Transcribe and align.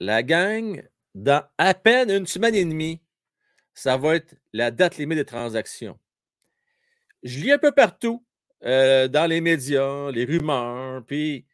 la 0.00 0.22
gang, 0.22 0.86
dans 1.14 1.44
à 1.58 1.74
peine 1.74 2.10
une 2.10 2.26
semaine 2.26 2.54
et 2.54 2.64
demie, 2.64 3.00
ça 3.74 3.96
va 3.96 4.16
être 4.16 4.34
la 4.52 4.70
date 4.70 4.96
limite 4.96 5.18
des 5.18 5.24
transactions. 5.24 5.98
Je 7.22 7.40
lis 7.40 7.52
un 7.52 7.58
peu 7.58 7.72
partout 7.72 8.24
euh, 8.64 9.08
dans 9.08 9.26
les 9.26 9.40
médias, 9.40 10.10
les 10.10 10.24
rumeurs, 10.24 11.04
puis 11.06 11.46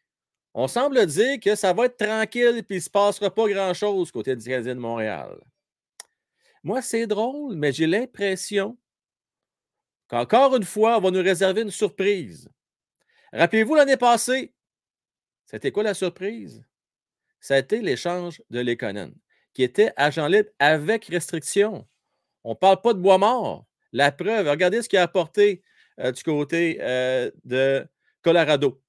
on 0.54 0.68
semble 0.68 1.06
dire 1.06 1.38
que 1.40 1.54
ça 1.54 1.72
va 1.72 1.86
être 1.86 1.96
tranquille 1.96 2.62
puis 2.64 2.76
il 2.76 2.78
ne 2.78 2.82
se 2.82 2.90
passera 2.90 3.32
pas 3.32 3.48
grand-chose 3.48 4.10
côté 4.10 4.34
du 4.34 4.44
Canadien 4.44 4.74
de 4.74 4.80
Montréal. 4.80 5.40
Moi, 6.62 6.82
c'est 6.82 7.06
drôle, 7.06 7.54
mais 7.56 7.72
j'ai 7.72 7.86
l'impression 7.86 8.76
qu'encore 10.08 10.56
une 10.56 10.64
fois, 10.64 10.98
on 10.98 11.00
va 11.00 11.10
nous 11.10 11.22
réserver 11.22 11.62
une 11.62 11.70
surprise. 11.70 12.48
Rappelez-vous 13.32 13.76
l'année 13.76 13.96
passée, 13.96 14.52
c'était 15.46 15.72
quoi 15.72 15.84
la 15.84 15.94
surprise? 15.94 16.64
Ça 17.40 17.54
a 17.54 17.58
été 17.58 17.80
l'échange 17.80 18.42
de 18.50 18.60
Lekonen, 18.60 19.14
qui 19.54 19.62
était 19.62 19.92
agent 19.96 20.26
libre 20.26 20.50
avec 20.58 21.06
restriction. 21.06 21.86
On 22.44 22.50
ne 22.50 22.54
parle 22.54 22.80
pas 22.80 22.94
de 22.94 23.00
bois 23.00 23.18
mort. 23.18 23.66
La 23.92 24.12
preuve, 24.12 24.48
regardez 24.48 24.82
ce 24.82 24.88
qu'il 24.88 24.98
a 24.98 25.02
apporté 25.02 25.62
euh, 25.98 26.12
du 26.12 26.22
côté 26.22 26.78
euh, 26.80 27.30
de 27.44 27.86
Colorado 28.22 28.80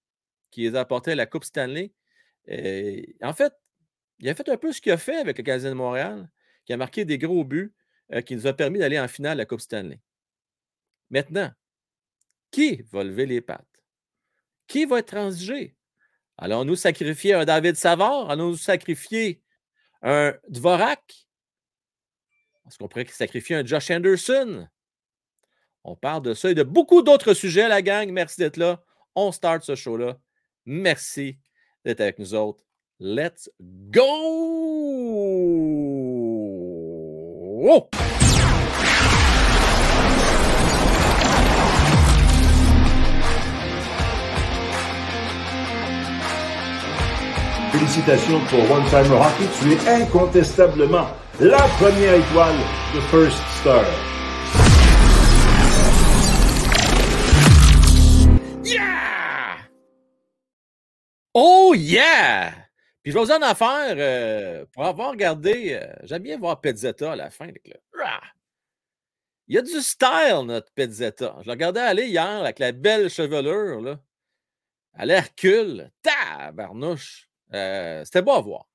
qui 0.51 0.61
les 0.61 0.75
a 0.75 0.81
apporté 0.81 1.11
à 1.13 1.15
la 1.15 1.25
Coupe 1.25 1.45
Stanley. 1.45 1.93
en 3.21 3.33
fait, 3.33 3.53
il 4.19 4.29
a 4.29 4.35
fait 4.35 4.47
un 4.49 4.57
peu 4.57 4.71
ce 4.71 4.81
qu'il 4.81 4.91
a 4.91 4.97
fait 4.97 5.15
avec 5.15 5.37
le 5.37 5.43
Canadien 5.43 5.69
de 5.69 5.75
Montréal, 5.75 6.29
qui 6.65 6.73
a 6.73 6.77
marqué 6.77 7.05
des 7.05 7.17
gros 7.17 7.43
buts 7.43 7.73
euh, 8.13 8.21
qui 8.21 8.35
nous 8.35 8.45
a 8.45 8.53
permis 8.53 8.79
d'aller 8.79 8.99
en 8.99 9.07
finale 9.07 9.33
à 9.33 9.35
la 9.35 9.45
Coupe 9.45 9.61
Stanley. 9.61 9.99
Maintenant, 11.09 11.51
qui 12.51 12.83
va 12.91 13.03
lever 13.03 13.25
les 13.25 13.41
pattes? 13.41 13.65
Qui 14.67 14.85
va 14.85 14.99
être 14.99 15.07
transigé? 15.07 15.75
Allons-nous 16.41 16.75
sacrifier 16.75 17.35
un 17.35 17.45
David 17.45 17.75
Savard? 17.75 18.31
Allons-nous 18.31 18.57
sacrifier 18.57 19.43
un 20.01 20.33
Dvorak? 20.49 21.27
Est-ce 22.67 22.79
qu'on 22.79 22.87
pourrait 22.87 23.05
sacrifier 23.05 23.57
un 23.57 23.63
Josh 23.63 23.91
Anderson? 23.91 24.67
On 25.83 25.95
parle 25.95 26.23
de 26.23 26.33
ça 26.33 26.49
et 26.49 26.55
de 26.55 26.63
beaucoup 26.63 27.03
d'autres 27.03 27.35
sujets, 27.35 27.67
la 27.67 27.83
gang. 27.83 28.09
Merci 28.11 28.41
d'être 28.41 28.57
là. 28.57 28.83
On 29.13 29.31
start 29.31 29.63
ce 29.63 29.75
show-là 29.75 30.17
Merci 30.65 31.37
d'être 31.85 32.01
avec 32.01 32.17
nous 32.17 32.33
autres. 32.33 32.65
Let's 32.99 33.47
go! 33.59 34.01
Félicitations 47.71 48.41
pour 48.49 48.59
One 48.69 48.83
Timer 48.89 49.15
Hockey. 49.15 49.47
Tu 49.61 49.71
es 49.71 49.89
incontestablement 50.03 51.07
la 51.39 51.61
première 51.79 52.15
étoile 52.15 52.57
de 52.93 52.99
First 52.99 53.41
Star. 53.61 53.85
Oh 61.33 61.73
yeah! 61.73 62.51
Puis 63.01 63.13
je 63.13 63.17
vais 63.17 63.23
vous 63.23 63.31
en 63.31 63.55
faire 63.55 63.95
euh, 63.97 64.65
pour 64.73 64.85
avoir 64.85 65.11
regardé. 65.11 65.79
Euh, 65.81 65.93
j'aime 66.03 66.23
bien 66.23 66.37
voir 66.37 66.59
Pezzetta 66.59 67.13
à 67.13 67.15
la 67.15 67.29
fin. 67.29 67.47
Il 69.47 69.55
y 69.55 69.57
a 69.57 69.61
du 69.61 69.79
style, 69.79 70.41
notre 70.43 70.73
Pezzetta. 70.73 71.37
Je 71.39 71.45
l'ai 71.45 71.51
regardé 71.51 71.79
aller 71.79 72.07
hier 72.07 72.27
avec 72.27 72.59
la 72.59 72.73
belle 72.73 73.09
chevelure. 73.09 73.79
Là. 73.79 73.97
À 74.93 75.05
l'Hercule. 75.05 75.89
Tabarnouche. 76.01 77.30
Euh, 77.53 78.03
C'était 78.05 78.21
beau 78.21 78.31
à 78.31 78.41
voir. 78.41 78.67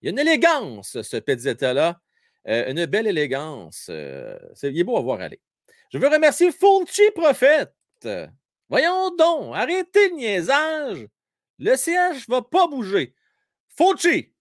Il 0.00 0.06
y 0.06 0.08
a 0.08 0.10
une 0.10 0.18
élégance, 0.18 1.00
ce 1.00 1.16
Pezzetta-là. 1.16 2.00
Euh, 2.46 2.70
une 2.70 2.84
belle 2.86 3.06
élégance. 3.06 3.86
il 3.88 4.78
est 4.78 4.84
beau 4.84 4.96
à 4.98 5.00
voir 5.00 5.20
aller. 5.20 5.40
Je 5.92 5.98
veux 5.98 6.08
remercier 6.08 6.52
Fulci 6.52 7.10
Prophète. 7.14 7.74
Voyons 8.68 9.10
donc, 9.16 9.54
arrêtez 9.54 10.10
le 10.10 10.16
niaisage. 10.16 11.06
Le 11.58 11.76
siège 11.76 12.28
ne 12.28 12.34
va 12.34 12.42
pas 12.42 12.66
bouger. 12.66 13.14
Fauci! 13.68 14.32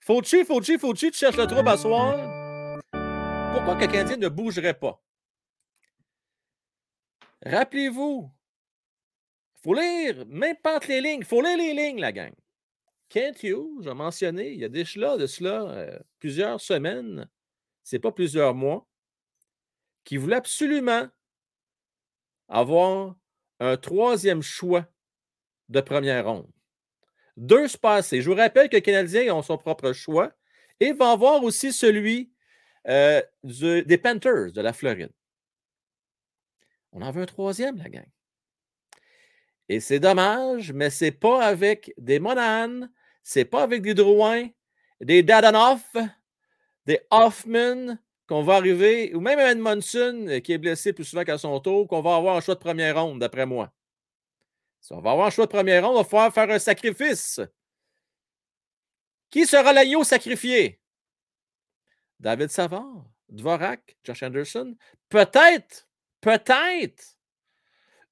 Fauci, 0.00 0.44
Fauci, 0.44 0.78
Fauci, 0.78 1.10
tu 1.10 1.18
cherches 1.18 1.36
le 1.36 1.46
trouble 1.46 1.68
à 1.68 1.76
soir? 1.76 2.80
Pourquoi 3.52 3.74
que 3.74 3.86
Canadien 3.86 4.16
ne 4.16 4.28
bougerait 4.28 4.78
pas? 4.78 5.02
Rappelez-vous, 7.44 8.30
il 9.56 9.62
faut 9.62 9.74
lire, 9.74 10.24
même 10.26 10.56
pas 10.56 10.78
les 10.88 11.00
lignes, 11.00 11.24
faut 11.24 11.42
lire 11.42 11.56
les 11.56 11.74
lignes, 11.74 12.00
la 12.00 12.12
gang. 12.12 12.32
Kent 13.08 13.42
Hughes, 13.42 13.82
j'ai 13.82 13.94
mentionné, 13.94 14.52
il 14.52 14.58
y 14.58 14.64
a 14.64 14.68
des 14.68 14.84
cela, 14.84 15.16
de 15.16 15.26
cela 15.26 15.62
euh, 15.62 15.98
plusieurs 16.18 16.60
semaines, 16.60 17.28
c'est 17.82 17.98
pas 17.98 18.12
plusieurs 18.12 18.54
mois, 18.54 18.88
qui 20.04 20.16
voulait 20.16 20.36
absolument 20.36 21.08
avoir 22.48 23.16
un 23.60 23.76
troisième 23.76 24.42
choix 24.42 24.86
de 25.68 25.80
première 25.80 26.26
ronde. 26.26 26.50
Deux 27.36 27.68
se 27.68 27.76
passer. 27.76 28.22
Je 28.22 28.30
vous 28.30 28.36
rappelle 28.36 28.68
que 28.68 28.76
les 28.76 28.82
Canadiens 28.82 29.34
ont 29.34 29.42
son 29.42 29.58
propre 29.58 29.92
choix 29.92 30.32
et 30.80 30.92
vont 30.92 31.10
avoir 31.10 31.42
aussi 31.42 31.72
celui 31.72 32.32
euh, 32.88 33.20
des 33.42 33.98
Panthers 33.98 34.52
de 34.52 34.60
la 34.60 34.72
Floride. 34.72 35.12
On 36.92 37.02
en 37.02 37.10
veut 37.10 37.22
un 37.22 37.26
troisième, 37.26 37.76
la 37.76 37.88
gang. 37.88 38.08
Et 39.68 39.80
c'est 39.80 39.98
dommage, 39.98 40.72
mais 40.72 40.90
c'est 40.90 41.12
pas 41.12 41.44
avec 41.44 41.92
des 41.98 42.20
Monahan, 42.20 42.88
c'est 43.26 43.44
pas 43.44 43.64
avec 43.64 43.82
des 43.82 43.92
Drouin, 43.92 44.48
des 45.00 45.24
Dadanoff, 45.24 45.96
des 46.86 47.00
Hoffman 47.10 47.98
qu'on 48.28 48.44
va 48.44 48.54
arriver, 48.54 49.12
ou 49.16 49.20
même 49.20 49.40
Edmondson 49.40 50.26
euh, 50.28 50.38
qui 50.38 50.52
est 50.52 50.58
blessé 50.58 50.92
plus 50.92 51.04
souvent 51.04 51.24
qu'à 51.24 51.36
son 51.36 51.58
tour, 51.58 51.88
qu'on 51.88 52.02
va 52.02 52.14
avoir 52.14 52.36
un 52.36 52.40
choix 52.40 52.54
de 52.54 52.60
première 52.60 53.02
ronde, 53.02 53.18
d'après 53.18 53.44
moi. 53.44 53.72
Si 54.80 54.92
on 54.92 55.00
va 55.00 55.10
avoir 55.10 55.26
un 55.26 55.30
choix 55.30 55.46
de 55.46 55.50
première 55.50 55.84
ronde, 55.84 55.96
on 55.96 56.02
va 56.02 56.04
falloir 56.04 56.32
faire 56.32 56.50
un 56.50 56.60
sacrifice. 56.60 57.40
Qui 59.28 59.44
sera 59.44 59.72
l'agneau 59.72 60.04
sacrifié? 60.04 60.80
David 62.20 62.50
Savard, 62.50 63.10
Dvorak, 63.28 63.96
Josh 64.04 64.22
Anderson? 64.22 64.76
Peut-être, 65.08 65.88
peut-être 66.20 67.18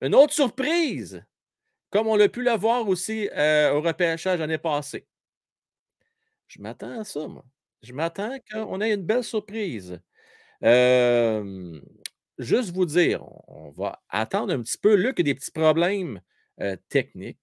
une 0.01 0.17
autre 0.17 0.33
surprise, 0.33 1.25
comme 1.95 2.09
on 2.09 2.17
l'a 2.17 2.29
pu 2.29 2.43
le 2.43 2.51
voir 2.57 2.89
aussi 2.89 3.31
euh, 3.37 3.73
au 3.73 3.81
repêchage 3.81 4.41
l'année 4.41 4.59
passée. 4.59 5.07
Je 6.49 6.61
m'attends 6.61 6.99
à 6.99 7.05
ça, 7.05 7.29
moi. 7.29 7.45
Je 7.83 7.93
m'attends 7.93 8.37
qu'on 8.51 8.81
ait 8.81 8.93
une 8.93 9.05
belle 9.05 9.23
surprise. 9.23 10.01
juste 12.37 12.73
vous 12.75 12.85
dire, 12.85 13.23
on 13.47 13.71
va 13.71 14.03
attendre 14.09 14.53
un 14.53 14.61
petit 14.61 14.77
peu. 14.77 14.97
Luc 14.97 15.21
a 15.21 15.23
des 15.23 15.37
petits 15.37 15.53
problèmes 15.53 16.21
euh, 16.61 16.77
technique. 16.89 17.39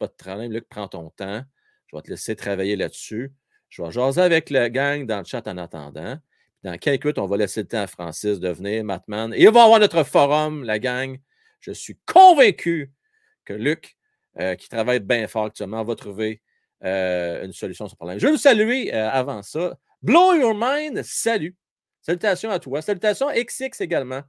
Pas 0.00 0.08
de 0.08 0.14
problème, 0.14 0.50
Luc, 0.50 0.68
prends 0.68 0.88
ton 0.88 1.10
temps. 1.10 1.44
Je 1.86 1.96
vais 1.96 2.02
te 2.02 2.10
laisser 2.10 2.34
travailler 2.34 2.74
là-dessus. 2.74 3.32
Je 3.68 3.82
vais 3.82 3.92
jaser 3.92 4.22
avec 4.22 4.50
la 4.50 4.68
gang 4.68 5.06
dans 5.06 5.18
le 5.18 5.24
chat 5.24 5.46
en 5.46 5.58
attendant. 5.58 6.18
Dans 6.64 6.76
quelques 6.76 7.04
minutes, 7.04 7.18
on 7.20 7.26
va 7.26 7.36
laisser 7.36 7.60
le 7.60 7.68
temps 7.68 7.82
à 7.82 7.86
Francis 7.86 8.40
de 8.40 8.48
venir, 8.48 8.82
Matman. 8.82 9.32
Et 9.32 9.46
on 9.46 9.52
va 9.52 9.62
avoir 9.62 9.78
notre 9.78 10.02
forum, 10.02 10.64
la 10.64 10.80
gang. 10.80 11.20
Je 11.60 11.70
suis 11.70 11.96
convaincu 12.04 12.92
que 13.44 13.52
Luc, 13.52 13.96
euh, 14.38 14.54
qui 14.54 14.68
travaille 14.68 15.00
bien 15.00 15.26
fort 15.28 15.46
actuellement, 15.46 15.82
va 15.84 15.94
trouver 15.94 16.42
euh, 16.84 17.44
une 17.44 17.52
solution 17.52 17.86
à 17.86 17.88
ce 17.88 17.94
problème. 17.94 18.18
Je 18.18 18.26
veux 18.26 18.32
vous 18.32 18.38
saluer 18.38 18.92
avant 18.92 19.42
ça. 19.42 19.76
Blow 20.02 20.34
Your 20.34 20.54
Mind, 20.54 21.02
salut. 21.02 21.56
Salutations 22.00 22.50
à 22.50 22.58
toi. 22.58 22.82
Salutations 22.82 23.28
XX 23.30 23.80
également. 23.80 24.22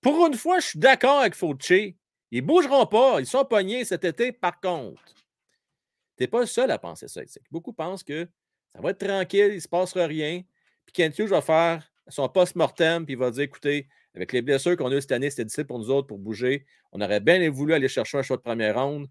Pour 0.00 0.26
une 0.26 0.34
fois, 0.34 0.60
je 0.60 0.66
suis 0.66 0.78
d'accord 0.78 1.20
avec 1.20 1.34
Fauci. 1.34 1.96
Ils 2.30 2.42
ne 2.42 2.46
bougeront 2.46 2.86
pas. 2.86 3.20
Ils 3.20 3.26
sont 3.26 3.44
pognés 3.44 3.84
cet 3.84 4.04
été, 4.04 4.32
par 4.32 4.60
contre. 4.60 5.02
Tu 6.16 6.24
n'es 6.24 6.26
pas 6.26 6.40
le 6.40 6.46
seul 6.46 6.70
à 6.70 6.78
penser 6.78 7.08
ça. 7.08 7.22
Beaucoup 7.50 7.72
pensent 7.72 8.04
que 8.04 8.28
ça 8.74 8.80
va 8.80 8.90
être 8.90 9.06
tranquille, 9.06 9.48
il 9.48 9.54
ne 9.54 9.60
se 9.60 9.68
passera 9.68 10.06
rien. 10.06 10.42
Puis 10.84 10.92
Kent 10.92 11.18
Hughes 11.18 11.28
va 11.28 11.40
faire 11.40 11.90
son 12.08 12.28
post-mortem, 12.28 13.04
puis 13.04 13.14
il 13.14 13.18
va 13.18 13.30
dire 13.30 13.44
écoutez, 13.44 13.88
avec 14.14 14.32
les 14.32 14.42
blessures 14.42 14.76
qu'on 14.76 14.90
a 14.90 14.94
eues 14.94 15.00
cette 15.00 15.12
année, 15.12 15.30
c'était 15.30 15.44
difficile 15.44 15.66
pour 15.66 15.78
nous 15.78 15.90
autres 15.90 16.08
pour 16.08 16.18
bouger. 16.18 16.66
On 16.92 17.00
aurait 17.00 17.20
bien 17.20 17.48
voulu 17.50 17.74
aller 17.74 17.88
chercher 17.88 18.18
un 18.18 18.22
choix 18.22 18.36
de 18.36 18.42
première 18.42 18.82
ronde. 18.82 19.08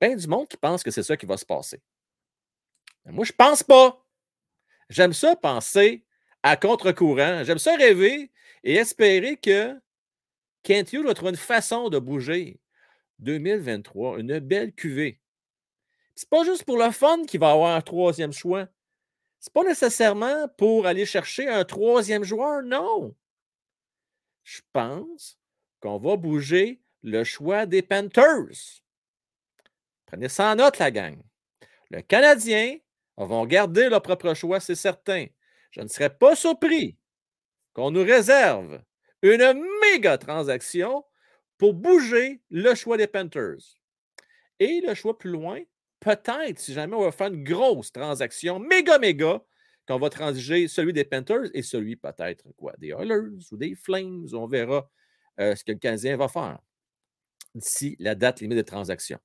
Bien 0.00 0.14
du 0.14 0.26
monde 0.28 0.48
qui 0.48 0.56
pense 0.56 0.82
que 0.82 0.90
c'est 0.90 1.02
ça 1.02 1.16
qui 1.16 1.26
va 1.26 1.36
se 1.36 1.44
passer. 1.44 1.82
moi, 3.06 3.24
je 3.24 3.32
ne 3.32 3.36
pense 3.36 3.62
pas. 3.62 4.04
J'aime 4.88 5.12
ça 5.12 5.36
penser 5.36 6.04
à 6.42 6.56
contre-courant. 6.56 7.44
J'aime 7.44 7.58
ça 7.58 7.76
rêver 7.76 8.30
et 8.64 8.74
espérer 8.74 9.36
que 9.36 9.78
Kent 10.62 10.92
Hughes 10.92 11.06
va 11.06 11.14
trouver 11.14 11.30
une 11.30 11.36
façon 11.36 11.88
de 11.88 11.98
bouger. 11.98 12.60
2023, 13.18 14.18
une 14.18 14.38
belle 14.38 14.72
cuvée. 14.72 15.20
C'est 16.14 16.28
pas 16.28 16.44
juste 16.44 16.64
pour 16.64 16.78
le 16.78 16.90
fun 16.90 17.24
qu'il 17.26 17.40
va 17.40 17.50
avoir 17.50 17.76
un 17.76 17.80
troisième 17.80 18.32
choix. 18.32 18.68
C'est 19.38 19.52
pas 19.52 19.64
nécessairement 19.64 20.48
pour 20.56 20.86
aller 20.86 21.06
chercher 21.06 21.48
un 21.48 21.64
troisième 21.64 22.24
joueur, 22.24 22.62
non. 22.62 23.14
Je 24.42 24.60
pense 24.72 25.38
qu'on 25.80 25.98
va 25.98 26.16
bouger 26.16 26.80
le 27.02 27.24
choix 27.24 27.66
des 27.66 27.82
Panthers. 27.82 28.82
Prenez 30.06 30.28
ça 30.28 30.52
en 30.52 30.56
note, 30.56 30.78
la 30.78 30.90
gang. 30.90 31.22
Le 31.90 32.02
Canadien 32.02 32.78
vont 33.16 33.46
garder 33.46 33.88
leur 33.88 34.02
propre 34.02 34.34
choix, 34.34 34.60
c'est 34.60 34.74
certain. 34.74 35.26
Je 35.70 35.80
ne 35.80 35.88
serais 35.88 36.10
pas 36.10 36.34
surpris 36.34 36.96
qu'on 37.74 37.90
nous 37.90 38.02
réserve 38.02 38.82
une 39.22 39.64
méga 39.82 40.18
transaction 40.18 41.04
pour 41.58 41.74
bouger 41.74 42.42
le 42.50 42.74
choix 42.74 42.96
des 42.96 43.06
Panthers. 43.06 43.76
Et 44.58 44.80
le 44.86 44.94
choix 44.94 45.18
plus 45.18 45.30
loin, 45.30 45.60
peut-être, 46.00 46.58
si 46.58 46.72
jamais 46.72 46.96
on 46.96 47.02
va 47.02 47.12
faire 47.12 47.28
une 47.28 47.44
grosse 47.44 47.92
transaction, 47.92 48.58
méga, 48.58 48.98
méga, 48.98 49.42
qu'on 49.90 49.98
va 49.98 50.08
transiger 50.08 50.68
celui 50.68 50.92
des 50.92 51.04
Panthers 51.04 51.50
et 51.52 51.62
celui 51.62 51.96
peut-être 51.96 52.44
quoi, 52.56 52.72
des 52.78 52.90
Oilers 52.90 53.38
ou 53.50 53.56
des 53.56 53.74
Flames. 53.74 54.24
On 54.32 54.46
verra 54.46 54.88
euh, 55.40 55.56
ce 55.56 55.64
que 55.64 55.72
le 55.72 55.78
Canadien 55.78 56.16
va 56.16 56.28
faire 56.28 56.60
d'ici 57.56 57.96
la 57.98 58.14
date 58.14 58.40
limite 58.40 58.58
de 58.58 58.62
transaction. 58.62 59.18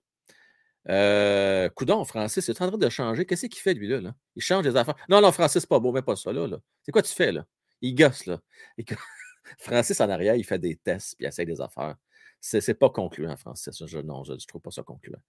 Euh, 0.89 1.69
Coudon, 1.69 2.03
Francis, 2.03 2.49
est 2.49 2.61
en 2.63 2.69
train 2.69 2.77
de 2.79 2.89
changer? 2.89 3.25
Qu'est-ce 3.25 3.45
qu'il 3.45 3.61
fait, 3.61 3.75
lui, 3.75 3.87
là, 3.87 4.15
Il 4.35 4.41
change 4.41 4.63
des 4.63 4.75
affaires. 4.75 4.95
Non, 5.07 5.21
non, 5.21 5.31
Francis, 5.31 5.67
pas 5.67 5.79
beau, 5.79 5.91
mais 5.91 6.01
pas 6.01 6.15
ça, 6.15 6.33
là. 6.33 6.47
C'est 6.81 6.91
quoi 6.91 7.03
tu 7.03 7.13
fais, 7.13 7.31
là? 7.31 7.45
Il 7.81 7.93
gosse, 7.93 8.25
là. 8.25 8.41
Francis, 9.59 10.01
en 10.01 10.09
arrière, 10.09 10.35
il 10.35 10.43
fait 10.43 10.57
des 10.57 10.77
tests, 10.77 11.15
puis 11.15 11.25
il 11.25 11.27
essaie 11.27 11.45
des 11.45 11.61
affaires. 11.61 11.95
C'est, 12.41 12.75
pas 12.75 12.89
concluant, 12.89 13.35
Francis. 13.37 13.83
Je, 13.85 13.99
non, 13.99 14.23
je 14.23 14.33
ne 14.33 14.37
trouve 14.37 14.61
pas 14.61 14.71
ça 14.71 14.83
concluant. 14.83 15.21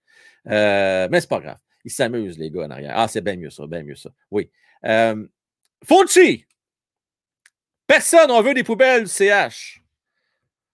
Euh, 0.47 1.07
mais 1.09 1.19
c'est 1.19 1.29
pas 1.29 1.39
grave. 1.39 1.57
Ils 1.83 1.91
s'amusent, 1.91 2.37
les 2.37 2.51
gars, 2.51 2.65
en 2.65 2.69
arrière. 2.69 2.93
Ah, 2.95 3.07
c'est 3.07 3.21
bien 3.21 3.35
mieux 3.35 3.49
ça, 3.49 3.65
bien 3.65 3.81
mieux 3.81 3.95
ça. 3.95 4.11
Oui. 4.29 4.51
Euh, 4.85 5.27
Fauci! 5.83 6.45
Personne, 7.87 8.29
on 8.29 8.41
veut 8.41 8.53
des 8.53 8.63
poubelles 8.63 9.07
CH. 9.07 9.81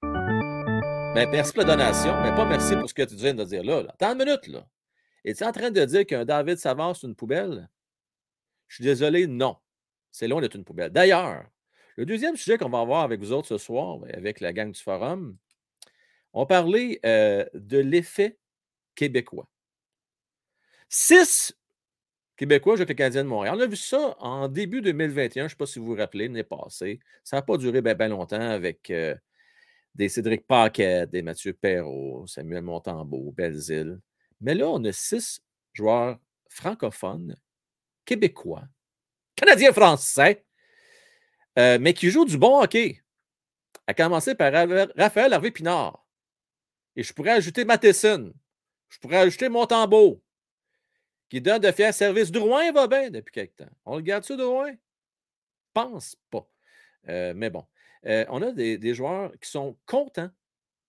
Ben, 0.02 1.30
merci 1.30 1.54
pour 1.54 1.64
la 1.64 1.76
donation, 1.76 2.20
mais 2.24 2.34
pas 2.34 2.46
merci 2.46 2.76
pour 2.76 2.90
ce 2.90 2.94
que 2.94 3.04
tu 3.04 3.16
viens 3.16 3.36
de 3.36 3.44
dire 3.44 3.64
là. 3.64 3.84
Attends 3.88 4.14
une 4.14 4.26
minute, 4.26 4.48
là. 4.48 4.66
Es-tu 5.24 5.44
en 5.44 5.52
train 5.52 5.70
de 5.70 5.86
dire 5.86 6.06
qu'un 6.06 6.26
David 6.26 6.58
Savard, 6.58 6.96
c'est 6.96 7.06
une 7.08 7.16
poubelle? 7.16 7.70
Je 8.68 8.76
suis 8.76 8.84
désolé, 8.84 9.28
non. 9.28 9.56
C'est 10.12 10.28
loin 10.28 10.42
d'être 10.42 10.56
une 10.56 10.66
poubelle. 10.66 10.90
D'ailleurs, 10.90 11.46
le 11.98 12.06
deuxième 12.08 12.36
sujet 12.36 12.58
qu'on 12.58 12.70
va 12.70 12.80
avoir 12.80 13.04
avec 13.04 13.20
vous 13.20 13.32
autres 13.32 13.48
ce 13.48 13.60
soir, 13.60 14.00
ben, 14.00 14.12
avec 14.16 14.40
la 14.40 14.52
gang 14.52 14.72
du 14.72 14.82
forum, 14.82 15.38
on 16.34 16.46
parlait 16.46 17.00
euh, 17.06 17.46
de 17.54 17.78
l'effet 17.78 18.38
québécois. 18.96 19.48
Six 20.90 21.56
Québécois 22.36 22.74
avec 22.74 22.90
le 22.90 22.96
Canadien 22.96 23.24
de 23.24 23.30
Montréal. 23.30 23.56
On 23.58 23.62
a 23.62 23.68
vu 23.68 23.76
ça 23.76 24.16
en 24.20 24.48
début 24.48 24.82
2021, 24.82 25.44
je 25.44 25.46
ne 25.46 25.50
sais 25.50 25.56
pas 25.56 25.66
si 25.68 25.80
vous 25.80 25.86
vous 25.86 25.96
rappelez, 25.96 26.28
l'année 26.28 26.44
passée. 26.44 27.00
Ça 27.24 27.38
n'a 27.38 27.42
pas 27.44 27.58
duré 27.58 27.82
bien 27.82 28.08
longtemps 28.08 28.42
avec 28.42 28.90
euh, 28.90 29.16
des 29.94 30.10
Cédric 30.10 30.48
Paquet, 30.48 31.06
des 31.06 31.22
Mathieu 31.22 31.54
Perrault, 31.54 32.26
Samuel 32.28 32.64
Montembeau, 32.64 33.32
Belzile. 33.32 34.00
Mais 34.42 34.56
là, 34.56 34.68
on 34.68 34.84
a 34.84 34.92
six 34.92 35.42
joueurs 35.74 36.20
francophones, 36.50 37.38
québécois, 38.04 38.64
canadiens 39.36 39.72
français, 39.72 40.44
euh, 41.60 41.78
mais 41.80 41.94
qui 41.94 42.10
jouent 42.10 42.26
du 42.26 42.38
bon 42.38 42.62
hockey. 42.62 43.00
À 43.86 43.94
commencer 43.94 44.34
par 44.34 44.52
Raphaël 44.96 45.34
Harvey 45.34 45.52
Pinard. 45.52 46.03
Et 46.96 47.04
je 47.04 47.14
pourrais 47.14 47.32
ajouter 47.32 47.66
Matheson. 47.66 48.34
Je 48.90 49.00
pourrais 49.00 49.18
ajouter 49.18 49.50
Montembeau, 49.50 50.22
qui 51.30 51.42
donne 51.42 51.62
de 51.62 51.72
fiers 51.72 51.92
services. 51.92 52.32
Drouin 52.32 52.72
va 52.72 52.88
bien 52.88 53.10
depuis 53.10 53.32
quelque 53.32 53.64
temps. 53.64 53.72
On 53.86 53.96
le 53.96 54.04
garde-tu, 54.04 54.38
Drouin? 54.38 54.74
Pense 55.74 56.16
pas. 56.30 56.48
Euh, 57.10 57.34
mais 57.36 57.50
bon, 57.50 57.66
euh, 58.06 58.26
on 58.30 58.42
a 58.42 58.52
des, 58.52 58.94
joueurs 58.94 59.32
qui 59.42 59.50
sont 59.50 59.78
contents, 59.86 60.30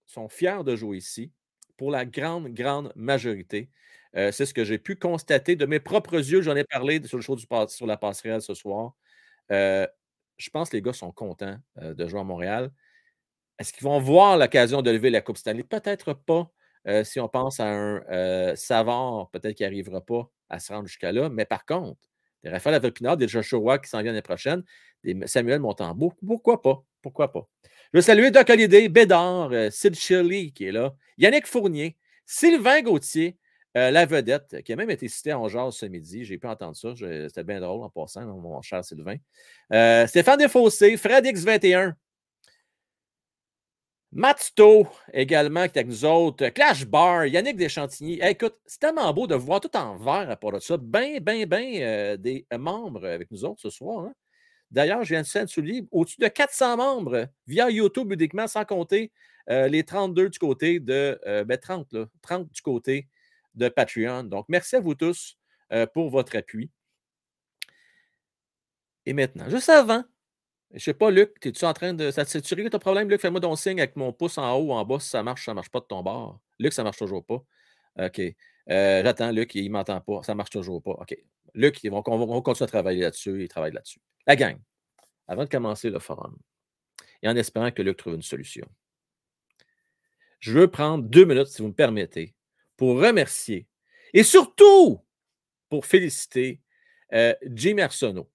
sont 0.06 0.28
fiers 0.28 0.62
de 0.64 0.76
jouer 0.76 0.98
ici, 0.98 1.32
pour 1.76 1.90
la 1.90 2.04
grande, 2.04 2.48
grande 2.48 2.92
majorité. 2.94 3.70
Euh, 4.16 4.30
c'est 4.30 4.46
ce 4.46 4.54
que 4.54 4.64
j'ai 4.64 4.78
pu 4.78 4.96
constater 4.96 5.56
de 5.56 5.66
mes 5.66 5.80
propres 5.80 6.16
yeux. 6.16 6.42
J'en 6.42 6.54
ai 6.54 6.64
parlé 6.64 7.02
sur 7.04 7.16
le 7.16 7.22
show 7.22 7.36
sur 7.38 7.86
la 7.86 7.96
passerelle 7.96 8.42
ce 8.42 8.54
soir. 8.54 8.94
Je 9.48 10.50
pense 10.52 10.68
que 10.70 10.76
les 10.76 10.82
gars 10.82 10.92
sont 10.92 11.12
contents 11.12 11.58
de 11.76 12.06
jouer 12.06 12.20
à 12.20 12.24
Montréal. 12.24 12.70
Est-ce 13.58 13.72
qu'ils 13.72 13.84
vont 13.84 14.00
voir 14.00 14.36
l'occasion 14.36 14.82
de 14.82 14.90
lever 14.90 15.10
la 15.10 15.20
Coupe 15.20 15.38
Stanley? 15.38 15.62
Peut-être 15.62 16.12
pas. 16.12 16.50
si 17.04 17.20
on 17.20 17.28
pense 17.28 17.60
à 17.60 17.66
un 17.68 18.54
Savard, 18.56 19.30
peut-être 19.30 19.56
qu'il 19.56 19.66
n'arrivera 19.66 20.00
pas 20.00 20.30
à 20.48 20.58
se 20.58 20.72
rendre 20.72 20.86
jusqu'à 20.86 21.12
là. 21.12 21.28
Mais 21.28 21.44
par 21.44 21.64
contre, 21.64 22.00
des 22.44 22.50
Raphaël 22.50 22.76
Avelpinard, 22.76 23.16
des 23.16 23.28
Joshua 23.28 23.78
qui 23.78 23.88
s'en 23.88 23.98
viennent 23.98 24.14
l'année 24.14 24.22
prochaine, 24.22 24.62
des 25.02 25.16
Samuel 25.26 25.60
Montembeau, 25.60 26.12
pourquoi 26.26 26.60
pas? 26.60 26.84
Pourquoi 27.02 27.32
pas? 27.32 27.48
Je 27.92 27.98
veux 27.98 28.02
saluer 28.02 28.30
Doc 28.30 28.48
Holliday, 28.50 28.88
Bédard, 28.88 29.52
euh, 29.52 29.70
Sid 29.70 29.94
Shirley 29.94 30.50
qui 30.50 30.64
est 30.64 30.72
là, 30.72 30.94
Yannick 31.16 31.46
Fournier, 31.46 31.96
Sylvain 32.26 32.82
Gauthier, 32.82 33.38
euh, 33.76 33.90
la 33.90 34.06
vedette, 34.06 34.62
qui 34.64 34.72
a 34.72 34.76
même 34.76 34.90
été 34.90 35.08
cité 35.08 35.32
en 35.32 35.48
genre 35.48 35.72
ce 35.72 35.86
midi. 35.86 36.24
J'ai 36.24 36.38
pu 36.38 36.46
entendre 36.46 36.76
ça. 36.76 36.94
C'était 36.96 37.44
bien 37.44 37.60
drôle 37.60 37.82
en 37.82 37.90
passant, 37.90 38.24
mon 38.24 38.60
cher 38.62 38.84
Sylvain. 38.84 39.16
Euh, 39.72 40.06
Stéphane 40.06 40.38
Desfossés, 40.38 40.96
Fred 40.96 41.24
X21. 41.24 41.94
Matto 44.14 44.86
également 45.12 45.62
qui 45.62 45.76
est 45.76 45.78
avec 45.78 45.88
nous 45.88 46.04
autres. 46.04 46.48
Clash 46.50 46.86
Bar, 46.86 47.26
Yannick 47.26 47.56
Deschantigny. 47.56 48.20
écoute, 48.22 48.54
c'est 48.64 48.78
tellement 48.78 49.12
beau 49.12 49.26
de 49.26 49.34
voir 49.34 49.60
tout 49.60 49.76
en 49.76 49.96
vert 49.96 50.30
à 50.30 50.36
part 50.36 50.52
de 50.52 50.60
ça. 50.60 50.76
Ben, 50.76 51.18
ben, 51.20 51.44
ben 51.46 52.16
des 52.16 52.46
membres 52.56 53.04
avec 53.04 53.30
nous 53.32 53.44
autres 53.44 53.60
ce 53.60 53.70
soir. 53.70 54.04
Hein? 54.04 54.14
D'ailleurs, 54.70 55.02
je 55.04 55.10
viens 55.10 55.22
de 55.22 55.26
saint 55.26 55.46
souligner 55.46 55.86
au-dessus 55.90 56.20
de 56.20 56.28
400 56.28 56.76
membres 56.76 57.28
via 57.46 57.70
YouTube 57.70 58.12
uniquement, 58.12 58.46
sans 58.46 58.64
compter 58.64 59.12
euh, 59.50 59.68
les 59.68 59.84
32 59.84 60.30
du 60.30 60.38
côté 60.38 60.80
de. 60.80 61.18
30, 61.60 61.94
euh, 61.94 62.06
30 62.22 62.42
ben, 62.42 62.48
du 62.52 62.62
côté 62.62 63.08
de 63.54 63.68
Patreon. 63.68 64.24
Donc, 64.24 64.46
merci 64.48 64.76
à 64.76 64.80
vous 64.80 64.94
tous 64.94 65.36
euh, 65.72 65.86
pour 65.86 66.10
votre 66.10 66.36
appui. 66.36 66.70
Et 69.06 69.12
maintenant, 69.12 69.48
juste 69.48 69.68
avant, 69.68 70.02
je 70.74 70.84
sais 70.84 70.94
pas, 70.94 71.10
Luc, 71.10 71.34
es-tu 71.46 71.64
en 71.64 71.72
train 71.72 71.94
de. 71.94 72.10
Ça 72.10 72.24
tu 72.24 72.54
réglé 72.54 72.70
ton 72.70 72.78
problème, 72.78 73.08
Luc? 73.08 73.20
Fais-moi 73.20 73.40
ton 73.40 73.54
signe 73.56 73.80
avec 73.80 73.96
mon 73.96 74.12
pouce 74.12 74.38
en 74.38 74.52
haut 74.56 74.66
ou 74.66 74.72
en 74.72 74.84
bas 74.84 74.98
si 75.00 75.08
ça 75.08 75.22
marche, 75.22 75.44
ça 75.44 75.54
marche 75.54 75.70
pas 75.70 75.80
de 75.80 75.86
ton 75.86 76.02
bord. 76.02 76.40
Luc, 76.58 76.72
ça 76.72 76.82
marche 76.82 76.98
toujours 76.98 77.24
pas. 77.24 77.42
OK. 77.98 78.20
J'attends, 78.66 79.30
Luc, 79.30 79.54
il 79.54 79.70
m'entend 79.70 80.00
pas. 80.00 80.22
Ça 80.22 80.34
marche 80.34 80.50
toujours 80.50 80.82
pas. 80.82 80.92
OK. 80.92 81.16
Luc, 81.54 81.80
on 81.84 81.90
va 81.90 82.40
continuer 82.42 82.64
à 82.64 82.66
travailler 82.66 83.02
là-dessus. 83.02 83.42
Il 83.42 83.48
travaille 83.48 83.72
là-dessus. 83.72 84.00
La 84.26 84.36
gang, 84.36 84.58
avant 85.28 85.44
de 85.44 85.48
commencer 85.48 85.90
le 85.90 85.98
forum, 86.00 86.36
et 87.22 87.28
en 87.28 87.36
espérant 87.36 87.70
que 87.70 87.82
Luc 87.82 87.96
trouve 87.96 88.14
une 88.14 88.22
solution, 88.22 88.66
je 90.40 90.52
veux 90.52 90.68
prendre 90.68 91.04
deux 91.04 91.24
minutes, 91.24 91.46
si 91.46 91.62
vous 91.62 91.68
me 91.68 91.74
permettez, 91.74 92.34
pour 92.76 93.00
remercier 93.00 93.66
et 94.12 94.22
surtout 94.22 95.00
pour 95.68 95.86
féliciter 95.86 96.60
euh, 97.12 97.34
Jim 97.46 97.78
Arsenault. 97.78 98.30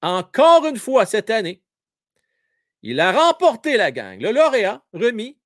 Encore 0.00 0.66
une 0.66 0.78
fois 0.78 1.06
cette 1.06 1.30
année, 1.30 1.61
il 2.82 3.00
a 3.00 3.12
remporté 3.12 3.76
la 3.76 3.90
gang, 3.90 4.20
le 4.20 4.32
lauréat 4.32 4.84
remis 4.92 5.38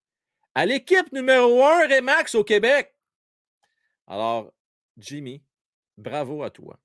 à 0.55 0.65
l'équipe 0.65 1.13
numéro 1.13 1.63
un 1.63 1.87
Remax 1.87 2.35
au 2.35 2.45
Québec. 2.45 2.95
Alors, 4.07 4.53
Jimmy, 4.97 5.43
bravo 5.99 6.43
à 6.43 6.51
toi 6.51 6.81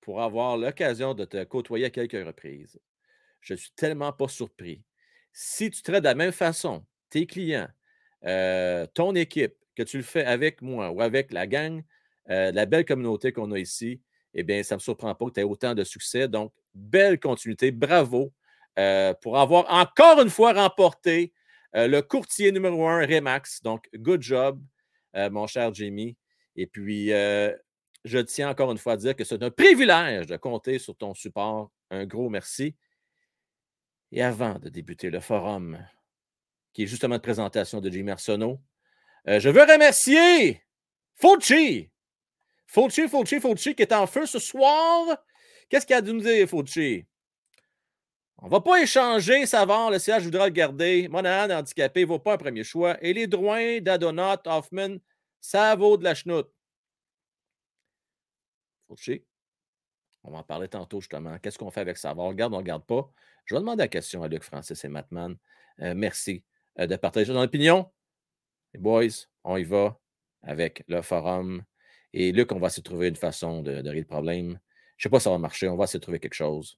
pour 0.00 0.20
avoir 0.20 0.56
l'occasion 0.56 1.14
de 1.14 1.24
te 1.24 1.44
côtoyer 1.44 1.86
à 1.86 1.90
quelques 1.90 2.26
reprises. 2.26 2.80
Je 3.40 3.54
ne 3.54 3.58
suis 3.58 3.70
tellement 3.76 4.12
pas 4.12 4.28
surpris. 4.28 4.82
Si 5.32 5.70
tu 5.70 5.82
traites 5.82 6.02
de 6.02 6.08
la 6.08 6.14
même 6.14 6.32
façon 6.32 6.84
tes 7.08 7.26
clients, 7.26 7.68
euh, 8.24 8.86
ton 8.94 9.14
équipe, 9.14 9.54
que 9.74 9.82
tu 9.82 9.96
le 9.96 10.02
fais 10.02 10.24
avec 10.24 10.60
moi 10.60 10.90
ou 10.90 11.00
avec 11.00 11.32
la 11.32 11.46
gang, 11.46 11.82
euh, 12.28 12.52
la 12.52 12.66
belle 12.66 12.84
communauté 12.84 13.32
qu'on 13.32 13.52
a 13.52 13.58
ici, 13.58 14.02
eh 14.34 14.42
bien, 14.42 14.62
ça 14.62 14.74
ne 14.74 14.78
me 14.78 14.82
surprend 14.82 15.14
pas 15.14 15.26
que 15.26 15.32
tu 15.32 15.40
aies 15.40 15.44
autant 15.44 15.74
de 15.74 15.84
succès. 15.84 16.28
Donc, 16.28 16.52
belle 16.74 17.18
continuité. 17.18 17.70
Bravo 17.70 18.32
euh, 18.78 19.14
pour 19.14 19.38
avoir 19.38 19.72
encore 19.72 20.20
une 20.20 20.30
fois 20.30 20.52
remporté 20.52 21.32
le 21.74 22.00
courtier 22.00 22.52
numéro 22.52 22.86
un 22.86 23.00
Remax. 23.00 23.62
Donc, 23.62 23.88
good 23.94 24.20
job, 24.20 24.62
mon 25.14 25.46
cher 25.46 25.72
Jamie. 25.72 26.18
Et 26.54 26.66
puis, 26.66 27.08
je 27.08 28.18
tiens 28.18 28.50
encore 28.50 28.70
une 28.72 28.78
fois 28.78 28.92
à 28.92 28.96
dire 28.98 29.16
que 29.16 29.24
c'est 29.24 29.42
un 29.42 29.50
privilège 29.50 30.26
de 30.26 30.36
compter 30.36 30.78
sur 30.78 30.94
ton 30.94 31.14
support. 31.14 31.70
Un 31.90 32.04
gros 32.04 32.28
merci. 32.28 32.74
Et 34.10 34.22
avant 34.22 34.58
de 34.58 34.68
débuter 34.68 35.08
le 35.08 35.20
forum, 35.20 35.78
qui 36.74 36.82
est 36.82 36.86
justement 36.86 37.16
de 37.16 37.22
présentation 37.22 37.80
de 37.80 37.90
Jimmy 37.90 38.10
Arsenault, 38.10 38.60
euh, 39.28 39.40
je 39.40 39.48
veux 39.48 39.62
remercier 39.62 40.62
Fauci. 41.14 41.90
Fauci, 42.66 43.08
Fauci, 43.08 43.40
Fauci, 43.40 43.74
qui 43.74 43.82
est 43.82 43.92
en 43.92 44.06
feu 44.06 44.26
ce 44.26 44.38
soir. 44.38 45.16
Qu'est-ce 45.68 45.86
qu'il 45.86 45.96
a 45.96 46.00
dû 46.00 46.12
nous 46.12 46.20
dire, 46.20 46.48
Fauci? 46.48 47.06
On 48.42 48.46
ne 48.46 48.50
va 48.50 48.60
pas 48.60 48.82
échanger 48.82 49.46
Savard, 49.46 49.92
le 49.92 50.00
CH 50.00 50.24
voudra 50.24 50.46
le 50.46 50.52
garder. 50.52 51.06
Monahan, 51.08 51.48
handicapé, 51.48 52.00
ne 52.00 52.06
vaut 52.06 52.18
pas 52.18 52.34
un 52.34 52.38
premier 52.38 52.64
choix. 52.64 52.96
Et 53.00 53.12
les 53.12 53.28
droits 53.28 53.78
d'Adonat, 53.80 54.42
Hoffman, 54.46 54.96
ça 55.40 55.76
vaut 55.76 55.96
de 55.96 56.02
la 56.02 56.16
chenoute. 56.16 56.50
On 60.24 60.32
va 60.32 60.38
en 60.38 60.42
parler 60.42 60.66
tantôt, 60.66 61.00
justement. 61.00 61.38
Qu'est-ce 61.38 61.56
qu'on 61.56 61.70
fait 61.70 61.82
avec 61.82 61.96
ça? 61.96 62.14
On 62.16 62.28
regarde, 62.28 62.52
on 62.52 62.56
ne 62.56 62.62
regarde 62.62 62.84
pas. 62.84 63.08
Je 63.44 63.54
vais 63.54 63.60
demander 63.60 63.84
la 63.84 63.88
question 63.88 64.24
à 64.24 64.28
Luc 64.28 64.42
Francis 64.42 64.84
et 64.84 64.88
Matman. 64.88 65.36
Euh, 65.80 65.94
merci 65.94 66.42
euh, 66.80 66.88
de 66.88 66.96
partager 66.96 67.32
ton 67.32 67.40
opinion. 67.40 67.92
Les 68.74 68.80
boys, 68.80 69.06
on 69.44 69.56
y 69.56 69.62
va 69.62 70.00
avec 70.42 70.82
le 70.88 71.00
forum. 71.02 71.62
Et 72.12 72.32
Luc, 72.32 72.50
on 72.50 72.58
va 72.58 72.70
se 72.70 72.80
trouver 72.80 73.06
une 73.06 73.16
façon 73.16 73.62
de, 73.62 73.70
régler 73.70 74.00
le 74.00 74.04
problème. 74.04 74.58
Je 74.96 75.04
sais 75.04 75.10
pas 75.10 75.20
si 75.20 75.24
ça 75.24 75.30
va 75.30 75.38
marcher. 75.38 75.68
On 75.68 75.76
va 75.76 75.86
de 75.86 75.98
trouver 75.98 76.18
quelque 76.18 76.34
chose. 76.34 76.76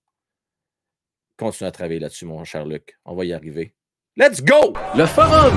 Continue 1.36 1.68
à 1.68 1.72
travailler 1.72 1.98
là-dessus, 2.00 2.26
mon 2.26 2.44
cher 2.44 2.64
Luc. 2.64 2.96
On 3.04 3.14
va 3.14 3.24
y 3.24 3.32
arriver. 3.32 3.74
Let's 4.16 4.40
go! 4.40 4.72
Le 4.96 5.04
forum! 5.06 5.52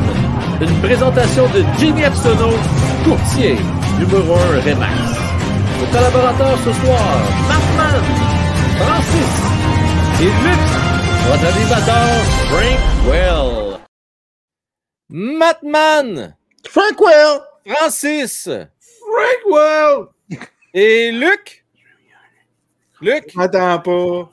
Une 0.60 0.82
présentation 0.82 1.44
de 1.50 1.64
Jimmy 1.78 2.02
Epsono, 2.02 2.50
courtier, 3.04 3.56
numéro 4.00 4.34
1 4.34 4.60
Remax. 4.62 4.94
Nos 5.80 5.86
collaborateurs 5.96 6.58
ce 6.58 6.74
soir, 6.74 7.22
Markman, 7.48 8.04
Francis 8.80 9.34
et 10.20 10.26
Luc, 10.26 10.64
votre 11.28 11.46
animateur, 11.56 12.10
Frank 12.50 12.80
Well. 13.08 13.80
Matman, 15.10 16.36
Frank 16.68 17.00
Well! 17.00 17.42
Francis 17.68 18.50
Frank 18.50 19.42
Well! 19.48 20.08
et 20.74 21.12
Luc? 21.12 21.64
Luc, 23.00 23.32
Attends 23.38 23.80
pas. 23.80 24.32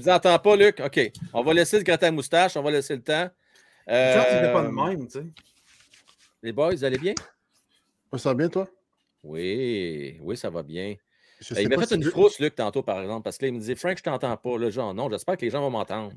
Il 0.00 0.06
ne 0.06 0.12
entend 0.12 0.38
pas, 0.38 0.56
Luc. 0.56 0.80
OK. 0.80 1.12
On 1.32 1.42
va 1.42 1.54
laisser 1.54 1.78
le 1.78 1.82
gratin 1.84 2.08
à 2.08 2.10
moustache, 2.10 2.56
on 2.56 2.62
va 2.62 2.70
laisser 2.70 2.94
le 2.96 3.02
temps. 3.02 3.28
Euh, 3.88 4.14
Genre, 4.14 4.24
c'était 4.28 4.52
pas 4.52 4.62
de 4.62 4.68
même, 4.68 5.06
tu 5.06 5.18
sais. 5.20 5.26
Les 6.42 6.52
boys, 6.52 6.70
vous 6.74 6.84
allez 6.84 6.98
bien? 6.98 7.14
Ça 8.16 8.30
va 8.30 8.34
bien, 8.34 8.48
toi? 8.48 8.68
Oui, 9.22 10.18
oui, 10.22 10.36
ça 10.36 10.50
va 10.50 10.62
bien. 10.62 10.94
Je 11.40 11.54
Euh, 11.54 11.60
il 11.62 11.68
m'a 11.68 11.76
fait 11.78 11.88
si 11.88 11.94
une 11.96 12.02
tu- 12.02 12.10
frousse, 12.10 12.38
Luc, 12.38 12.54
tantôt, 12.54 12.82
par 12.82 13.00
exemple, 13.02 13.22
parce 13.24 13.36
que 13.36 13.44
là, 13.44 13.48
il 13.48 13.54
me 13.54 13.58
disait 13.58 13.74
Frank, 13.74 13.96
je 13.98 14.02
t'entends 14.02 14.36
pas. 14.36 14.58
Là, 14.58 14.70
genre, 14.70 14.94
non, 14.94 15.10
j'espère 15.10 15.36
que 15.36 15.44
les 15.44 15.50
gens 15.50 15.60
vont 15.60 15.70
m'entendre. 15.70 16.12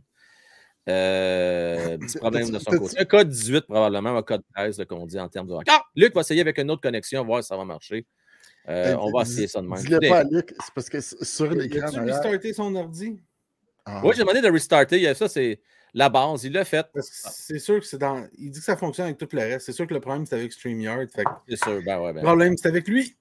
Euh, 0.87 1.97
petit 1.99 2.17
problème 2.17 2.49
de 2.51 2.59
son 2.59 2.71
côté. 2.71 2.99
Un 2.99 3.05
code 3.05 3.29
18, 3.29 3.61
probablement, 3.65 4.15
un 4.17 4.23
code 4.23 4.43
13, 4.55 4.79
là, 4.79 4.85
qu'on 4.85 5.05
dit 5.05 5.19
en 5.19 5.27
termes 5.27 5.47
de. 5.47 5.55
Ah! 5.67 5.81
Luc 5.95 6.13
va 6.15 6.21
essayer 6.21 6.41
avec 6.41 6.57
une 6.57 6.71
autre 6.71 6.81
connexion, 6.81 7.23
voir 7.25 7.43
si 7.43 7.47
ça 7.47 7.57
va 7.57 7.65
marcher. 7.65 8.05
Euh, 8.67 8.95
on 8.99 9.11
va 9.11 9.23
essayer 9.23 9.47
ça 9.47 9.61
de 9.61 9.67
même. 9.67 9.79
Dis-le 9.79 9.99
pas 10.07 10.19
à 10.19 10.23
Luc, 10.23 10.53
c'est 10.63 10.73
parce 10.73 10.89
que 10.89 11.01
sur 11.01 11.51
Il 11.51 11.59
l'écran. 11.59 11.87
a-tu 11.87 11.95
derrière- 11.97 12.15
restarté 12.15 12.53
son 12.53 12.73
ordi? 12.75 13.19
Ah. 13.85 14.01
Oui, 14.03 14.11
j'ai 14.15 14.21
demandé 14.21 14.41
de 14.41 14.49
restarter. 14.51 14.97
Il 14.97 15.03
y 15.03 15.07
a- 15.07 15.15
Ça, 15.15 15.27
c'est 15.27 15.59
la 15.93 16.09
base. 16.09 16.43
Il 16.43 16.53
l'a 16.53 16.65
fait. 16.65 16.85
Parce 16.93 17.09
que 17.09 17.15
c'est 17.31 17.59
sûr 17.59 17.79
que 17.79 17.85
c'est 17.85 17.97
dans. 17.97 18.25
Il 18.37 18.51
dit 18.51 18.59
que 18.59 18.65
ça 18.65 18.77
fonctionne 18.77 19.05
avec 19.07 19.17
tout 19.17 19.27
le 19.31 19.39
reste. 19.39 19.65
C'est 19.65 19.71
sûr 19.73 19.87
que 19.87 19.93
le 19.93 19.99
problème, 19.99 20.25
c'est 20.25 20.35
avec 20.35 20.51
StreamYard. 20.53 21.09
Fait 21.09 21.23
C'est 21.47 21.57
sûr. 21.63 21.81
Ben 21.85 21.99
ouais, 21.99 22.09
le 22.09 22.13
ben. 22.15 22.23
problème, 22.23 22.55
c'est 22.57 22.67
avec 22.67 22.87
lui. 22.87 23.15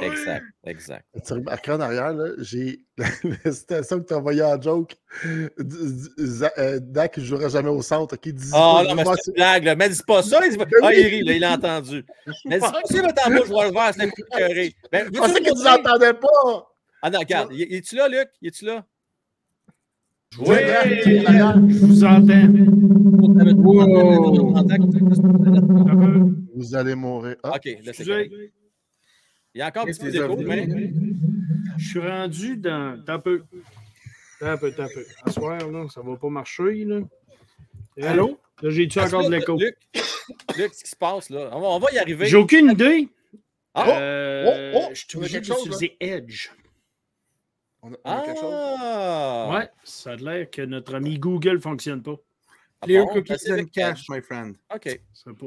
Exact, 0.00 0.44
exact. 0.64 1.04
Tu 1.26 1.32
remarques 1.32 1.68
en 1.68 1.80
arrière, 1.80 2.12
là, 2.12 2.30
j'ai 2.38 2.84
la 2.96 3.52
citation 3.52 4.00
que 4.00 4.06
tu 4.06 4.14
as 4.14 4.18
envoyée 4.18 4.42
en 4.42 4.60
joke. 4.60 4.94
Euh, 5.26 6.78
Dak 6.80 7.16
ne 7.18 7.24
jouera 7.24 7.48
jamais 7.48 7.68
au 7.68 7.82
centre. 7.82 8.16
Qui 8.16 8.32
dit 8.32 8.50
Ah 8.52 8.84
non, 8.86 8.94
mais 8.94 9.04
c'est 9.04 9.26
une 9.30 9.34
blague, 9.34 9.64
là. 9.64 9.74
Mais 9.74 9.88
dis 9.88 10.00
pas 10.06 10.22
ça. 10.22 10.40
Il 10.46 10.56
dit... 10.56 10.64
Ah, 10.82 10.94
il 10.94 11.06
rit, 11.06 11.22
là, 11.22 11.32
il 11.32 11.40
l'a 11.40 11.52
entendu. 11.54 12.04
Mais 12.44 12.56
dis 12.56 12.60
pas 12.60 12.80
ça, 12.84 13.02
mais 13.02 13.12
t'en 13.12 13.22
pas, 13.24 13.44
je 13.44 13.52
vais 13.52 13.64
le 13.66 13.72
voir, 13.72 13.92
c'est 13.92 14.02
un 14.02 14.08
coup 14.08 14.22
de. 14.22 14.72
Ben, 14.92 15.00
Je 15.00 15.04
veux-tu 15.06 15.18
pensais 15.18 15.40
le 15.40 15.44
que 15.50 15.56
tu 15.56 15.64
n'entendais 15.64 16.14
pas. 16.14 16.68
Ah 17.02 17.10
non, 17.10 17.18
regarde. 17.18 17.52
Es-tu 17.52 17.96
là, 17.96 18.08
Luc? 18.08 18.28
Es-tu 18.42 18.64
là? 18.64 18.86
Oui. 20.38 20.56
Je 21.68 21.78
vous 21.84 22.04
entends. 22.04 22.48
Vous 26.54 26.74
allez 26.74 26.94
mourir. 26.94 27.36
Ah, 27.42 27.56
OK. 27.56 27.66
Il 27.66 29.58
y 29.58 29.60
a 29.60 29.66
encore 29.66 29.82
un 29.82 29.86
petit 29.86 30.44
mais... 30.44 30.92
je 31.76 31.88
suis 31.88 31.98
rendu 32.00 32.56
dans. 32.56 33.02
T'as 33.04 33.14
un 33.14 33.18
peu. 33.18 33.42
T'as 34.40 34.52
un 34.52 34.56
peu, 34.56 34.72
t'as 34.72 34.84
un 34.84 34.88
peu. 34.88 35.04
À 35.24 35.30
soir, 35.30 35.70
là, 35.70 35.86
ça 35.92 36.00
va 36.00 36.16
pas 36.16 36.28
marcher, 36.30 36.84
là. 36.84 37.00
Allô? 38.00 38.38
Là, 38.62 38.70
j'ai-tu 38.70 38.98
Parce 38.98 39.12
encore 39.12 39.28
de 39.28 39.34
l'écho? 39.34 39.58
Luc, 39.58 39.76
Luc, 40.56 40.72
ce 40.72 40.84
qui 40.84 40.90
se 40.90 40.96
passe, 40.96 41.28
là, 41.28 41.50
on 41.52 41.60
va, 41.60 41.66
on 41.68 41.78
va 41.78 41.92
y 41.92 41.98
arriver. 41.98 42.26
J'ai 42.26 42.36
aucune 42.36 42.70
idée. 42.70 43.08
Ah, 43.74 43.98
Euh, 44.00 44.72
oh, 44.74 44.80
oh, 44.84 44.90
je 44.94 45.04
suis 45.06 45.18
obligé 45.18 45.40
d'utiliser 45.40 45.96
Edge. 46.00 46.48
On 47.82 47.92
a, 47.92 47.96
on 48.04 48.10
a 48.10 48.20
quelque 48.22 48.40
chose? 48.40 48.54
ah! 48.54 49.50
Ouais, 49.52 49.68
ça 49.84 50.12
a 50.12 50.16
l'air 50.16 50.50
que 50.50 50.62
notre 50.62 50.94
ami 50.94 51.18
Google 51.18 51.60
fonctionne 51.60 52.02
pas. 52.02 52.16
Ah 52.80 52.86
Clear 52.86 53.04
bon? 53.06 53.12
cookies 53.14 53.34
c'est 53.38 53.52
and 53.82 53.94
my 54.08 54.20
friend. 54.20 54.56
OK. 54.74 55.00
C'est 55.12 55.32
pas. 55.38 55.46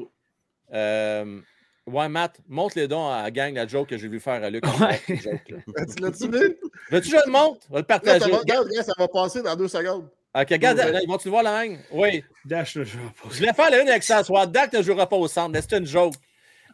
Euh, 0.73 1.41
ouais, 1.87 2.09
Matt, 2.09 2.39
montre 2.47 2.77
les 2.77 2.87
dons 2.87 3.07
à 3.09 3.23
la 3.23 3.31
gang 3.31 3.53
la 3.53 3.67
joke 3.67 3.89
que 3.89 3.97
j'ai 3.97 4.07
vu 4.07 4.19
faire 4.19 4.43
à 4.43 4.49
Luc. 4.49 4.63
Ouais. 4.65 5.01
La 5.09 5.15
joke, 5.15 5.49
là. 5.49 5.57
Ah, 5.77 5.85
Tu 5.85 6.01
l'as-tu 6.01 6.29
vu? 6.29 6.57
Veux-tu 6.91 7.11
que 7.11 7.17
je 7.17 7.21
le 7.25 7.31
montre? 7.31 7.65
On 7.69 7.73
va 7.75 7.79
le 7.81 7.85
partager. 7.85 8.19
ça 8.19 8.29
va, 8.29 8.37
regarde, 8.37 8.67
regarde, 8.67 8.85
ça 8.85 8.93
va 8.97 9.07
passer 9.07 9.41
dans 9.41 9.55
deux 9.55 9.67
secondes. 9.67 10.09
OK, 10.37 10.47
regarde, 10.49 10.77
là, 10.77 11.01
ils 11.01 11.07
vont-tu 11.07 11.27
le 11.27 11.31
voir 11.31 11.43
la 11.43 11.61
même? 11.61 11.79
Oui. 11.91 12.23
Dash, 12.43 12.73
je 12.73 12.79
vais 12.81 12.85
pas. 13.21 13.29
Je 13.31 13.37
voulais 13.37 13.53
faire 13.53 13.69
la 13.69 13.81
une 13.81 13.87
avec 13.89 14.03
ça 14.03 14.23
soit 14.23 14.45
Dak 14.47 14.73
ne 14.73 14.81
jouera 14.81 15.07
pas 15.07 15.15
au 15.15 15.27
centre, 15.27 15.49
mais 15.49 15.61
c'est 15.61 15.77
une 15.77 15.85
joke. 15.85 16.15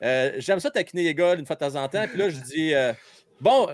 Euh, 0.04 0.32
J'aime 0.38 0.60
ça 0.60 0.72
taquiner 0.72 1.04
les 1.04 1.14
gars 1.14 1.36
une 1.36 1.46
fois 1.46 1.56
de 1.56 1.60
temps 1.60 1.76
en 1.76 1.88
temps. 1.88 2.06
Puis 2.08 2.18
là, 2.18 2.30
je 2.30 2.38
dis 2.38 2.74
euh, 2.74 2.92
Bon, 3.40 3.68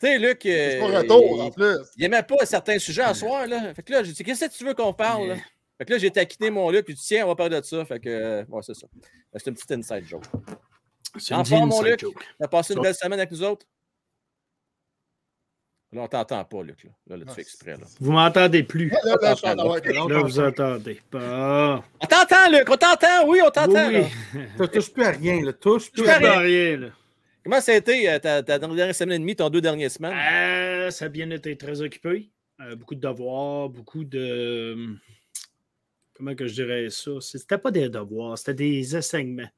tu 0.00 0.06
sais, 0.06 0.18
Luc, 0.18 0.44
euh, 0.46 0.70
C'est 0.72 0.78
pas 0.80 0.98
retour, 0.98 1.40
en 1.42 1.46
il, 1.46 1.52
plus. 1.52 1.76
il 1.96 2.04
aimait 2.04 2.22
pas 2.22 2.44
certains 2.46 2.78
sujets 2.78 3.02
à 3.02 3.14
soir. 3.14 3.46
Là. 3.46 3.74
Fait 3.74 3.82
que 3.82 3.92
là, 3.92 4.02
j'ai 4.02 4.12
dit 4.12 4.22
Qu'est-ce 4.24 4.44
que 4.46 4.52
tu 4.56 4.64
veux 4.64 4.74
qu'on 4.74 4.92
parle? 4.92 5.28
là? 5.28 5.36
Fait 5.78 5.84
que 5.84 5.92
là, 5.92 5.98
j'ai 5.98 6.10
taquiné 6.10 6.50
mon 6.50 6.70
Luc, 6.70 6.84
puis 6.84 6.94
tu 6.96 7.02
tiens, 7.02 7.24
on 7.24 7.28
va 7.28 7.36
parler 7.36 7.60
de 7.60 7.64
ça. 7.64 7.84
Fait 7.84 8.00
que, 8.00 8.08
euh, 8.08 8.44
ouais, 8.48 8.62
c'est 8.62 8.74
ça. 8.74 8.86
Que 9.32 9.38
C'est 9.38 9.46
une 9.50 9.54
petite 9.54 9.70
inside 9.72 10.04
joke. 10.06 10.24
C'est 11.18 11.34
En 11.34 11.40
une 11.40 11.46
forme, 11.46 11.68
mon 11.68 11.82
Luc? 11.82 12.00
joke. 12.00 12.14
T'as 12.38 12.48
passé 12.48 12.74
une 12.74 12.80
belle 12.82 12.94
semaine 12.94 13.18
avec 13.18 13.30
nous 13.30 13.42
autres? 13.44 13.64
Là, 15.92 16.02
on 16.02 16.06
t'entend 16.08 16.44
pas, 16.44 16.62
Luc. 16.62 16.84
Là, 16.84 16.90
là, 17.06 17.16
là, 17.16 17.24
tu 17.24 17.30
Ah, 17.30 17.34
fais 17.34 17.40
exprès. 17.40 17.70
Là. 17.72 17.86
Vous 18.00 18.12
m'entendez 18.12 18.62
plus. 18.62 18.90
Là, 18.90 19.16
là, 19.22 20.22
vous 20.22 20.38
entendez 20.40 21.00
pas. 21.10 21.82
On 22.02 22.06
t'entend, 22.06 22.50
Luc! 22.50 22.68
On 22.68 22.76
t'entend! 22.76 23.26
Oui, 23.26 23.40
on 23.42 23.50
t'entend! 23.50 23.88
Oui, 23.88 24.02
là. 24.34 24.44
Tu 24.60 24.68
touches 24.68 24.92
plus 24.92 25.04
à 25.04 25.10
rien, 25.12 25.42
là. 25.42 25.52
Touche 25.54 25.90
plus 25.90 26.06
à 26.06 26.18
rien. 26.18 26.30
à 26.32 26.38
rien, 26.40 26.76
là. 26.76 26.88
Comment 27.48 27.62
ça 27.62 27.72
a 27.72 27.76
été 27.76 28.10
euh, 28.10 28.18
ta, 28.18 28.42
ta 28.42 28.58
dernière 28.58 28.94
semaine 28.94 29.14
et 29.14 29.18
demie, 29.20 29.34
ton 29.34 29.48
deux 29.48 29.62
dernières 29.62 29.90
semaines? 29.90 30.12
Euh, 30.12 30.90
ça 30.90 31.06
a 31.06 31.08
bien 31.08 31.30
été 31.30 31.56
très 31.56 31.80
occupé. 31.80 32.28
Euh, 32.60 32.76
beaucoup 32.76 32.94
de 32.94 33.00
devoirs, 33.00 33.70
beaucoup 33.70 34.04
de. 34.04 34.76
Comment 36.12 36.34
que 36.34 36.46
je 36.46 36.52
dirais 36.52 36.90
ça? 36.90 37.12
C'était 37.20 37.56
pas 37.56 37.70
des 37.70 37.88
devoirs, 37.88 38.36
c'était 38.36 38.52
des 38.52 38.94
enseignements. 38.94 39.48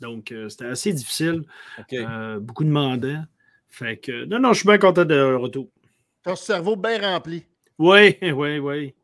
Donc, 0.00 0.32
euh, 0.32 0.50
c'était 0.50 0.66
assez 0.66 0.92
difficile. 0.92 1.44
OK. 1.78 1.94
Euh, 1.94 2.38
beaucoup 2.40 2.64
de 2.64 2.68
mandats. 2.68 3.24
Fait 3.70 3.96
que. 3.96 4.26
Non, 4.26 4.38
non, 4.38 4.52
je 4.52 4.58
suis 4.58 4.68
bien 4.68 4.76
content 4.76 5.06
de 5.06 5.32
retour. 5.32 5.70
Ton 6.22 6.36
cerveau 6.36 6.76
bien 6.76 7.00
rempli. 7.00 7.46
Oui, 7.78 8.18
oui, 8.22 8.58
oui. 8.58 8.94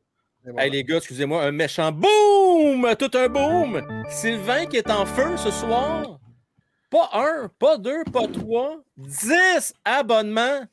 Voilà. 0.44 0.66
Hey 0.66 0.72
les 0.72 0.84
gars, 0.84 0.98
excusez-moi, 0.98 1.42
un 1.42 1.52
méchant 1.52 1.90
boom! 1.90 2.86
Tout 2.98 3.16
un 3.16 3.28
boom! 3.30 3.80
Sylvain 4.10 4.66
qui 4.66 4.76
est 4.76 4.90
en 4.90 5.06
feu 5.06 5.38
ce 5.38 5.50
soir. 5.50 6.15
Pas 6.90 7.10
un, 7.14 7.48
pas 7.58 7.78
deux, 7.78 8.04
pas 8.04 8.26
trois, 8.28 8.82
dix 8.96 9.74
abonnements. 9.84 10.64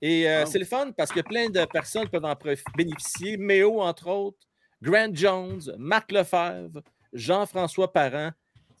Et 0.00 0.28
euh, 0.28 0.44
c'est 0.46 0.58
le 0.58 0.64
fun 0.64 0.90
parce 0.92 1.10
que 1.10 1.20
plein 1.20 1.48
de 1.48 1.64
personnes 1.66 2.08
peuvent 2.08 2.24
en 2.24 2.34
bénéficier. 2.76 3.36
Méo, 3.36 3.80
entre 3.80 4.08
autres, 4.08 4.38
Grant 4.82 5.10
Jones, 5.12 5.62
Marc 5.78 6.12
Lefebvre, 6.12 6.82
Jean-François 7.12 7.92
Parent, 7.92 8.30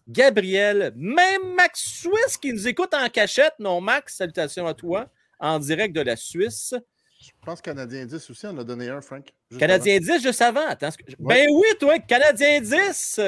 Gabriel, 0.08 0.92
même 0.96 1.54
Max 1.54 1.80
Suisse 1.80 2.36
qui 2.40 2.52
nous 2.52 2.68
écoute 2.68 2.92
en 2.92 3.08
cachette. 3.08 3.54
Non, 3.58 3.80
Max, 3.80 4.16
salutations 4.16 4.66
à 4.66 4.74
toi, 4.74 5.08
en 5.38 5.58
direct 5.58 5.94
de 5.94 6.02
la 6.02 6.16
Suisse. 6.16 6.74
Je 7.20 7.30
pense 7.42 7.62
Canadien 7.62 8.04
10 8.04 8.28
aussi, 8.30 8.46
on 8.46 8.58
a 8.58 8.64
donné 8.64 8.90
un, 8.90 9.00
Frank. 9.00 9.32
Canadien 9.58 9.98
10, 9.98 10.22
juste 10.22 10.42
avant. 10.42 10.66
Attends, 10.66 10.90
ce 10.90 10.98
que- 10.98 11.04
Ben 11.18 11.48
oui, 11.50 11.68
toi, 11.80 11.98
Canadien 12.00 12.60
10. 12.60 13.18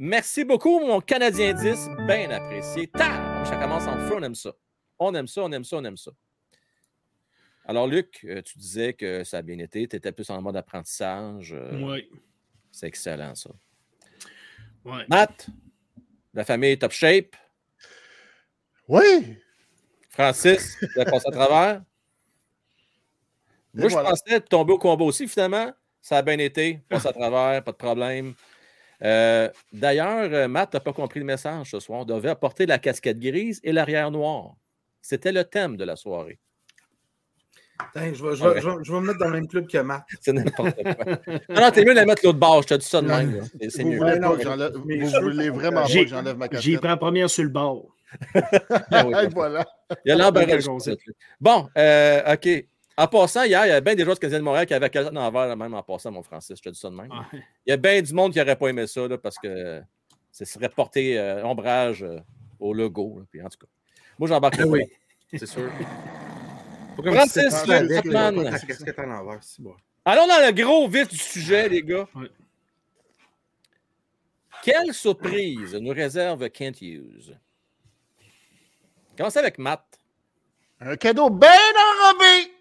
Merci 0.00 0.44
beaucoup, 0.44 0.78
mon 0.80 1.00
Canadien 1.00 1.52
10. 1.54 1.88
Bien 2.06 2.30
apprécié. 2.30 2.86
Tab! 2.86 3.44
Ça 3.46 3.56
commence 3.56 3.86
en 3.86 3.98
feu, 4.06 4.14
on 4.16 4.22
aime 4.22 4.34
ça. 4.34 4.52
On 4.98 5.14
aime 5.14 5.26
ça, 5.26 5.42
on 5.42 5.50
aime 5.52 5.64
ça, 5.64 5.76
on 5.76 5.84
aime 5.84 5.96
ça. 5.96 6.10
Alors, 7.64 7.86
Luc, 7.86 8.20
euh, 8.24 8.40
tu 8.42 8.58
disais 8.58 8.92
que 8.94 9.24
ça 9.24 9.38
a 9.38 9.42
bien 9.42 9.58
été. 9.58 9.86
Tu 9.88 9.96
étais 9.96 10.12
plus 10.12 10.30
en 10.30 10.40
mode 10.40 10.56
apprentissage. 10.56 11.52
euh, 11.52 11.80
Oui. 11.82 12.08
C'est 12.70 12.86
excellent, 12.86 13.34
ça. 13.34 13.50
Ouais. 14.84 15.04
Matt, 15.08 15.48
la 16.32 16.44
famille 16.44 16.70
est 16.70 16.80
top 16.80 16.92
shape. 16.92 17.34
Oui! 18.86 19.36
Francis, 20.10 20.76
tu 20.92 21.00
as 21.00 21.04
passé 21.04 21.26
à 21.28 21.30
travers. 21.32 21.82
Et 23.76 23.80
Moi, 23.80 23.88
voilà. 23.88 24.08
je 24.10 24.22
pensais 24.24 24.40
tomber 24.40 24.72
au 24.74 24.78
combat 24.78 25.04
aussi, 25.04 25.28
finalement. 25.28 25.72
Ça 26.00 26.18
a 26.18 26.22
bien 26.22 26.38
été. 26.38 26.80
Passe 26.88 27.04
à 27.06 27.12
travers, 27.12 27.62
pas 27.64 27.72
de 27.72 27.76
problème. 27.76 28.34
Euh, 29.04 29.48
D'ailleurs, 29.72 30.28
euh, 30.32 30.48
Matt 30.48 30.74
n'a 30.74 30.80
pas 30.80 30.92
compris 30.92 31.20
le 31.20 31.26
message 31.26 31.70
ce 31.70 31.80
soir. 31.80 32.00
On 32.00 32.04
devait 32.04 32.30
apporter 32.30 32.66
la 32.66 32.78
casquette 32.78 33.18
grise 33.20 33.60
et 33.62 33.72
l'arrière 33.72 34.10
noir. 34.10 34.54
C'était 35.00 35.32
le 35.32 35.44
thème 35.44 35.76
de 35.76 35.84
la 35.84 35.96
soirée. 35.96 36.38
Je, 37.94 38.00
vais, 38.00 38.14
je, 38.14 38.24
vais, 38.24 38.34
je, 38.36 38.44
vais, 38.68 38.76
je 38.82 38.92
vais 38.92 39.00
me 39.00 39.06
mettre 39.06 39.20
dans 39.20 39.26
le 39.26 39.32
même 39.32 39.46
club 39.46 39.68
que 39.68 39.78
Matt. 39.78 40.02
C'est 40.20 40.32
n'importe 40.32 40.74
quoi. 40.82 41.04
Non, 41.48 41.60
non, 41.60 41.70
t'es 41.70 41.84
mieux 41.84 41.90
de 41.92 42.00
la 42.00 42.04
mettre 42.06 42.22
l'autre 42.24 42.38
bord. 42.38 42.62
Je 42.62 42.68
te 42.68 42.74
dis 42.74 42.84
ça 42.86 43.00
de 43.00 43.06
même. 43.06 43.40
C'est- 43.68 43.84
mieux. 43.84 43.98
voulez, 43.98 44.18
non, 44.18 44.30
vous 44.34 44.40
je- 44.42 45.20
voulez 45.22 45.48
vraiment 45.50 45.82
pas 45.82 45.88
que 45.88 46.06
j'enlève 46.06 46.36
ma 46.36 46.48
casquette. 46.48 46.78
pris 46.78 46.88
la 46.88 46.96
première 46.96 47.30
sur 47.30 47.44
le 47.44 47.50
bord. 47.50 47.86
Ah 48.90 49.04
oui, 49.06 49.28
voilà. 49.32 49.64
Il 50.04 50.08
y 50.08 50.12
a 50.12 50.16
l'embarras. 50.16 50.56
Bon, 51.40 51.68
euh, 51.76 52.34
OK. 52.34 52.48
En 52.98 53.06
passant, 53.06 53.44
hier, 53.44 53.64
il 53.64 53.68
y 53.68 53.72
a 53.72 53.80
bien 53.80 53.94
des 53.94 54.02
joueurs 54.02 54.16
de 54.16 54.20
Canadiens 54.20 54.40
de 54.40 54.44
Montréal 54.44 54.66
qui 54.66 54.74
avaient 54.74 54.90
cassé 54.90 55.10
dans 55.12 55.20
l'envers, 55.20 55.56
même 55.56 55.72
en 55.72 55.82
passant, 55.84 56.10
mon 56.10 56.24
Francis. 56.24 56.58
Je 56.58 56.62
te 56.62 56.68
dis 56.68 56.80
ça 56.80 56.90
de 56.90 56.96
même. 56.96 57.08
Ouais. 57.08 57.38
Il 57.64 57.70
y 57.70 57.72
a 57.72 57.76
bien 57.76 58.02
du 58.02 58.12
monde 58.12 58.32
qui 58.32 58.40
n'aurait 58.40 58.56
pas 58.56 58.66
aimé 58.66 58.88
ça 58.88 59.06
là, 59.06 59.16
parce 59.16 59.38
que 59.38 59.80
ce 60.32 60.44
serait 60.44 60.68
porter 60.68 61.16
euh, 61.16 61.44
ombrage 61.44 62.02
euh, 62.02 62.18
au 62.58 62.74
logo. 62.74 63.20
là, 63.20 63.24
puis 63.30 63.40
en 63.40 63.48
tout 63.48 63.58
cas, 63.58 63.68
moi, 64.18 64.28
j'embarque 64.28 64.56
Ah 64.58 64.66
oui, 64.66 64.82
c'est 65.32 65.46
sûr. 65.46 65.70
Francis, 66.96 67.54
bon. 69.60 69.76
Allons 70.04 70.26
dans 70.26 70.44
le 70.44 70.52
gros 70.52 70.88
vif 70.88 71.06
du 71.06 71.18
sujet, 71.18 71.68
les 71.68 71.84
gars. 71.84 72.08
Ouais. 72.16 72.28
Quelle 74.64 74.92
surprise 74.92 75.72
nous 75.76 75.92
réserve 75.92 76.50
Kent 76.50 76.82
Hughes? 76.82 77.38
Commençons 79.16 79.38
avec 79.38 79.56
Matt. 79.58 79.84
Un 80.80 80.96
cadeau 80.96 81.30
bien 81.30 81.48
enrobé! 81.48 82.57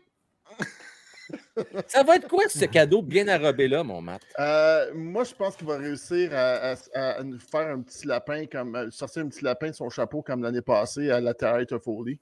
Ça 1.88 2.04
va 2.04 2.16
être 2.16 2.28
quoi 2.28 2.44
ce 2.48 2.66
cadeau 2.66 3.02
bien 3.02 3.28
arrobé 3.28 3.68
là, 3.68 3.84
mon 3.84 4.02
Matt? 4.02 4.22
Euh, 4.40 4.92
moi, 4.94 5.24
je 5.24 5.34
pense 5.34 5.56
qu'il 5.56 5.68
va 5.68 5.78
réussir 5.78 6.32
à, 6.34 7.24
nous 7.24 7.40
faire 7.40 7.68
un 7.68 7.82
petit 7.82 8.08
lapin, 8.08 8.46
comme 8.46 8.76
euh, 8.76 8.92
sortir 8.92 9.24
un 9.24 9.28
petit 9.28 9.44
lapin 9.44 9.70
de 9.70 9.76
son 9.76 9.90
chapeau 9.90 10.22
comme 10.22 10.44
l'année 10.44 10.62
passée 10.62 11.10
à 11.10 11.20
la 11.20 11.34
Terre 11.34 11.66
Foley. 11.84 12.20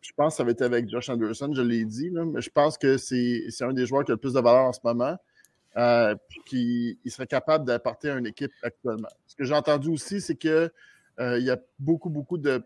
Je 0.00 0.12
pense 0.16 0.34
que 0.34 0.36
ça 0.38 0.44
va 0.44 0.52
être 0.52 0.62
avec 0.62 0.88
Josh 0.88 1.08
Anderson, 1.08 1.52
je 1.54 1.62
l'ai 1.62 1.84
dit, 1.84 2.10
mais 2.10 2.40
je 2.40 2.50
pense 2.50 2.78
que 2.78 2.96
c'est 2.96 3.48
un 3.60 3.72
des 3.72 3.84
joueurs 3.84 4.04
qui 4.04 4.12
a 4.12 4.14
le 4.14 4.20
plus 4.20 4.34
de 4.34 4.40
valeur 4.40 4.64
en 4.64 4.72
ce 4.72 4.80
moment. 4.84 5.16
Euh, 5.76 6.14
qu'il 6.46 6.96
il 7.04 7.10
serait 7.10 7.26
capable 7.26 7.64
d'apporter 7.64 8.10
à 8.10 8.16
une 8.16 8.26
équipe 8.26 8.50
actuellement. 8.62 9.08
Ce 9.26 9.36
que 9.36 9.44
j'ai 9.44 9.54
entendu 9.54 9.90
aussi, 9.90 10.20
c'est 10.20 10.34
qu'il 10.34 10.70
y 11.18 11.50
a 11.50 11.58
beaucoup, 11.78 12.10
beaucoup 12.10 12.38
de, 12.38 12.64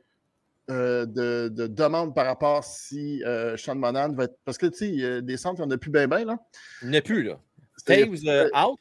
euh, 0.71 1.07
de, 1.07 1.49
de 1.49 1.67
demandes 1.67 2.15
par 2.15 2.27
rapport 2.27 2.63
si 2.63 3.23
euh, 3.25 3.57
Sean 3.57 3.75
Monan 3.75 4.13
va 4.13 4.25
être. 4.25 4.37
Parce 4.45 4.59
que, 4.59 4.67
tu 4.67 4.79
sais, 4.79 4.89
il 4.89 5.01
y 5.01 5.05
a 5.05 5.21
des 5.21 5.37
centres, 5.37 5.61
il 5.61 5.67
n'y 5.67 5.73
en 5.73 5.75
a 5.75 5.79
plus 5.79 5.91
bien, 5.91 6.07
bien, 6.07 6.25
là. 6.25 6.39
Il 6.83 6.91
n'y 6.91 6.97
en 6.97 6.99
a 6.99 7.03
plus, 7.03 7.23
là. 7.25 7.41
Taves 7.85 8.21
euh, 8.27 8.49
out? 8.57 8.79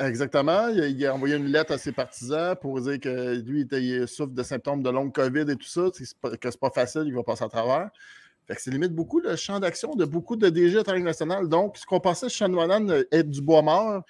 Exactement. 0.00 0.68
Il 0.68 0.80
a, 0.82 0.86
il 0.88 1.06
a 1.06 1.14
envoyé 1.14 1.36
une 1.36 1.46
lettre 1.46 1.72
à 1.72 1.78
ses 1.78 1.92
partisans 1.92 2.56
pour 2.60 2.80
dire 2.80 3.00
que 3.00 3.36
lui, 3.36 3.66
il, 3.70 4.08
souffre 4.08 4.32
de 4.32 4.42
symptômes 4.42 4.82
de 4.82 4.90
longue 4.90 5.12
COVID 5.12 5.50
et 5.50 5.56
tout 5.56 5.66
ça, 5.66 5.86
c'est 5.92 6.18
pas- 6.18 6.36
que 6.36 6.50
c'est 6.50 6.60
pas 6.60 6.70
facile, 6.70 7.04
il 7.06 7.14
va 7.14 7.22
passer 7.22 7.44
à 7.44 7.48
travers. 7.48 7.90
Fait 8.46 8.56
que 8.56 8.60
ça 8.60 8.70
limite 8.70 8.92
beaucoup 8.92 9.20
le 9.20 9.36
champ 9.36 9.58
d'action 9.58 9.94
de 9.94 10.04
beaucoup 10.04 10.36
de 10.36 10.50
DG 10.50 10.78
à 10.86 10.98
nationale. 10.98 11.48
Donc, 11.48 11.78
ce 11.78 11.86
qu'on 11.86 12.00
pensait 12.00 12.28
Sean 12.28 12.50
Monan 12.50 12.86
euh, 12.90 13.04
être 13.10 13.30
du 13.30 13.40
bois 13.40 13.62
mort, 13.62 14.02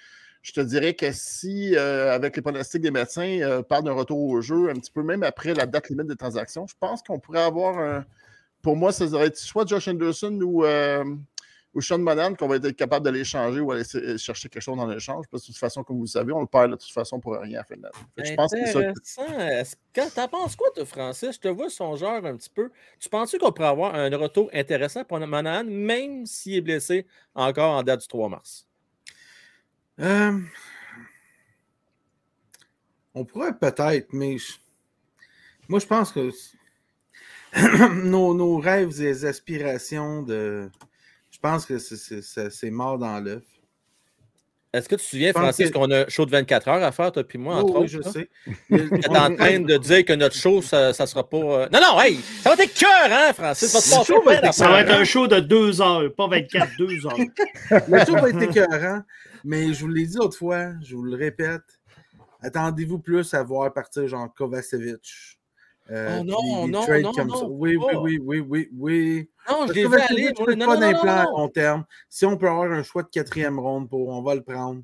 je 0.45 0.51
te 0.51 0.59
dirais 0.59 0.93
que 0.93 1.11
si, 1.11 1.75
euh, 1.75 2.13
avec 2.13 2.35
les 2.35 2.41
pronostics 2.43 2.81
des 2.81 2.91
médecins, 2.91 3.39
euh, 3.41 3.63
parle 3.63 3.83
d'un 3.83 3.93
retour 3.93 4.19
au 4.19 4.41
jeu 4.41 4.69
un 4.69 4.75
petit 4.75 4.91
peu, 4.91 5.01
même 5.01 5.23
après 5.23 5.55
la 5.55 5.65
date 5.65 5.89
limite 5.89 6.05
des 6.05 6.15
transactions, 6.15 6.67
je 6.67 6.75
pense 6.79 7.01
qu'on 7.01 7.19
pourrait 7.19 7.41
avoir 7.41 7.79
un. 7.79 8.05
Pour 8.61 8.75
moi, 8.75 8.91
ça 8.91 9.05
être 9.23 9.37
soit 9.37 9.67
Josh 9.67 9.87
Anderson 9.87 10.39
ou, 10.43 10.63
euh, 10.63 11.03
ou 11.73 11.81
Sean 11.81 11.97
Monan 11.97 12.35
qu'on 12.35 12.47
va 12.47 12.57
être 12.57 12.69
capable 12.71 13.05
d'aller 13.05 13.23
changer 13.23 13.59
ou 13.59 13.71
aller 13.71 13.83
chercher 14.19 14.47
quelque 14.47 14.61
chose 14.61 14.77
dans 14.77 14.85
l'échange. 14.85 15.25
Parce 15.31 15.41
que 15.41 15.47
de 15.47 15.53
toute 15.53 15.59
façon, 15.59 15.83
comme 15.83 15.97
vous 15.97 16.03
le 16.03 16.09
savez, 16.09 16.31
on 16.31 16.41
le 16.41 16.47
perd 16.47 16.69
de 16.71 16.75
toute 16.75 16.91
façon 16.91 17.19
pour 17.19 17.33
rien 17.39 17.61
à 17.61 17.65
la 17.67 17.89
de 17.89 18.23
Je 18.23 18.35
pense 18.35 18.51
que 18.51 20.09
T'en 20.13 20.27
penses 20.27 20.55
quoi, 20.55 20.69
toi, 20.75 20.85
Francis? 20.85 21.33
Je 21.33 21.39
te 21.39 21.47
vois 21.47 21.71
son 21.71 21.95
genre 21.95 22.23
un 22.23 22.35
petit 22.37 22.51
peu. 22.51 22.69
Tu 22.99 23.09
penses 23.09 23.35
qu'on 23.35 23.51
pourrait 23.51 23.69
avoir 23.69 23.95
un 23.95 24.15
retour 24.15 24.51
intéressant 24.53 25.03
pour 25.05 25.19
Monahan, 25.19 25.63
même 25.63 26.27
s'il 26.27 26.53
est 26.53 26.61
blessé 26.61 27.07
encore 27.33 27.71
en 27.71 27.81
date 27.81 28.01
du 28.01 28.07
3 28.07 28.29
mars? 28.29 28.67
Euh, 29.99 30.39
on 33.13 33.25
pourrait 33.25 33.53
peut-être, 33.57 34.07
mais 34.11 34.37
je- 34.37 34.53
moi, 35.67 35.79
je 35.79 35.85
pense 35.87 36.11
que 36.11 36.29
nos, 38.03 38.33
nos 38.33 38.57
rêves 38.57 39.01
et 39.01 39.25
aspirations 39.25 40.21
de. 40.21 40.69
Je 41.31 41.39
pense 41.39 41.65
que 41.65 41.77
c'est- 41.79 42.69
mort 42.71 42.97
dans 42.97 43.19
l'œuf. 43.19 43.43
Est-ce 44.73 44.89
que 44.89 44.95
tu 44.95 45.03
te 45.03 45.07
souviens, 45.07 45.31
Francis, 45.31 45.71
qu'on 45.71 45.89
a 45.89 45.99
un 46.01 46.07
show 46.09 46.25
de 46.25 46.31
24 46.31 46.67
heures 46.67 46.83
à 46.83 46.91
faire, 46.91 47.09
toi 47.13 47.23
puis 47.23 47.37
moi, 47.37 47.55
Oh, 47.55 47.59
entre 47.61 47.73
oui, 47.75 47.85
autres? 47.85 47.87
je 47.87 47.99
là? 47.99 48.11
sais. 48.11 48.29
Tu 48.67 48.75
es 49.05 49.17
en 49.17 49.33
train 49.33 49.59
de 49.61 49.77
dire 49.77 50.03
que 50.03 50.11
notre 50.11 50.35
show, 50.35 50.61
ça 50.61 50.89
ne 50.89 50.93
sera 51.05 51.29
pas. 51.29 51.37
euh, 51.37 51.69
Non, 51.71 51.79
non, 51.79 52.01
hey! 52.01 52.19
Ça 52.41 52.53
va 52.53 52.61
être 52.61 52.73
cœur, 52.73 52.89
hein, 53.09 53.31
Francis? 53.33 53.69
Ça 53.71 53.97
va 53.97 54.03
show 54.03 54.29
être 54.29 54.51
Ça 54.53 54.67
va 54.67 54.81
être 54.81 54.87
d'affaires, 54.87 54.99
un 54.99 55.03
show 55.05 55.27
de 55.27 55.39
deux 55.39 55.81
heures, 55.81 56.13
pas 56.13 56.27
24, 56.27 56.69
deux 56.77 57.05
heures. 57.07 57.15
Le 57.87 58.05
show 58.05 58.13
va 58.15 58.29
être 58.29 58.41
écœurant, 58.41 59.01
mais 59.45 59.73
je 59.73 59.81
vous 59.81 59.87
l'ai 59.91 60.05
dit 60.05 60.17
l'autre 60.17 60.37
fois, 60.37 60.73
je 60.81 60.95
vous 60.95 61.03
le 61.03 61.15
répète. 61.15 61.61
Attendez-vous 62.41 62.99
plus 62.99 63.33
à 63.33 63.43
voir 63.43 63.73
partir 63.73 64.07
genre 64.07 64.33
Kovacevic. 64.33 65.39
euh, 65.89 66.19
Oh 66.19 66.23
non, 66.23 67.11
comme 67.13 67.27
non, 67.29 67.35
ça. 67.35 67.45
Oui, 67.47 67.75
oui, 67.77 67.95
oui, 67.95 68.19
oui, 68.23 68.39
oui, 68.39 68.69
oui. 68.77 69.29
Non, 69.49 69.67
je 69.67 69.81
Kovacevic, 69.83 70.11
aller. 70.11 70.33
je 70.47 70.53
Non, 70.55 70.65
pas 70.65 70.77
d'implant 70.77 71.11
à 71.17 71.23
long 71.25 71.49
terme. 71.49 71.85
Si 72.09 72.25
on 72.25 72.37
peut 72.37 72.47
avoir 72.47 72.71
un 72.71 72.83
choix 72.83 73.03
de 73.03 73.09
quatrième 73.09 73.59
ronde 73.59 73.89
pour, 73.89 74.09
on 74.09 74.21
va 74.21 74.35
le 74.35 74.43
prendre. 74.43 74.81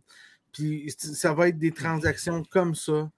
Puis 0.54 0.94
ça 0.98 1.34
va 1.34 1.48
être 1.50 1.58
des 1.58 1.72
transactions 1.72 2.44
comme 2.50 2.76
ça. 2.76 3.10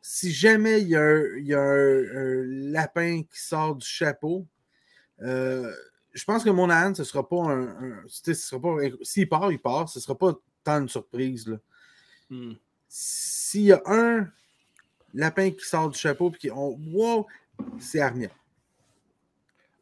Si 0.00 0.32
jamais 0.32 0.80
il 0.82 0.88
y 0.88 0.96
a 0.96 1.00
un, 1.02 1.22
il 1.38 1.46
y 1.46 1.54
a 1.54 1.60
un- 1.60 2.16
un 2.16 2.42
lapin 2.72 3.22
qui 3.22 3.40
sort 3.40 3.76
du 3.76 3.86
chapeau, 3.86 4.46
euh, 5.22 5.72
je 6.12 6.24
pense 6.24 6.42
que 6.44 6.50
mon 6.50 6.68
âne, 6.70 6.94
ce 6.94 7.04
sera 7.04 7.26
pas 7.28 7.36
un. 7.44 7.68
un-. 7.68 8.02
S'il 9.02 9.28
part, 9.28 9.52
il 9.52 9.60
part. 9.60 9.88
Ce 9.88 10.00
sera 10.00 10.18
pas 10.18 10.34
tant 10.64 10.80
une 10.80 10.88
surprise. 10.88 11.46
là. 11.48 11.56
Hmm. 12.30 12.52
S'il 12.88 13.62
y 13.62 13.72
a 13.72 13.82
un 13.86 14.28
lapin 15.14 15.50
qui 15.50 15.64
sort 15.64 15.88
du 15.90 15.98
chapeau 15.98 16.30
puis 16.30 16.40
qui 16.40 16.50
on 16.50 16.78
wow, 16.92 17.26
c'est 17.78 18.00
Armia. 18.00 18.28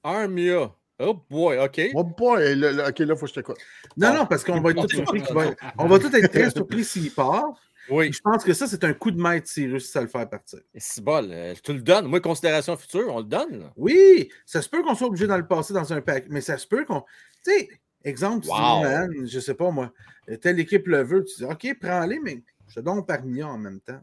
Armia. 0.03 0.73
Oh 1.03 1.15
boy, 1.31 1.59
OK. 1.59 1.81
Oh 1.95 2.05
boy, 2.05 2.53
ok, 2.55 2.63
là, 2.65 2.93
il 2.99 3.07
faut 3.17 3.21
que 3.23 3.27
je 3.29 3.35
t'écoute. 3.35 3.57
Non, 3.97 4.13
non, 4.15 4.27
parce 4.27 4.45
qu'on 4.45 4.61
va 4.61 4.71
être 4.71 4.83
tous 4.83 4.97
surpris 4.97 5.23
qu'il 5.23 5.35
va- 5.35 5.55
On 5.79 5.87
va 5.87 5.99
tous 5.99 6.13
être 6.15 6.31
très 6.31 6.51
surpris 6.51 6.85
s'il 6.85 7.11
part. 7.11 7.59
Oui. 7.89 8.09
Et 8.09 8.13
je 8.13 8.21
pense 8.21 8.45
que 8.45 8.53
ça, 8.53 8.67
c'est 8.67 8.85
un 8.85 8.93
coup 8.93 9.11
de 9.11 9.21
maître 9.21 9.49
s'il 9.49 9.71
réussit 9.71 9.97
à 9.97 10.03
le 10.03 10.07
faire 10.09 10.29
partir. 10.29 10.61
Et 10.75 10.79
C'est 10.81 11.03
bol. 11.03 11.27
euh, 11.33 11.55
Tu 11.63 11.73
le 11.73 11.81
donnes. 11.81 12.07
Moi, 12.07 12.21
considération 12.21 12.77
future, 12.77 13.07
on 13.13 13.19
le 13.19 13.25
donne. 13.25 13.61
là. 13.61 13.73
Oui, 13.77 14.29
ça 14.45 14.61
se 14.63 14.69
peut 14.69 14.83
qu'on 14.83 14.95
soit 14.95 15.09
obligé 15.09 15.27
dans 15.27 15.39
le 15.39 15.47
passer 15.47 15.73
dans 15.73 15.91
un 15.93 16.01
pack, 16.03 16.27
mais 16.29 16.41
ça 16.43 16.59
se 16.59 16.67
peut 16.67 16.85
qu'on. 16.85 17.01
Tu 17.43 17.51
sais, 17.53 17.71
exemple, 18.05 18.45
si 18.45 18.51
Wow. 18.51 18.83
man, 18.83 19.27
je 19.27 19.41
sais 19.41 19.55
pas 19.55 19.71
moi, 19.71 19.93
telle 20.41 20.61
équipe 20.61 20.87
le 20.87 21.03
veut, 21.03 21.25
tu 21.25 21.37
dis 21.37 21.45
OK, 21.45 21.67
prends-les, 21.81 22.19
mais 22.21 22.43
je 22.69 22.77
te 22.77 22.81
donne 22.81 23.05
Parmia 23.05 23.47
en 23.49 23.59
même 23.59 23.81
temps. 23.81 24.01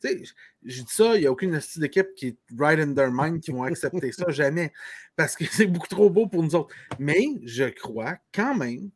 Tu 0.00 0.08
sais, 0.08 0.22
je 0.64 0.82
dis 0.82 0.94
ça, 0.94 1.16
il 1.16 1.20
n'y 1.22 1.26
a 1.26 1.32
aucune 1.32 1.58
d'équipe 1.76 2.14
qui 2.14 2.28
est 2.28 2.36
right 2.56 2.78
in 2.78 2.94
their 2.94 3.10
mind 3.10 3.40
qui 3.40 3.50
vont 3.50 3.64
accepter 3.64 4.12
ça, 4.12 4.26
jamais. 4.30 4.72
Parce 5.16 5.34
que 5.34 5.44
c'est 5.44 5.66
beaucoup 5.66 5.88
trop 5.88 6.08
beau 6.08 6.28
pour 6.28 6.42
nous 6.42 6.54
autres. 6.54 6.74
Mais 7.00 7.26
je 7.44 7.64
crois 7.64 8.16
quand 8.32 8.54
même 8.54 8.90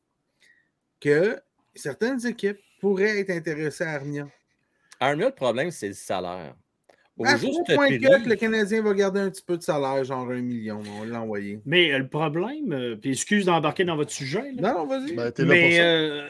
que 1.01 1.41
certaines 1.75 2.25
équipes 2.27 2.61
pourraient 2.81 3.19
être 3.21 3.31
intéressées 3.31 3.85
à 3.85 3.95
Armia. 3.95 4.29
Armia, 5.01 5.27
le 5.27 5.35
problème, 5.35 5.73
c'est 5.73 5.89
le 5.89 5.95
salaire. 5.95 6.55
Au 7.19 7.27
À 7.27 7.37
juste 7.37 7.61
points 7.75 7.89
prix, 7.89 8.01
que 8.01 8.29
le 8.29 8.37
Canadien 8.37 8.83
va 8.83 8.95
garder 8.95 9.21
un 9.21 9.31
petit 9.31 9.43
peu 9.43 9.59
de 9.59 9.63
salaire, 9.63 10.03
genre 10.03 10.31
un 10.31 10.41
million, 10.41 10.81
on 10.81 11.01
va 11.01 11.07
l'envoyer. 11.07 11.61
Mais 11.67 11.93
euh, 11.93 11.99
le 11.99 12.09
problème, 12.09 12.73
euh, 12.73 12.97
puis 12.97 13.11
excuse 13.11 13.45
d'embarquer 13.45 13.85
dans 13.85 13.97
votre 13.97 14.11
sujet, 14.11 14.53
là, 14.57 14.73
Non, 14.73 14.79
non, 14.79 14.87
vas-y. 14.87 15.15
Ben, 15.15 15.33
mais 15.47 15.79
euh, 15.81 16.27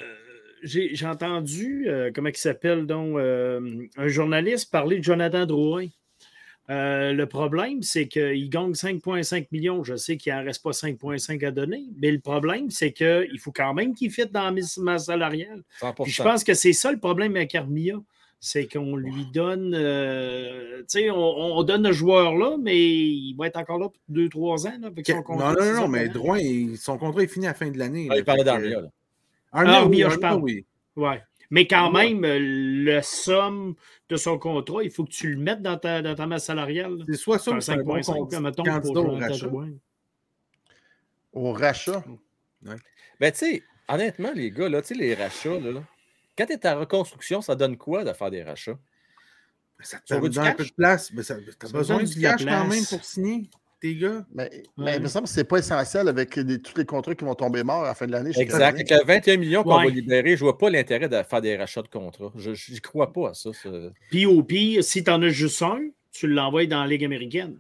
j'ai 0.62 1.07
entendu, 1.07 1.88
euh, 1.88 2.11
comment 2.14 2.29
il 2.29 2.37
s'appelle 2.37 2.87
donc, 2.87 3.16
euh, 3.16 3.87
un 3.97 4.09
journaliste 4.09 4.71
parler 4.71 4.99
de 4.99 5.05
Jonathan 5.05 5.47
Drouin. 5.47 5.87
Euh, 6.71 7.12
le 7.12 7.27
problème, 7.27 7.83
c'est 7.83 8.07
qu'il 8.07 8.49
gagne 8.49 8.73
5,5 8.73 9.49
millions. 9.51 9.83
Je 9.83 9.97
sais 9.97 10.16
qu'il 10.16 10.33
n'en 10.33 10.45
reste 10.45 10.62
pas 10.62 10.71
5,5 10.71 11.45
à 11.45 11.51
donner, 11.51 11.85
mais 12.01 12.11
le 12.11 12.21
problème, 12.21 12.71
c'est 12.71 12.92
qu'il 12.92 13.38
faut 13.40 13.53
quand 13.53 13.75
même 13.75 13.95
qu'il 13.95 14.11
fitte 14.11 14.33
dans 14.33 14.45
la 14.45 14.62
masse 14.79 15.07
salariale. 15.07 15.62
100%. 15.81 16.03
Puis 16.05 16.12
je 16.12 16.23
pense 16.23 16.45
que 16.45 16.55
c'est 16.55 16.73
ça 16.73 16.92
le 16.92 16.99
problème 16.99 17.35
avec 17.37 17.55
Armia. 17.55 17.97
C'est 18.45 18.67
qu'on 18.67 18.97
lui 18.97 19.25
donne, 19.33 19.73
euh, 19.73 20.79
tu 20.81 20.85
sais, 20.99 21.11
on, 21.11 21.17
on 21.17 21.63
donne 21.63 21.85
le 21.87 21.93
joueur 21.93 22.35
là, 22.35 22.57
mais 22.61 22.77
il 22.77 23.37
va 23.39 23.47
être 23.47 23.57
encore 23.57 23.79
là 23.79 23.89
pour 23.89 24.01
2-3 24.17 24.67
ans. 24.67 24.79
Là, 24.81 24.89
avec 24.89 25.07
son 25.07 25.15
non, 25.15 25.23
contrat 25.23 25.55
non, 25.55 25.73
non, 25.75 25.83
ans 25.85 25.89
mais. 25.89 26.09
Drouin, 26.09 26.41
son 26.77 26.99
contrat 26.99 27.23
est 27.23 27.29
fini 27.29 27.47
à 27.47 27.51
la 27.51 27.55
fin 27.55 27.71
de 27.71 27.79
l'année. 27.79 28.09
Ah, 28.11 28.17
il 28.19 28.25
parlait 28.25 28.43
d'Armia. 28.43 28.81
là. 28.81 28.89
Armia, 29.53 29.73
Ah, 29.75 29.87
oui, 29.87 30.03
Armia, 30.03 30.09
je 30.09 30.19
parle. 30.19 30.43
oui. 30.43 30.67
Ouais. 30.97 31.23
Mais 31.51 31.69
quand 31.69 31.93
Ouais. 31.95 32.13
même, 32.15 32.23
le 32.27 33.01
somme 33.03 33.75
de 34.09 34.17
son 34.17 34.37
contrat, 34.39 34.83
il 34.83 34.91
faut 34.91 35.05
que 35.05 35.11
tu 35.13 35.31
le 35.35 35.39
mettes 35.41 35.63
dans 35.63 35.77
ta, 35.79 36.03
dans 36.03 36.17
ta 36.17 36.27
masse 36.27 36.47
salariale. 36.47 36.99
C'est 37.07 37.15
soit 37.15 37.39
ça 37.39 37.61
c'est 37.61 37.73
un 37.75 37.85
bon 37.85 37.95
5,5, 38.01 38.29
con- 38.29 38.41
mettons, 38.41 38.63
candidat 38.65 38.81
pour 39.03 39.09
au 39.09 39.17
rachat. 39.19 39.47
Drouin. 39.47 39.69
Au 41.33 41.53
rachat? 41.53 42.05
Ben, 43.21 43.31
tu 43.31 43.39
sais, 43.39 43.63
honnêtement, 43.89 44.33
les 44.35 44.51
gars, 44.51 44.69
là, 44.69 44.83
tu 44.83 44.89
sais, 44.89 44.95
les 44.95 45.15
rachats, 45.15 45.61
là, 45.61 45.71
là, 45.73 45.83
quand 46.37 46.47
tu 46.47 46.53
es 46.53 46.66
en 46.68 46.79
reconstruction, 46.81 47.40
ça 47.42 47.55
donne 47.55 47.77
quoi 47.77 48.05
de 48.05 48.12
faire 48.12 48.31
des 48.31 48.42
rachats? 48.42 48.79
Ça 49.81 49.99
te 49.99 50.03
Ça 50.07 50.14
vaut 50.18 50.29
donne 50.29 50.45
du 50.45 50.49
un 50.51 50.55
peu 50.55 50.64
de 50.64 50.73
place. 50.73 51.11
mais 51.12 51.23
ça- 51.23 51.37
T'as 51.59 51.66
Ça 51.66 51.73
besoin 51.73 52.03
du 52.03 52.21
cash 52.21 52.45
quand 52.45 52.66
même 52.68 52.85
pour 52.88 53.05
signer, 53.05 53.51
tes 53.81 53.97
gars. 53.97 54.25
Mais, 54.33 54.62
mais 54.77 54.97
il 54.97 55.03
me 55.03 55.09
semble 55.09 55.25
que 55.27 55.33
c'est 55.33 55.42
pas 55.42 55.59
essentiel 55.59 56.07
avec 56.07 56.37
les- 56.37 56.62
tous 56.62 56.77
les 56.79 56.85
contrats 56.87 57.16
qui 57.16 57.25
vont 57.25 57.35
tomber 57.35 57.64
morts 57.64 57.83
à 57.83 57.88
la 57.88 57.95
fin 57.97 58.07
de 58.07 58.12
l'année. 58.12 58.31
Exact. 58.31 58.47
Canadien. 58.59 58.68
Avec 58.68 58.90
le 58.90 59.05
21 59.05 59.37
millions 59.38 59.62
qu'on 59.64 59.77
Ouais. 59.79 59.87
va 59.88 59.90
libérer, 59.90 60.37
je 60.37 60.45
vois 60.45 60.57
pas 60.57 60.71
l'intérêt 60.71 61.09
de 61.09 61.21
faire 61.25 61.40
des 61.40 61.57
rachats 61.57 61.83
de 61.83 61.88
contrats. 61.88 62.31
Je 62.37 62.51
n'y 62.73 62.81
crois 62.81 63.12
pas 63.12 63.31
à 63.31 63.35
ça. 63.35 63.53
ça. 63.53 63.68
Puis 64.11 64.25
au 64.25 64.42
pire, 64.45 64.85
si 64.85 65.03
tu 65.03 65.11
en 65.11 65.21
as 65.23 65.31
juste 65.31 65.61
un, 65.62 65.81
tu 66.12 66.29
l'envoies 66.29 66.66
dans 66.66 66.83
la 66.83 66.87
Ligue 66.87 67.05
américaine. 67.05 67.59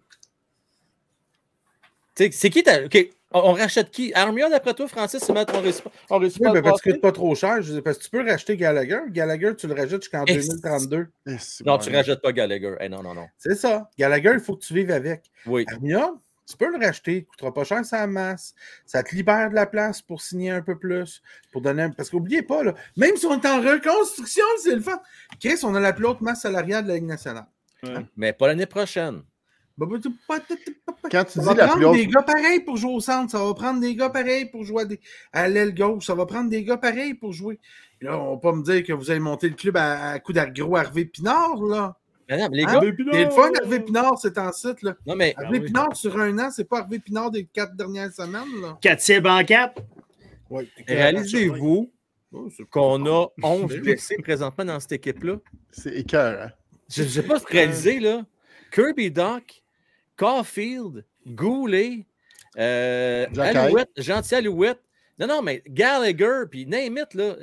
C'est 2.14 2.50
qui 2.50 2.62
ta... 2.62 2.84
OK, 2.84 3.08
on, 3.34 3.50
on 3.50 3.52
rachète 3.52 3.90
qui? 3.90 4.12
Armia, 4.14 4.48
d'après 4.48 4.74
toi, 4.74 4.86
Francis, 4.88 5.22
c'est 5.22 5.32
mettre 5.32 5.54
on 5.56 5.60
réussit 5.60 5.82
pas, 5.84 5.90
on 6.10 6.18
réussit 6.18 6.40
Oui, 6.40 6.48
pas 6.48 6.54
le 6.54 6.62
parce 6.62 6.80
que 6.80 6.90
passer? 6.90 6.96
c'est 6.96 7.00
pas 7.00 7.12
trop 7.12 7.34
cher. 7.34 7.62
je 7.62 7.80
Parce 7.80 7.98
que 7.98 8.04
tu 8.04 8.10
peux 8.10 8.24
racheter 8.28 8.56
Gallagher. 8.56 9.00
Gallagher, 9.08 9.54
tu 9.56 9.66
le 9.66 9.74
rachètes 9.74 10.02
jusqu'en 10.02 10.24
Eh, 10.26 10.34
2032. 10.36 11.06
Eh, 11.26 11.30
Non, 11.30 11.36
bon, 11.64 11.78
tu 11.78 11.90
hein. 11.90 11.96
rajoutes 11.96 12.20
pas 12.22 12.32
Gallagher. 12.32 12.74
Eh, 12.80 12.88
non, 12.88 13.02
non, 13.02 13.14
non. 13.14 13.26
C'est 13.38 13.54
ça. 13.54 13.88
Gallagher, 13.98 14.32
il 14.34 14.40
faut 14.40 14.56
que 14.56 14.64
tu 14.64 14.74
vives 14.74 14.90
avec. 14.90 15.30
Oui. 15.46 15.64
Armia, 15.68 16.10
Tu 16.50 16.56
peux 16.56 16.76
le 16.76 16.84
racheter, 16.84 17.12
il 17.12 17.20
ne 17.20 17.24
coûtera 17.24 17.54
pas 17.54 17.64
cher 17.64 17.84
sa 17.84 18.06
masse. 18.06 18.52
Ça 18.84 19.02
te 19.02 19.14
libère 19.14 19.48
de 19.48 19.54
la 19.54 19.64
place 19.64 20.02
pour 20.02 20.20
signer 20.20 20.50
un 20.50 20.60
peu 20.60 20.76
plus. 20.78 21.22
Pour 21.52 21.62
donner 21.62 21.84
un- 21.84 21.90
Parce 21.90 22.10
qu'oubliez 22.10 22.42
pas, 22.42 22.62
là, 22.64 22.74
même 22.96 23.16
si 23.16 23.24
on 23.26 23.40
est 23.40 23.46
en 23.46 23.60
reconstruction, 23.60 24.44
c'est 24.58 24.74
le 24.74 24.80
fun. 24.82 25.00
Chris, 25.40 25.60
on 25.62 25.74
a 25.76 25.80
la 25.80 25.92
plus 25.92 26.04
haute 26.04 26.20
masse 26.20 26.42
salariale 26.42 26.82
de 26.82 26.88
la 26.88 26.94
Ligue 26.96 27.04
nationale. 27.06 27.46
Mais 28.16 28.32
pas 28.32 28.48
l'année 28.48 28.66
prochaine. 28.66 29.22
Bah, 29.78 29.86
bah, 29.88 29.98
Quand 31.10 31.24
tu 31.24 31.32
Ça 31.32 31.40
dis 31.40 31.46
va 31.46 31.54
la 31.54 31.68
plus 31.68 31.80
prendre 31.80 31.88
haute. 31.90 31.96
des 31.96 32.06
gars 32.06 32.22
pareils 32.22 32.60
pour 32.60 32.76
jouer 32.76 32.92
au 32.92 33.00
centre. 33.00 33.30
Ça 33.30 33.42
va 33.44 33.54
prendre 33.54 33.80
des 33.80 33.94
gars 33.94 34.10
pareils 34.10 34.46
pour 34.46 34.64
jouer 34.64 34.82
à, 34.82 34.84
des- 34.84 35.00
à 35.32 35.48
l'aile 35.48 35.74
gauche. 35.74 36.06
Ça 36.06 36.14
va 36.14 36.26
prendre 36.26 36.50
des 36.50 36.62
gars 36.64 36.76
pareils 36.76 37.14
pour 37.14 37.32
jouer. 37.32 37.58
Et 38.00 38.04
là, 38.04 38.18
on 38.18 38.34
va 38.34 38.36
pas 38.40 38.52
me 38.52 38.62
dire 38.62 38.82
que 38.84 38.92
vous 38.92 39.10
allez 39.10 39.20
monter 39.20 39.48
le 39.48 39.54
club 39.54 39.76
à, 39.76 40.10
à 40.10 40.18
coup 40.18 40.32
d'agro 40.32 40.76
Hervé 40.76 41.04
Pinard, 41.06 41.62
là. 41.62 41.96
Mais 42.28 42.38
non, 42.38 42.48
mais 42.50 42.56
les 42.58 42.64
Hein? 42.64 42.80
gars, 42.80 42.92
C'est 43.12 43.24
le 43.24 43.30
fun, 43.30 43.50
Hervé 43.62 43.80
Pinard, 43.80 44.18
c'est 44.18 44.38
en 44.38 44.52
site, 44.52 44.82
là. 44.82 44.94
non, 45.06 45.16
mais 45.16 45.34
Hervé 45.38 45.58
oui. 45.60 45.66
Pinard 45.66 45.96
sur 45.96 46.18
un 46.18 46.38
an, 46.38 46.50
c'est 46.50 46.68
pas 46.68 46.78
Hervé 46.80 46.98
Pinard 46.98 47.30
des 47.30 47.44
quatre 47.46 47.74
dernières 47.74 48.12
semaines, 48.12 48.60
là. 48.60 48.78
4 48.80 49.00
cibles 49.00 49.28
en 49.28 49.44
4. 49.44 49.82
Ouais. 50.50 50.68
réalisez-vous 50.86 51.90
Oh, 52.34 52.48
qu'on 52.70 53.04
a 53.06 53.26
11 53.42 53.76
blessés 53.76 54.16
présentement 54.22 54.64
dans 54.64 54.80
cette 54.80 54.92
équipe-là? 54.92 55.36
C'est 55.70 55.94
écœur. 55.94 56.42
Hein? 56.46 56.50
Je 56.88 57.02
ne 57.02 57.08
sais 57.08 57.22
pas 57.22 57.36
si 57.38 57.42
vous 57.44 57.48
réalisez, 57.50 58.00
là. 58.00 58.24
Kirby 58.72 59.10
Doc, 59.10 59.61
Caulfield, 60.16 61.04
Goulet, 61.26 62.06
euh, 62.58 63.26
Alouette, 63.36 63.90
Gentil 63.96 64.36
Alouette. 64.36 64.82
Non, 65.18 65.26
non, 65.26 65.42
mais 65.42 65.62
Gallagher, 65.68 66.44
puis 66.50 66.66
name 66.66 66.98
it, 66.98 67.14
là. 67.14 67.36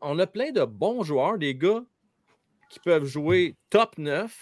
On 0.00 0.18
a 0.18 0.26
plein 0.26 0.50
de 0.50 0.64
bons 0.64 1.02
joueurs, 1.02 1.38
des 1.38 1.54
gars 1.54 1.84
qui 2.70 2.80
peuvent 2.80 3.04
jouer 3.04 3.56
top 3.68 3.98
9 3.98 4.34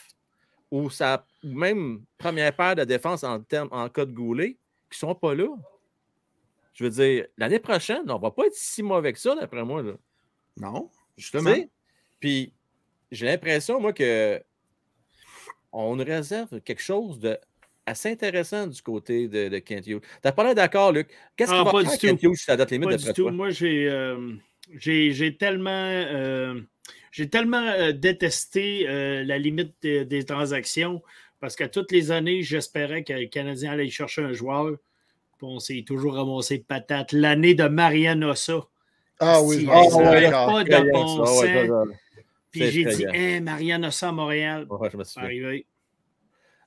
ou, 0.71 0.88
ou 0.88 1.49
même 1.49 2.05
première 2.19 2.55
paire 2.55 2.77
de 2.77 2.85
défense 2.85 3.25
en, 3.25 3.41
termes, 3.41 3.69
en 3.73 3.88
cas 3.88 4.05
de 4.05 4.12
Goulet, 4.12 4.57
qui 4.91 5.05
ne 5.05 5.09
sont 5.09 5.14
pas 5.14 5.35
là. 5.35 5.49
Je 6.75 6.85
veux 6.85 6.91
dire, 6.91 7.27
l'année 7.37 7.59
prochaine, 7.59 8.03
on 8.09 8.17
ne 8.17 8.23
va 8.23 8.31
pas 8.31 8.47
être 8.47 8.55
si 8.55 8.83
mauvais 8.83 9.12
que 9.12 9.19
ça, 9.19 9.35
d'après 9.35 9.64
moi. 9.64 9.83
Là. 9.83 9.95
Non, 10.57 10.91
justement. 11.17 11.55
Puis 12.21 12.53
j'ai 13.11 13.27
l'impression, 13.27 13.81
moi, 13.81 13.93
que 13.93 14.41
on 15.73 15.97
nous 15.97 16.05
réserve 16.05 16.61
quelque 16.61 16.83
chose 16.83 17.19
de 17.19 17.38
assez 17.88 18.11
intéressant 18.11 18.66
du 18.66 18.81
côté 18.83 19.29
de, 19.29 19.48
de 19.48 19.59
Kent 19.59 19.87
Hughes. 19.87 20.01
T'as 20.22 20.33
pas 20.33 20.44
l'air 20.44 20.55
d'accord, 20.55 20.92
Luc? 20.92 21.09
Qu'est-ce 21.37 21.51
Ah, 21.53 21.57
qu'il 21.57 21.64
va 21.64 21.70
pas 21.72 21.85
faire 21.85 21.98
Kent. 21.98 22.22
Hughes 22.22 22.37
sur 22.37 22.53
la 22.53 22.57
date 22.57 22.70
limite 22.70 22.90
Pas 22.90 22.96
du 22.96 23.05
tout. 23.07 23.12
toi? 23.22 23.33
Moi, 23.33 23.51
j'ai 23.51 23.88
euh, 23.88 24.33
j'ai 24.77 25.12
j'ai 25.12 25.37
tellement, 25.37 25.70
euh, 25.70 26.61
j'ai 27.12 27.29
tellement 27.29 27.62
euh, 27.62 27.92
détesté 27.92 28.87
euh, 28.88 29.24
la 29.24 29.38
limite 29.38 29.74
des, 29.83 30.05
des 30.05 30.24
transactions 30.24 31.03
parce 31.40 31.57
qu'à 31.57 31.68
toutes 31.68 31.92
les 31.92 32.11
années, 32.11 32.42
j'espérais 32.42 33.05
que 33.05 33.12
le 33.12 33.27
Canadien 33.27 33.72
allait 33.72 33.88
chercher 33.88 34.22
un 34.22 34.33
joueur. 34.33 34.77
Puis 35.38 35.46
on 35.46 35.61
s'est 35.61 35.85
toujours 35.87 36.14
ramassé 36.14 36.59
de 36.59 36.64
patate. 36.64 37.12
L'année 37.12 37.55
de 37.55 37.68
Marianne 37.68 38.24
Ossa. 38.24 38.66
Ah 39.20 39.40
oui, 39.42 39.57
Si, 39.59 39.66
ça 39.66 39.72
m'en 39.72 39.83
n'a 39.83 39.88
souviens 39.90 40.31
pas 40.31 40.64
de 40.64 40.90
bon 40.92 41.07
ça, 41.24 41.27
sens. 41.27 41.40
ça, 41.40 41.66
ça. 41.66 41.83
Puis 42.51 42.61
C'est 42.61 42.70
j'ai 42.72 42.85
dit, 42.85 43.03
effrayant. 43.05 43.12
hein, 43.14 43.40
Marianne 43.42 43.85
Ossa 43.85 44.09
à 44.09 44.12
Montréal. 44.12 44.66
Ouais, 44.68 44.90
je 44.90 44.96
me 44.96 45.05
arrivé. 45.16 45.66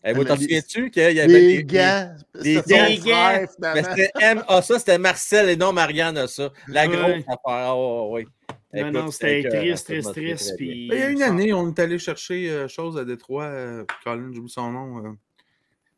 Eh, 0.04 0.14
vous 0.14 0.22
Ah, 0.22 0.26
t'en 0.26 0.36
souviens-tu 0.36 0.90
qu'il 0.90 1.04
y 1.14 1.20
avait 1.20 1.28
Les 1.28 1.58
des 1.58 1.64
gars. 1.64 2.16
des 2.42 2.56
c'était 2.56 2.98
son 2.98 3.06
gars. 3.08 3.42
Mais 3.76 3.84
c'était 3.84 4.10
M. 4.20 4.44
Ah, 4.48 4.62
ça, 4.64 4.80
c'était 4.80 4.98
Marcel 4.98 5.50
et 5.50 5.56
non 5.56 5.74
Marianne, 5.74 6.26
ça. 6.28 6.52
La 6.68 6.88
Ouais. 6.88 6.96
grosse 6.96 7.24
affaire. 7.28 7.38
Ah, 7.46 7.76
ouais, 7.78 8.10
ouais. 8.12 8.26
Non, 8.74 8.80
Écoute, 8.88 8.94
non, 8.94 9.12
c'était 9.12 9.50
triste, 9.50 9.86
triste, 9.88 10.14
triste. 10.14 10.54
Puis... 10.58 10.88
Il 10.92 10.98
y 10.98 11.02
a 11.04 11.10
une 11.10 11.22
année, 11.22 11.54
on 11.54 11.68
est 11.70 11.78
allé 11.80 12.00
chercher 12.00 12.50
euh, 12.50 12.68
chose 12.70 12.98
à 12.98 13.04
Détroit. 13.06 13.44
Euh, 13.44 13.84
Colin, 14.04 14.32
j'oublie 14.34 14.50
son 14.50 14.72
nom. 14.72 15.06
euh. 15.06 15.12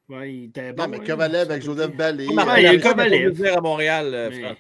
Ouais, 0.10 0.34
il 0.34 0.44
était 0.46 0.74
bon. 0.74 0.84
Non, 0.84 0.90
mais 0.90 0.98
hein, 0.98 1.04
Kovalev 1.06 1.46
ça 1.48 1.52
avec 1.54 1.64
Joseph. 1.64 1.96
Ballé. 1.96 2.28
Marc, 2.34 2.50
Ouais, 2.50 2.62
il 2.62 2.64
y 2.64 2.68
a 2.68 2.78
Kovalev. 2.80 3.46
à 3.46 3.62
Montréal, 3.62 4.12
euh, 4.14 4.30
Mais-. 4.32 4.58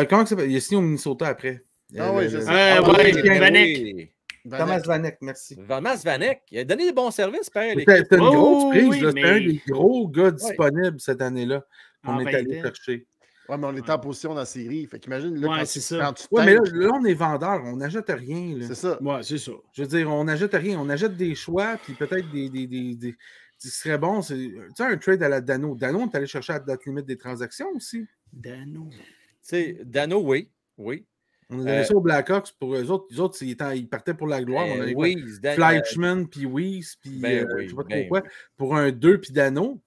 Euh, 0.00 0.04
comment 0.04 0.26
ça 0.26 0.30
s'appelle? 0.30 0.50
Il 0.50 0.56
est 0.56 0.60
signé 0.60 0.76
au 0.78 0.82
Minnesota 0.82 1.28
après. 1.28 1.62
Ah 1.98 2.12
oui, 2.12 2.24
je 2.28 2.38
sais. 2.40 2.44
Ah, 2.48 2.82
ouais, 2.82 3.12
oui, 3.22 3.38
Vanek. 3.38 4.12
Oui. 4.44 4.50
Thomas 4.58 4.78
Vanek, 4.80 5.18
merci. 5.20 5.56
Thomas 5.68 6.00
Vanek, 6.04 6.42
il 6.50 6.58
a 6.58 6.64
donné 6.64 6.84
des 6.86 6.92
bons 6.92 7.10
services, 7.10 7.50
à 7.54 7.70
C'était 7.74 8.16
une 8.16 8.20
Oh, 8.22 8.30
grosse 8.32 8.70
prise. 8.74 8.88
oui, 8.88 9.00
là. 9.00 9.08
C'était 9.10 9.22
mais- 9.22 9.30
un 9.30 9.40
des 9.40 9.62
gros 9.68 10.08
gars 10.08 10.30
disponibles 10.30 11.00
cette 11.00 11.22
année-là 11.22 11.64
qu'on 12.04 12.12
En 12.14 12.20
est 12.20 12.24
vingt 12.24 12.34
allé 12.38 12.60
chercher. 12.62 13.06
Ouais, 13.48 13.56
mais 13.56 13.66
on 13.66 13.74
est 13.76 13.88
en 13.90 13.98
position 13.98 14.30
dans 14.34 14.40
la 14.40 14.44
série. 14.46 14.86
Fait 14.86 14.98
qu'imagine, 14.98 15.34
là, 15.40 15.48
Ouais, 15.48 15.58
quand, 15.60 15.66
c'est 15.66 15.80
tu- 15.80 15.86
ça. 15.86 15.98
quand 16.00 16.12
tu 16.12 16.26
Oui, 16.30 16.42
mais 16.44 16.54
là, 16.54 16.60
là, 16.70 16.90
on 17.00 17.04
est 17.06 17.14
vendeur. 17.14 17.62
On 17.64 17.76
n'achète 17.76 18.10
rien. 18.10 18.58
c'est 18.60 18.74
ça. 18.74 19.02
Ouais, 19.02 19.22
c'est 19.22 19.38
ça. 19.38 19.52
Je 19.72 19.82
veux 19.82 19.88
dire, 19.88 20.10
on 20.10 20.24
n'achète 20.24 20.52
rien. 20.54 20.78
On 20.78 20.88
achète 20.90 21.16
des 21.16 21.34
choix, 21.34 21.78
puis 21.82 21.94
peut-être 21.94 22.30
des, 22.30 22.50
des, 22.50 22.66
des, 22.66 22.94
des- 22.94 23.16
Ce 23.60 23.70
serait 23.70 23.98
bon, 23.98 24.20
c'est 24.22 24.34
tu 24.36 24.60
sais, 24.76 24.84
un 24.84 24.96
trade 24.98 25.22
à 25.22 25.28
la 25.30 25.40
Dano. 25.40 25.74
Dano, 25.74 25.98
on 26.00 26.08
est 26.08 26.14
allé 26.14 26.26
chercher 26.26 26.52
à 26.52 26.58
la 26.58 26.64
date 26.64 26.84
limite 26.86 27.06
des 27.06 27.16
transactions 27.16 27.68
aussi. 27.74 28.06
Dano. 28.32 28.88
Tu 28.90 28.98
sais, 29.42 29.78
Dano, 29.82 30.20
oui. 30.22 30.50
Oui. 30.76 31.04
On 31.50 31.54
a 31.54 31.58
donné 31.58 31.70
Euh, 31.78 31.84
ça 31.84 31.94
aux 31.94 32.00
Blackhawks 32.00 32.52
pour 32.58 32.74
eux 32.74 32.90
autres. 32.90 33.06
Les 33.10 33.20
autres, 33.20 33.42
ils, 33.42 33.56
ils 33.76 33.88
partaient 33.88 34.14
pour 34.14 34.26
la 34.26 34.42
gloire. 34.42 34.66
on 34.66 34.72
a 34.72 34.74
Ben 34.74 34.80
donné 34.80 34.94
oui, 34.96 35.24
Fleischmann, 35.54 36.28
puis 36.28 36.44
Weiss, 36.46 36.96
puis 36.96 37.18
Ben 37.20 37.46
euh, 37.48 37.54
oui, 37.56 37.64
je 37.64 37.68
sais 37.70 37.74
pas 37.76 37.82
trop 37.82 37.88
ben 37.90 38.08
quoi. 38.08 38.22
Pour 38.56 38.76
un 38.76 38.90
2 38.90 39.20
puis 39.20 39.32
Dano. 39.32 39.80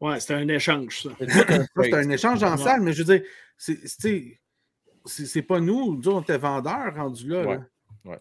Ouais, 0.00 0.20
c'était 0.20 0.34
un 0.34 0.48
échange, 0.48 1.02
ça. 1.02 1.10
c'est 1.18 1.64
tout 1.74 1.94
un 1.94 2.10
échange 2.10 2.42
en 2.42 2.52
Ouais. 2.56 2.62
salle, 2.62 2.82
mais 2.82 2.92
je 2.92 3.02
veux 3.02 3.16
dire, 3.18 3.26
c'est- 3.56 5.42
pas 5.42 5.58
nous. 5.60 5.96
Nous, 5.96 6.10
on 6.10 6.20
était 6.20 6.36
vendeurs 6.38 6.94
rendus 6.94 7.28
là. 7.28 7.44
Ouais. 7.46 7.58
là. 8.04 8.20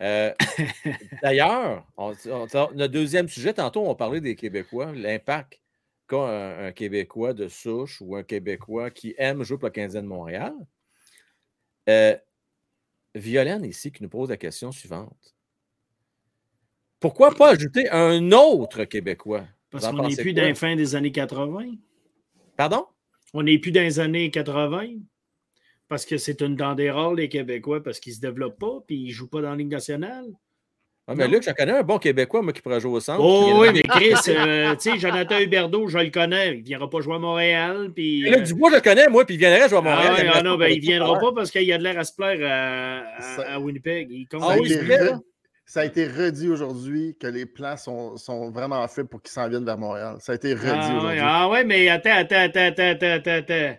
Euh, 0.00 0.32
D'ailleurs, 1.22 1.86
notre 1.96 2.86
deuxième 2.88 3.28
sujet, 3.28 3.52
tantôt, 3.54 3.86
on 3.86 3.94
parlait 3.94 4.20
des 4.20 4.34
Québécois, 4.34 4.90
l'impact 4.92 5.60
qu'a 6.08 6.16
un, 6.16 6.66
un 6.66 6.72
Québécois 6.72 7.34
de 7.34 7.46
souche 7.46 8.00
ou 8.00 8.16
un 8.16 8.22
Québécois 8.24 8.90
qui 8.90 9.14
aime 9.18 9.44
jouer 9.44 9.58
pour 9.58 9.66
le 9.68 9.72
Canadien 9.72 10.02
de 10.02 10.08
Montréal. 10.08 10.54
Euh, 11.88 12.16
Violaine 13.14 13.64
ici 13.64 13.92
qui 13.92 14.02
nous 14.02 14.08
pose 14.08 14.30
la 14.30 14.36
question 14.36 14.72
suivante. 14.72 15.34
Pourquoi 17.00 17.34
pas 17.34 17.50
ajouter 17.50 17.90
un 17.90 18.30
autre 18.32 18.84
Québécois? 18.84 19.44
Parce 19.70 19.86
qu'on 19.86 20.08
n'est 20.08 20.16
plus 20.16 20.32
dans 20.32 20.42
la 20.42 20.54
fin 20.54 20.76
des 20.76 20.94
années 20.94 21.12
80. 21.12 21.72
Pardon? 22.56 22.86
On 23.34 23.42
n'est 23.42 23.58
plus 23.58 23.72
dans 23.72 23.80
les 23.80 23.98
années 23.98 24.30
80. 24.30 24.98
Parce 25.88 26.06
que 26.06 26.16
c'est 26.16 26.40
une 26.40 26.56
dent 26.56 26.74
des 26.74 26.90
rares, 26.90 27.14
les 27.14 27.28
Québécois, 27.28 27.82
parce 27.82 28.00
qu'ils 28.00 28.12
ne 28.12 28.16
se 28.16 28.20
développent 28.20 28.58
pas 28.58 28.80
puis 28.86 28.96
ils 28.96 29.08
ne 29.08 29.12
jouent 29.12 29.28
pas 29.28 29.42
dans 29.42 29.50
la 29.50 29.56
Ligue 29.56 29.70
nationale. 29.70 30.26
Ah, 31.08 31.14
mais 31.16 31.24
Non. 31.24 31.32
Luc, 31.32 31.42
je 31.42 31.50
connais 31.50 31.72
un 31.72 31.82
bon 31.82 31.98
Québécois, 31.98 32.42
moi, 32.42 32.52
qui 32.52 32.62
pourrait 32.62 32.78
jouer 32.78 32.92
au 32.92 33.00
centre. 33.00 33.20
Oh 33.20 33.58
oui, 33.60 33.68
mais 33.72 33.82
Chris, 33.82 34.14
euh, 34.28 34.76
tu 34.76 34.92
sais, 34.92 34.98
Jonathan 34.98 35.40
Huberdeau, 35.40 35.88
je 35.88 35.98
le 35.98 36.10
connais. 36.10 36.54
Il 36.54 36.60
ne 36.60 36.64
viendra 36.64 36.88
pas 36.88 37.00
jouer 37.00 37.16
à 37.16 37.18
Montréal. 37.18 37.90
Puis, 37.92 38.20
Luc 38.22 38.36
euh, 38.36 38.40
Dubois, 38.42 38.70
je 38.70 38.76
le 38.76 38.80
connais, 38.82 39.08
moi, 39.08 39.24
puis 39.24 39.34
il 39.34 39.38
viendrait 39.38 39.68
jouer 39.68 39.78
à 39.78 39.80
ah, 39.80 39.82
Montréal. 39.82 40.12
ouais, 40.14 40.24
il 40.26 40.30
ah 40.32 40.42
non, 40.42 40.56
ben, 40.56 40.68
il 40.68 40.76
le 40.76 40.80
viendra 40.80 41.18
pas 41.18 41.32
parce 41.34 41.50
qu'il 41.50 41.72
a 41.72 41.78
de 41.78 41.82
l'air 41.82 41.98
à 41.98 42.04
se 42.04 42.14
plaire 42.14 42.38
à, 42.40 43.54
à- 43.54 43.58
Winnipeg. 43.58 44.08
Il 44.10 44.28
compte 44.28 44.42
Ah 44.44 44.48
Ça 44.48 44.52
a 44.52 44.58
oui, 44.58 44.68
là. 44.68 45.18
Ça 45.64 45.80
a 45.80 45.84
été 45.86 46.06
redit 46.06 46.48
aujourd'hui 46.48 47.16
que 47.18 47.26
les 47.26 47.46
plans 47.46 47.76
sont, 47.76 48.16
sont 48.16 48.50
vraiment 48.50 48.86
faits 48.86 49.08
pour 49.08 49.22
qu'ils 49.22 49.32
s'en 49.32 49.48
viennent 49.48 49.64
vers 49.64 49.78
Montréal. 49.78 50.16
Ça 50.20 50.32
a 50.32 50.34
été 50.36 50.54
redit 50.54 50.66
Ah, 50.68 50.88
ouais, 50.88 50.96
aujourd'hui. 50.96 51.20
ah 51.20 51.48
ouais, 51.48 51.64
mais 51.64 51.88
attends, 51.88 52.10
attends, 52.14 52.36
attends, 52.36 52.60
attends, 52.60 52.82
attends, 52.84 53.06
attends, 53.06 53.30
attends. 53.30 53.76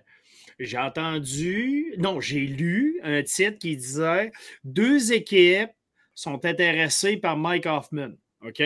J'ai 0.59 0.77
entendu, 0.77 1.93
non, 1.97 2.19
j'ai 2.19 2.39
lu 2.39 2.99
un 3.03 3.23
titre 3.23 3.59
qui 3.59 3.75
disait 3.77 4.31
deux 4.63 5.13
équipes 5.13 5.71
sont 6.15 6.45
intéressées 6.45 7.17
par 7.17 7.37
Mike 7.37 7.65
Hoffman. 7.65 8.11
OK? 8.45 8.61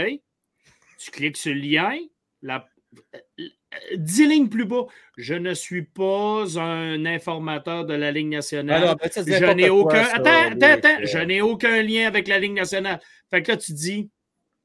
Tu 1.00 1.12
cliques 1.12 1.38
sur 1.38 1.54
le 1.54 1.60
lien, 1.62 1.98
la, 2.42 2.68
dix 3.96 4.28
lignes 4.28 4.50
plus 4.50 4.66
bas. 4.66 4.86
Je 5.18 5.34
ne 5.34 5.54
suis 5.54 5.84
pas 5.84 6.60
un 6.60 7.06
informateur 7.06 7.86
de 7.86 7.94
la 7.94 8.12
Ligue 8.12 8.30
nationale. 8.30 8.84
Alors, 8.84 8.96
ben, 8.96 9.10
c'est 9.12 9.26
Je 9.40 9.46
n'ai 9.54 9.70
aucun. 9.70 10.02
attends, 10.02 10.52
attends, 10.52 10.68
attends. 10.88 10.98
Je 11.06 11.18
n'ai 11.20 11.42
aucun 11.42 11.82
lien 11.82 12.08
avec 12.08 12.28
la 12.28 12.40
Ligue 12.40 12.54
nationale. 12.54 13.00
Fait 13.30 13.44
que 13.44 13.52
là, 13.52 13.58
tu 13.58 13.74
dis, 13.74 14.10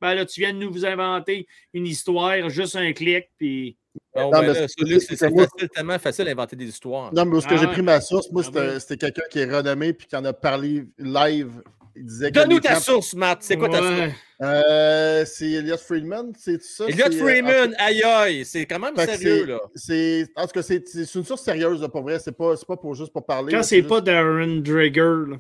ben 0.01 0.15
là, 0.15 0.25
tu 0.27 0.41
viens 0.41 0.53
de 0.53 0.59
nous 0.59 0.73
vous 0.73 0.87
inventer 0.87 1.47
une 1.75 1.87
histoire, 1.87 2.49
juste 2.49 2.77
un 2.77 2.93
clic, 2.93 3.31
puis. 3.39 3.77
Non, 4.17 4.31
mais 4.31 4.55
c'est- 4.55 5.17
facile, 5.17 5.69
tellement 5.75 5.99
facile 5.99 6.25
d'inventer 6.25 6.57
des 6.57 6.67
histoires. 6.67 7.13
Non, 7.13 7.27
mais 7.27 7.39
est-ce 7.39 7.47
que 7.47 7.55
Ah 7.55 7.59
j'ai 7.59 7.67
pris 7.67 7.83
ma 7.83 8.01
source, 8.01 8.31
moi, 8.33 8.43
Ah 8.43 8.47
c'était 8.47 8.69
oui. 8.75 8.81
c'était 8.81 8.97
quelqu'un 8.97 9.23
qui 9.31 9.39
est 9.41 9.55
renommé 9.55 9.93
puis 9.93 10.07
qui 10.07 10.17
en 10.17 10.25
a 10.25 10.33
parlé 10.33 10.85
live. 10.99 11.63
Il 11.95 12.05
disait 12.07 12.31
que 12.31 12.35
Donne-nous 12.35 12.61
ta 12.61 12.75
camps- 12.75 12.81
source, 12.81 13.15
Matt. 13.15 13.43
C'est 13.43 13.57
quoi 13.57 13.69
ta 13.69 13.81
Ouais. 13.83 13.97
source? 14.07 14.13
Euh, 14.43 15.25
c'est 15.27 15.51
Elliot 15.51 15.77
Friedman, 15.79 16.33
c'est 16.39 16.61
ça? 16.63 16.87
Elliot 16.89 17.07
euh, 17.07 17.19
Freeman, 17.19 17.75
aïe 17.79 18.03
aïe, 18.03 18.45
c'est 18.45 18.67
quand 18.67 18.79
même 18.81 18.97
Fait 18.97 19.17
sérieux, 19.17 19.41
c'est- 19.41 19.47
là. 19.47 19.59
C'est, 19.75 20.29
en 20.37 20.47
tout 20.47 20.53
cas, 20.53 20.63
c'est, 20.63 20.89
c'est 20.89 21.15
une 21.15 21.25
source 21.25 21.43
sérieuse, 21.43 21.81
là, 21.81 21.89
pour 21.89 22.03
vrai. 22.03 22.19
C'est 22.19 22.33
pas, 22.37 22.57
c'est 22.57 22.67
pas 22.67 22.77
pour, 22.77 22.95
juste 22.95 23.13
pour 23.13 23.25
parler. 23.25 23.53
Quand 23.53 23.59
là, 23.59 23.63
c'est 23.63 23.77
juste- 23.77 23.89
pas 23.89 24.01
Darren 24.01 24.61
Drager, 24.63 25.31
là. 25.31 25.37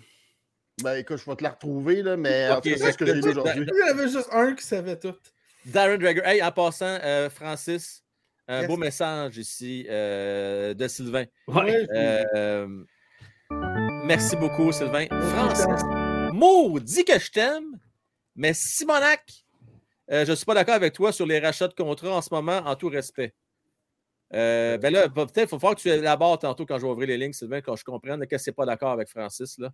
Ben 0.83 0.95
écoute, 0.97 1.19
je 1.19 1.29
vais 1.31 1.37
te 1.37 1.43
la 1.43 1.51
retrouver, 1.51 2.03
là, 2.03 2.17
mais 2.17 2.49
en 2.49 2.57
Ok, 2.59 2.63
tout 2.65 2.71
cas, 2.71 2.77
c'est 2.79 2.93
ce 2.93 2.99
que 2.99 3.07
j'ai 3.07 3.15
lu 3.15 3.29
aujourd'hui. 3.29 3.67
Il 3.67 3.79
y 3.79 3.83
en 3.91 3.95
avait 3.99 4.09
juste 4.09 4.29
un 4.33 4.55
qui 4.55 4.65
savait 4.65 4.97
tout. 4.99 5.15
Darren 5.67 5.99
Drager. 5.99 6.23
Hey, 6.25 6.43
en 6.43 6.51
passant, 6.53 6.99
euh, 7.03 7.29
Francis, 7.29 8.03
un 8.49 8.61
Yes. 8.61 8.69
beau 8.69 8.77
message 8.77 9.37
ici 9.39 9.87
euh, 9.91 10.75
de 10.75 10.89
Sylvain. 10.89 11.25
Ouais. 11.49 11.87
Euh, 11.95 12.67
merci 14.05 14.37
beaucoup, 14.37 14.73
Sylvain. 14.73 15.07
Francis, 15.35 15.67
maudit 16.43 17.05
que 17.05 17.19
je 17.19 17.31
t'aime, 17.31 17.79
mais 18.35 18.53
Simonac, 18.55 19.45
euh, 20.11 20.25
je 20.25 20.31
ne 20.31 20.37
suis 20.37 20.45
pas 20.45 20.55
d'accord 20.55 20.75
avec 20.75 20.93
toi 20.93 21.13
sur 21.13 21.27
les 21.27 21.39
rachats 21.39 21.69
de 21.69 21.75
contrats 21.75 22.17
en 22.17 22.23
ce 22.23 22.33
moment, 22.35 22.59
en 22.59 22.75
tout 22.77 22.89
respect. 22.89 23.35
Euh, 24.35 24.79
ben 24.79 24.93
là, 24.93 25.09
peut-être 25.09 25.33
qu'il 25.35 25.47
faut 25.49 25.59
falloir 25.59 25.77
que 25.77 25.81
tu 25.83 25.89
élabores 25.91 26.39
tantôt 26.39 26.65
quand 26.67 26.79
je 26.79 26.87
vais 26.87 26.91
ouvrir 26.93 27.09
les 27.09 27.19
lignes, 27.19 27.33
Sylvain, 27.35 27.61
quand 27.61 27.77
je 27.77 27.85
comprenne 27.85 28.27
que 28.27 28.39
c'est 28.39 28.53
pas 28.53 28.65
d'accord 28.65 28.93
avec 28.93 29.09
Francis. 29.09 29.59
Là, 29.59 29.71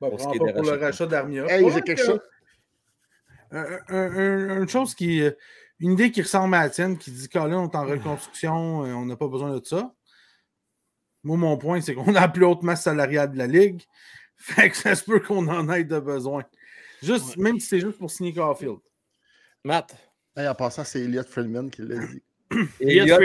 Bon, 0.00 0.10
Pour 0.10 0.18
ce 0.18 0.24
prends 0.24 0.32
qui 0.32 0.36
est 0.38 0.40
pas 0.40 0.46
des 0.46 0.52
pour 0.54 0.62
le 0.64 0.78
rachat 0.78 1.06
d'Armia. 1.06 1.44
Hey, 1.46 1.62
Ouais, 1.62 1.72
j'ai 1.72 1.82
quelque 1.82 2.00
que- 2.00 2.06
chose. 2.06 2.20
un- 3.52 3.78
un- 3.88 4.16
un- 4.16 4.62
une 4.62 4.68
chose 4.68 4.94
qui. 4.94 5.22
euh, 5.22 5.30
Une 5.82 5.92
idée 5.92 6.10
qui 6.10 6.20
ressemble 6.20 6.54
à 6.56 6.60
la 6.64 6.68
tienne, 6.70 6.98
qui 6.98 7.10
dit 7.10 7.26
Colin, 7.30 7.58
on 7.60 7.70
est 7.70 7.74
en 7.76 7.86
reconstruction, 7.86 8.84
euh, 8.84 8.92
on 8.92 9.06
n'a 9.06 9.16
pas 9.16 9.28
besoin 9.28 9.58
de 9.58 9.64
ça. 9.64 9.94
Moi, 11.22 11.38
mon 11.38 11.56
point, 11.56 11.80
c'est 11.80 11.94
qu'on 11.94 12.14
a 12.14 12.20
la 12.20 12.28
plus 12.28 12.44
haute 12.44 12.62
masse 12.62 12.82
salariale 12.82 13.32
de 13.32 13.38
la 13.38 13.46
Ligue. 13.46 13.82
Fait 14.42 14.70
que 14.70 14.76
ça 14.76 14.94
se 14.94 15.04
peut 15.04 15.20
qu'on 15.20 15.46
en 15.48 15.70
ait 15.70 15.84
de 15.84 15.98
besoin. 16.00 16.44
Juste, 17.02 17.36
Ouais. 17.36 17.42
Même 17.44 17.60
si 17.60 17.66
c'est 17.66 17.80
juste 17.80 17.98
pour 17.98 18.10
signer 18.10 18.32
Caulfield. 18.32 18.78
Matt. 19.64 19.94
Hey, 20.36 20.48
en 20.48 20.54
passant, 20.54 20.84
c'est 20.84 21.00
Elliot 21.02 21.22
Freeman 21.24 21.70
qui 21.70 21.82
l'a 21.82 21.98
dit. 22.06 22.22
Elliot 22.80 23.18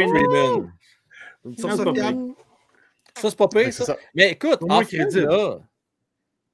Non, 1.43 1.55
ça, 1.57 1.83
pas 1.83 1.93
Pierre? 1.93 2.11
pire. 2.11 2.33
Ça, 3.17 3.29
c'est 3.29 3.37
pas 3.37 3.47
pire, 3.47 3.73
ça. 3.73 3.85
ça. 3.85 3.97
Mais 4.13 4.31
écoute, 4.31 4.59
en 4.61 4.79
fait, 4.81 4.97
crédible. 4.97 5.25
là, 5.27 5.59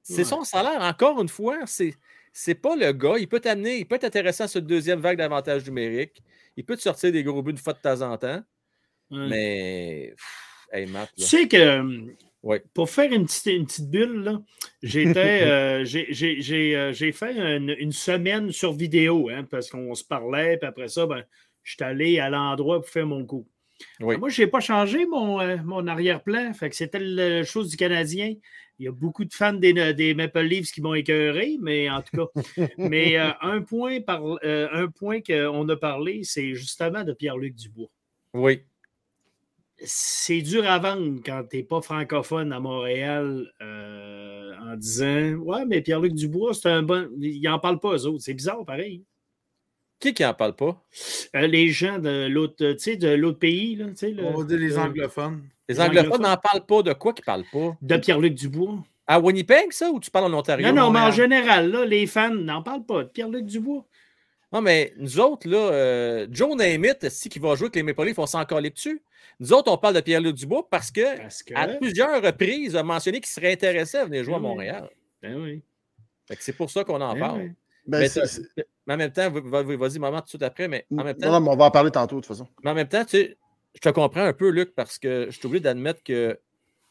c'est 0.02 0.18
Ouais. 0.18 0.24
son 0.24 0.44
salaire. 0.44 0.80
Encore 0.82 1.20
une 1.20 1.28
fois, 1.28 1.58
c'est, 1.66 1.94
c'est 2.32 2.54
pas 2.54 2.76
le 2.76 2.92
gars. 2.92 3.16
Il 3.18 3.28
peut 3.28 3.40
t'amener, 3.40 3.78
il 3.78 3.86
peut 3.86 3.96
être 3.96 4.04
intéressant 4.04 4.46
sur 4.46 4.60
une 4.60 4.66
deuxième 4.66 5.00
vague 5.00 5.18
d'avantages 5.18 5.64
numériques. 5.64 6.22
Il 6.56 6.64
peut 6.64 6.76
te 6.76 6.82
sortir 6.82 7.10
des 7.10 7.24
gros 7.24 7.42
buts 7.42 7.50
une 7.52 7.58
fois 7.58 7.72
de 7.72 7.78
temps 7.80 8.00
en 8.02 8.16
temps. 8.16 8.42
Ouais. 9.10 9.28
Mais, 9.28 10.14
pff, 10.16 10.68
hey, 10.72 10.86
Matt, 10.86 11.10
Tu 11.16 11.24
sais 11.24 11.48
que 11.48 12.04
Ouais. 12.42 12.62
pour 12.74 12.90
faire 12.90 13.12
une 13.12 13.26
petite, 13.26 13.46
une 13.46 13.66
petite 13.66 13.90
bulle, 13.90 14.40
j'étais, 14.82 15.42
euh, 15.42 15.84
j'ai, 15.84 16.76
euh, 16.76 16.92
j'ai 16.92 17.12
fait 17.12 17.36
une, 17.36 17.74
une 17.78 17.92
semaine 17.92 18.50
sur 18.50 18.72
vidéo, 18.72 19.28
hein, 19.28 19.44
parce 19.48 19.70
qu'on 19.70 19.94
se 19.94 20.04
parlait, 20.04 20.56
puis 20.56 20.68
après 20.68 20.88
ça, 20.88 21.06
ben, 21.06 21.22
je 21.62 21.72
suis 21.72 21.84
allé 21.84 22.18
à 22.18 22.30
l'endroit 22.30 22.80
pour 22.80 22.88
faire 22.88 23.06
mon 23.06 23.24
coup. 23.24 23.46
Oui. 24.00 24.16
Moi, 24.16 24.28
je 24.28 24.42
n'ai 24.42 24.48
pas 24.48 24.60
changé 24.60 25.06
mon, 25.06 25.40
euh, 25.40 25.56
mon 25.64 25.86
arrière-plan. 25.86 26.52
Fait 26.54 26.70
que 26.70 26.76
c'était 26.76 27.00
la 27.00 27.44
chose 27.44 27.68
du 27.68 27.76
Canadien. 27.76 28.34
Il 28.78 28.84
y 28.84 28.88
a 28.88 28.92
beaucoup 28.92 29.24
de 29.24 29.32
fans 29.32 29.52
des, 29.52 29.94
des 29.94 30.14
Maple 30.14 30.40
Leafs 30.40 30.72
qui 30.72 30.80
m'ont 30.80 30.94
écœuré, 30.94 31.56
mais 31.60 31.90
en 31.90 32.02
tout 32.02 32.16
cas. 32.16 32.66
mais 32.78 33.18
euh, 33.18 33.30
un 33.40 33.62
point, 33.62 34.00
par, 34.00 34.22
un 34.42 34.88
point 34.88 35.20
qu'on 35.20 35.68
a 35.68 35.76
parlé, 35.76 36.20
c'est 36.24 36.54
justement 36.54 37.04
de 37.04 37.12
Pierre-Luc 37.12 37.54
Dubois 37.54 37.90
Oui. 38.34 38.62
C'est 39.84 40.40
dur 40.42 40.68
à 40.68 40.78
vendre 40.78 41.20
quand 41.24 41.44
tu 41.50 41.56
n'es 41.58 41.62
pas 41.62 41.80
francophone 41.80 42.52
à 42.52 42.60
Montréal 42.60 43.50
euh, 43.60 44.52
en 44.60 44.76
disant 44.76 45.32
Ouais, 45.40 45.64
mais 45.66 45.80
Pierre-Luc 45.80 46.14
Dubois, 46.14 46.54
c'est 46.54 46.68
un 46.70 46.82
bon. 46.82 47.08
Ils 47.20 47.42
n'en 47.42 47.58
parlent 47.58 47.80
pas, 47.80 47.94
eux 47.96 48.06
autres. 48.06 48.22
C'est 48.22 48.34
bizarre, 48.34 48.64
pareil. 48.64 49.04
Qui 50.00 50.14
qui 50.14 50.24
en 50.24 50.34
parle 50.34 50.56
pas? 50.56 50.82
Euh, 51.36 51.46
les 51.46 51.68
gens 51.68 51.98
de 51.98 52.26
l'autre, 52.26 52.72
tu 52.72 52.78
sais, 52.78 52.96
de 52.96 53.08
l'autre 53.10 53.38
pays, 53.38 53.76
là, 53.76 53.86
tu 53.90 53.96
sais, 53.96 54.10
le- 54.10 54.24
On 54.24 54.38
va 54.38 54.44
dire 54.44 54.58
les 54.58 54.68
le- 54.68 54.78
anglophones. 54.78 55.42
Les 55.68 55.74
Les 55.74 55.80
anglophones 55.80 56.06
anglophones. 56.06 56.22
n'en 56.30 56.36
parlent 56.36 56.66
pas. 56.66 56.82
De 56.82 56.92
quoi 56.92 57.12
qu'ils 57.12 57.24
parlent 57.24 57.44
pas? 57.52 57.76
de 57.80 57.96
Pierre-Luc 57.96 58.34
Dubois. 58.34 58.82
À 59.06 59.20
Winnipeg, 59.20 59.70
ça, 59.72 59.90
ou 59.90 60.00
tu 60.00 60.10
parles 60.10 60.32
en 60.32 60.38
Ontario? 60.38 60.66
Non, 60.68 60.72
non, 60.74 60.90
mais 60.90 61.00
en 61.00 61.10
général, 61.10 61.70
là, 61.70 61.84
les 61.84 62.06
fans 62.06 62.34
n'en 62.34 62.62
parlent 62.62 62.84
pas 62.86 63.04
de 63.04 63.08
Pierre-Luc 63.08 63.46
Dubois. 63.46 63.84
Non, 64.52 64.60
mais 64.60 64.92
nous 64.98 65.18
autres, 65.18 65.48
là, 65.48 65.56
euh, 65.72 66.26
Joe 66.30 66.54
Namath, 66.56 67.08
si 67.08 67.28
qui 67.28 67.38
va 67.38 67.54
jouer 67.54 67.66
avec 67.66 67.76
les 67.76 67.82
Maple 67.82 68.04
Leafs, 68.04 68.18
on 68.18 68.26
s'en 68.26 68.44
coller 68.44 68.70
dessus. 68.70 69.02
Nous 69.40 69.52
autres, 69.52 69.72
on 69.72 69.78
parle 69.78 69.94
de 69.94 70.00
Pierre-Luc 70.00 70.34
Dubois 70.36 70.68
parce 70.70 70.90
que, 70.90 71.16
Parce 71.16 71.42
que. 71.42 71.54
à 71.54 71.68
plusieurs 71.68 72.22
reprises, 72.22 72.72
il 72.72 72.76
a 72.76 72.82
mentionné 72.82 73.20
qu'il 73.20 73.30
serait 73.30 73.52
intéressé 73.52 73.96
à 73.98 74.04
venir 74.04 74.24
jouer 74.24 74.34
à 74.34 74.38
Ben. 74.38 74.42
Montréal. 74.42 74.90
Ben 75.22 75.36
oui. 75.36 75.62
C'est 76.38 76.56
pour 76.56 76.70
ça 76.70 76.84
qu'on 76.84 77.00
en 77.00 77.14
Ben 77.14 77.20
parle. 77.20 77.40
oui. 77.42 77.50
Ben, 77.86 78.08
Mais 78.86 78.94
en 78.94 78.96
même 78.98 79.10
temps, 79.12 79.30
va- 79.30 79.62
va- 79.62 79.76
vas-y, 79.76 79.98
maman, 79.98 80.18
tout 80.18 80.24
de 80.24 80.28
suite 80.28 80.42
après, 80.42 80.68
mais 80.68 80.86
en 80.92 80.96
même 81.02 81.16
non, 81.18 81.26
temps, 81.26 81.32
non, 81.32 81.40
mais 81.40 81.48
on 81.50 81.56
va 81.56 81.64
en 81.64 81.70
parler 81.70 81.90
tantôt, 81.90 82.16
de 82.16 82.20
toute 82.20 82.28
façon. 82.28 82.46
mais 82.62 82.70
en 82.70 82.74
même 82.74 82.88
temps, 82.88 83.04
tu 83.04 83.10
sais, 83.18 83.36
je 83.74 83.80
te 83.80 83.88
comprends 83.88 84.22
un 84.22 84.32
peu, 84.32 84.50
Luc, 84.50 84.74
parce 84.74 84.98
que 84.98 85.26
je 85.30 85.36
suis 85.36 85.46
obligé 85.46 85.60
d'admettre 85.62 86.02
que 86.04 86.38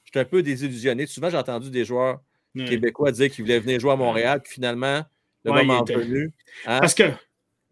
je 0.04 0.10
suis 0.12 0.20
un 0.20 0.26
peu 0.26 0.42
désillusionné. 0.44 1.06
Souvent, 1.06 1.30
j'ai 1.30 1.38
entendu 1.38 1.70
des 1.70 1.86
joueurs 1.86 2.22
québécois 2.56 3.12
dire 3.14 3.30
qu'ils 3.32 3.46
voulaient 3.46 3.60
venir 3.60 3.80
jouer 3.80 3.92
à 3.92 3.96
Montréal, 3.96 4.42
puis 4.42 4.52
finalement, 4.54 5.04
le 5.46 5.52
Ouais, 5.52 5.64
moment 5.64 5.84
était- 5.84 5.96
venu. 5.96 6.32
hein, 6.66 6.80
Parce 6.82 6.94
que 6.94 7.04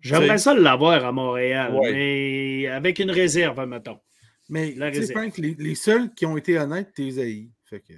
j'aimerais 0.01 0.37
ça 0.37 0.53
l'avoir 0.53 1.05
à 1.05 1.11
Montréal, 1.11 1.73
Ouais. 1.75 1.91
mais 1.91 2.67
avec 2.67 2.99
une 2.99 3.11
réserve, 3.11 3.65
mettons. 3.65 3.99
Mais 4.49 4.73
La. 4.75 4.91
Frank, 4.91 5.37
les, 5.37 5.55
les 5.59 5.75
seuls 5.75 6.13
qui 6.13 6.25
ont 6.25 6.35
été 6.37 6.57
honnêtes, 6.57 6.93
t'es 6.95 7.19
haïs. 7.19 7.51
Fait 7.65 7.81
que. 7.81 7.93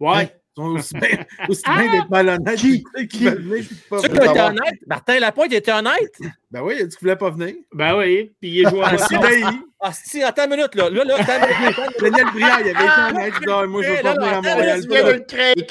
Ouais. 0.00 0.30
Ils 0.56 0.60
sont 0.62 0.68
aussi 0.70 0.94
bien, 0.94 1.24
aussi 1.48 1.62
bien 1.64 1.90
d'être 1.92 2.10
malhonnêtes. 2.10 2.58
Qui? 2.58 2.84
Qui? 2.96 3.08
Qui? 3.08 3.24
venir, 3.24 3.62
pas 3.90 3.98
ont 3.98 4.48
honnêtes, 4.48 4.86
Martin 4.86 5.18
Lapointe 5.18 5.52
était 5.52 5.72
honnête? 5.72 6.12
Ben 6.50 6.62
oui, 6.62 6.74
il 6.78 6.82
a 6.82 6.84
dit 6.84 6.96
qu'il 6.96 7.00
voulait 7.08 7.16
pas 7.16 7.30
venir. 7.30 7.54
Ben 7.72 7.96
oui, 7.96 8.32
puis 8.40 8.50
il 8.50 8.60
est 8.66 8.70
joué 8.70 8.82
à 8.82 8.86
Ah, 8.88 8.92
Boston. 8.96 9.24
haï. 9.24 9.42
Ah, 9.86 9.92
si, 9.92 10.22
attends 10.22 10.44
une 10.44 10.50
minute, 10.56 10.74
là. 10.76 10.88
Là, 10.88 11.04
là, 11.04 11.16
attends 11.18 11.46
une 11.48 11.60
minute. 11.60 11.76
Daniel 12.00 12.26
Briand, 12.32 12.58
il 12.60 12.68
avait 12.68 12.70
été 12.70 13.00
honnête. 13.10 13.32
Il 13.34 13.46
dit 13.46 13.52
Ah, 13.52 13.66
Moi, 13.66 13.82
je 13.82 13.88
veux 13.88 13.94
Là, 13.96 14.02
pas 14.02 14.14
là, 14.14 14.14
venir 14.14 14.32
à 14.32 14.40
Montréal. 14.54 14.80
Tu 14.82 14.88
viens 14.88 15.02
de 15.02 15.06
Là, 15.08 15.12
le 15.16 15.26
il. 15.26 15.66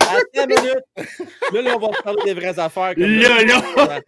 Attends 0.00 0.42
une 0.42 0.48
minute. 0.48 0.84
Là, 1.52 1.62
là, 1.62 1.76
on 1.76 1.78
va 1.78 1.88
parler 2.02 2.22
des 2.24 2.34
vraies 2.34 2.58
affaires. 2.58 2.94
Là, 2.96 3.42
là. 3.44 4.00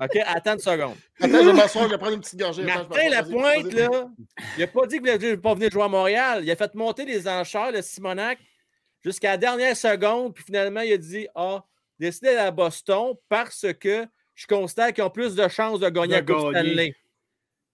OK, 0.00 0.16
attends 0.26 0.52
une 0.54 0.58
seconde. 0.60 0.94
Attends, 1.20 1.42
je 1.42 1.46
vais 1.48 1.52
m'asseoir, 1.52 1.84
je 1.84 1.90
vais 1.90 1.98
prendre 1.98 2.14
une 2.14 2.20
petite 2.20 2.38
gorgée. 2.40 2.62
Martin 2.62 3.08
Lapointe, 3.10 3.72
là, 3.74 3.88
il 4.56 4.60
n'a 4.60 4.66
pas 4.66 4.86
dit 4.86 4.98
qu'il 5.00 5.10
voulait 5.10 5.36
pas 5.36 5.54
venir 5.54 5.70
jouer 5.70 5.82
à 5.82 5.88
Montréal. 5.88 6.40
Il 6.42 6.50
a 6.50 6.56
fait 6.56 6.74
monter 6.74 7.04
les 7.04 7.28
enchères, 7.28 7.70
le 7.72 7.82
Simonac, 7.82 8.38
jusqu'à 9.08 9.30
la 9.30 9.36
dernière 9.36 9.76
seconde. 9.76 10.34
Puis 10.34 10.44
finalement, 10.44 10.80
il 10.80 10.92
a 10.92 10.96
dit 10.98 11.26
Ah, 11.34 11.64
décidez 11.98 12.28
d'aller 12.28 12.38
à 12.48 12.50
Boston 12.50 13.14
parce 13.28 13.66
que 13.80 14.06
je 14.34 14.46
constate 14.46 14.94
qu'ils 14.94 15.04
ont 15.04 15.10
plus 15.10 15.34
de 15.34 15.48
chances 15.48 15.80
de 15.80 15.88
gagner 15.88 16.14
la 16.14 16.22
Coupe. 16.22 16.50
Stanley. 16.50 16.94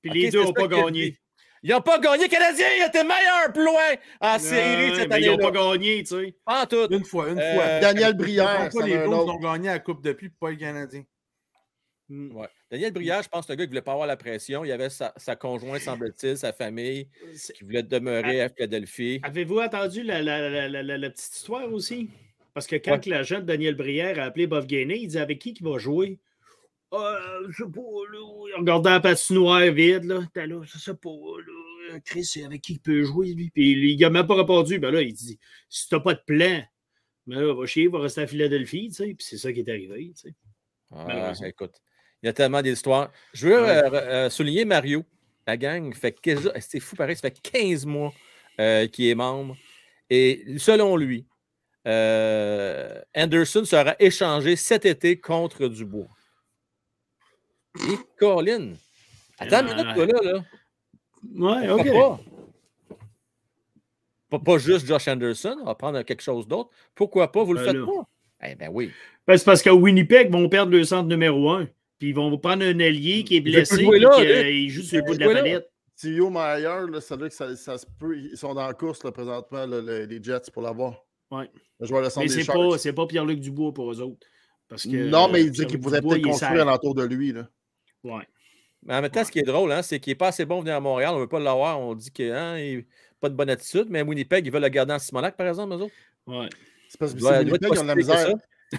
Puis 0.03 0.11
les 0.11 0.31
deux 0.31 0.43
n'ont 0.45 0.53
pas 0.53 0.69
gagné. 0.69 1.19
Ils 1.63 1.71
n'ont 1.71 1.81
pas 1.81 1.99
gagné. 1.99 2.29
Canadien, 2.29 2.67
il 2.77 2.87
était 2.87 3.05
meilleur 3.05 3.53
plus 3.53 3.65
loin 3.65 3.95
en 4.21 4.39
série 4.39 4.91
Ouais, 4.91 4.97
cette 4.97 5.09
mais 5.09 5.23
ils 5.23 5.31
n'ont 5.31 5.39
pas 5.39 5.51
gagné, 5.51 6.03
tu 6.05 6.15
sais. 6.15 6.37
Pas 6.45 6.63
en 6.63 6.67
tout. 6.67 6.87
Une 6.91 7.05
fois, 7.07 7.31
une 7.31 7.39
Euh, 7.41 7.55
fois. 7.55 7.81
Daniel 7.81 8.11
Ils 8.11 8.17
Brière, 8.19 8.69
les 8.85 8.99
Blues 8.99 9.15
ont 9.15 9.39
gagné 9.39 9.69
la 9.69 9.79
Coupe 9.79 10.03
depuis, 10.03 10.29
puis 10.29 10.37
pas 10.39 10.51
les 10.51 10.59
Canadiens. 10.59 11.05
Mm. 12.11 12.37
Ouais. 12.37 12.49
Daniel 12.75 12.93
Brière, 12.93 13.23
je 13.23 13.29
pense 13.29 13.47
que 13.47 13.53
un 13.53 13.57
gars 13.57 13.65
qui 13.65 13.69
ne 13.69 13.73
voulait 13.73 13.83
pas 13.83 13.93
avoir 13.93 14.07
la 14.07 14.17
pression. 14.17 14.65
Il 14.65 14.73
avait 14.73 14.91
sa, 14.91 15.13
sa 15.17 15.37
conjointe, 15.37 15.81
semble-t-il, 15.81 16.37
sa 16.37 16.53
famille, 16.53 17.09
qui 17.55 17.63
voulait 17.65 17.83
demeurer 17.85 18.41
à 18.41 18.49
Philadelphie. 18.49 19.21
Avez-vous 19.23 19.59
entendu 19.61 20.03
la, 20.03 20.21
la- 20.23 20.51
la- 20.51 20.69
la- 20.69 20.83
la- 20.83 20.99
la 20.99 21.11
petite 21.11 21.35
histoire 21.35 21.73
aussi? 21.73 22.09
Parce 22.53 22.67
que 22.67 22.77
quand 22.77 23.07
l'agent 23.07 23.41
de 23.41 23.45
Daniel 23.45 23.75
Brière 23.77 24.19
a 24.19 24.25
appelé 24.25 24.47
Bob 24.47 24.67
Gainé, 24.67 24.99
il 24.99 25.09
dit 25.09 25.19
avec 25.19 25.39
qui 25.41 25.55
qu'il 25.55 25.67
va 25.67 25.79
jouer? 25.79 26.19
Euh, 26.93 27.47
je 27.51 27.65
sais 27.65 27.71
pas, 27.71 27.81
là. 27.81 28.49
Il 28.49 28.59
regardait 28.61 28.91
la 28.91 29.01
patinoire 29.01 29.73
vide, 29.73 30.05
là. 30.05 30.21
T'es 30.33 30.47
là, 30.47 30.63
je 30.65 30.79
sais 30.79 30.95
pas, 30.95 31.11
là. 31.11 31.99
Chris, 32.05 32.25
c'est 32.25 32.45
avec 32.45 32.61
qui 32.63 32.75
il 32.75 32.81
peut 32.81 33.03
jouer, 33.05 33.35
lui? 33.35 33.51
Puis 33.51 33.93
il 33.93 33.99
n'a 34.01 34.11
même 34.11 34.27
pas 34.27 34.37
répondu. 34.37 34.79
Ben 34.79 34.91
là, 34.91 35.01
il 35.03 35.13
dit 35.13 35.39
si 35.69 35.89
t'as 35.89 36.01
pas 36.01 36.15
de 36.15 36.23
plan, 36.27 36.63
ben 37.27 37.41
là, 37.41 37.53
va 37.55 37.67
chier, 37.67 37.89
va 37.89 38.01
rester 38.01 38.23
à 38.23 38.27
Philadelphie, 38.27 38.89
tu 38.89 38.95
sais. 38.95 39.05
Puis 39.15 39.27
c'est 39.29 39.37
ça 39.39 39.53
qui 39.53 39.61
est 39.61 39.69
arrivé, 39.69 40.13
tu 40.15 40.29
sais. 40.29 40.35
Ah, 40.93 41.33
écoute, 41.45 41.75
il 42.25 42.29
y 42.29 42.31
a 42.31 42.33
tellement 42.33 42.63
d'histoires. 42.63 43.11
Je 43.35 43.49
veux 43.49 43.63
Ouais. 43.63 43.69
euh, 43.69 43.91
euh, 43.93 44.31
souligner 44.31 44.65
Mario. 44.65 45.05
La 45.47 45.59
gang 45.59 45.93
fait 45.95 46.19
15 46.19 46.53
c'est 46.59 46.81
fou 46.81 46.97
pareil, 46.97 47.15
ça 47.17 47.23
fait 47.23 47.39
15 47.43 47.85
mois 47.85 48.15
euh, 48.59 48.87
qu'il 48.87 49.07
est 49.09 49.15
membre. 49.15 49.57
Et 50.09 50.43
selon 50.57 50.97
lui, 50.97 51.27
euh, 51.87 52.99
Anderson 53.15 53.63
sera 53.67 53.95
échangé 53.99 54.57
cet 54.57 54.87
été 54.87 55.21
contre 55.21 55.69
Dubois. 55.69 56.09
Et 57.79 57.99
Colin. 58.19 58.73
Attends 59.39 59.67
une 59.67 59.75
minute, 59.77 59.95
toi, 59.95 60.07
là. 60.07 60.33
là. 60.33 60.45
Ouais, 61.35 61.69
OK. 61.71 61.93
pas? 61.93 62.21
pas? 64.31 64.39
pas 64.39 64.59
juste 64.59 64.87
Josh 64.87 65.09
Anderson, 65.09 65.57
on 65.61 65.67
va 65.67 65.75
prendre 65.75 66.01
quelque 66.03 66.23
chose 66.23 66.49
d'autre. 66.49 66.71
Pourquoi 66.95 67.31
pas? 67.31 67.45
Vous 67.45 67.53
le 67.53 67.61
Ben 67.61 67.67
faites 67.67 67.77
là. 67.77 67.87
pas? 67.87 68.49
Eh 68.49 68.55
bien 68.55 68.69
oui. 68.71 68.91
Ben, 69.27 69.37
c'est 69.37 69.45
parce 69.45 69.61
qu'à 69.63 69.75
Winnipeg, 69.75 70.29
ils 70.29 70.33
vont 70.33 70.49
perdre 70.49 70.73
le 70.73 70.85
centre 70.85 71.09
numéro 71.09 71.51
un. 71.51 71.69
Puis 72.05 72.11
ils 72.11 72.15
vont 72.15 72.37
prendre 72.37 72.63
un 72.67 72.81
allié 72.81 73.25
qui 73.25 73.37
est 73.37 73.41
blessé. 73.41 73.83
là, 73.83 74.11
qu'il, 74.17 74.27
lui. 74.27 74.67
euh, 74.67 74.69
joue 74.69 74.83
sur 74.83 74.99
le 74.99 75.05
bout 75.05 75.15
de 75.15 75.21
la 75.21 75.33
palette. 75.33 75.71
Tio 75.97 76.29
Meyer, 76.29 76.91
là, 76.91 77.01
ça 77.01 77.17
veut 77.17 77.23
dire 77.23 77.29
que 77.31 77.35
ça, 77.35 77.57
ça 77.57 77.79
se 77.79 77.87
peut. 77.99 78.19
Ils 78.19 78.37
sont 78.37 78.53
dans 78.53 78.67
la 78.67 78.75
course 78.75 79.03
là, 79.05 79.11
présentement, 79.11 79.65
là, 79.65 80.05
les 80.05 80.23
Jets, 80.23 80.51
pour 80.53 80.61
l'avoir. 80.61 81.03
Ouais. 81.31 81.51
Le 81.81 81.87
joueur 81.87 82.03
de 82.03 82.21
Mais 82.21 82.29
c'est 82.29 82.45
pas, 82.45 82.77
c'est 82.77 82.93
pas 82.93 83.07
Pierre-Luc 83.07 83.41
Dubois 83.41 83.73
pour 83.73 83.91
eux 83.91 84.03
autres. 84.03 84.27
Parce 84.69 84.83
que, 84.83 85.09
non, 85.09 85.31
mais 85.31 85.45
il 85.45 85.51
dit 85.51 85.65
qu'il 85.65 85.81
pourrait 85.81 86.03
peut-être 86.03 86.21
construire 86.21 86.51
sale. 86.51 86.61
alentour 86.61 86.95
de 86.95 87.05
lui. 87.05 87.33
Là. 87.33 87.49
Ouais. 88.03 88.29
Mais 88.83 88.97
en 88.97 89.01
même 89.01 89.11
temps, 89.11 89.25
ce 89.25 89.31
qui 89.31 89.39
est 89.39 89.45
drôle, 89.45 89.73
hein, 89.73 89.81
c'est 89.81 89.99
qu'il 89.99 90.11
n'est 90.11 90.17
pas 90.17 90.29
assez 90.29 90.45
bon 90.45 90.61
venir 90.61 90.75
à 90.75 90.81
Montréal. 90.81 91.13
On 91.13 91.17
ne 91.17 91.21
veut 91.23 91.27
pas 91.27 91.41
l'avoir. 91.41 91.81
On 91.81 91.95
dit 91.95 92.11
qu'il 92.11 92.33
n'a 92.33 92.59
pas 93.19 93.31
de 93.31 93.35
bonne 93.35 93.49
attitude. 93.49 93.87
Mais 93.89 94.01
à 94.01 94.05
Winnipeg, 94.05 94.47
ils 94.47 94.53
veulent 94.53 94.61
le 94.61 94.69
garder 94.69 94.93
en 94.93 94.99
Simonac, 94.99 95.39
par 95.39 95.47
exemple, 95.47 95.73
eux 95.73 95.85
autres. 95.85 95.95
Ouais. 96.27 96.51
C'est 96.91 97.01
parce 97.01 97.15
que 97.15 97.25
Winnipeg, 97.25 97.71
ils 97.73 97.79
ont 97.79 97.83
de 97.83 97.89
la 97.89 97.95
misère. 97.95 98.29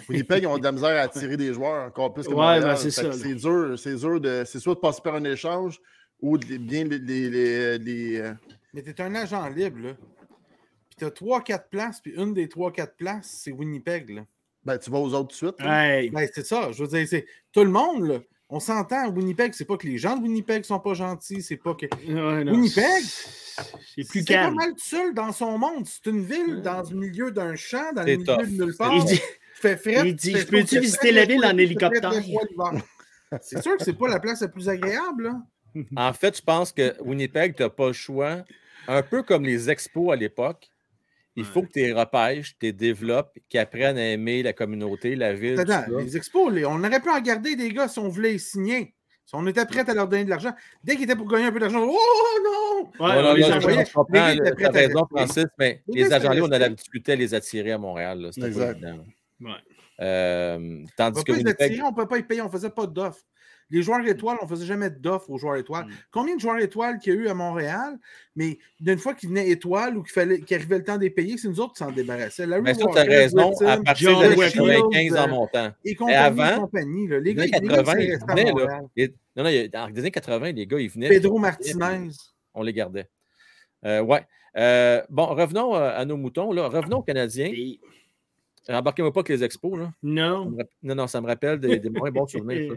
Winnipeg, 0.08 0.42
ils 0.42 0.46
ont 0.46 0.58
de 0.58 0.64
la 0.64 0.72
misère 0.72 0.96
à 0.96 1.02
attirer 1.02 1.36
des 1.36 1.52
joueurs 1.54 1.86
encore 1.86 2.12
plus 2.12 2.24
que 2.24 2.28
Ouais, 2.30 2.34
Montréal. 2.36 2.62
ben, 2.62 2.76
c'est 2.76 2.90
ça, 2.90 3.08
dur, 3.08 3.78
c'est 3.78 3.94
dur 3.96 4.20
de. 4.20 4.42
C'est 4.46 4.58
soit 4.60 4.74
de 4.74 4.80
passer 4.80 5.00
par 5.02 5.14
un 5.14 5.24
échange 5.24 5.80
ou 6.20 6.36
de 6.38 6.56
bien 6.58 6.84
les. 6.84 6.98
les, 6.98 7.30
les- 7.30 7.78
les, 7.78 8.16
euh, 8.20 8.32
Mais 8.74 8.82
t'es 8.82 9.00
un 9.00 9.14
agent 9.14 9.48
libre, 9.48 9.78
là. 9.88 9.92
Puis 9.94 10.96
t'as 10.98 11.10
3-4 11.10 11.68
places, 11.70 12.00
puis 12.00 12.12
une 12.16 12.34
des 12.34 12.46
3-4 12.46 12.94
places, 12.96 13.40
c'est 13.42 13.52
Winnipeg, 13.52 14.10
là. 14.10 14.22
Ben, 14.64 14.78
tu 14.78 14.90
vas 14.90 14.98
aux 14.98 15.14
autres 15.14 15.28
tout 15.38 15.46
de 15.46 15.52
suite. 15.56 15.66
Hey. 15.66 16.10
Ben, 16.10 16.28
c'est 16.34 16.44
ça. 16.46 16.72
Je 16.72 16.82
veux 16.82 16.88
dire, 16.88 17.06
c'est 17.08 17.24
tout 17.52 17.62
le 17.64 17.70
monde, 17.70 18.06
là. 18.08 18.18
On 18.48 18.60
s'entend, 18.60 19.08
Winnipeg, 19.10 19.54
c'est 19.54 19.64
pas 19.64 19.76
que 19.76 19.86
les 19.88 19.98
gens 19.98 20.16
de 20.16 20.22
Winnipeg 20.22 20.64
sont 20.64 20.78
pas 20.78 20.94
gentils, 20.94 21.42
c'est 21.42 21.56
pas 21.56 21.74
que. 21.74 21.86
Ouais, 22.06 22.48
Winnipeg, 22.50 23.02
c'est 23.02 24.08
plus 24.08 24.20
c'est 24.20 24.24
pas 24.26 24.42
calme. 24.42 24.54
mal 24.54 24.70
tout 24.70 24.78
seul 24.84 25.14
dans 25.14 25.32
son 25.32 25.58
monde. 25.58 25.84
C'est 25.86 26.06
une 26.10 26.24
ville 26.24 26.60
dans 26.62 26.82
le 26.88 26.96
milieu 26.96 27.30
d'un 27.32 27.56
champ, 27.56 27.92
dans 27.92 28.02
le 28.04 28.16
milieu 28.16 28.24
tough. 28.24 28.46
de 28.46 28.64
nulle 28.64 28.76
part. 28.76 28.94
Il 28.94 29.04
dit, 29.04 29.20
fait 29.60 29.76
fret, 29.76 30.08
il 30.08 30.14
dit, 30.16 30.32
fait 30.32 30.40
je 30.40 30.46
peux-tu 30.46 30.80
visiter 30.80 31.12
la 31.12 31.24
ville 31.24 31.44
en 31.44 31.56
hélicoptère? 31.56 32.12
C'est 33.40 33.62
sûr 33.62 33.76
que 33.76 33.84
c'est 33.84 33.98
pas 33.98 34.08
la 34.08 34.20
place 34.20 34.40
la 34.40 34.48
plus 34.48 34.68
agréable. 34.68 35.24
Là. 35.24 35.42
En 35.96 36.12
fait, 36.14 36.36
je 36.38 36.42
pense 36.42 36.72
que 36.72 36.94
Winnipeg, 37.02 37.54
tu 37.54 37.62
n'as 37.62 37.68
pas 37.68 37.88
le 37.88 37.92
choix. 37.92 38.44
Un 38.88 39.02
peu 39.02 39.22
comme 39.22 39.44
les 39.44 39.68
expos 39.68 40.12
à 40.12 40.16
l'époque. 40.16 40.68
Il 41.38 41.44
faut 41.44 41.60
que 41.62 41.70
tu 41.70 41.80
les 41.80 41.92
repêches, 41.92 42.52
tu 42.58 42.64
les 42.66 42.72
développes, 42.72 43.36
qu'ils 43.50 43.60
apprennent 43.60 43.98
à 43.98 44.04
aimer 44.08 44.42
la 44.42 44.54
communauté, 44.54 45.14
la 45.16 45.34
ville. 45.34 45.60
Attends, 45.60 45.84
les 45.98 46.16
expos, 46.16 46.50
les- 46.50 46.64
on 46.64 46.78
aurait 46.82 47.00
pu 47.00 47.10
en 47.10 47.20
garder 47.20 47.56
des 47.56 47.70
gars 47.74 47.88
si 47.88 47.98
on 47.98 48.08
voulait 48.08 48.32
les 48.32 48.38
signer. 48.38 48.94
Si 49.26 49.34
on 49.34 49.46
était 49.46 49.66
prêt 49.66 49.84
à 49.90 49.92
leur 49.92 50.08
donner 50.08 50.24
de 50.24 50.30
l'argent. 50.30 50.54
Dès 50.82 50.94
qu'ils 50.94 51.04
étaient 51.04 51.16
pour 51.16 51.28
gagner 51.28 51.46
un 51.46 51.52
peu 51.52 51.58
d'argent, 51.58 51.82
oh 51.84 51.98
non! 52.44 53.04
Ouais, 53.06 53.22
non, 53.22 53.30
on 53.30 53.34
les 53.34 53.42
non, 53.42 53.56
envoyait. 53.56 53.84
je 53.84 53.92
comprends, 53.92 54.12
t'as 54.14 54.68
à 54.68 54.70
raison. 54.70 55.06
Francis, 55.10 55.44
mais 55.58 55.82
Les 55.88 56.04
les 56.04 56.08
gars 56.08 56.16
étaient 56.16 56.26
agents, 56.28 56.32
là, 56.46 56.58
on 56.58 56.62
a 56.62 56.68
difficulté 56.70 57.12
à 57.12 57.16
les 57.16 57.34
attirer 57.34 57.72
à 57.72 57.78
Montréal. 57.78 58.18
là. 58.20 58.30
Pas. 58.30 58.94
Ouais. 59.40 59.50
Euh, 60.00 60.58
On 60.58 60.84
tandis 60.96 61.18
ne 61.20 61.24
que 61.24 61.32
peut 61.32 61.38
pas 61.38 61.42
les 61.44 61.50
attirer, 61.50 61.68
Winnipeg, 61.70 61.84
on 61.84 61.90
ne 61.90 61.96
peut 61.96 62.08
pas 62.08 62.18
y 62.18 62.22
payer, 62.22 62.40
on 62.42 62.46
ne 62.46 62.50
faisait 62.50 62.70
pas 62.70 62.86
d'offres. 62.86 63.22
Les 63.68 63.82
joueurs 63.82 64.06
étoiles, 64.06 64.36
on 64.40 64.44
ne 64.44 64.48
faisait 64.48 64.64
jamais 64.66 64.90
d'offres 64.90 65.28
aux 65.28 65.38
joueurs 65.38 65.56
étoiles. 65.56 65.86
Mm. 65.86 65.90
Combien 66.12 66.36
de 66.36 66.40
joueurs 66.40 66.58
étoiles 66.58 66.98
qu'il 67.00 67.14
y 67.14 67.16
a 67.16 67.20
eu 67.20 67.28
à 67.28 67.34
Montréal, 67.34 67.98
mais 68.36 68.58
d'une 68.78 68.98
fois 68.98 69.12
qu'ils 69.14 69.28
venaient 69.30 69.48
étoiles 69.48 69.96
ou 69.96 70.04
qu'il 70.04 70.12
fallait 70.12 70.40
qu'il 70.40 70.56
arrivait 70.56 70.78
le 70.78 70.84
temps 70.84 70.98
des 70.98 71.10
payer, 71.10 71.36
c'est 71.36 71.48
nous 71.48 71.58
autres 71.58 71.72
qui 71.72 71.78
s'en 71.78 71.90
débarrassaient. 71.90 72.46
Larry 72.46 72.62
mais 72.62 72.74
ça, 72.74 72.84
tu 72.92 72.98
as 72.98 73.02
raison, 73.02 73.52
à 73.66 73.78
partir 73.78 74.10
John 74.10 74.22
de 74.22 74.36
Wick, 74.36 74.52
95 74.54 75.16
en 75.16 75.24
euh, 75.24 75.26
montant. 75.26 75.72
et 75.84 75.94
compagnie, 75.96 76.16
avant, 76.16 76.56
et 76.56 76.60
compagnie, 76.60 77.08
là. 77.08 77.18
Les 77.18 77.24
Les 77.24 77.34
gars, 77.34 77.58
les 77.60 77.68
gars, 77.68 77.76
80, 77.78 77.92
c'est 77.96 78.04
ils 78.04 78.18
venaient, 78.28 78.52
là. 78.52 78.80
Et- 78.96 79.08
non, 79.36 79.42
non, 79.42 79.50
il 79.50 79.56
y 79.56 79.58
a- 79.58 79.68
dans 79.68 79.86
les 79.88 79.98
années 79.98 80.10
80, 80.12 80.52
les 80.52 80.66
gars, 80.66 80.78
ils 80.78 80.90
venaient. 80.90 81.08
Pedro 81.08 81.38
Martinez. 81.38 82.10
On 82.54 82.62
les 82.62 82.72
gardait. 82.72 83.08
Euh, 83.84 84.00
ouais. 84.00 84.24
Euh, 84.56 85.02
bon, 85.10 85.26
revenons 85.26 85.74
à 85.74 86.04
nos 86.04 86.16
moutons. 86.16 86.52
Là. 86.52 86.68
Revenons 86.68 86.98
aux 86.98 87.02
Canadiens. 87.02 87.50
Et- 87.52 87.80
Embarquez-moi 88.68 89.12
pas 89.12 89.22
que 89.22 89.32
les 89.32 89.44
expos. 89.44 89.78
Là. 89.78 89.92
Non. 90.02 90.52
Non, 90.82 90.94
non, 90.94 91.06
ça 91.06 91.20
me 91.20 91.26
rappelle 91.26 91.60
des, 91.60 91.78
des 91.78 91.90
moins 91.90 92.10
bons 92.10 92.26
souvenirs. 92.26 92.74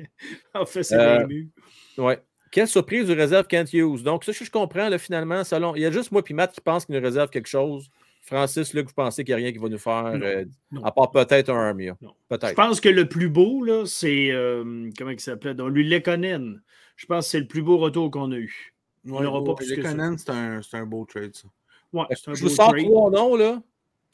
ça. 0.53 0.61
en 0.61 0.65
fait, 0.65 0.83
c'est 0.83 0.95
Euh, 0.95 1.23
ému. 1.23 1.49
Ouais. 1.97 2.19
Quelle 2.51 2.67
surprise 2.67 3.05
du 3.07 3.13
réserve 3.13 3.47
Kent 3.47 3.73
Hughes. 3.73 4.01
Donc, 4.03 4.23
ça, 4.23 4.31
je 4.31 4.43
je 4.43 4.49
comprends, 4.51 4.89
là, 4.89 4.97
finalement, 4.97 5.43
selon. 5.43 5.75
Il 5.75 5.81
y 5.81 5.85
a 5.85 5.91
juste 5.91 6.11
moi 6.11 6.21
et 6.27 6.33
Matt 6.33 6.51
qui 6.53 6.61
pense 6.61 6.85
qu'il 6.85 6.95
nous 6.95 7.01
réserve 7.01 7.29
quelque 7.29 7.47
chose. 7.47 7.89
Francis, 8.21 8.73
Luc, 8.73 8.87
vous 8.87 8.93
pensez 8.93 9.23
qu'il 9.23 9.33
n'y 9.35 9.41
a 9.41 9.43
rien 9.43 9.51
qui 9.51 9.57
va 9.59 9.69
nous 9.69 9.77
faire, 9.79 10.03
Non, 10.17 10.21
euh, 10.25 10.45
non. 10.71 10.83
à 10.83 10.91
part 10.91 11.09
peut-être 11.11 11.49
un 11.49 11.69
Armia. 11.69 11.95
Non. 12.01 12.13
Je 12.29 12.35
Peut-être. 12.37 12.55
pense 12.55 12.79
que 12.81 12.89
le 12.89 13.07
plus 13.07 13.29
beau, 13.29 13.63
là, 13.63 13.85
c'est. 13.85 14.29
euh, 14.31 14.89
comment 14.97 15.11
il 15.11 15.19
s'appelait 15.19 15.53
Donc, 15.55 15.71
lui, 15.73 15.87
Lekonen. 15.87 16.61
Je 16.95 17.05
pense 17.05 17.25
que 17.25 17.31
c'est 17.31 17.39
le 17.39 17.47
plus 17.47 17.61
beau 17.61 17.77
retour 17.77 18.11
qu'on 18.11 18.31
a 18.31 18.37
eu. 18.37 18.73
On 19.09 19.21
n'aura 19.21 19.43
pas 19.43 19.55
plus 19.55 19.69
les 19.69 19.77
que 19.77 19.83
ça. 19.83 19.89
Conan, 19.91 20.15
c'est 20.17 20.29
un, 20.29 20.61
c'est 20.61 20.77
un 20.77 20.85
beau 20.85 21.05
trade, 21.05 21.33
ça. 21.35 21.47
Ouais, 21.93 22.03
c'est 22.11 22.29
un 22.29 22.33
Je 22.33 22.43
vous 22.43 22.49
sors 22.49 22.75
trois 22.75 23.09
noms, 23.09 23.35
là. 23.35 23.61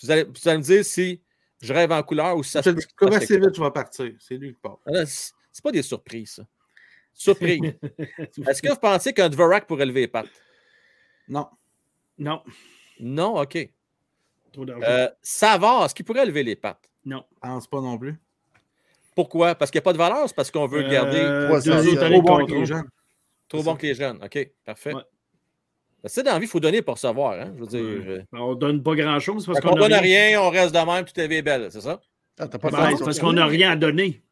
Vous 0.02 0.12
allez, 0.12 0.24
vous 0.24 0.48
allez 0.48 0.58
me 0.60 0.64
dire 0.64 0.86
si 0.86 1.20
je 1.62 1.74
rêve 1.74 1.92
en 1.92 2.04
couleur 2.04 2.36
ou 2.38 2.44
ça 2.44 2.62
Je 2.62 2.70
se 2.72 2.76
que 2.76 3.50
tu 3.50 3.60
vas 3.62 3.72
partir. 3.72 4.12
C'est 4.20 4.36
lui 4.38 4.54
qui 4.54 4.60
part. 4.60 4.78
Ah, 4.88 5.06
C'est 5.06 5.64
pas 5.64 5.72
des 5.72 5.82
surprises, 5.82 6.32
ça. 6.36 6.44
Surprise. 7.14 7.62
Est-ce 8.48 8.62
que 8.62 8.70
vous 8.70 8.76
pensez 8.76 9.14
qu'un 9.14 9.30
Dvorak 9.30 9.66
pourrait 9.68 9.86
lever 9.86 10.02
les 10.02 10.08
pattes? 10.08 10.30
Non. 11.28 11.48
Non, 12.18 12.44
Non, 13.00 13.42
OK. 13.42 13.70
trop 14.52 14.66
d'argent. 14.66 14.86
Euh, 14.88 15.10
Savard, 15.22 15.86
est-ce 15.86 15.96
qu'il 15.96 16.06
pourrait 16.06 16.26
lever 16.26 16.44
les 16.44 16.56
pattes? 16.56 16.90
non. 17.06 17.24
Je 17.44 17.50
pense 17.50 17.68
pas 17.68 17.82
non 17.82 17.98
plus. 17.98 18.16
Pourquoi? 19.16 19.56
Parce 19.56 19.72
qu'il 19.72 19.80
n'y 19.80 19.84
a 19.84 19.86
pas 19.86 19.94
de 19.94 19.98
valeur, 19.98 20.28
c'est 20.28 20.36
parce 20.36 20.52
qu'on 20.52 20.66
veut 20.68 20.82
le 20.84 20.90
garder 20.90 21.20
Euh, 21.20 21.54
années 21.72 21.96
Trop 21.96 22.22
bon 22.22 22.38
contrat. 22.40 22.56
les 22.58 22.66
jeunes. 22.66 22.90
trop 23.48 23.64
bon 23.64 23.76
que 23.78 23.86
les 23.88 23.96
jeunes. 23.96 24.22
OK, 24.24 24.52
parfait. 24.66 24.94
Ouais. 24.94 25.02
Parce 26.06 26.14
que 26.18 26.22
dans 26.22 26.34
la 26.34 26.38
vie, 26.40 26.46
il 26.46 26.50
faut 26.50 26.60
donner 26.60 26.84
pour 26.84 26.94
recevoir. 26.94 27.32
Hein? 27.34 27.52
Je 27.56 27.62
veux 27.62 27.66
dire, 27.66 27.80
euh, 27.82 28.22
On 28.34 28.54
donne 28.54 28.84
pas 28.84 28.94
grand-chose 28.94 29.44
parce 29.44 29.60
qu'on 29.60 29.72
a 29.72 29.80
donne 29.80 29.94
rien. 29.94 30.28
rien, 30.28 30.40
on 30.40 30.52
reste 30.52 30.72
de 30.76 30.80
même, 30.80 31.04
tout 31.04 31.20
est 31.20 31.28
vie 31.28 31.38
est 31.38 31.42
belle, 31.42 31.72
c'est 31.72 31.82
ça? 31.82 32.00
Ah, 32.38 32.48
pas 32.48 32.70
Ben, 32.70 32.96
c'est 32.96 33.04
parce 33.04 33.18
qu'on 33.18 33.34
n'a 33.34 33.48
rien 33.48 33.72
à 33.72 33.76
donner. 33.76 34.24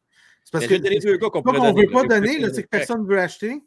C'est 0.44 0.52
parce 0.52 0.66
que 0.68 0.74
deux 0.76 1.16
gars 1.16 1.30
qu'on 1.30 1.40
donner. 1.40 1.82
veut 1.84 1.90
pas 1.90 2.04
donner, 2.04 2.38
là, 2.38 2.50
c'est 2.54 2.62
que 2.62 2.68
personne 2.68 3.02
ne 3.02 3.08
veut 3.08 3.18
acheter. 3.18 3.60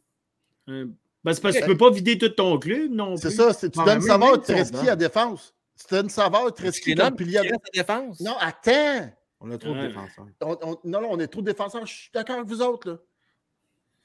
Ben, 0.67 0.87
c'est 1.33 1.41
parce 1.41 1.55
que 1.57 1.59
tu 1.61 1.67
peux 1.67 1.75
pas 1.75 1.89
vider 1.91 2.17
tout 2.17 2.29
ton 2.29 2.57
club 2.57 2.91
non 2.91 3.17
C'est 3.17 3.29
ça, 3.29 3.53
tu 3.53 3.67
donnes 3.67 3.99
si 4.01 4.09
on 4.09 4.37
Treski 4.37 4.71
donne. 4.77 4.89
à 4.89 4.95
défense. 4.95 5.53
Tu 5.77 5.93
donnes 5.93 6.09
saveur 6.09 6.45
Tu 6.53 6.63
Treski 6.63 6.91
les 6.91 6.95
comme 6.95 7.13
pilier 7.13 7.39
à 7.39 7.41
qui 7.41 7.51
défense? 7.73 8.21
Non, 8.21 8.35
attends! 8.39 9.09
On 9.41 9.51
a 9.51 9.57
trop 9.57 9.73
de 9.73 9.79
Ouais. 9.79 9.87
défenseurs. 9.89 10.25
On- 10.41 10.57
on- 10.63 10.77
non, 10.85 11.01
non, 11.01 11.09
on 11.11 11.19
est 11.19 11.27
trop 11.27 11.41
de 11.41 11.51
défenseurs. 11.51 11.85
Je 11.85 11.93
suis 11.93 12.09
d'accord 12.13 12.37
avec 12.37 12.47
vous 12.47 12.61
autres. 12.61 12.89
Là. 12.89 12.97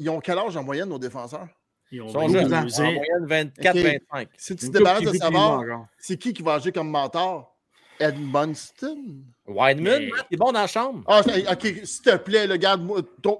Ils 0.01 0.11
ont 0.11 0.19
quel 0.19 0.39
âge 0.39 0.57
en 0.57 0.65
moyenne, 0.65 0.89
nos 0.89 0.99
défenseurs? 0.99 1.47
Ils 1.93 2.01
ont 2.03 2.07
Ils 2.09 2.13
sont 2.13 2.27
22 2.27 2.39
jeunes, 2.41 2.55
ans. 2.55 2.67
en 2.89 2.93
moyenne 2.93 3.51
24-25. 3.61 4.27
Si 4.37 4.57
tu 4.57 4.67
te 4.69 4.73
débarrasses 4.79 5.03
de 5.03 5.25
encore. 5.37 5.87
c'est 5.99 6.17
qui 6.17 6.33
qui 6.33 6.43
va 6.43 6.55
agir 6.55 6.73
comme 6.73 6.91
mentor? 6.91 7.55
Edmundston? 8.01 8.97
Wideman, 9.47 10.01
Mais- 10.01 10.11
il 10.31 10.35
est 10.35 10.37
bon 10.37 10.53
dans 10.53 10.61
la 10.61 10.67
chambre. 10.67 11.03
Ah, 11.07 11.21
ok, 11.53 11.61
s'il 11.85 12.03
te 12.03 12.17
plaît, 12.17 12.47
le 12.47 12.57
garde 12.57 12.83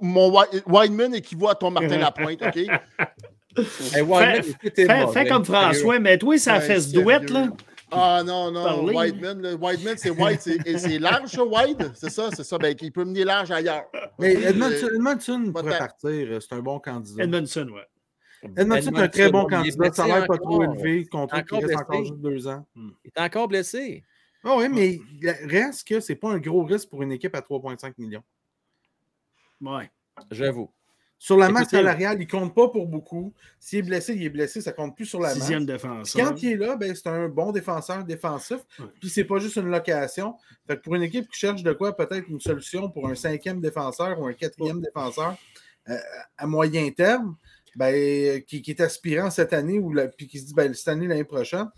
mon 0.01 0.29
Wi- 0.31 0.61
Wideman 0.67 1.15
équivaut 1.15 1.49
à 1.49 1.55
ton 1.55 1.71
Martin 1.71 1.97
Lapointe, 1.97 2.41
OK? 2.41 2.57
Hey, 2.57 4.01
Wideman, 4.01 4.43
Fais, 5.13 5.27
comme. 5.27 5.45
François, 5.45 5.99
mais 5.99 6.17
toi, 6.17 6.37
ça 6.37 6.59
fait 6.59 6.75
ce 6.79 6.89
sérieux. 6.89 7.03
douette, 7.03 7.29
là. 7.29 7.47
Ah 7.91 8.23
non, 8.25 8.49
non, 8.51 8.63
Parler. 8.63 8.95
Wideman, 8.95 9.41
là, 9.41 9.53
Wideman, 9.53 9.95
c'est 9.97 10.09
wide, 10.09 10.39
c'est 10.41 10.97
large, 10.99 11.29
ça, 11.29 11.43
wide? 11.43 11.91
C'est 11.95 12.09
ça, 12.09 12.29
c'est 12.35 12.43
ça. 12.43 12.57
Ben, 12.57 12.75
il 12.81 12.91
peut 12.91 13.05
mener 13.05 13.23
large 13.23 13.51
ailleurs. 13.51 13.83
Mais 14.17 14.33
Edmondson, 14.33 14.87
euh, 14.91 14.95
Edmondson 14.95 15.51
pourrait 15.53 15.71
tant. 15.73 15.77
partir. 15.77 16.09
euh, 16.09 16.39
C'est 16.39 16.55
un 16.55 16.59
bon 16.61 16.79
candidat. 16.79 17.23
Edmondson, 17.23 17.67
ouais. 17.71 17.81
Edmondson 18.57 18.91
est 18.93 18.99
un 18.99 19.07
très 19.07 19.31
bon 19.31 19.45
il 19.47 19.49
candidat. 19.49 19.93
Salaire 19.93 20.27
pas 20.27 20.37
trop 20.37 20.63
élevé. 20.63 21.05
Contrat 21.05 21.43
qui 21.43 21.55
Encore 21.55 21.67
reste 21.67 21.79
encore 21.79 22.03
juste 22.03 22.19
deux 22.19 22.47
ans. 22.47 22.65
Il 22.75 22.91
est 23.05 23.19
encore 23.21 23.47
blessé. 23.47 24.03
Ah 24.43 24.55
oui, 24.57 24.67
mais 24.69 24.99
il 25.21 25.29
reste 25.29 25.87
que 25.87 25.99
c'est 25.99 26.15
pas 26.15 26.29
un 26.29 26.37
gros 26.37 26.63
risque 26.63 26.89
pour 26.89 27.01
une 27.01 27.11
équipe 27.11 27.35
à 27.35 27.39
3,5 27.39 27.93
millions. 27.97 28.23
Ouais. 29.61 29.89
J'avoue. 30.31 30.69
Sur 31.23 31.37
la 31.37 31.47
masse 31.47 31.69
salariale, 31.69 32.17
il 32.19 32.27
compte 32.27 32.53
pas 32.53 32.67
pour 32.67 32.85
beaucoup. 32.85 33.33
S'il 33.57 33.79
est 33.79 33.83
blessé, 33.83 34.13
il 34.13 34.23
est 34.23 34.29
blessé, 34.29 34.59
ça 34.59 34.73
compte 34.73 34.93
plus 34.93 35.05
sur 35.05 35.21
la 35.21 35.29
masse. 35.29 35.37
Sixième 35.37 35.65
Puis 35.65 35.67
défenseur. 35.67 36.29
Quand 36.29 36.43
il 36.43 36.51
est 36.51 36.57
là, 36.57 36.75
ben, 36.75 36.93
c'est 36.93 37.07
un 37.07 37.29
bon 37.29 37.53
défenseur 37.53 38.03
défensif. 38.03 38.57
Ouais. 38.77 38.87
Puis 38.99 39.09
c'est 39.09 39.23
pas 39.23 39.39
juste 39.39 39.55
une 39.55 39.69
location. 39.69 40.35
Fait 40.67 40.75
que 40.75 40.81
pour 40.81 40.95
une 40.95 41.03
équipe 41.03 41.29
qui 41.29 41.39
cherche 41.39 41.63
de 41.63 41.71
quoi, 41.71 41.95
peut-être 41.95 42.27
une 42.27 42.41
solution 42.41 42.89
pour 42.89 43.07
un 43.07 43.15
cinquième 43.15 43.61
défenseur 43.61 44.19
ou 44.19 44.27
un 44.27 44.33
quatrième 44.33 44.81
défenseur 44.81 45.37
euh, 45.87 45.97
à 46.37 46.45
moyen 46.45 46.91
terme, 46.91 47.37
ben, 47.75 48.41
qui, 48.43 48.61
qui 48.61 48.71
est 48.71 48.81
aspirant 48.81 49.29
cette 49.31 49.53
année 49.53 49.79
ou 49.79 49.93
la- 49.93 50.07
puis 50.07 50.27
qui 50.27 50.39
se 50.39 50.45
dit 50.45 50.53
ben, 50.53 50.73
cette 50.73 50.87
année, 50.89 51.07
l'année 51.07 51.23
prochaine, 51.23 51.69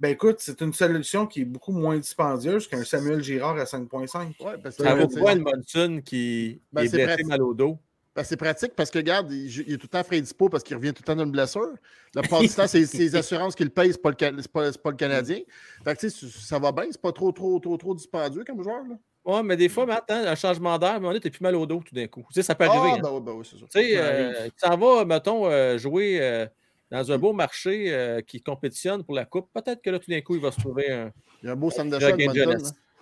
ben 0.00 0.08
écoute, 0.10 0.36
c'est 0.40 0.60
une 0.60 0.72
solution 0.72 1.26
qui 1.26 1.42
est 1.42 1.44
beaucoup 1.44 1.72
moins 1.72 1.98
dispendieuse 1.98 2.66
qu'un 2.66 2.84
Samuel 2.84 3.22
Girard 3.22 3.56
à 3.58 3.64
5,5. 3.64 4.34
Ouais, 4.44 4.58
parce 4.62 4.76
que 4.76 4.82
Ça 4.82 4.94
vaut 4.94 5.08
c'est- 5.08 5.20
pas 5.20 5.32
une 5.32 5.42
Monson 5.42 6.02
qui 6.04 6.60
Ben, 6.72 6.82
est 6.82 6.88
blessé 6.88 7.04
pratique. 7.06 7.26
mal 7.26 7.42
au 7.42 7.54
dos? 7.54 7.78
ben, 8.16 8.22
c'est 8.22 8.36
pratique 8.36 8.74
parce 8.76 8.90
que, 8.90 8.98
regarde, 8.98 9.30
il, 9.32 9.46
il 9.66 9.72
est 9.74 9.76
tout 9.76 9.84
le 9.86 9.88
temps 9.88 10.04
frais 10.04 10.20
dispo 10.20 10.48
parce 10.48 10.62
qu'il 10.62 10.76
revient 10.76 10.92
tout 10.92 11.02
le 11.02 11.06
temps 11.06 11.16
d'une 11.16 11.30
blessure. 11.32 11.74
La 12.14 12.22
plupart 12.22 12.40
du 12.42 12.48
temps, 12.48 12.66
c'est 12.68 12.92
les 12.94 13.16
assurances 13.16 13.54
qui 13.56 13.64
le 13.64 13.70
payent, 13.70 13.92
c'est 13.92 14.02
pas, 14.02 14.10
le 14.10 14.16
Ca- 14.18 14.32
c'est 14.38 14.52
pas, 14.52 14.70
pas 14.72 14.90
le 14.90 14.96
Canadien. 14.96 15.40
Fait 15.84 15.94
que, 15.96 16.00
tu 16.00 16.10
sais, 16.10 16.26
ça 16.28 16.58
va 16.58 16.70
bien, 16.72 16.84
c'est 16.90 17.00
pas 17.00 17.12
trop, 17.12 17.32
trop, 17.32 17.58
trop, 17.58 17.76
trop 17.76 17.94
dispendieux 17.94 18.44
comme 18.44 18.62
joueur. 18.62 18.84
Là. 18.88 18.96
Ouais, 19.24 19.42
mais 19.42 19.56
des 19.56 19.70
fois, 19.70 19.86
maintenant, 19.86 20.16
un 20.16 20.34
changement 20.34 20.78
d'air, 20.78 21.00
mais 21.00 21.08
on 21.08 21.12
est 21.12 21.30
plus 21.30 21.40
mal 21.40 21.56
au 21.56 21.64
dos 21.64 21.82
tout 21.84 21.94
d'un 21.94 22.06
coup. 22.06 22.26
Tu 22.28 22.34
sais, 22.34 22.42
ça 22.42 22.54
peut 22.54 22.64
arriver. 22.64 22.90
Ah, 22.92 22.96
hein. 22.98 23.00
ben 23.02 23.10
oui, 23.12 23.20
ben 23.24 23.32
oui, 23.32 23.48
c'est 23.50 23.56
ça. 23.58 23.64
Tu 23.64 23.80
sais, 23.80 23.96
euh, 23.96 24.44
tu 24.46 24.52
s'en 24.58 24.76
vas, 24.76 25.04
mettons, 25.06 25.46
euh, 25.46 25.78
jouer 25.78 26.18
euh, 26.20 26.46
dans 26.90 27.10
un 27.10 27.16
beau 27.16 27.32
marché 27.32 27.86
euh, 27.88 28.20
qui 28.20 28.42
compétitionne 28.42 29.02
pour 29.02 29.14
la 29.14 29.24
Coupe. 29.24 29.48
Peut-être 29.54 29.80
que 29.80 29.88
là, 29.88 29.98
tout 29.98 30.10
d'un 30.10 30.20
coup, 30.20 30.34
il 30.34 30.42
va 30.42 30.52
se 30.52 30.60
trouver 30.60 30.90
un. 30.92 31.10
Il 31.42 31.46
y 31.46 31.48
a 31.48 31.52
un 31.52 31.56
beau 31.56 31.70
Sam 31.70 31.88
de 31.88 31.98
jeunesse. 31.98 32.36
là. 32.36 32.56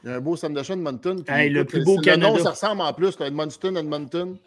Il 0.05 0.11
y 0.11 0.13
a 0.13 0.17
un 0.17 0.21
beau 0.21 0.37
Sam 0.37 0.55
de 0.55 0.61
Hey, 1.29 1.49
le 1.51 1.61
écoute, 1.61 1.71
plus 1.71 1.85
beau 1.85 1.97
Canada. 2.01 2.31
Le 2.33 2.39
nom, 2.39 2.43
ça 2.45 2.51
ressemble 2.51 2.83
en 2.83 2.93
plus. 2.93 3.17
Edmonton, 3.21 3.77
Edmonton. 3.77 4.39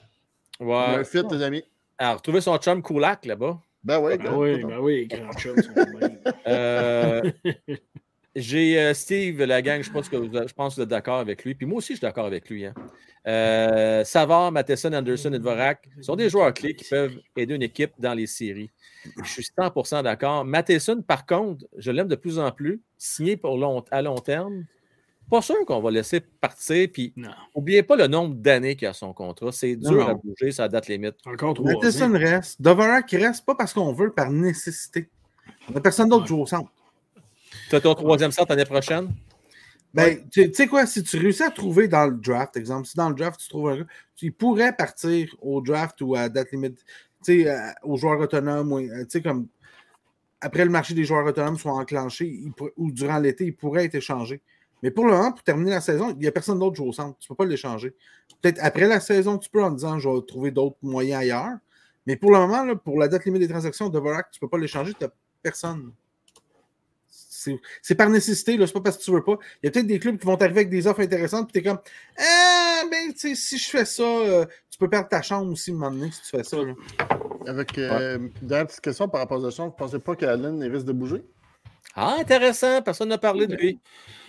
Ouais. 0.62 0.76
un 0.76 1.04
fit, 1.04 1.24
les 1.30 1.42
amis. 1.42 1.64
Alors, 1.98 2.16
retrouver 2.16 2.42
son 2.42 2.58
chum 2.58 2.82
Koulak 2.82 3.26
là-bas. 3.26 3.60
Ben 3.84 4.00
oui, 4.00 4.18
Ben 4.18 4.34
oui, 4.34 4.64
ben 4.64 4.80
oui, 4.80 5.08
grand 5.08 5.32
chum. 5.34 5.56
J'ai 8.36 8.78
euh, 8.78 8.94
Steve, 8.94 9.42
la 9.44 9.62
gang, 9.62 9.82
je 9.82 9.90
pense, 9.90 10.10
que 10.10 10.18
vous, 10.18 10.26
je 10.26 10.54
pense 10.54 10.74
que 10.74 10.80
vous 10.80 10.84
êtes 10.84 10.90
d'accord 10.90 11.20
avec 11.20 11.46
lui. 11.46 11.56
Puis 11.56 11.66
moi 11.66 11.78
aussi, 11.78 11.94
je 11.94 11.98
suis 11.98 12.02
d'accord 12.02 12.26
avec 12.26 12.50
lui. 12.50 12.66
Hein. 12.66 12.74
Euh, 13.28 14.04
Savard, 14.04 14.52
Matheson, 14.52 14.92
Anderson 14.92 15.32
et 15.34 15.40
Dvorak 15.40 15.88
sont 16.02 16.18
des 16.18 16.30
joueurs 16.30 16.54
clés 16.54 16.76
qui 16.76 16.84
peuvent 16.90 17.18
aider 17.38 17.56
une 17.56 17.64
équipe 17.64 17.94
dans 17.98 18.14
les 18.14 18.28
séries. 18.28 18.70
Je 19.24 19.30
suis 19.30 19.48
100% 19.58 20.04
d'accord. 20.04 20.44
Matheson, 20.44 21.02
par 21.02 21.26
contre, 21.26 21.66
je 21.78 21.92
l'aime 21.92 22.10
de 22.10 22.16
plus 22.16 22.38
en 22.38 22.52
plus. 22.52 22.82
Signé 22.98 23.38
pour 23.38 23.58
long, 23.58 23.84
à 23.90 24.02
long 24.02 24.18
terme. 24.18 24.66
Pas 25.30 25.42
sûr 25.42 25.56
qu'on 25.66 25.82
va 25.82 25.90
laisser 25.90 26.20
partir. 26.20 26.88
Puis, 26.92 27.14
Non, 27.16 27.32
n'oubliez 27.56 27.84
pas 27.84 27.96
le 27.96 28.08
nombre 28.08 28.36
d'années 28.36 28.76
qu'il 28.76 28.88
a 28.88 28.94
son 28.94 29.14
contrat. 29.14 29.52
C'est 29.52 29.76
dur 29.76 29.92
non. 29.94 30.08
à 30.08 30.14
bouger, 30.14 30.52
ça 30.52 30.68
date 30.68 30.88
limite. 30.88 31.16
encore. 31.26 31.60
Matheson 31.64 32.12
reste. 32.12 32.62
Doverac 32.62 33.10
reste 33.12 33.46
pas 33.46 33.56
parce 33.56 33.74
qu'on 33.74 33.94
veut, 33.94 34.12
par 34.12 34.30
nécessité. 34.30 35.10
On 35.70 35.74
n'a 35.74 35.80
personne 35.82 36.10
d'autre 36.10 36.24
qui 36.24 36.30
joue 36.30 36.42
au 36.42 36.46
centre. 36.46 36.70
Tu 37.70 37.76
as 37.76 37.82
ton 37.82 37.96
troisième 37.96 38.32
centre 38.32 38.52
l'année 38.52 38.66
prochaine? 38.66 39.14
Ben, 39.94 40.28
tu 40.30 40.54
sais 40.54 40.68
quoi, 40.68 40.86
si 40.86 41.04
tu 41.04 41.18
réussis 41.18 41.44
à 41.44 41.52
trouver 41.52 41.88
dans 41.88 42.06
le 42.08 42.18
draft, 42.18 42.58
exemple, 42.58 42.86
si 42.86 42.98
dans 42.98 43.08
le 43.08 43.16
draft 43.16 43.40
tu 43.40 43.48
trouves 43.48 43.70
un 43.70 43.78
gars, 43.78 43.86
tu 44.16 44.30
pourrais 44.32 44.76
partir 44.76 45.34
au 45.42 45.62
draft 45.62 46.02
ou 46.02 46.16
à 46.16 46.28
date 46.28 46.52
limite, 46.52 46.80
tu 47.24 47.44
sais, 47.44 47.50
euh, 47.50 47.72
aux 47.84 47.96
joueurs 47.96 48.20
autonomes, 48.20 48.74
ou, 48.74 48.80
euh, 48.80 49.04
tu 49.06 49.12
sais, 49.12 49.22
comme 49.22 49.48
après 50.42 50.66
le 50.66 50.70
marché 50.70 50.94
des 50.94 51.06
joueurs 51.06 51.26
autonomes 51.26 51.58
soit 51.58 51.72
enclenché 51.72 52.28
il 52.28 52.52
pour- 52.52 52.72
ou 52.76 52.92
durant 52.92 53.20
l'été, 53.20 53.46
il 53.46 53.56
pourrait 53.56 53.86
être 53.86 53.96
échangé. 53.96 54.42
Mais 54.84 54.92
pour 54.92 55.06
le 55.06 55.14
moment, 55.14 55.32
pour 55.32 55.44
terminer 55.44 55.72
la 55.72 55.82
saison, 55.82 56.12
il 56.12 56.18
n'y 56.18 56.28
a 56.28 56.32
personne 56.32 56.60
d'autre 56.60 56.74
qui 56.74 56.84
joue 56.84 56.90
au 56.90 56.94
centre. 56.94 57.18
Tu 57.20 57.26
ne 57.26 57.30
peux 57.30 57.44
pas 57.44 57.50
l'échanger. 57.50 57.96
Peut-être 58.42 58.60
après 58.62 58.88
la 58.88 59.00
saison, 59.00 59.38
tu 59.38 59.50
peux 59.50 59.64
en 59.64 59.72
disant 59.72 59.98
je 59.98 60.10
vais 60.10 60.22
trouver 60.28 60.52
d'autres 60.52 60.78
moyens 60.82 61.22
ailleurs. 61.22 61.58
Mais 62.06 62.18
pour 62.18 62.32
le 62.32 62.38
moment, 62.38 62.64
là, 62.64 62.76
pour 62.76 63.00
la 63.00 63.08
date 63.08 63.26
limite 63.26 63.42
des 63.42 63.48
transactions, 63.48 63.90
Dvorak, 63.90 64.30
tu 64.30 64.38
ne 64.38 64.42
peux 64.42 64.50
pas 64.50 64.58
l'échanger, 64.58 64.94
tu 64.94 65.06
n'as 65.06 65.12
personne. 65.42 65.92
C'est 67.46 67.60
c'est 67.82 67.96
par 67.96 68.10
nécessité, 68.10 68.58
là, 68.58 68.68
c'est 68.68 68.74
pas 68.74 68.82
parce 68.82 68.98
que 68.98 69.04
tu 69.04 69.12
veux 69.12 69.24
pas. 69.24 69.38
Il 69.62 69.68
y 69.68 69.70
a 69.70 69.72
peut-être 69.72 69.88
des 69.88 70.00
clubs 70.00 70.18
qui 70.18 70.26
vont 70.26 70.38
t'arriver 70.38 70.62
avec 70.62 70.70
des 70.70 70.88
offres 70.88 71.02
intéressantes, 71.02 71.52
puis 71.52 71.62
tu 71.62 71.68
es 71.68 71.70
comme 71.72 71.80
Ah, 72.18 72.82
ben, 72.92 73.14
tu 73.14 73.20
sais, 73.20 73.36
si 73.36 73.58
je 73.58 73.70
fais 73.70 73.86
ça, 73.86 74.04
euh, 74.04 74.46
tu 74.70 74.78
peux 74.78 74.90
perdre 74.90 75.08
ta 75.10 75.22
chambre 75.22 75.52
aussi, 75.52 75.72
un 75.72 75.76
moment 75.76 75.92
donné, 75.92 76.12
si 76.12 76.22
tu 76.22 76.38
fais 76.38 76.44
ça. 76.44 76.58
Là. 76.58 76.74
Avec 77.48 77.78
euh, 77.78 78.18
dernière 78.42 78.68
petite 78.68 78.82
question 78.82 79.08
par 79.08 79.22
rapport 79.22 79.44
à 79.46 79.52
ça, 79.52 79.64
vous 79.64 79.70
ne 79.70 79.76
pensez 79.76 80.00
pas 80.00 80.16
qu'Allen 80.16 80.62
risque 80.64 80.86
de 80.88 80.92
bouger? 80.94 81.24
Ah, 81.96 82.18
intéressant. 82.20 82.82
Personne 82.82 83.10
n'a 83.10 83.18
parlé 83.18 83.48
de 83.48 83.56
lui. 83.56 83.80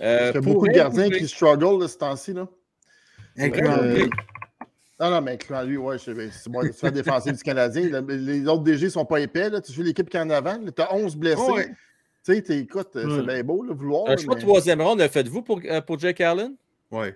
Euh, 0.01 0.19
Parce 0.19 0.33
qu'il 0.33 0.35
y 0.35 0.51
a 0.51 0.55
beaucoup 0.55 0.69
de 0.69 0.73
gardiens 0.73 1.07
bouger. 1.09 1.19
qui 1.21 1.29
struggle 1.29 1.83
de 1.83 1.87
ce 1.89 1.97
temps-ci. 1.97 2.33
Là. 2.33 2.47
Incluant 3.39 3.79
Euh, 3.79 3.95
lui. 3.97 4.11
Non, 5.01 5.11
non, 5.11 5.21
mais 5.21 5.33
incluant 5.33 5.63
lui, 5.63 5.77
ouais, 5.77 5.97
c'est 5.99 6.15
moi, 6.49 6.63
c'est 6.73 6.85
la 6.85 6.91
défensive 6.91 7.33
du 7.37 7.43
Canadien. 7.43 8.01
les 8.09 8.47
autres 8.47 8.63
DG 8.63 8.87
ne 8.87 8.91
sont 8.91 9.05
pas 9.05 9.21
épais. 9.21 9.51
Là. 9.51 9.61
Tu 9.61 9.73
suis 9.73 9.83
l'équipe 9.83 10.09
qui 10.09 10.17
est 10.17 10.21
en 10.21 10.31
avant. 10.31 10.59
Tu 10.75 10.81
as 10.83 10.95
11 10.95 11.17
blessés. 11.17 11.41
Ouais. 11.51 11.69
Tu 12.27 12.45
sais, 12.45 12.59
écoute, 12.59 12.89
c'est 12.93 13.05
Ouais. 13.05 13.23
bien 13.23 13.45
beau, 13.45 13.63
là, 13.63 13.73
vouloir. 13.73 14.09
Un 14.11 14.17
choix 14.17 14.35
mais- 14.35 14.41
troisième 14.43 14.81
ronde, 14.83 15.01
le 15.01 15.09
faites-vous 15.09 15.43
pour, 15.43 15.61
euh, 15.65 15.81
pour 15.81 15.99
Jake 15.99 16.21
Allen? 16.21 16.57
Ouais. 16.91 17.15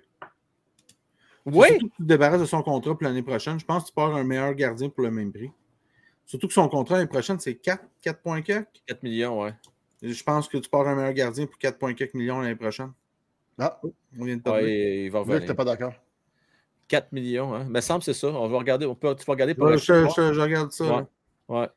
Oui. 1.45 1.67
Surtout 1.69 1.87
que 1.89 1.95
tu 1.95 2.03
te 2.03 2.07
débarrasses 2.07 2.39
de 2.41 2.45
son 2.45 2.61
contrat 2.61 2.93
pour 2.93 3.03
l'année 3.03 3.23
prochaine. 3.23 3.59
Je 3.59 3.65
pense 3.65 3.83
que 3.83 3.87
tu 3.89 3.93
pars 3.93 4.15
un 4.15 4.23
meilleur 4.23 4.53
gardien 4.53 4.89
pour 4.89 5.03
le 5.03 5.11
même 5.11 5.31
prix. 5.33 5.51
Surtout 6.25 6.47
que 6.47 6.53
son 6.53 6.69
contrat 6.69 6.95
l'année 6.97 7.07
prochaine, 7.09 7.39
c'est 7.39 7.55
4, 7.55 7.83
4,4. 8.01 8.67
4 8.85 9.03
millions, 9.03 9.41
ouais. 9.41 9.53
Je 10.01 10.23
pense 10.23 10.47
que 10.47 10.57
tu 10.59 10.69
pars 10.69 10.87
un 10.87 10.95
meilleur 10.95 11.13
gardien 11.13 11.45
pour 11.45 11.57
4,4 11.57 12.13
millions 12.13 12.39
l'année 12.39 12.55
prochaine. 12.55 12.91
Ah, 13.59 13.79
On 14.17 14.23
vient 14.23 14.37
de 14.37 14.41
parler. 14.41 14.63
Ouais, 14.63 15.03
il 15.05 15.11
va 15.11 15.19
revenir. 15.19 15.55
pas 15.55 15.65
d'accord. 15.65 15.93
4 16.87 17.11
millions, 17.11 17.53
hein. 17.53 17.63
Il 17.65 17.71
me 17.71 17.81
semble 17.81 17.99
que 17.99 18.05
c'est 18.05 18.13
ça. 18.13 18.27
On 18.27 18.47
va 18.47 18.57
regarder. 18.57 18.85
On 18.85 18.95
peut, 18.95 19.13
tu 19.15 19.25
vas 19.25 19.33
regarder 19.33 19.55
pour 19.55 19.65
Ouais, 19.65 19.73
le 19.73 19.77
je, 19.77 20.07
je- 20.15 20.33
je 20.33 20.39
regarde 20.39 20.71
ça. 20.71 20.85
Ouais. 20.85 21.03
Ouais. 21.59 21.69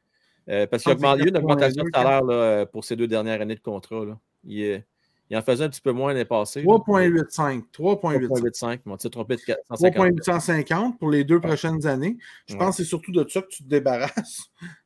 Euh, 0.49 0.67
parce 0.67 0.83
qu'il 0.83 0.93
Je 0.93 0.99
pense 0.99 1.21
a 1.21 1.25
eu 1.25 1.29
une 1.29 1.37
augmentation 1.37 1.85
de 1.85 1.89
4,2, 1.91 1.93
salaire 2.03 2.25
là, 2.25 2.35
euh, 2.35 2.67
pour 2.67 2.85
ses 2.85 2.97
deux 2.97 3.07
dernières 3.07 3.41
années 3.41 3.55
de 3.55 3.61
contrat. 3.61 4.05
Là. 4.05 4.19
Il, 4.45 4.61
est- 4.61 4.85
il 5.31 5.37
en 5.39 5.43
faisait 5.43 5.65
un 5.65 5.71
petit 5.71 5.81
peu 5.81 5.93
moins 5.93 6.13
l'année 6.13 6.27
passée. 6.27 6.61
là. 6.63 6.67
3,85. 6.67 7.63
3,85. 7.73 8.81
3,85. 8.81 8.81
On 8.87 8.99
s'est 8.99 9.09
trompé 9.11 9.37
de 9.37 9.41
450. 9.41 9.95
3,850 9.95 10.99
pour 10.99 11.11
les 11.11 11.25
deux 11.25 11.41
prochaines 11.41 11.87
années. 11.87 12.17
Je 12.47 12.53
Ouais. 12.55 12.59
pense 12.59 12.77
que 12.77 12.83
c'est 12.83 12.89
surtout 12.89 13.11
de 13.13 13.27
ça 13.29 13.41
que 13.43 13.49
tu 13.49 13.63
te 13.65 13.69
débarrasses. 13.69 14.51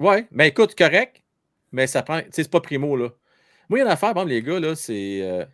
Oui, 0.00 0.26
mais 0.30 0.48
écoute, 0.48 0.76
correct. 0.76 1.22
Mais 1.72 1.86
ça 1.88 2.02
prend. 2.04 2.20
Tu 2.20 2.26
sais, 2.30 2.42
c'est 2.44 2.50
pas 2.50 2.60
primo, 2.60 2.96
là. 2.96 3.08
Moi, 3.68 3.78
il 3.78 3.80
y 3.80 3.82
a 3.82 3.86
une 3.86 3.90
affaire, 3.90 4.14
bon, 4.14 4.24
les 4.24 4.42
gars, 4.42 4.60
là, 4.60 4.74
c'est. 4.76 5.20
euh, 5.22 5.44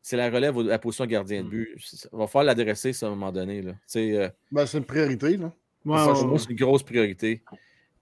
c'est 0.00 0.16
la 0.16 0.30
relève 0.30 0.58
à 0.58 0.62
la 0.62 0.78
position 0.78 1.04
de 1.04 1.10
gardien 1.10 1.42
de 1.44 1.48
but. 1.50 1.76
C'est- 1.84 2.08
On 2.12 2.16
va 2.18 2.26
falloir 2.26 2.44
l'adresser, 2.44 2.94
ça, 2.94 3.04
à 3.04 3.08
un 3.10 3.12
moment 3.12 3.30
donné. 3.30 3.60
Là. 3.60 3.72
Euh, 3.96 4.30
Ben, 4.50 4.64
c'est 4.64 4.78
une 4.78 4.84
priorité. 4.84 5.36
Là. 5.36 5.52
Ouais, 5.84 5.98
ça, 5.98 6.06
ouais, 6.06 6.12
pour 6.14 6.22
moi, 6.24 6.32
ouais. 6.32 6.38
c'est 6.38 6.50
une 6.50 6.56
grosse 6.56 6.82
priorité. 6.82 7.42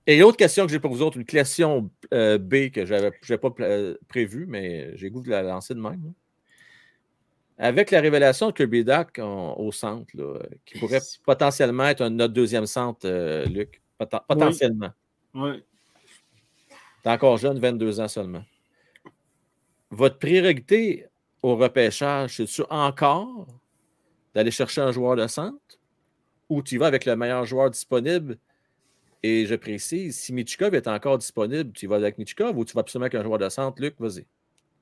Et 0.07 0.19
l'autre 0.19 0.37
question 0.37 0.65
que 0.67 0.73
j'ai 0.73 0.79
pour 0.79 0.93
vous 0.93 1.03
autres, 1.03 1.17
une 1.17 1.25
question 1.25 1.91
euh, 2.15 2.39
B 2.39 2.71
que 2.71 2.87
je 2.87 2.95
n'avais 2.95 3.39
pas 3.39 3.53
euh, 3.61 3.97
prévue, 4.09 4.47
mais 4.47 4.97
j'ai 4.97 5.11
goût 5.11 5.21
de 5.23 5.31
la 5.31 5.43
lancer 5.43 5.75
de 5.75 5.81
même. 5.81 6.01
là. 6.05 6.11
Avec 7.59 7.91
la 7.91 8.01
révélation 8.03 8.49
de 8.49 8.53
Kirby 8.53 8.85
Duck 8.85 9.19
au 9.19 9.73
centre, 9.73 10.15
là, 10.15 10.39
qui 10.67 10.79
pourrait 10.79 11.01
potentiellement 11.25 11.87
être 11.87 12.03
un, 12.03 12.11
notre 12.11 12.35
deuxième 12.35 12.67
centre, 12.67 13.07
euh, 13.09 13.47
Luc. 13.47 13.81
Poten- 13.99 14.21
potentiellement. 14.29 14.91
Ouais. 15.35 15.65
T'es 17.03 17.11
encore 17.11 17.39
jeune, 17.39 17.59
22 17.59 17.99
ans 17.99 18.09
seulement. 18.09 18.45
Votre 19.91 20.19
priorité 20.19 21.07
au 21.43 21.57
repêchage, 21.57 22.37
c'est-tu 22.37 22.63
encore 22.69 23.47
d'aller 24.35 24.51
chercher 24.51 24.83
un 24.83 24.93
joueur 24.93 25.17
de 25.17 25.27
centre 25.27 25.57
ou 26.51 26.63
tu 26.63 26.75
y 26.75 26.79
vas 26.79 26.87
avec 26.89 27.07
le 27.07 27.17
meilleur 27.17 27.47
joueur 27.47 27.71
disponible? 27.71 28.37
Et 29.23 29.47
je 29.47 29.55
précise, 29.55 30.17
si 30.19 30.33
Michikov 30.33 30.75
est 30.75 30.87
encore 30.87 31.19
disponible, 31.19 31.73
tu 31.73 31.87
vas 31.87 31.97
avec 31.97 32.19
Michikov 32.19 32.57
ou 32.57 32.65
tu 32.65 32.75
vas 32.75 32.81
absolument 32.81 33.07
avec 33.07 33.15
un 33.15 33.23
joueur 33.25 33.39
de 33.39 33.49
centre? 33.49 33.81
Luc, 33.81 33.95
vas-y. 33.99 34.27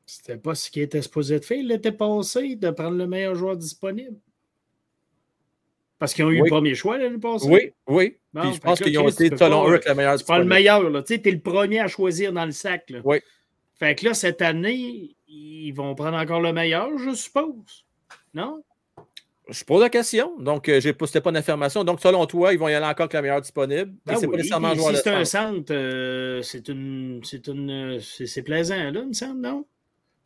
C'était 0.07 0.37
pas 0.37 0.55
ce 0.55 0.71
qui 0.71 0.81
était 0.81 1.01
supposé 1.01 1.39
de 1.39 1.45
faire 1.45 1.63
l'été 1.65 1.91
passé, 1.93 2.57
de 2.57 2.71
prendre 2.71 2.97
le 2.97 3.07
meilleur 3.07 3.35
joueur 3.35 3.57
disponible. 3.57 4.17
Parce 5.99 6.13
qu'ils 6.13 6.25
ont 6.25 6.31
eu 6.31 6.43
Oui. 6.43 6.49
le 6.49 6.51
premier 6.51 6.75
choix 6.75 6.99
l'année 6.99 7.19
passée. 7.19 7.49
Oui, 7.49 7.73
oui. 7.87 8.19
Puis 8.35 8.55
je 8.55 8.61
pense 8.61 8.81
qu'ils 8.81 8.99
ont 8.99 9.09
été, 9.09 9.35
selon 9.35 9.65
eux, 9.67 9.75
avec 9.75 9.87
le 9.87 9.95
meilleur 9.95 10.19
Tu 10.19 10.25
prends 10.25 10.39
le 10.39 10.45
meilleur, 10.45 10.91
là. 10.91 11.03
Tu 11.03 11.15
sais, 11.15 11.23
t'es 11.23 11.31
le 11.31 11.41
premier 11.41 11.81
à 11.81 11.89
choisir 11.89 12.33
dans 12.33 12.45
le 12.45 12.53
sac, 12.53 12.91
là. 12.91 13.01
Oui. 13.05 13.19
Fait 13.77 13.95
que 13.95 14.05
là, 14.05 14.15
cette 14.15 14.43
année, 14.43 15.17
ils 15.27 15.73
vont 15.73 15.95
prendre 15.95 16.17
encore 16.19 16.41
le 16.41 16.53
meilleur, 16.53 16.99
je 16.99 17.15
suppose. 17.15 17.87
Non? 18.35 18.63
Je 19.49 19.63
pose 19.65 19.83
la 19.83 19.91
question. 19.91 20.39
Donc, 20.41 20.69
euh, 20.71 20.81
pas- 20.95 21.07
c'était 21.07 21.21
pas 21.21 21.29
une 21.31 21.37
affirmation. 21.37 21.85
Donc, 21.85 22.01
selon 22.01 22.25
toi, 22.27 22.53
ils 22.55 22.59
vont 22.59 22.69
y 22.69 22.75
aller 22.75 22.87
encore 22.87 23.05
avec 23.05 23.13
le 23.15 23.23
meilleur 23.23 23.41
disponible? 23.43 23.93
Ben 24.07 24.17
c'est 24.17 24.27
pas 24.27 24.31
oui, 24.33 24.37
nécessairement 24.39 24.69
un 24.69 24.71
puis 24.73 24.81
joueur 24.81 24.91
si 24.93 24.97
de 24.97 25.03
c'est 25.03 25.11
un 25.11 25.25
centre. 25.27 25.75
euh, 25.75 26.41
c'est 26.43 26.69
une. 26.69 27.21
C'est 27.25 27.47
une. 27.49 28.01
C'est 28.01 28.43
plaisant, 28.43 28.91
là, 28.91 29.01
il 29.03 29.09
me 29.09 29.13
semble, 29.13 29.41
non? 29.43 29.67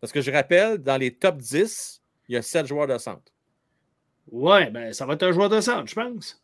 Parce 0.01 0.13
que 0.13 0.21
je 0.21 0.31
rappelle, 0.31 0.79
dans 0.79 0.97
les 0.97 1.13
top 1.13 1.39
10, 1.39 2.01
il 2.29 2.35
y 2.37 2.39
a 2.39 2.43
7 2.43 2.67
joueurs 2.67 2.87
de 2.87 2.97
centre. 2.99 3.33
Ouais, 4.31 4.71
ben 4.71 4.93
ça 4.93 5.05
va 5.07 5.15
être 5.15 5.25
un 5.25 5.33
joueur 5.33 5.49
de 5.49 5.61
centre, 5.61 5.89
je 5.89 5.95
pense. 5.97 6.41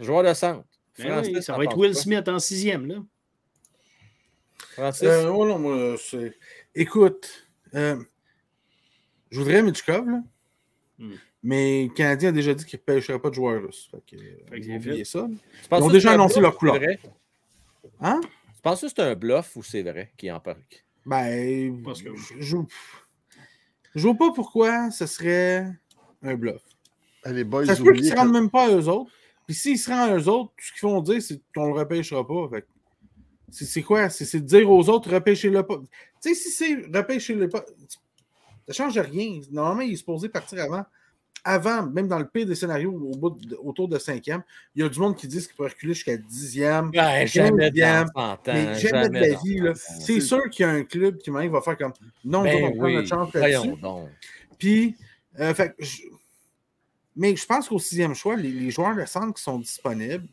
Joueur 0.00 0.24
de 0.24 0.34
centre. 0.34 0.64
Ben 0.98 1.06
Francis, 1.12 1.36
oui, 1.36 1.42
ça 1.44 1.56
va 1.56 1.62
être 1.64 1.76
Will 1.76 1.92
quoi? 1.92 2.00
Smith 2.02 2.28
en 2.28 2.38
sixième, 2.40 2.86
là. 2.86 2.96
Francis? 4.74 5.02
Euh, 5.04 5.28
oh 5.28 5.46
non, 5.46 5.58
moi, 5.58 5.96
c'est- 5.98 6.36
Écoute, 6.74 7.46
euh, 7.74 8.02
je 9.30 9.38
voudrais 9.38 9.62
Michkov, 9.62 10.08
là. 10.08 10.22
Hmm. 10.98 11.14
Mais 11.42 11.84
le 11.84 11.94
Canadien 11.94 12.28
a 12.28 12.32
déjà 12.32 12.52
dit 12.54 12.64
qu'il 12.64 12.78
ne 12.78 12.84
pêcherait 12.94 13.18
pas 13.18 13.30
de 13.30 13.34
joueurs 13.34 13.62
russes. 13.62 13.88
Fait 13.90 14.02
que, 14.06 14.22
euh, 14.22 14.36
Fait 14.50 14.60
que 14.60 15.04
ça. 15.04 15.26
Ils 15.72 15.82
ont 15.82 15.88
déjà 15.88 16.12
annoncé 16.12 16.40
leur 16.40 16.54
ou 16.54 16.58
couleur. 16.58 16.78
Hein? 18.00 18.20
Tu 18.22 18.62
penses 18.62 18.82
que 18.82 18.88
c'est 18.88 19.00
un 19.00 19.14
bluff 19.14 19.56
ou 19.56 19.62
c'est 19.62 19.82
vrai 19.82 20.12
qui 20.18 20.30
en 20.30 20.38
parle? 20.40 20.62
Ben, 21.06 21.82
Parce 21.82 22.02
que- 22.02 22.10
je 22.38 22.56
je 23.94 24.02
vois 24.06 24.14
pas 24.16 24.32
pourquoi 24.32 24.90
ce 24.90 25.06
serait 25.06 25.66
un 26.22 26.34
bluff. 26.34 26.62
Eh, 27.26 27.32
Les 27.32 27.44
boys, 27.44 27.64
Ça 27.66 27.74
se 27.74 27.78
peut 27.78 27.84
qu'ils 27.84 27.98
oubliez 28.00 28.10
se 28.10 28.16
rendent 28.16 28.32
même 28.32 28.50
pas 28.50 28.66
à 28.66 28.70
eux 28.76 28.88
autres. 28.88 29.10
Puis 29.46 29.54
s'ils 29.54 29.78
se 29.78 29.90
rendent 29.90 30.10
à 30.10 30.16
eux 30.16 30.28
autres, 30.28 30.52
tout 30.56 30.64
ce 30.66 30.72
qu'ils 30.78 30.88
vont 30.88 31.00
dire, 31.00 31.20
c'est 31.22 31.40
qu'on 31.54 31.66
le 31.72 31.72
repêchera 31.72 32.26
pas. 32.26 32.48
Fait 32.50 32.66
C'est 33.50 33.64
c'est 33.64 33.82
quoi? 33.82 34.08
C'est 34.10 34.24
c'est 34.26 34.40
de 34.40 34.46
dire 34.46 34.70
aux 34.70 34.88
autres, 34.90 35.10
repêchez-le 35.12 35.62
pas. 35.66 35.78
Tu 35.78 35.88
sais, 36.20 36.34
si 36.34 36.50
c'est 36.50 36.74
repêchez-le 36.96 37.48
pas, 37.48 37.64
ça 38.68 38.72
change 38.74 38.98
rien. 38.98 39.40
Normalement, 39.50 39.80
il 39.82 39.94
est 39.94 39.96
supposé 39.96 40.28
partir 40.28 40.62
avant. 40.62 40.84
Avant, 41.44 41.86
même 41.86 42.06
dans 42.06 42.18
le 42.18 42.26
pire 42.28 42.46
des 42.46 42.54
scénarios, 42.54 42.92
au 42.92 43.16
bout 43.16 43.30
de- 43.30 43.56
autour 43.56 43.88
de 43.88 43.98
cinquième, 43.98 44.42
il 44.74 44.82
y 44.82 44.84
a 44.84 44.88
du 44.88 44.98
monde 44.98 45.16
qui 45.16 45.26
dit 45.26 45.38
qu'il 45.38 45.54
peut 45.56 45.64
reculer 45.64 45.94
jusqu'à 45.94 46.16
dixième. 46.16 46.90
Ben, 46.90 47.26
jamais 47.26 47.70
Quinzième, 47.70 48.06
dans 48.14 48.22
100 48.22 48.32
ans. 48.32 48.38
Mais 48.46 48.74
jamais 48.78 49.08
de 49.08 49.14
la 49.14 49.28
vie. 49.42 49.58
100 49.58 49.64
là. 49.64 49.70
ans. 49.70 49.74
C'est 50.00 50.20
sûr 50.20 50.50
qu'il 50.50 50.66
y 50.66 50.68
a 50.68 50.72
un 50.72 50.84
club 50.84 51.16
qui 51.18 51.30
va 51.30 51.60
faire 51.62 51.78
comme 51.78 51.92
non, 52.24 52.42
Ben 52.42 52.64
on 52.64 52.72
prend 52.72 52.84
oui, 52.84 52.94
notre 52.96 53.08
chance 53.08 53.32
là-dessus. 53.34 53.74
Puis, 54.58 54.96
euh, 55.38 55.54
fait 55.54 55.74
je- 55.78 56.02
mais 57.16 57.34
je 57.34 57.46
pense 57.46 57.68
qu'au 57.68 57.78
sixième 57.78 58.14
choix, 58.14 58.36
les, 58.36 58.50
les 58.50 58.70
joueurs 58.70 58.94
de 58.94 59.04
centre 59.06 59.34
qui 59.34 59.42
sont 59.42 59.58
disponibles, 59.58 60.26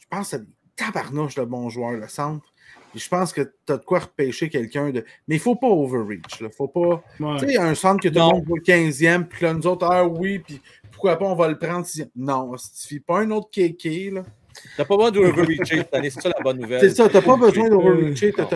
je 0.00 0.06
pense 0.10 0.30
c'est 0.30 0.42
des 0.44 0.50
tabarnouches 0.74 1.34
de 1.36 1.44
bons 1.44 1.68
joueurs 1.70 2.00
de 2.00 2.06
centre. 2.06 2.52
Je 2.96 3.08
pense 3.08 3.32
que 3.32 3.42
tu 3.42 3.72
as 3.72 3.76
de 3.76 3.84
quoi 3.84 4.00
repêcher 4.00 4.48
quelqu'un 4.48 4.90
de. 4.90 5.04
Mais 5.28 5.36
il 5.36 5.38
ne 5.38 5.42
faut 5.42 5.56
pas 5.56 5.68
overreach. 5.68 6.40
Il 6.40 6.48
faut 6.50 6.68
pas. 6.68 7.02
Ouais. 7.20 7.38
Tu 7.38 7.48
sais, 7.48 7.56
un 7.58 7.74
centre 7.74 8.02
que 8.02 8.08
tout 8.08 8.14
le 8.14 8.20
Non. 8.20 8.32
monde 8.34 8.44
voit 8.46 8.58
15e, 8.60 9.24
puis 9.26 9.44
là, 9.44 9.52
nous 9.54 9.66
autres, 9.66 9.86
ah 9.86 10.06
oui, 10.06 10.38
puis 10.40 10.60
pourquoi 10.90 11.16
pas, 11.18 11.26
on 11.26 11.34
va 11.34 11.48
le 11.48 11.58
prendre 11.58 11.84
sixième. 11.86 12.08
Non, 12.16 12.54
il 12.54 12.58
suffit 12.58 13.00
pas 13.00 13.20
un 13.20 13.30
autre 13.30 13.50
kéké, 13.50 14.10
là. 14.10 14.24
T'as 14.76 14.86
pas 14.86 14.96
besoin 14.96 15.10
d'overreacher 15.10 15.76
cette 15.78 15.92
année, 15.94 16.08
c'est 16.08 16.22
ça 16.22 16.30
la 16.30 16.42
bonne 16.42 16.58
nouvelle. 16.58 16.80
C'est 16.80 16.94
ça, 16.94 17.08
tu 17.08 17.14
n'as 17.14 17.20
pas 17.22 17.36
besoin 17.36 17.68
d'overreacher. 17.68 18.32
Tu 18.32 18.40
non. 18.40 18.48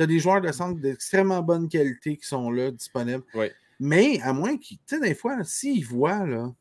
as, 0.00 0.06
des 0.06 0.18
joueurs 0.18 0.40
de 0.40 0.50
centre 0.50 0.80
d'extrêmement 0.80 1.40
bonne 1.42 1.68
qualité 1.68 2.16
qui 2.16 2.26
sont 2.26 2.50
là, 2.50 2.72
disponibles. 2.72 3.22
Oui. 3.34 3.46
Mais 3.78 4.20
à 4.22 4.32
moins 4.32 4.56
qu'ils, 4.56 4.78
tu 4.78 4.96
sais, 4.96 5.00
des 5.00 5.14
fois, 5.14 5.36
s'ils 5.44 5.84
voient 5.86 6.26
là, 6.26 6.52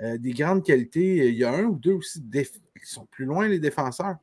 euh, 0.00 0.16
des 0.16 0.30
grandes 0.32 0.64
qualités, 0.64 1.28
il 1.28 1.34
y 1.34 1.42
a 1.44 1.52
un 1.52 1.64
ou 1.64 1.74
deux 1.74 1.94
aussi 1.94 2.20
déf- 2.20 2.52
qui 2.80 2.86
sont 2.86 3.06
plus 3.10 3.24
loin, 3.24 3.48
les 3.48 3.58
défenseurs. 3.58 4.16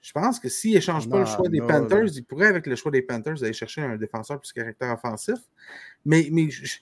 Je 0.00 0.12
pense 0.12 0.38
que 0.40 0.48
s'ils 0.48 0.74
n'échangent 0.74 1.08
pas 1.08 1.18
le 1.20 1.26
choix 1.26 1.48
des 1.48 1.60
non, 1.60 1.66
Panthers, 1.66 2.04
non. 2.04 2.10
ils 2.14 2.24
pourraient, 2.24 2.46
avec 2.46 2.66
le 2.66 2.74
choix 2.74 2.90
des 2.90 3.02
Panthers, 3.02 3.42
aller 3.42 3.52
chercher 3.52 3.82
un 3.82 3.96
défenseur 3.96 4.40
plus 4.40 4.52
caractère 4.52 4.92
offensif. 4.92 5.38
Mais, 6.04 6.28
mais 6.32 6.48
je- 6.50 6.78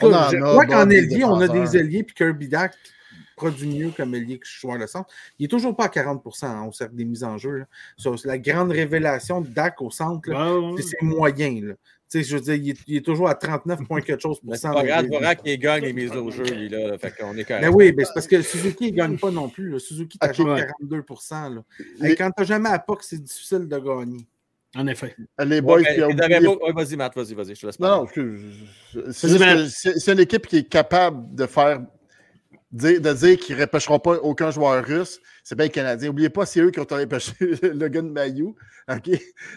en 0.00 0.10
cas, 0.10 0.30
je 0.30 0.36
crois 0.38 0.66
qu'en 0.66 0.88
ailier, 0.90 1.24
on 1.24 1.40
a 1.40 1.48
des 1.48 1.76
ailiers, 1.76 2.02
puis 2.04 2.14
Kirby 2.14 2.48
Dak, 2.48 2.74
produit 3.36 3.68
mieux 3.68 3.90
comme 3.90 4.14
ailier 4.14 4.38
que 4.38 4.46
joueur 4.46 4.78
de 4.78 4.86
centre. 4.86 5.08
Il 5.38 5.42
n'est 5.44 5.48
toujours 5.48 5.76
pas 5.76 5.84
à 5.84 5.88
40% 5.88 6.44
hein, 6.46 6.64
au 6.64 6.72
cercle 6.72 6.94
des 6.96 7.04
mises 7.04 7.22
en 7.22 7.38
jeu. 7.38 7.58
là. 7.58 7.66
La 8.24 8.38
grande 8.38 8.72
révélation 8.72 9.40
de 9.40 9.48
Dak 9.48 9.80
au 9.80 9.90
centre, 9.90 10.28
ouais. 10.28 10.82
c'est 10.82 10.96
ses 10.98 11.04
moyens. 11.04 11.74
Là. 12.14 12.20
Tu 12.20 12.24
sais, 12.24 12.28
je 12.28 12.36
veux 12.36 12.42
dire, 12.42 12.54
il 12.54 12.70
est, 12.70 12.78
il 12.86 12.96
est 12.96 13.04
toujours 13.04 13.28
à 13.28 13.34
39 13.34 13.84
points 13.86 14.00
quelque 14.00 14.20
chose 14.22 14.40
pour 14.40 14.56
cent. 14.56 14.72
Vorak, 14.72 15.40
il 15.44 15.58
gagne 15.58 15.82
les 15.84 15.92
mises 15.92 16.12
au 16.12 16.30
jeu, 16.30 16.44
lui, 16.44 16.68
là. 16.68 16.96
Fait 16.98 17.14
qu'on 17.16 17.36
est 17.36 17.44
correct. 17.44 17.62
Mais 17.62 17.68
oui, 17.68 17.92
mais 17.96 18.04
c'est 18.04 18.14
parce 18.14 18.26
que 18.26 18.40
Suzuki 18.42 18.90
ne 18.92 18.96
gagne 18.96 19.18
pas 19.18 19.30
non 19.30 19.48
plus. 19.48 19.70
là. 19.70 19.78
Suzuki, 19.78 20.18
tu 20.18 20.26
Ok, 20.42 20.48
ouais. 20.48 20.66
42 20.80 21.04
là. 21.30 21.62
Les- 22.00 22.12
Et 22.12 22.16
Quand 22.16 22.30
tu 22.30 22.40
n'as 22.42 22.46
jamais 22.46 22.68
à 22.70 22.78
POC, 22.78 23.02
c'est 23.02 23.22
difficile 23.22 23.68
de 23.68 23.78
gagner. 23.78 24.26
En 24.76 24.86
effet. 24.86 25.16
Les 25.44 25.60
boys, 25.62 25.76
Ouais, 25.80 25.96
pas- 25.96 26.64
ouais, 26.66 26.72
vas-y, 26.74 26.96
Matt, 26.96 27.14
vas-y, 27.16 27.34
vas-y, 27.34 27.54
je 27.54 27.60
te 27.62 27.66
laisse 27.66 27.80
Non, 27.80 27.88
non, 28.02 28.06
c'est 29.70 30.12
une 30.12 30.20
équipe 30.20 30.46
qui 30.46 30.58
est 30.58 30.68
capable 30.68 31.34
de 31.34 31.46
faire 31.46 31.80
dire- 32.72 33.00
de 33.00 33.12
dire 33.12 33.38
qu'ils 33.38 33.56
ne 33.56 33.62
repêcheront 33.62 33.98
pas 33.98 34.16
aucun 34.18 34.50
joueur 34.50 34.84
russe. 34.84 35.20
C'est 35.42 35.54
bien 35.54 35.66
les 35.66 35.70
Canadiens. 35.70 36.08
N'oubliez 36.08 36.28
pas, 36.30 36.46
c'est 36.46 36.60
eux 36.60 36.70
qui 36.70 36.80
ont 36.80 36.86
repêché 36.90 37.32
le 37.62 37.88
gars 37.88 38.02
de 38.02 38.08
Mayou, 38.08 38.54
OK? 38.90 39.10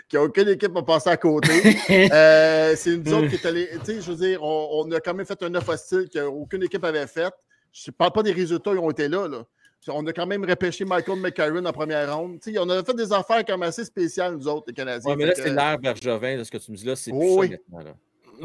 Qui 0.08 0.18
a 0.18 0.24
aucune 0.24 0.50
équipe 0.50 0.76
à 0.76 0.84
passer 0.84 1.10
à 1.10 1.18
côté. 1.18 1.50
Euh, 2.14 2.74
c'est 2.76 2.92
une 2.96 3.14
autres 3.14 3.28
qui 3.28 3.36
est 3.36 3.46
allée. 3.46 3.70
Tu 3.80 3.86
sais, 3.86 4.02
je 4.02 4.12
veux 4.12 4.18
dire, 4.18 4.42
on, 4.44 4.86
on 4.86 4.92
a 4.92 5.00
quand 5.00 5.14
même 5.14 5.26
fait 5.26 5.42
un 5.44 5.54
offre 5.56 5.70
hostile 5.74 6.08
qu'aucune 6.14 6.64
équipe 6.64 6.84
avait 6.84 7.08
fait. 7.08 7.32
Je 7.74 7.90
ne 7.90 7.94
parle 7.94 8.12
pas 8.12 8.24
des 8.24 8.32
résultats, 8.32 8.72
ils 8.72 8.80
ont 8.80 8.90
été 8.92 9.08
là. 9.08 9.28
là. 9.28 9.44
On 9.88 10.06
a 10.06 10.14
quand 10.14 10.28
même 10.28 10.46
repêché 10.46 10.86
Michael 10.86 11.20
McCarron 11.20 11.66
en 11.66 11.72
première 11.74 12.16
ronde. 12.16 12.40
Tu 12.40 12.54
sais, 12.54 12.60
on 12.60 12.70
a 12.70 12.84
fait 12.84 12.94
des 12.94 13.12
affaires 13.12 13.44
comme 13.46 13.64
assez 13.64 13.84
spéciales, 13.84 14.36
nous 14.36 14.48
autres, 14.48 14.66
les 14.68 14.74
Canadiens. 14.74 15.10
Ouais, 15.10 15.16
mais 15.18 15.26
là, 15.26 15.34
que- 15.34 15.42
c'est 15.42 15.50
l'air 15.54 15.80
Bergevin, 15.80 16.38
là, 16.38 16.44
ce 16.44 16.52
que 16.52 16.58
tu 16.60 16.72
me 16.72 16.78
dis 16.78 16.86
là, 16.86 16.96
c'est 16.96 17.12
plus 17.12 17.20
Oh, 17.22 17.34
ça 17.36 17.40
oui. 17.40 17.50
maintenant. 17.50 17.80
là. 17.90 17.96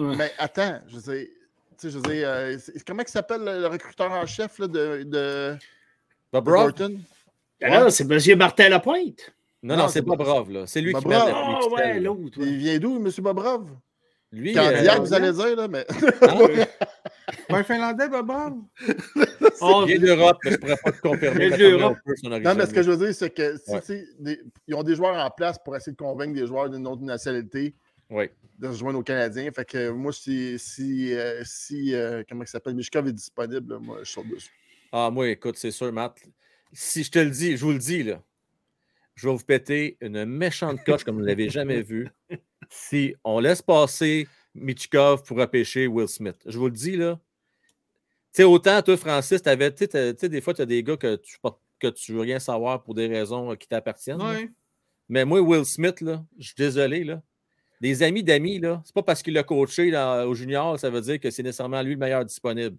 Ouais. 0.08 0.16
Mais 0.16 0.32
attends, 0.38 0.80
je 0.88 0.98
sais. 0.98 1.30
Tu 1.78 1.88
sais, 1.88 1.90
je 1.90 1.96
veux 1.98 2.02
dire, 2.14 2.28
euh, 2.28 2.56
comment 2.86 3.02
il 3.02 3.08
s'appelle 3.08 3.42
le, 3.44 3.60
le 3.60 3.66
recruteur 3.66 4.10
en 4.10 4.24
chef 4.26 4.58
là, 4.58 4.66
de, 4.66 5.02
de, 5.04 5.56
Bob? 6.32 6.44
Gorton? 6.44 6.98
Alors, 7.62 7.90
c'est 7.92 8.10
M. 8.10 8.38
Martin 8.38 8.68
Lapointe. 8.68 9.32
Non, 9.62 9.76
Non, 9.76 9.82
non, 9.84 9.88
c'est 9.88 10.02
Bobrov, 10.02 10.50
là. 10.50 10.66
C'est 10.66 10.80
lui 10.80 10.92
qui 10.94 11.02
Bobrov. 11.02 11.26
met 11.26 11.32
la 11.32 11.36
Ah 11.36 11.68
ouais, 11.68 12.00
l'autre. 12.00 12.38
ouais. 12.40 12.46
Il 12.46 12.56
vient 12.58 12.78
d'où, 12.78 12.96
M. 12.96 13.10
Bobrov? 13.18 13.68
Lui, 14.32 14.52
Candiac, 14.52 14.98
euh, 14.98 15.00
vous 15.00 15.14
allez 15.14 15.32
dire, 15.32 15.56
là, 15.56 15.68
mais. 15.68 15.86
Un 17.48 17.62
Finlandais, 17.64 18.08
Bob? 18.08 18.54
Oh, 19.60 19.84
il 19.88 19.94
est 19.94 19.98
d'Europe, 19.98 20.38
mais 20.44 20.50
je 20.50 20.56
ne 20.56 20.60
pourrais 20.60 20.76
pas 20.82 20.92
te 20.92 21.00
confirmer. 21.00 21.46
Il 21.46 22.40
non, 22.42 22.54
mais 22.54 22.66
ce 22.66 22.74
que 22.74 22.82
je 22.82 22.90
veux 22.90 23.06
dire, 23.06 23.14
c'est 23.14 23.30
que 23.30 23.56
si, 23.56 23.70
Ouais. 23.92 24.04
des- 24.18 24.40
ils 24.66 24.74
ont 24.74 24.82
des 24.82 24.94
joueurs 24.94 25.16
en 25.16 25.30
place 25.30 25.58
pour 25.64 25.76
essayer 25.76 25.92
de 25.92 25.96
convaincre 25.96 26.34
des 26.34 26.46
joueurs 26.46 26.68
d'une 26.70 26.86
autre 26.86 27.02
nationalité 27.02 27.74
Oui. 28.10 28.30
de 28.58 28.72
se 28.72 28.78
joindre 28.78 28.98
aux 28.98 29.02
Canadiens. 29.02 29.50
Fait 29.52 29.64
que 29.64 29.90
moi, 29.90 30.12
si, 30.12 30.58
si, 30.58 31.12
euh, 31.12 31.42
si 31.44 31.94
euh, 31.94 32.22
comment 32.28 32.44
il 32.44 32.48
s'appelle, 32.48 32.74
Mishkov 32.74 33.08
est 33.08 33.12
disponible, 33.12 33.74
là, 33.74 33.78
moi, 33.78 33.98
je 34.02 34.10
saute 34.10 34.28
dessus. 34.28 34.50
Ah, 34.92 35.10
moi, 35.10 35.28
écoute, 35.28 35.56
c'est 35.56 35.70
sûr, 35.72 35.92
Matt. 35.92 36.22
Si 36.72 37.02
je 37.02 37.10
te 37.10 37.18
le 37.18 37.30
dis, 37.30 37.56
je 37.56 37.64
vous 37.64 37.72
le 37.72 37.78
dis, 37.78 38.02
là, 38.02 38.22
je 39.14 39.28
vais 39.28 39.34
vous 39.34 39.44
péter 39.44 39.96
une 40.00 40.24
méchante 40.24 40.82
coche 40.84 41.04
comme 41.04 41.16
vous 41.16 41.22
ne 41.22 41.26
l'avez 41.26 41.48
jamais 41.48 41.82
vu 41.82 42.08
si 42.70 43.14
on 43.24 43.40
laisse 43.40 43.62
passer 43.62 44.28
Michkov 44.54 45.22
pour 45.24 45.38
repêcher 45.38 45.86
Will 45.86 46.08
Smith. 46.08 46.36
Je 46.46 46.58
vous 46.58 46.66
le 46.66 46.72
dis, 46.72 46.96
là. 46.96 47.18
Tu 48.32 48.42
sais, 48.42 48.44
autant, 48.44 48.80
toi, 48.82 48.96
Francis, 48.96 49.42
t'avais, 49.42 49.70
tu 49.72 49.78
sais, 49.78 49.88
t'as- 49.88 50.12
tu 50.12 50.20
sais, 50.20 50.28
des 50.28 50.40
fois, 50.40 50.54
tu 50.54 50.62
as 50.62 50.66
des 50.66 50.82
gars 50.82 50.96
que 50.96 51.16
tu 51.16 51.38
que 51.78 51.88
tu 51.88 52.12
veux 52.12 52.20
rien 52.20 52.38
savoir 52.38 52.82
pour 52.82 52.94
des 52.94 53.06
raisons 53.06 53.54
qui 53.56 53.68
t'appartiennent. 53.68 54.22
Oui. 54.22 54.50
Mais 55.08 55.24
moi, 55.24 55.40
Will 55.40 55.64
Smith, 55.64 56.00
là, 56.00 56.24
je 56.38 56.46
suis 56.46 56.54
désolé, 56.56 57.04
là. 57.04 57.22
Des 57.80 58.02
amis 58.02 58.22
d'amis, 58.22 58.58
là, 58.58 58.82
c'est 58.84 58.94
pas 58.94 59.02
parce 59.02 59.22
qu'il 59.22 59.34
l'a 59.34 59.42
coaché 59.42 59.94
au 59.96 60.34
junior, 60.34 60.78
ça 60.78 60.88
veut 60.88 61.00
dire 61.00 61.20
que 61.20 61.30
c'est 61.30 61.42
nécessairement 61.42 61.82
lui 61.82 61.92
le 61.92 61.98
meilleur 61.98 62.24
disponible. 62.24 62.76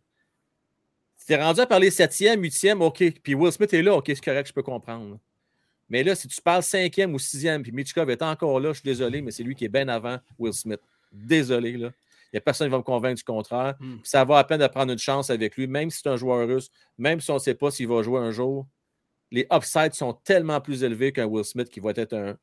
Si 1.17 1.27
t'es 1.27 1.41
rendu 1.41 1.59
à 1.59 1.65
parler 1.65 1.91
septième, 1.91 2.41
huitième, 2.41 2.81
OK. 2.81 3.03
Puis 3.23 3.35
Will 3.35 3.51
Smith 3.51 3.73
est 3.73 3.81
là, 3.81 3.95
OK, 3.95 4.05
c'est 4.07 4.23
correct, 4.23 4.47
je 4.47 4.53
peux 4.53 4.63
comprendre. 4.63 5.19
Mais 5.89 6.03
là, 6.03 6.15
si 6.15 6.27
tu 6.27 6.41
parles 6.41 6.63
cinquième 6.63 7.13
ou 7.13 7.19
sixième, 7.19 7.63
puis 7.63 7.71
Michkov 7.71 8.09
est 8.09 8.21
encore 8.21 8.59
là, 8.59 8.69
je 8.69 8.79
suis 8.79 8.85
désolé, 8.85 9.21
mais 9.21 9.31
c'est 9.31 9.43
lui 9.43 9.55
qui 9.55 9.65
est 9.65 9.69
bien 9.69 9.87
avant 9.87 10.17
Will 10.37 10.53
Smith. 10.53 10.81
Désolé, 11.11 11.77
là. 11.77 11.91
Il 12.27 12.35
n'y 12.35 12.37
a 12.39 12.41
personne 12.41 12.67
qui 12.67 12.71
va 12.71 12.77
me 12.77 12.83
convaincre 12.83 13.15
du 13.15 13.23
contraire. 13.23 13.75
Hmm. 13.79 13.97
Ça 14.03 14.25
va 14.25 14.39
à 14.39 14.43
peine 14.43 14.59
de 14.59 14.67
prendre 14.67 14.91
une 14.91 14.99
chance 14.99 15.29
avec 15.29 15.55
lui, 15.55 15.65
même 15.65 15.89
si 15.89 16.01
c'est 16.03 16.09
un 16.09 16.17
joueur 16.17 16.45
russe, 16.45 16.69
même 16.97 17.21
si 17.21 17.31
on 17.31 17.35
ne 17.35 17.39
sait 17.39 17.55
pas 17.55 17.71
s'il 17.71 17.87
va 17.87 18.03
jouer 18.03 18.19
un 18.19 18.31
jour. 18.31 18.67
Les 19.31 19.47
upsides 19.51 19.93
sont 19.93 20.13
tellement 20.13 20.59
plus 20.59 20.83
élevés 20.83 21.13
qu'un 21.13 21.25
Will 21.25 21.45
Smith 21.45 21.69
qui 21.69 21.79
va 21.79 21.91
être 21.95 22.13
un 22.13 22.37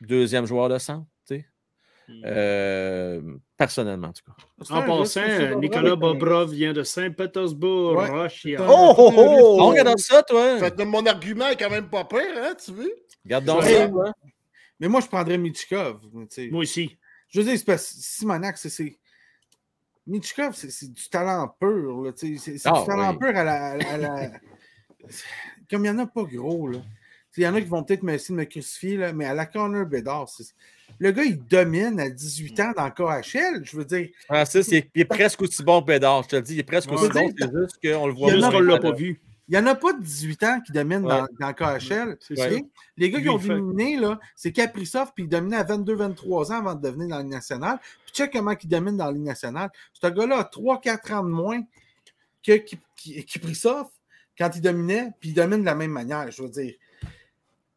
deuxième 0.00 0.46
joueur 0.46 0.68
de 0.68 0.78
centre. 0.78 1.06
Euh, 2.24 3.20
personnellement, 3.56 4.08
en 4.08 4.12
tout 4.12 4.22
cas. 4.24 4.74
En 4.74 4.82
passant. 4.98 5.20
Nicolas 5.60 5.94
Bobrov 5.96 6.52
vient 6.52 6.72
de 6.72 6.82
Saint-Pétersbourg, 6.82 7.96
Ouais. 7.96 8.08
Russia. 8.10 8.58
Oh, 8.68 8.94
oh, 8.96 9.12
oh! 9.16 9.58
On 9.60 9.66
regarde 9.68 9.98
ça, 9.98 10.22
toi. 10.22 10.58
Fait 10.58 10.78
mon 10.84 11.04
argument 11.06 11.48
est 11.48 11.56
quand 11.56 11.70
même 11.70 11.88
pas 11.90 12.04
pire, 12.04 12.20
hein, 12.36 12.54
tu 12.64 12.72
veux? 12.72 12.90
Regarde 13.24 13.44
donc 13.44 13.60
Ouais. 13.62 13.88
ça. 13.88 13.90
Mais 14.80 14.88
moi, 14.88 15.00
je 15.00 15.06
prendrais 15.06 15.36
Michikov. 15.38 16.00
Moi 16.12 16.60
aussi. 16.60 16.96
Je 17.28 17.40
veux 17.40 17.44
dire, 17.44 17.58
c'est 17.58 17.64
parce 17.66 17.88
que 17.92 17.94
Simonac, 18.00 18.56
c'est- 18.56 18.70
c'est. 18.70 18.98
Michikov, 20.06 20.54
c'est 20.54 20.90
du 20.92 21.08
talent 21.10 21.54
pur. 21.60 22.02
là, 22.04 22.12
tu 22.12 22.38
sais, 22.38 22.56
C'est 22.58 22.68
Ah, 22.70 22.80
du 22.80 22.86
talent 22.86 23.10
oui. 23.12 23.18
pur 23.18 23.36
à 23.36 23.44
la. 23.44 23.64
à 23.72 23.96
la- 23.98 24.30
Comme 25.70 25.84
il 25.84 25.90
n'y 25.90 25.90
en 25.90 25.98
a 25.98 26.06
pas 26.06 26.22
gros. 26.22 26.68
là. 26.68 26.78
Il 27.36 27.42
y 27.44 27.46
en 27.46 27.54
a 27.54 27.60
qui 27.60 27.66
vont 27.68 27.84
peut-être 27.84 28.02
me 28.02 28.14
essayer 28.14 28.34
de 28.34 28.40
me 28.40 28.44
crucifier, 28.46 28.96
là, 28.96 29.12
mais 29.12 29.24
à 29.26 29.34
la 29.34 29.46
corner 29.46 29.86
Bédard, 29.86 30.28
c'est- 30.28 30.54
le 30.98 31.10
gars, 31.12 31.24
il 31.24 31.38
domine 31.46 32.00
à 32.00 32.08
18 32.10 32.60
ans 32.60 32.72
dans 32.76 32.84
le 32.86 32.90
KHL. 32.90 33.60
Je 33.64 33.76
veux 33.76 33.84
dire, 33.84 34.08
Francis, 34.26 34.68
il 34.68 34.74
est, 34.76 34.90
il 34.94 35.02
est 35.02 35.04
presque 35.04 35.40
aussi 35.42 35.62
bon 35.62 35.80
que 35.80 35.86
Bédard. 35.86 36.24
Je 36.24 36.28
te 36.28 36.36
le 36.36 36.42
dis, 36.42 36.54
il 36.54 36.60
est 36.60 36.64
presque 36.64 36.90
aussi 36.92 37.08
bon. 37.10 37.32
C'est 37.38 37.50
juste 37.52 37.78
qu'on 37.82 38.06
le 38.06 38.12
voit 38.14 38.30
Juste 38.32 38.50
qu'on 38.50 38.60
ne 38.60 38.64
l'a 38.66 38.78
pas 38.78 38.92
vu. 38.92 39.20
il 39.48 39.52
n'y 39.52 39.58
en 39.58 39.66
a 39.66 39.74
pas 39.74 39.92
de 39.92 40.02
18 40.02 40.42
ans 40.44 40.60
qui 40.60 40.72
dominent 40.72 41.02
dans, 41.02 41.22
Ouais. 41.22 41.28
dans 41.40 41.48
le 41.48 41.54
KHL. 41.54 42.16
C'est 42.20 42.38
Ouais. 42.38 42.64
Les 42.96 43.10
gars 43.10 43.20
qui 43.20 43.28
ont 43.28 43.38
dominé, 43.38 43.96
là, 43.96 44.18
c'est 44.34 44.52
Kaprizov, 44.52 45.12
puis 45.14 45.24
il 45.24 45.28
dominait 45.28 45.56
à 45.58 45.64
22-23 45.64 46.52
ans 46.52 46.58
avant 46.58 46.74
de 46.74 46.82
devenir 46.82 47.08
dans 47.08 47.16
la 47.16 47.22
Ligue 47.22 47.32
nationale. 47.32 47.78
Puis 48.04 48.14
check 48.14 48.32
comment 48.32 48.54
il 48.60 48.68
domine 48.68 48.96
dans 48.96 49.06
la 49.06 49.12
Ligue 49.12 49.22
nationale. 49.22 49.70
Ce 49.92 50.06
gars-là 50.06 50.38
a 50.38 50.44
3-4 50.44 51.12
ans 51.14 51.22
de 51.24 51.28
moins 51.30 51.62
que 52.44 52.58
Kaprizov 53.22 53.86
quand 54.36 54.50
il 54.54 54.60
dominait, 54.60 55.10
puis 55.20 55.30
il 55.30 55.34
domine 55.34 55.60
de 55.60 55.66
la 55.66 55.74
même 55.74 55.90
manière, 55.90 56.30
je 56.30 56.42
veux 56.42 56.48
dire. 56.48 56.74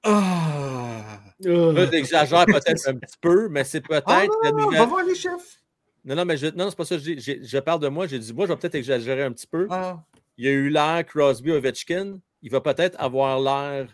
Ah! 0.04 1.20
Là, 1.40 1.90
j'exagère 1.92 2.46
peut-être 2.46 2.88
un 2.90 2.96
petit 2.96 3.18
peu, 3.20 3.50
mais 3.50 3.64
c'est 3.64 3.82
peut-être 3.82 4.06
Ah, 4.08 4.26
la 4.44 4.52
nouvelle- 4.52 4.80
va 4.80 4.86
voir 4.86 5.04
les 5.04 5.16
chefs. 5.16 5.60
Non, 6.06 6.16
non, 6.16 6.26
mais 6.26 6.38
je, 6.38 6.48
non, 6.48 6.70
c'est 6.70 6.76
pas 6.76 6.86
ça. 6.86 6.96
que 6.96 7.02
Je, 7.04 7.12
dis. 7.14 7.20
J'ai- 7.22 7.44
je 7.44 7.58
parle 7.60 7.80
de 7.80 7.88
moi. 7.88 8.08
J'ai 8.08 8.20
dit, 8.20 8.34
moi, 8.34 8.46
je 8.46 8.52
vais 8.54 8.58
peut-être 8.58 8.76
exagérer 8.76 9.24
un 9.24 9.32
petit 9.32 9.48
peu. 9.48 9.68
Ah. 9.70 10.04
Il 10.38 10.46
y 10.46 10.48
a 10.48 10.52
eu 10.52 10.70
l'air 10.70 11.06
Crosby 11.06 11.52
Ovechkin. 11.52 12.20
Il 12.42 12.50
va 12.52 12.62
peut-être 12.62 12.96
avoir 13.00 13.40
l'air 13.40 13.88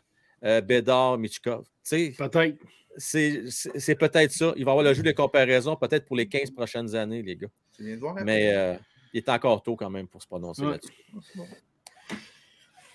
euh, 0.43 0.62
Bédard 0.62 1.18
Michkov. 1.18 1.64
Tu 1.64 1.70
sais, 1.84 2.14
Peut-être. 2.18 2.58
c'est 2.97 3.43
c'est- 3.49 3.78
c'est 3.80 3.95
peut-être 3.95 4.32
ça. 4.32 4.53
Il 4.55 4.64
va 4.66 4.72
avoir 4.72 4.86
le 4.86 4.93
jeu 4.93 5.03
de 5.03 5.12
comparaison 5.12 5.76
peut-être 5.76 6.05
pour 6.05 6.16
les 6.16 6.28
15 6.28 6.51
prochaines 6.51 6.95
années, 6.95 7.22
les 7.24 7.36
gars. 7.36 7.47
Tu 7.76 7.84
viens 7.84 7.95
de 7.95 7.99
voir 7.99 8.14
la 8.16 8.24
Mais 8.24 8.53
euh, 8.55 8.76
il 9.14 9.18
est 9.18 9.30
encore 9.30 9.62
tôt 9.64 9.76
quand 9.76 9.89
même 9.89 10.08
pour 10.08 10.22
se 10.22 10.28
prononcer 10.28 10.62
Ouais. 10.64 10.72
là-dessus. 10.72 10.93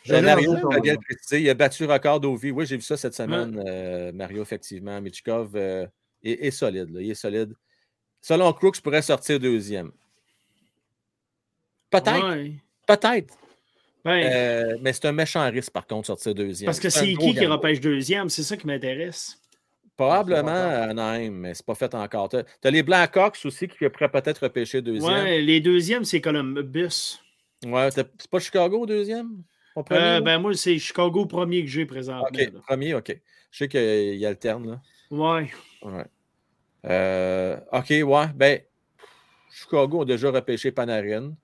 Mario, 0.09 0.55
bien 0.83 0.97
précisé, 0.97 1.41
il 1.41 1.51
a 1.51 1.55
battu 1.55 1.85
record 1.85 2.21
d'Ovi. 2.21 2.51
Oui, 2.51 2.67
j'ai 2.67 2.77
vu 2.77 2.83
ça 2.83 2.97
cette 2.97 3.15
semaine, 3.15 3.63
euh, 3.67 4.13
Mario, 4.13 4.43
effectivement. 4.43 5.01
Michkov 5.01 5.53
euh, 5.55 5.87
est, 6.23 6.47
est 6.47 6.51
solide. 6.51 6.91
là, 6.91 7.01
il 7.01 7.11
est 7.11 7.15
solide. 7.15 7.55
Selon 8.21 8.53
Crooks, 8.53 8.77
je 8.77 8.81
pourrais 8.81 9.03
sortir 9.03 9.39
deuxième. 9.41 9.91
Peut-être, 11.91 12.29
Ouais. 12.31 12.53
peut-être. 12.87 13.35
Ben, 14.05 14.25
Euh, 14.25 14.77
mais 14.81 14.93
c'est 14.93 15.05
un 15.07 15.13
méchant 15.13 15.49
risque, 15.51 15.73
par 15.73 15.87
contre, 15.87 16.07
sortir 16.07 16.35
deuxième. 16.35 16.67
parce 16.67 16.81
que 16.81 16.89
c'est 16.91 17.15
qui 17.15 17.35
qui 17.35 17.47
repêche 17.47 17.81
deuxième? 17.81 18.29
C'est 18.29 18.43
ça 18.43 18.57
qui 18.57 18.67
m'intéresse. 18.67 19.39
Probablement 19.97 20.51
Anaheim, 20.51 21.31
mais 21.31 21.55
c'est 21.55 21.67
pas 21.67 21.75
fait 21.75 21.95
encore. 21.95 22.29
Tu 22.31 22.37
as, 22.37 22.71
les 22.71 22.83
Blackhawks 22.83 23.39
aussi 23.45 23.69
qui 23.69 23.89
pourraient 23.89 24.11
peut-être 24.11 24.39
repêcher 24.45 24.83
deuxième. 24.83 25.13
Ouais, 25.13 25.41
les 25.41 25.61
deuxièmes, 25.61 26.05
c'est 26.05 26.21
Columbus. 26.21 27.21
Ouais, 27.65 27.91
c'est 27.93 28.29
pas 28.29 28.41
Chicago 28.41 28.81
au 28.81 28.87
deuxième? 28.87 29.43
Premier, 29.75 30.01
Euh, 30.01 30.21
ben, 30.21 30.39
moi, 30.39 30.55
c'est 30.55 30.79
Chicago 30.79 31.27
premier 31.27 31.63
que 31.63 31.69
j'ai 31.71 31.87
présentement. 31.87 32.27
OK, 32.31 32.39
là. 32.39 32.61
premier, 32.67 32.95
OK. 32.95 33.19
Je 33.51 33.57
sais 33.59 33.69
qu'il 33.69 34.25
alterne, 34.27 34.71
là. 34.71 34.81
Ouais. 35.11 35.51
Ouais. 35.83 36.05
Euh, 36.87 37.59
OK, 37.73 37.91
ouais. 37.91 38.27
Ben, 38.35 38.61
Chicago 39.51 40.03
a 40.03 40.05
déjà 40.05 40.31
repêché 40.31 40.73
Panarin. 40.73 41.35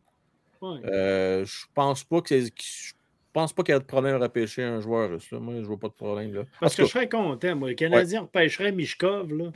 ouais. 0.61 0.79
Euh, 0.87 1.45
je 1.45 1.65
pense 1.75 2.03
pas 2.05 2.21
que 2.21 2.29
c'est- 2.29 2.53
je 2.57 2.93
pense 3.33 3.53
pas 3.53 3.63
qu'il 3.63 3.73
y 3.73 3.77
a 3.77 3.79
de 3.79 3.85
problème 3.85 4.17
à 4.17 4.19
repêcher 4.19 4.63
un 4.65 4.81
joueur 4.81 5.11
russe. 5.11 5.31
là. 5.31 5.39
Moi, 5.39 5.55
je 5.61 5.67
vois 5.67 5.79
pas 5.79 5.89
de 5.89 5.93
problème. 5.93 6.35
Là. 6.35 6.43
Parce 6.61 6.75
que 6.75 6.85
je 6.85 6.89
serais 6.89 7.09
content, 7.09 7.55
moi. 7.55 7.69
Le 7.69 7.75
Canadien 7.75 8.23
repêcherait 8.23 8.73
Mishkov, 8.73 9.33
là. 9.33 9.53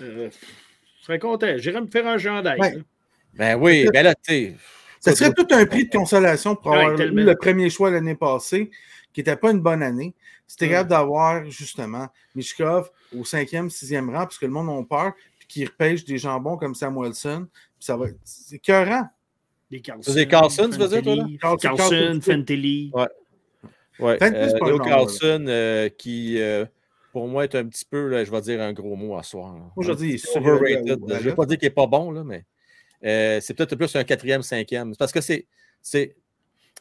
Euh, 0.00 0.30
je 1.00 1.04
serais 1.04 1.18
content. 1.18 1.56
J'irais 1.56 1.80
me 1.80 1.86
faire 1.88 2.06
un 2.06 2.18
gendarme. 2.18 2.60
Ouais. 2.60 2.74
Ben 3.32 3.56
oui, 3.60 3.86
ben 3.92 4.04
là, 4.04 4.14
tu 4.14 4.20
sais. 4.24 4.56
Ça 5.04 5.14
serait 5.14 5.32
tout 5.32 5.46
un 5.50 5.66
prix 5.66 5.86
de 5.86 5.90
consolation 5.96 6.56
pour 6.56 6.72
avoir 6.74 6.98
eu 7.00 7.10
le 7.10 7.34
premier 7.36 7.70
choix 7.70 7.90
l'année 7.90 8.14
passée, 8.14 8.70
qui 9.12 9.20
n'était 9.20 9.36
pas 9.36 9.50
une 9.50 9.60
bonne 9.60 9.82
année. 9.82 10.14
C'était 10.46 10.66
Ouais. 10.66 10.70
capable 10.72 10.90
d'avoir, 10.90 11.44
justement, 11.50 12.08
Mishkov 12.34 12.90
au 13.18 13.24
cinquième, 13.24 13.70
sixième 13.70 14.10
rang, 14.10 14.20
parce 14.24 14.38
que 14.38 14.46
le 14.46 14.52
monde 14.52 14.68
a 14.68 14.82
peur, 14.88 15.12
puis 15.38 15.46
qu'il 15.48 15.66
repêche 15.66 16.04
des 16.04 16.18
jambons 16.18 16.56
comme 16.56 16.74
Samuelson. 16.74 17.46
Puis 17.52 17.86
ça 17.86 17.96
va 17.96 18.08
être- 18.08 18.18
C'est 18.24 18.56
écœurant. 18.56 19.08
Des 19.70 19.80
Carlson. 19.80 20.10
C'est 20.12 20.16
des 20.18 20.28
Carlson, 20.28 20.68
tu 20.70 20.78
veux 20.78 20.88
dire, 20.88 21.02
toi, 21.02 21.14
là? 21.16 21.24
Carlson, 21.40 21.76
Carlson. 21.76 22.20
Fantilli. 22.22 22.90
Ouais. 22.92 23.06
Ouais, 24.00 24.18
Fenty, 24.18 24.36
euh, 24.36 24.48
c'est 24.50 24.58
pas 24.58 24.66
Leo 24.66 24.72
le 24.72 24.76
genre, 24.78 24.86
Carlson, 24.86 25.44
euh, 25.48 25.88
qui, 25.88 26.40
euh, 26.40 26.64
pour 27.12 27.28
moi, 27.28 27.44
est 27.44 27.54
un 27.54 27.64
petit 27.64 27.84
peu, 27.88 28.08
là, 28.08 28.24
je 28.24 28.30
vais 28.30 28.40
dire 28.42 28.60
un 28.60 28.72
gros 28.72 28.96
mot 28.96 29.16
à 29.16 29.22
soir. 29.22 29.54
là. 29.54 29.60
Moi, 29.76 29.84
je 29.86 29.92
dis, 29.92 30.08
il 30.08 30.14
est 30.16 30.36
overrated. 30.36 30.98
Je 31.08 31.14
ne 31.14 31.18
vais 31.20 31.34
pas 31.34 31.46
dire 31.46 31.58
qu'il 31.58 31.66
n'est 31.68 31.74
pas 31.74 31.86
bon, 31.86 32.10
là, 32.10 32.22
mais 32.24 32.44
euh, 33.04 33.40
c'est 33.40 33.54
peut-être 33.54 33.76
plus 33.76 33.94
un 33.96 34.04
quatrième, 34.04 34.42
cinquième. 34.42 34.94
Parce 34.96 35.12
que 35.12 35.20
c'est. 35.20 35.46
c'est 35.82 36.16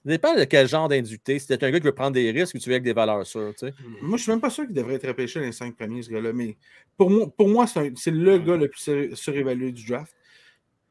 ça 0.06 0.10
dépend 0.10 0.36
de 0.36 0.44
quel 0.44 0.68
genre 0.68 0.90
d'inducté. 0.90 1.40
Si 1.40 1.54
un 1.54 1.56
gars 1.58 1.72
qui 1.80 1.86
veut 1.86 1.94
prendre 1.96 2.12
des 2.12 2.30
risques 2.32 2.56
ou 2.56 2.60
tu 2.60 2.68
veux 2.68 2.76
avec 2.76 2.84
des 2.84 2.92
valeurs 2.92 3.26
sûres. 3.26 3.54
Tu 3.58 3.68
sais. 3.68 3.74
Moi, 4.02 4.10
je 4.10 4.12
ne 4.12 4.18
suis 4.18 4.32
même 4.32 4.42
pas 4.42 4.50
sûr 4.50 4.66
qu'il 4.66 4.74
devrait 4.74 4.96
être 4.96 5.08
repêché 5.08 5.40
dans 5.40 5.46
les 5.46 5.54
cinq 5.54 5.78
premiers, 5.78 6.02
ce 6.02 6.10
gars-là. 6.10 6.34
Mais 6.34 6.58
pour 6.98 7.10
moi, 7.10 7.28
pour 7.38 7.48
moi 7.48 7.68
c'est 7.68 7.80
un- 7.80 7.94
c'est 7.96 8.12
le 8.12 8.38
gars 8.40 8.58
le 8.58 8.68
plus 8.68 8.82
sur- 8.82 9.18
surévalué 9.18 9.72
du 9.72 9.86
draft. 9.86 10.14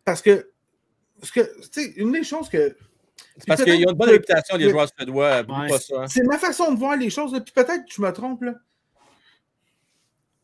Parce 0.03 0.23
que, 0.23 0.51
parce 1.21 1.31
que 1.31 1.41
tu 1.69 1.83
sais, 1.83 1.93
une 1.97 2.11
des 2.13 2.25
choses 2.25 2.49
que. 2.49 2.75
C'est 3.37 3.47
parce 3.47 3.63
qu'ils 3.63 3.87
ont 3.87 3.91
une 3.91 3.97
bonne 3.99 4.09
réputation, 4.11 4.57
les 4.57 4.71
joueurs 4.71 4.89
suédois. 4.97 5.41
oublie 5.43 5.53
Ouais. 5.61 5.69
pas 5.69 5.79
ça. 5.79 6.03
hein. 6.03 6.07
C'est 6.09 6.25
ma 6.25 6.39
façon 6.39 6.73
de 6.73 6.79
voir 6.79 6.97
les 6.97 7.11
choses. 7.11 7.35
là, 7.35 7.41
Puis 7.43 7.53
peut-être 7.53 7.85
que 7.85 7.93
je 7.95 8.01
me 8.01 8.11
trompe. 8.13 8.43
Là. 8.43 8.55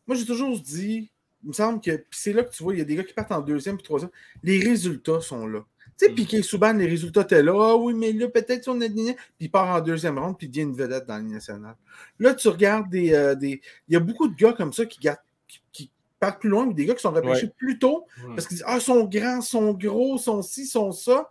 Moi, 0.05 0.15
j'ai 0.15 0.25
toujours 0.25 0.59
dit, 0.59 1.11
il 1.43 1.47
me 1.49 1.53
semble 1.53 1.81
que 1.81 2.03
c'est 2.11 2.33
là 2.33 2.43
que 2.43 2.51
tu 2.51 2.63
vois, 2.63 2.73
il 2.73 2.79
y 2.79 2.81
a 2.81 2.85
des 2.85 2.95
gars 2.95 3.03
qui 3.03 3.13
partent 3.13 3.31
en 3.31 3.41
deuxième 3.41 3.75
puis 3.77 3.83
troisième. 3.83 4.11
Les 4.43 4.59
résultats 4.59 5.21
sont 5.21 5.47
là. 5.47 5.65
Tu 5.97 6.05
sais, 6.05 6.11
Mm. 6.11 6.15
Piqué 6.15 6.41
Souban, 6.41 6.73
les 6.73 6.85
résultats 6.87 7.21
étaient 7.21 7.43
là. 7.43 7.53
Ah 7.71 7.75
oui, 7.75 7.93
mais 7.93 8.11
là, 8.13 8.27
peut-être 8.29 8.63
si 8.63 8.69
on 8.69 8.79
a. 8.81 8.87
Puis 8.87 9.15
il 9.39 9.51
part 9.51 9.67
en 9.75 9.81
deuxième 9.81 10.17
ronde, 10.17 10.37
puis 10.37 10.47
il 10.47 10.49
devient 10.49 10.61
une 10.63 10.75
vedette 10.75 11.05
dans 11.05 11.15
la 11.15 11.19
Ligue 11.21 11.31
nationale. 11.33 11.75
Là, 12.19 12.33
tu 12.33 12.47
regardes 12.47 12.89
des. 12.89 13.13
euh, 13.13 13.35
des... 13.35 13.61
Il 13.87 13.93
y 13.93 13.97
a 13.97 13.99
beaucoup 13.99 14.27
de 14.27 14.35
gars 14.35 14.53
comme 14.53 14.71
ça 14.73 14.85
qui, 14.85 14.99
gardent- 14.99 15.19
qui, 15.47 15.61
qui 15.73 15.91
partent 16.19 16.39
plus 16.41 16.49
loin, 16.49 16.65
ou 16.67 16.73
des 16.73 16.85
gars 16.85 16.95
qui 16.95 17.01
sont 17.01 17.11
repêchés 17.11 17.47
plus 17.57 17.79
tôt 17.79 18.05
parce 18.35 18.47
qu'ils 18.47 18.57
disent 18.57 18.65
Ah, 18.67 18.75
ils 18.75 18.81
sont 18.81 19.03
grands, 19.05 19.39
ils 19.39 19.43
sont 19.43 19.73
gros, 19.73 20.15
ils 20.17 20.21
sont 20.21 20.41
ci, 20.41 20.61
ils 20.63 20.67
sont 20.67 20.91
ça. 20.91 21.29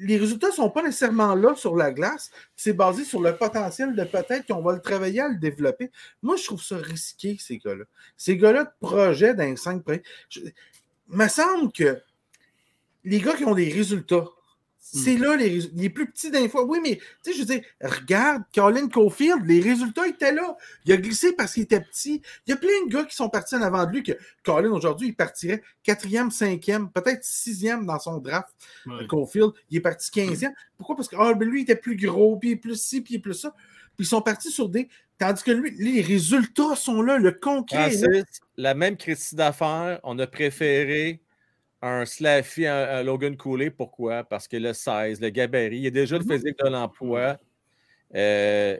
Les 0.00 0.16
résultats 0.18 0.48
ne 0.48 0.52
sont 0.52 0.70
pas 0.70 0.82
nécessairement 0.82 1.34
là 1.34 1.54
sur 1.54 1.76
la 1.76 1.90
glace. 1.92 2.30
C'est 2.56 2.72
basé 2.72 3.04
sur 3.04 3.20
le 3.20 3.36
potentiel 3.36 3.94
de 3.94 4.04
peut-être 4.04 4.46
qu'on 4.46 4.62
va 4.62 4.72
le 4.72 4.80
travailler 4.80 5.20
le 5.28 5.38
développer. 5.38 5.90
Moi, 6.22 6.36
je 6.36 6.44
trouve 6.44 6.62
ça 6.62 6.76
risqué, 6.76 7.36
ces 7.40 7.58
gars-là. 7.58 7.84
Ces 8.16 8.36
gars-là 8.36 8.64
de 8.64 8.70
projet 8.80 9.34
cinq 9.56 9.82
premiers. 9.82 10.02
Je- 10.28 10.40
Il 11.10 11.16
me 11.18 11.28
semble 11.28 11.72
que 11.72 12.00
les 13.04 13.20
gars 13.20 13.34
qui 13.34 13.44
ont 13.44 13.54
des 13.54 13.70
résultats, 13.70 14.24
c'est 14.84 15.16
là 15.16 15.36
les, 15.36 15.90
plus 15.90 16.10
petits 16.10 16.30
d'un 16.32 16.48
fois. 16.48 16.64
Oui, 16.64 16.80
mais 16.82 16.96
tu 17.22 17.30
sais, 17.30 17.32
je 17.32 17.38
veux 17.38 17.46
dire, 17.46 17.62
regarde, 17.80 18.42
Colin 18.52 18.88
Caulfield, 18.88 19.46
les 19.46 19.60
résultats 19.60 20.08
étaient 20.08 20.32
là. 20.32 20.56
Il 20.84 20.92
a 20.92 20.96
glissé 20.96 21.32
parce 21.32 21.54
qu'il 21.54 21.62
était 21.62 21.80
petit. 21.80 22.20
Il 22.46 22.50
y 22.50 22.52
a 22.52 22.56
plein 22.56 22.86
de 22.86 22.92
gars 22.92 23.04
qui 23.04 23.14
sont 23.14 23.28
partis 23.28 23.54
en 23.54 23.62
avant 23.62 23.86
de 23.86 23.92
lui 23.92 24.02
que 24.02 24.12
Colin, 24.44 24.70
aujourd'hui, 24.70 25.08
il 25.08 25.14
partirait 25.14 25.62
quatrième, 25.84 26.32
cinquième, 26.32 26.90
peut-être 26.90 27.24
sixième 27.24 27.86
dans 27.86 28.00
son 28.00 28.18
draft. 28.18 28.48
Ouais. 28.84 29.06
Caulfield, 29.06 29.52
il 29.70 29.78
est 29.78 29.80
parti 29.80 30.10
15e. 30.10 30.52
Pourquoi? 30.76 30.96
Parce 30.96 31.08
que 31.08 31.16
ben 31.16 31.48
lui, 31.48 31.60
il 31.60 31.62
était 31.62 31.76
plus 31.76 31.96
gros, 31.96 32.36
puis 32.36 32.50
il 32.50 32.52
est 32.52 32.56
plus 32.56 32.80
ci, 32.80 33.00
puis 33.00 33.14
il 33.14 33.16
est 33.18 33.20
plus 33.20 33.34
ça. 33.34 33.54
Puis 33.96 34.04
ils 34.04 34.06
sont 34.06 34.20
partis 34.22 34.50
sur 34.50 34.68
des. 34.68 34.88
Tandis 35.16 35.44
que 35.44 35.52
lui, 35.52 35.70
les 35.78 36.02
résultats 36.02 36.74
sont 36.74 37.02
là, 37.02 37.18
le 37.18 37.30
concret. 37.30 37.94
est 37.94 38.42
la 38.56 38.74
même 38.74 38.96
critique 38.96 39.36
d'affaires, 39.36 40.00
on 40.02 40.18
a 40.18 40.26
préféré 40.26 41.20
un 41.82 42.04
Slaffy 42.06 42.66
à, 42.66 42.98
à 42.98 43.02
Logan 43.02 43.36
Cooley. 43.36 43.70
Pourquoi? 43.70 44.24
Parce 44.24 44.46
que 44.48 44.56
le 44.56 44.72
16, 44.72 45.20
le 45.20 45.28
gabarit, 45.30 45.78
il 45.78 45.86
a 45.88 45.90
déjà 45.90 46.16
le 46.18 46.24
Mhm. 46.24 46.30
physique 46.32 46.56
de 46.64 46.68
l'emploi. 46.68 47.38
Euh, 48.14 48.76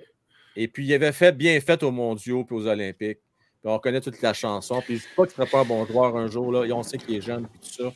et 0.56 0.68
puis, 0.68 0.86
il 0.86 0.94
avait 0.94 1.12
fait 1.12 1.32
bien 1.36 1.58
fait 1.60 1.82
aux 1.82 1.90
mondiaux 1.90 2.44
puis 2.44 2.56
aux 2.56 2.66
Olympiques. 2.66 3.18
Puis 3.62 3.70
on 3.70 3.78
connaît 3.78 4.00
toute 4.00 4.20
la 4.22 4.32
chanson. 4.34 4.80
Puis 4.84 4.96
je 4.98 5.02
ne 5.04 5.08
dis 5.08 5.14
pas 5.16 5.26
qu'il 5.26 5.40
ne 5.40 5.46
sera 5.46 5.46
pas 5.46 5.60
un 5.60 5.64
bon 5.64 5.86
joueur 5.86 6.16
un 6.16 6.26
jour. 6.28 6.52
Là. 6.52 6.64
Et 6.64 6.72
on 6.72 6.82
sait 6.82 6.98
qu'il 6.98 7.14
est 7.16 7.20
jeune 7.20 7.44
et 7.44 7.58
tout 7.66 7.72
ça. 7.84 7.92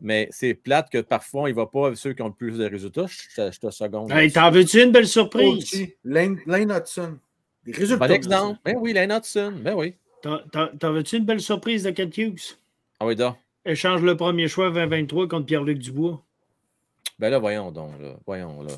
Mais 0.00 0.28
c'est 0.30 0.54
plate 0.54 0.90
que 0.90 0.98
parfois, 0.98 1.48
il 1.48 1.52
ne 1.52 1.56
va 1.56 1.66
pas 1.66 1.86
avec 1.86 1.98
ceux 1.98 2.12
qui 2.12 2.22
ont 2.22 2.26
le 2.28 2.34
plus 2.34 2.58
de 2.58 2.64
résultats. 2.68 3.06
Je, 3.06 3.34
te- 3.34 3.52
je 3.52 3.60
te 3.60 3.70
seconde. 3.70 4.10
Hey, 4.10 4.30
T'en 4.32 4.50
veux-tu 4.50 4.82
une 4.82 4.90
belle 4.92 5.06
surprise? 5.06 5.88
Lane, 6.04 6.38
Lane 6.46 6.70
Hudson. 6.72 7.18
Des 7.64 7.72
résultats. 7.72 8.06
Bon 8.08 8.12
exemple. 8.14 8.58
Ben 8.64 8.76
oui, 8.78 8.92
Lane 8.92 9.12
Hudson. 9.12 9.54
Ben 9.62 9.74
oui. 9.74 9.94
T'en- 10.22 10.92
veux-tu 10.92 11.16
une 11.18 11.24
belle 11.24 11.40
surprise 11.40 11.84
de 11.84 11.90
Kent 11.90 12.16
Hughes? 12.18 12.56
Ah 13.00 13.06
oui, 13.06 13.14
donc. 13.16 13.36
Échange 13.64 14.02
le 14.02 14.16
premier 14.16 14.48
choix 14.48 14.70
2023 14.70 15.28
contre 15.28 15.46
Pierre-Luc 15.46 15.78
Dubois. 15.78 16.22
Ben 17.18 17.30
là, 17.30 17.38
voyons 17.38 17.70
donc. 17.70 17.92
Là. 18.00 18.16
Voyons, 18.26 18.62
là. 18.62 18.72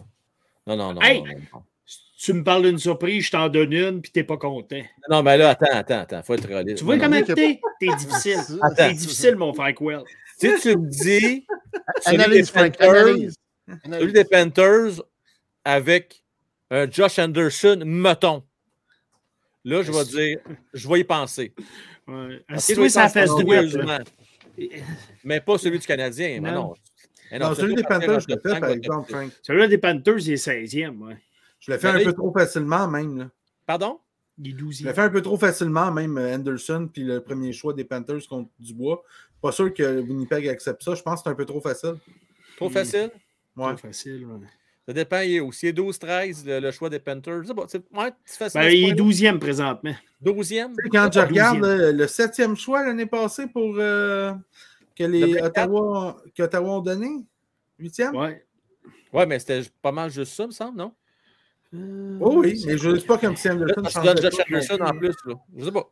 Non, 0.67 0.77
non, 0.77 0.95
non. 0.95 1.01
Hey! 1.01 1.23
non, 1.23 1.27
non, 1.27 1.39
non. 1.55 1.63
Si 1.87 2.31
tu 2.31 2.33
me 2.33 2.45
parles 2.45 2.63
d'une 2.63 2.79
surprise, 2.79 3.27
je 3.27 3.31
t'en 3.33 3.49
donne 3.49 3.73
une, 3.73 4.01
puis 4.01 4.11
t'es 4.11 4.25
pas 4.25 4.37
content. 4.39 4.83
Non, 5.11 5.23
mais 5.23 5.37
là, 5.37 5.51
attends, 5.51 5.67
attends, 5.73 6.01
attends. 6.01 6.23
Faut 6.23 6.35
être 6.35 6.47
réaliste. 6.47 6.79
Tu 6.79 6.85
vois 6.85 6.97
Non, 6.97 7.05
comment 7.05 7.23
t'es? 7.23 7.61
T'es 7.81 7.95
difficile. 7.99 8.39
T'es 8.77 8.93
difficile, 8.95 9.37
mon 9.37 9.53
frère 9.53 9.75
Quell. 9.75 10.03
Si 10.39 10.51
tu 10.61 10.77
me 10.77 10.89
dis 10.89 11.47
celui 12.01 12.17
des 12.17 12.23
Analyse, 12.23 12.51
Frank, 12.51 12.77
Panthers, 12.79 13.07
analyse. 13.07 13.37
celui 13.85 14.13
des 14.13 14.25
Panthers 14.25 15.03
avec 15.65 16.25
un 16.71 16.91
Josh 16.91 17.19
Anderson, 17.19 17.83
mettons. 17.85 18.43
Là, 19.65 19.83
je 19.83 19.93
vais 19.93 20.05
dire, 20.05 20.39
je 20.73 20.89
vais 20.89 21.01
y 21.01 21.05
penser. 21.05 21.53
Ouais. 22.07 22.43
Assis-toi 22.49 22.89
je 22.89 23.79
vais 23.79 23.95
y 23.97 24.05
Mais 25.25 25.41
pas 25.41 25.59
celui 25.59 25.79
du 25.79 25.87
Canadien. 25.87 26.41
Mais 26.41 26.51
Non. 26.53 26.69
non. 26.69 26.75
Mais 27.31 27.39
non, 27.39 27.49
Non, 27.49 27.55
c'est 27.55 27.63
celui 27.63 27.75
des 27.75 27.83
Panthers, 27.83 28.21
je 28.21 28.27
fait, 28.27 28.49
cinq, 28.49 28.61
par 28.61 28.71
exemple. 28.71 29.11
Frank. 29.11 29.31
Celui-là 29.43 29.67
des 29.69 29.79
Panthers, 29.79 30.19
il 30.19 30.33
est 30.33 30.37
16e. 30.37 30.99
Ouais. 31.03 31.17
Je 31.59 31.73
l'ai 31.73 31.79
fait 31.79 31.89
un 31.89 31.93
là, 31.95 32.05
peu 32.05 32.11
il- 32.11 32.15
trop 32.15 32.33
facilement, 32.33 32.87
même. 32.87 33.19
là. 33.19 33.31
Pardon? 33.67 33.99
Il 34.39 34.49
est 34.49 34.51
Je 34.51 34.57
l'ai 34.57 34.63
12e. 34.63 34.95
fait 34.95 35.01
un 35.01 35.09
peu 35.11 35.23
trop 35.23 35.37
facilement, 35.39 35.91
même 35.91 36.19
Anderson, 36.19 36.89
puis 36.93 37.03
le 37.03 37.21
premier 37.23 37.53
choix 37.53 37.73
des 37.73 37.85
Panthers 37.85 38.27
contre 38.29 38.51
Dubois. 38.59 39.03
Pas 39.41 39.53
sûr 39.53 39.73
que 39.73 40.01
Winnipeg 40.01 40.49
accepte 40.49 40.83
ça. 40.83 40.95
Je 40.95 41.03
pense 41.03 41.21
que 41.21 41.25
c'est 41.25 41.31
un 41.31 41.35
peu 41.35 41.45
trop 41.47 41.61
facile. 41.61 41.97
Trop 42.57 42.69
facile? 42.71 43.11
Ouais. 43.57 43.71
Pas 43.73 43.77
facile. 43.77 44.25
ouais. 44.27 44.47
Ça 44.87 44.93
dépend. 44.93 45.21
Il 45.21 45.35
est 45.37 45.41
où? 45.41 45.51
S'il 45.53 45.71
est 45.71 45.73
12-13, 45.79 46.45
le, 46.47 46.61
le 46.61 46.71
choix 46.71 46.91
des 46.91 46.99
Panthers. 46.99 47.43
C'est 47.47 47.55
bon, 47.55 47.65
c'est 47.69 47.83
ouais, 47.97 48.13
c'est 48.25 48.39
facile. 48.39 48.61
Ben, 48.61 48.69
il 48.71 48.89
est 48.91 48.95
12e 48.95 49.39
présentement. 49.39 49.95
12e. 50.23 50.43
Tu 50.43 50.53
sais, 50.85 50.89
Quand 50.91 51.09
je 51.13 51.21
Pas 51.21 51.27
regarde 51.27 51.61
là, 51.61 51.93
le 51.93 52.07
septième 52.07 52.57
choix 52.57 52.85
l'année 52.85 53.07
passée 53.07 53.47
pour 53.47 53.77
euh, 53.79 54.33
que 54.97 55.05
Le 55.05 55.11
les 55.11 55.33
24. 55.35 55.47
Ottawa, 55.47 56.17
que 56.37 56.43
Ottawa 56.43 56.71
ont 56.71 56.81
donné, 56.81 57.09
huitième? 57.79 58.15
Ouais. 58.15 58.45
Ouais, 59.13 59.27
mais 59.27 59.39
c'était 59.39 59.63
pas 59.81 59.93
mal 59.93 60.11
juste 60.11 60.35
ça, 60.35 60.47
me 60.47 60.53
semble, 60.53 60.77
non? 60.79 60.93
Oh 62.21 62.35
oui, 62.37 62.63
mais 62.67 62.79
je 62.79 62.91
ne 62.91 62.97
dis 62.97 63.05
pas 63.05 63.19
comme 63.19 63.37
si 63.37 63.49
changeait 63.49 63.65
tu 63.67 64.03
donnes 64.05 64.17
Josh 64.23 64.37
pas 64.37 64.45
Anderson 64.49 64.77
plus. 64.77 64.87
en 64.87 64.99
plus, 64.99 65.15
là. 65.27 65.35
Je 65.57 65.65
sais 65.65 65.73
pas. 65.73 65.91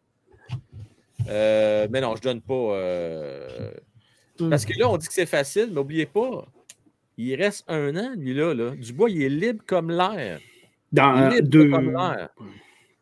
Euh, 1.29 1.89
mais 1.91 2.01
non, 2.01 2.15
je 2.17 2.23
donne 2.23 2.41
pas. 2.41 2.55
euh, 2.55 3.71
Parce 4.51 4.65
que 4.65 4.79
là, 4.79 4.89
on 4.89 4.97
dit 4.97 5.07
que 5.09 5.13
c'est 5.13 5.27
facile, 5.27 5.67
mais 5.69 5.75
n'oubliez 5.75 6.07
pas, 6.07 6.47
il 7.17 7.35
reste 7.35 7.65
un 7.69 7.95
an, 7.97 8.13
lui, 8.17 8.35
là. 8.35 8.55
là. 8.55 8.71
Dubois, 8.71 9.11
il 9.11 9.23
est 9.23 9.29
libre 9.29 9.63
comme 9.67 9.91
l'air. 9.91 10.41
Dans 10.93 11.17
euh, 11.17 11.31
libre 11.31 11.49
deux, 11.49 11.71
comme 11.71 11.93
l'air. 11.93 12.29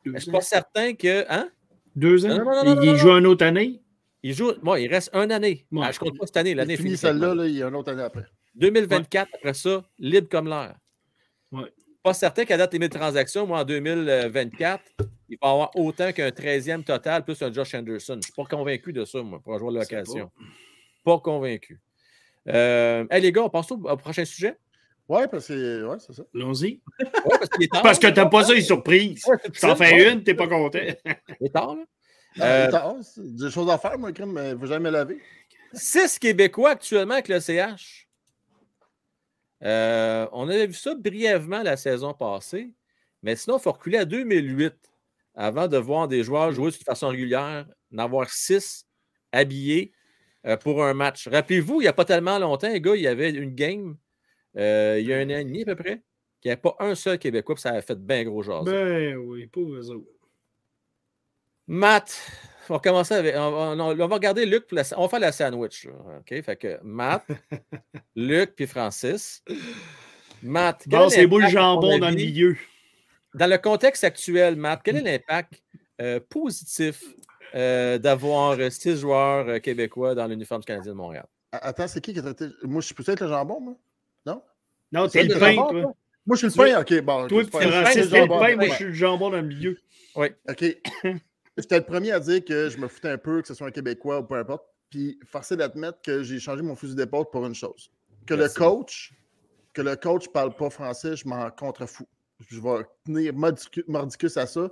Je 0.04 0.18
suis 0.18 0.30
pas 0.30 0.40
certain 0.40 0.94
que. 0.94 1.24
Hein? 1.28 1.50
Deux 1.94 2.24
ans? 2.24 2.28
Non, 2.28 2.44
non, 2.44 2.64
non, 2.64 2.74
non, 2.76 2.82
il 2.82 2.96
joue 2.96 3.10
une 3.10 3.26
autre 3.26 3.44
année? 3.44 3.80
Il 4.22 4.34
joue. 4.34 4.52
Moi, 4.62 4.80
il 4.80 4.88
reste 4.88 5.10
une 5.14 5.32
année. 5.32 5.66
Ah, 5.80 5.90
je 5.92 5.98
compte 5.98 6.18
pas 6.18 6.26
cette 6.26 6.36
année. 6.36 6.54
L'année 6.54 6.74
Il 6.74 6.76
finit 6.76 6.88
finie. 6.90 6.98
celle-là, 6.98 7.34
là, 7.34 7.46
il 7.46 7.56
y 7.56 7.62
a 7.62 7.68
une 7.68 7.74
autre 7.74 7.92
année 7.92 8.02
après. 8.02 8.24
2024, 8.54 9.28
après 9.34 9.54
ça, 9.54 9.84
libre 9.98 10.28
comme 10.28 10.48
l'air. 10.48 10.76
Ouais. 11.52 11.72
Pas 12.02 12.14
certain 12.14 12.44
qu'à 12.44 12.56
date 12.56 12.72
limite 12.72 12.92
de 12.92 12.98
transaction, 12.98 13.46
moi, 13.46 13.60
en 13.60 13.64
2024, 13.64 14.82
il 15.28 15.38
va 15.40 15.48
y 15.48 15.52
avoir 15.52 15.70
autant 15.76 16.12
qu'un 16.12 16.30
13e 16.30 16.82
total 16.82 17.24
plus 17.24 17.40
un 17.42 17.52
Josh 17.52 17.74
Anderson. 17.74 18.14
Je 18.14 18.18
ne 18.18 18.22
suis 18.22 18.32
pas 18.32 18.44
convaincu 18.44 18.92
de 18.92 19.04
ça, 19.04 19.22
moi, 19.22 19.40
pour 19.42 19.58
jouer 19.58 19.76
à 19.76 19.80
l'occasion. 19.80 20.30
Pas 21.04 21.18
convaincu. 21.18 21.80
Euh, 22.52 23.04
hey, 23.10 23.20
les 23.22 23.32
gars, 23.32 23.42
on 23.42 23.50
passe 23.50 23.70
au, 23.72 23.76
au 23.76 23.96
prochain 23.96 24.24
sujet? 24.24 24.56
Ouais, 25.08 25.26
parce 25.26 25.48
que 25.48 25.84
ouais, 25.86 25.96
c'est 25.98 26.12
ça. 26.12 26.22
Allons-y. 26.34 26.80
Ouais, 27.00 27.08
parce 27.38 27.48
qu'il 27.48 27.64
est 27.64 27.72
tard. 27.72 27.82
Parce 27.82 27.98
que 27.98 28.06
t'as 28.06 28.26
pas 28.26 28.44
ça, 28.44 28.54
les 28.54 28.60
surprises. 28.62 29.24
Ouais, 29.26 29.36
t'en 29.60 29.74
fais 29.74 30.12
une, 30.12 30.22
t'es 30.22 30.34
pas 30.34 30.46
content. 30.46 30.78
Il 31.40 31.46
est 31.46 31.50
tard, 31.52 31.74
là. 31.74 31.82
Non, 32.36 32.44
Euh, 32.44 33.02
c'est 33.02 33.34
des 33.36 33.50
choses 33.50 33.68
à 33.68 33.76
faire, 33.78 33.98
moi, 33.98 34.12
crime, 34.12 34.32
mais 34.32 34.50
il 34.50 34.54
ne 34.54 34.58
faut 34.58 34.66
jamais 34.66 34.90
laver. 34.90 35.20
Six 35.72 36.18
Québécois 36.18 36.70
actuellement 36.70 37.14
avec 37.14 37.26
le 37.28 37.40
CH. 37.40 38.06
Euh, 39.62 40.26
on 40.32 40.48
avait 40.48 40.66
vu 40.68 40.74
ça 40.74 40.94
brièvement 40.94 41.62
la 41.62 41.76
saison 41.76 42.14
passée, 42.14 42.70
mais 43.22 43.36
sinon, 43.36 43.58
il 43.58 43.62
faut 43.62 43.72
reculer 43.72 43.98
à 43.98 44.04
2008 44.04 44.74
avant 45.34 45.68
de 45.68 45.76
voir 45.76 46.08
des 46.08 46.22
joueurs 46.22 46.52
jouer 46.52 46.70
de 46.70 46.76
façon 46.76 47.08
régulière, 47.08 47.66
en 47.92 47.98
avoir 47.98 48.30
six 48.30 48.86
habillés 49.32 49.92
pour 50.60 50.84
un 50.84 50.94
match. 50.94 51.28
Rappelez-vous, 51.28 51.80
il 51.80 51.84
n'y 51.84 51.88
a 51.88 51.92
pas 51.92 52.04
tellement 52.04 52.38
longtemps, 52.38 52.68
les 52.68 52.80
gars, 52.80 52.94
il 52.96 53.02
y 53.02 53.06
avait 53.06 53.30
une 53.30 53.54
game, 53.54 53.96
euh, 54.56 54.98
il 55.00 55.06
y 55.06 55.12
a 55.12 55.18
un 55.18 55.26
an 55.26 55.38
et 55.38 55.44
demi 55.44 55.62
à 55.62 55.66
peu 55.66 55.76
près, 55.76 56.02
qu'il 56.40 56.48
n'y 56.48 56.52
avait 56.52 56.60
pas 56.60 56.76
un 56.80 56.94
seul 56.94 57.18
Québécois, 57.18 57.54
puis 57.54 57.62
ça 57.62 57.70
avait 57.70 57.82
fait 57.82 57.98
bien 57.98 58.24
gros 58.24 58.42
genre. 58.42 58.64
Ben 58.64 59.16
oui, 59.16 59.46
pauvres 59.46 59.76
eux 59.76 59.90
autres. 59.90 60.06
Matt, 61.66 62.18
on 62.68 62.74
va 62.74 62.80
commencer 62.80 63.14
avec. 63.14 63.34
On, 63.36 63.40
on- 63.40 63.80
on 64.00 64.06
va 64.08 64.14
regarder 64.14 64.44
Luc, 64.46 64.64
la- 64.72 64.82
on 64.96 65.02
va 65.02 65.08
faire 65.08 65.20
la 65.20 65.32
sandwich. 65.32 65.84
là, 65.86 65.92
OK? 66.18 66.42
Fait 66.42 66.56
que 66.56 66.78
Matt, 66.82 67.24
Luc, 68.16 68.54
puis 68.56 68.66
Francis. 68.66 69.44
Matt, 70.42 70.88
Bon, 70.88 71.06
est 71.06 71.10
c'est 71.10 71.26
beau 71.26 71.38
le 71.38 71.48
jambon 71.48 71.98
dans 71.98 72.08
le 72.10 72.16
milieu. 72.16 72.56
Dans 73.34 73.46
le 73.48 73.58
contexte 73.58 74.02
actuel, 74.04 74.56
Matt, 74.56 74.80
quel 74.82 74.96
est 74.96 75.02
l'impact 75.02 75.62
euh, 76.00 76.18
positif 76.28 77.04
euh, 77.54 77.98
d'avoir 77.98 78.52
euh, 78.58 78.70
six 78.70 78.96
joueurs 78.98 79.48
euh, 79.48 79.58
québécois 79.58 80.14
dans 80.14 80.26
l'uniforme 80.26 80.60
du 80.60 80.66
Canadien 80.66 80.92
de 80.92 80.96
Montréal? 80.96 81.26
Attends, 81.52 81.88
c'est 81.88 82.00
qui 82.00 82.12
qui 82.12 82.18
a 82.18 82.22
traité. 82.22 82.46
Moi, 82.62 82.80
je 82.80 82.86
suis 82.86 82.94
peut-être 82.94 83.20
le 83.22 83.28
jambon, 83.28 83.60
moi? 83.60 83.76
Non, 84.92 85.08
C'est 85.08 85.20
t'es 85.20 85.28
le 85.28 85.34
le 85.34 85.40
pain, 85.40 85.52
jambon, 85.54 85.70
toi. 85.70 85.82
toi? 85.82 85.94
Moi, 86.26 86.36
je 86.36 86.48
suis 86.48 86.58
le 86.60 86.64
pain, 86.74 86.80
ok. 86.80 87.00
Bon, 87.04 87.26
Toi, 87.28 87.42
c'est 87.44 87.58
tu 87.60 87.92
C'est 87.92 88.00
le 88.02 88.08
jambon, 88.08 88.38
pain, 88.40 88.54
moi, 88.56 88.64
ouais. 88.64 88.70
je 88.70 88.74
suis 88.74 88.84
le 88.86 88.92
jambon 88.92 89.30
dans 89.30 89.36
le 89.36 89.46
milieu. 89.46 89.78
OK. 90.16 90.64
J'étais 91.56 91.78
le 91.78 91.84
premier 91.84 92.12
à 92.12 92.20
dire 92.20 92.44
que 92.44 92.68
je 92.68 92.78
me 92.78 92.88
foutais 92.88 93.08
un 93.10 93.18
peu, 93.18 93.40
que 93.42 93.48
ce 93.48 93.54
soit 93.54 93.68
un 93.68 93.70
Québécois 93.70 94.18
ou 94.20 94.24
peu 94.24 94.34
importe. 94.36 94.64
Puis, 94.90 95.18
forcé 95.24 95.56
d'admettre 95.56 96.00
que 96.02 96.22
j'ai 96.24 96.40
changé 96.40 96.62
mon 96.62 96.74
fusil 96.74 96.94
d'épaule 96.96 97.26
pour 97.30 97.46
une 97.46 97.54
chose. 97.54 97.90
Que 98.26 98.34
Merci. 98.34 98.58
le 98.58 98.64
coach, 98.64 99.12
que 99.72 99.82
le 99.82 99.94
coach 99.96 100.28
parle 100.28 100.54
pas 100.56 100.70
français, 100.70 101.14
je 101.16 101.28
m'en 101.28 101.48
contrefous. 101.50 102.08
Je 102.48 102.60
vais 102.60 102.84
tenir 103.04 103.32
mordicu- 103.34 103.84
mordicus 103.86 104.36
à 104.36 104.46
ça. 104.46 104.68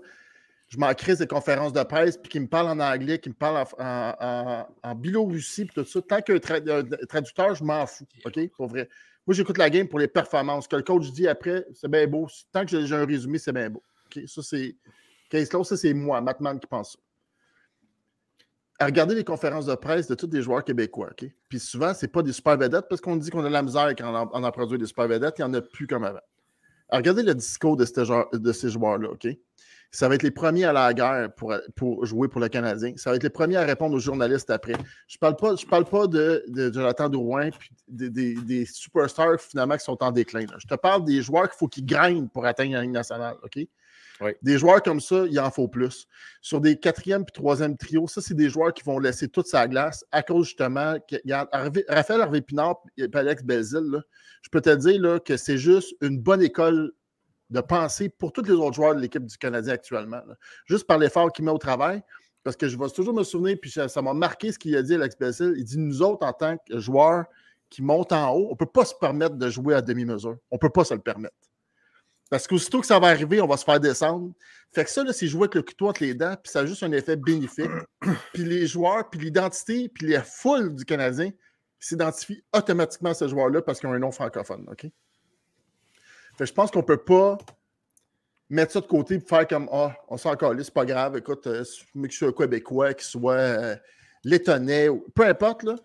Je 0.68 0.76
m'en 0.78 0.92
crise 0.94 1.18
des 1.18 1.26
conférences 1.26 1.72
de 1.72 1.82
presse, 1.82 2.18
puis 2.18 2.28
qu'il 2.28 2.42
me 2.42 2.46
parle 2.46 2.68
en 2.68 2.78
anglais, 2.78 3.18
qu'il 3.18 3.32
me 3.32 3.36
parle 3.36 3.56
en, 3.78 3.82
en, 3.82 4.14
en- 4.20 4.66
en 4.82 4.94
biélorussie, 4.94 5.64
puis 5.64 5.74
tout 5.74 5.84
ça. 5.88 6.02
Tant 6.02 6.20
qu'un 6.20 6.34
tra- 6.36 6.70
un 7.02 7.06
traducteur, 7.06 7.54
je 7.54 7.64
m'en 7.64 7.86
fous. 7.86 8.04
OK? 8.26 8.48
Pour 8.56 8.66
vrai. 8.68 8.88
Moi, 9.26 9.34
j'écoute 9.34 9.56
la 9.58 9.70
game 9.70 9.88
pour 9.88 9.98
les 9.98 10.08
performances. 10.08 10.64
Ce 10.64 10.68
que 10.68 10.76
le 10.76 10.82
coach 10.82 11.10
dit 11.10 11.26
après, 11.26 11.66
c'est 11.74 11.90
bien 11.90 12.06
beau. 12.06 12.28
Tant 12.52 12.64
que 12.66 12.84
j'ai 12.84 12.94
un 12.94 13.06
résumé, 13.06 13.38
c'est 13.38 13.52
bien 13.52 13.70
beau. 13.70 13.82
OK? 14.06 14.22
Ça, 14.26 14.42
c'est. 14.42 14.76
Case 15.30 15.48
ça, 15.50 15.76
c'est 15.76 15.92
moi, 15.94 16.20
Matman, 16.20 16.58
qui 16.58 16.66
pense 16.66 16.92
ça. 16.92 16.98
À 18.80 18.86
regarder 18.86 19.14
les 19.14 19.24
conférences 19.24 19.66
de 19.66 19.74
presse 19.74 20.06
de 20.06 20.14
tous 20.14 20.30
les 20.32 20.40
joueurs 20.40 20.62
québécois, 20.64 21.08
OK? 21.10 21.28
Puis 21.48 21.58
souvent, 21.58 21.92
c'est 21.94 22.08
pas 22.08 22.22
des 22.22 22.32
super 22.32 22.56
vedettes 22.56 22.86
parce 22.88 23.00
qu'on 23.00 23.16
dit 23.16 23.28
qu'on 23.30 23.40
a 23.44 23.48
de 23.48 23.52
la 23.52 23.62
misère 23.62 23.88
quand 23.96 24.30
on 24.32 24.44
en, 24.44 24.50
produit 24.52 24.78
des 24.78 24.86
super 24.86 25.08
vedettes, 25.08 25.34
il 25.38 25.44
n'y 25.44 25.50
en 25.50 25.54
a 25.54 25.60
plus 25.60 25.86
comme 25.86 26.04
avant. 26.04 26.20
À 26.88 26.98
regarder 26.98 27.22
le 27.22 27.34
discours 27.34 27.76
de, 27.76 27.84
ce 27.84 28.04
genre- 28.04 28.28
de 28.32 28.52
ces 28.52 28.70
joueurs-là, 28.70 29.10
OK? 29.10 29.26
Ça 29.90 30.06
va 30.08 30.16
être 30.16 30.22
les 30.22 30.30
premiers 30.30 30.64
à 30.64 30.72
la 30.72 30.92
guerre 30.92 31.32
pour, 31.34 31.54
pour 31.74 32.04
jouer 32.04 32.28
pour 32.28 32.40
le 32.42 32.48
Canadien. 32.48 32.92
Ça 32.96 33.08
va 33.10 33.16
être 33.16 33.22
les 33.22 33.30
premiers 33.30 33.56
à 33.56 33.64
répondre 33.64 33.94
aux 33.96 34.00
journalistes 34.00 34.50
après. 34.50 34.74
Je 35.06 35.16
ne 35.16 35.18
parle 35.18 35.36
pas, 35.36 35.56
je 35.56 35.64
parle 35.66 35.86
pas 35.86 36.06
de, 36.06 36.44
de 36.48 36.70
Jonathan 36.72 37.08
Drouin 37.08 37.48
puis 37.50 37.70
des, 37.88 38.10
des- 38.10 38.34
des 38.34 38.66
superstars 38.66 39.40
finalement 39.40 39.76
qui 39.76 39.84
sont 39.84 39.96
en 40.02 40.10
déclin. 40.12 40.40
là. 40.40 40.56
Je 40.58 40.66
te 40.66 40.74
parle 40.74 41.04
des 41.04 41.22
joueurs 41.22 41.48
qu'il 41.48 41.56
faut 41.58 41.68
qu'ils 41.68 41.86
graignent 41.86 42.28
pour 42.28 42.44
atteindre 42.44 42.72
la 42.74 42.82
Ligue 42.82 42.90
nationale. 42.90 43.36
OK? 43.42 43.66
Oui. 44.20 44.32
Des 44.42 44.58
joueurs 44.58 44.82
comme 44.82 45.00
ça, 45.00 45.24
il 45.30 45.38
en 45.38 45.48
faut 45.50 45.68
plus. 45.68 46.08
Sur 46.42 46.60
des 46.60 46.76
quatrième 46.76 47.24
puis 47.24 47.32
troisième 47.32 47.76
trios, 47.76 48.08
ça, 48.08 48.20
c'est 48.20 48.34
des 48.34 48.50
joueurs 48.50 48.74
qui 48.74 48.82
vont 48.82 48.98
laisser 48.98 49.28
toute 49.28 49.46
sa 49.46 49.68
glace 49.68 50.04
à 50.10 50.24
cause 50.24 50.46
justement. 50.46 50.96
Que, 51.08 51.16
regarde, 51.24 51.48
Harvey- 51.52 51.84
Raphaël 51.88 52.20
Harvey 52.22 52.40
Pinard 52.40 52.80
et 52.96 53.06
Alex 53.14 53.44
Belzil, 53.44 53.84
là, 53.92 54.00
je 54.42 54.48
peux 54.50 54.60
te 54.60 54.74
dire 54.74 55.00
là, 55.00 55.20
que 55.20 55.36
c'est 55.36 55.56
juste 55.56 55.94
une 56.02 56.18
bonne 56.18 56.42
école 56.42 56.92
de 57.50 57.60
pensée 57.60 58.08
pour 58.08 58.32
tous 58.32 58.42
les 58.42 58.52
autres 58.52 58.74
joueurs 58.74 58.94
de 58.94 59.00
l'équipe 59.00 59.24
du 59.24 59.38
Canadien 59.38 59.74
actuellement. 59.74 60.22
là. 60.26 60.34
Juste 60.66 60.86
par 60.86 60.98
l'effort 60.98 61.32
qu'il 61.32 61.44
met 61.44 61.50
au 61.50 61.58
travail. 61.58 62.02
Parce 62.44 62.56
que 62.56 62.68
je 62.68 62.78
vais 62.78 62.88
toujours 62.88 63.14
me 63.14 63.24
souvenir, 63.24 63.56
puis 63.60 63.70
ça 63.70 64.02
m'a 64.02 64.14
marqué 64.14 64.52
ce 64.52 64.58
qu'il 64.58 64.74
a 64.76 64.82
dit, 64.82 64.94
Alex 64.94 65.18
Belzil. 65.18 65.54
Il 65.56 65.64
dit 65.64 65.78
Nous 65.78 66.02
autres, 66.02 66.24
en 66.26 66.32
tant 66.32 66.56
que 66.56 66.78
joueurs 66.78 67.24
qui 67.68 67.82
montent 67.82 68.12
en 68.12 68.30
haut, 68.32 68.46
on 68.46 68.52
ne 68.52 68.56
peut 68.56 68.66
pas 68.66 68.84
se 68.84 68.94
permettre 68.94 69.36
de 69.36 69.50
jouer 69.50 69.74
à 69.74 69.82
demi-mesure. 69.82 70.38
On 70.50 70.56
ne 70.56 70.58
peut 70.58 70.70
pas 70.70 70.84
se 70.84 70.94
le 70.94 71.00
permettre. 71.00 71.34
Parce 72.30 72.46
qu'aussitôt 72.46 72.80
que 72.80 72.86
ça 72.86 72.98
va 72.98 73.08
arriver, 73.08 73.40
on 73.40 73.46
va 73.46 73.56
se 73.56 73.64
faire 73.64 73.80
descendre. 73.80 74.32
Fait 74.72 74.84
que 74.84 74.90
ça, 74.90 75.02
là, 75.02 75.12
c'est 75.12 75.26
jouer 75.26 75.42
avec 75.42 75.54
le 75.54 75.62
couteau 75.62 75.88
entre 75.88 76.02
les 76.02 76.14
dents, 76.14 76.36
puis 76.42 76.52
ça 76.52 76.60
a 76.60 76.66
juste 76.66 76.82
un 76.82 76.92
effet 76.92 77.16
bénéfique. 77.16 77.70
puis 78.34 78.44
les 78.44 78.66
joueurs, 78.66 79.08
puis 79.08 79.20
l'identité, 79.20 79.88
puis 79.88 80.06
la 80.08 80.22
foule 80.22 80.74
du 80.74 80.84
Canadien 80.84 81.30
s'identifient 81.80 82.42
automatiquement 82.54 83.10
à 83.10 83.14
ce 83.14 83.28
joueur-là 83.28 83.62
parce 83.62 83.80
qu'ils 83.80 83.88
ont 83.88 83.92
un 83.92 83.98
nom 83.98 84.10
francophone. 84.10 84.66
OK? 84.70 84.86
Je 86.40 86.52
pense 86.52 86.70
qu'on 86.70 86.80
ne 86.80 86.84
peut 86.84 86.96
pas 86.96 87.38
mettre 88.48 88.72
ça 88.72 88.80
de 88.80 88.86
côté 88.86 89.16
et 89.16 89.20
faire 89.20 89.46
comme 89.46 89.68
Ah, 89.72 89.94
on 90.08 90.16
s'en 90.16 90.34
calisse, 90.36 90.66
c'est 90.66 90.74
pas 90.74 90.86
grave, 90.86 91.16
écoute, 91.16 91.46
euh, 91.46 91.64
que 91.64 92.10
je 92.10 92.16
sois 92.16 92.32
Québécois, 92.32 92.94
qu'il 92.94 93.04
soit 93.04 93.34
euh, 93.34 93.76
peu 95.14 95.26
importe, 95.26 95.62
là. 95.64 95.76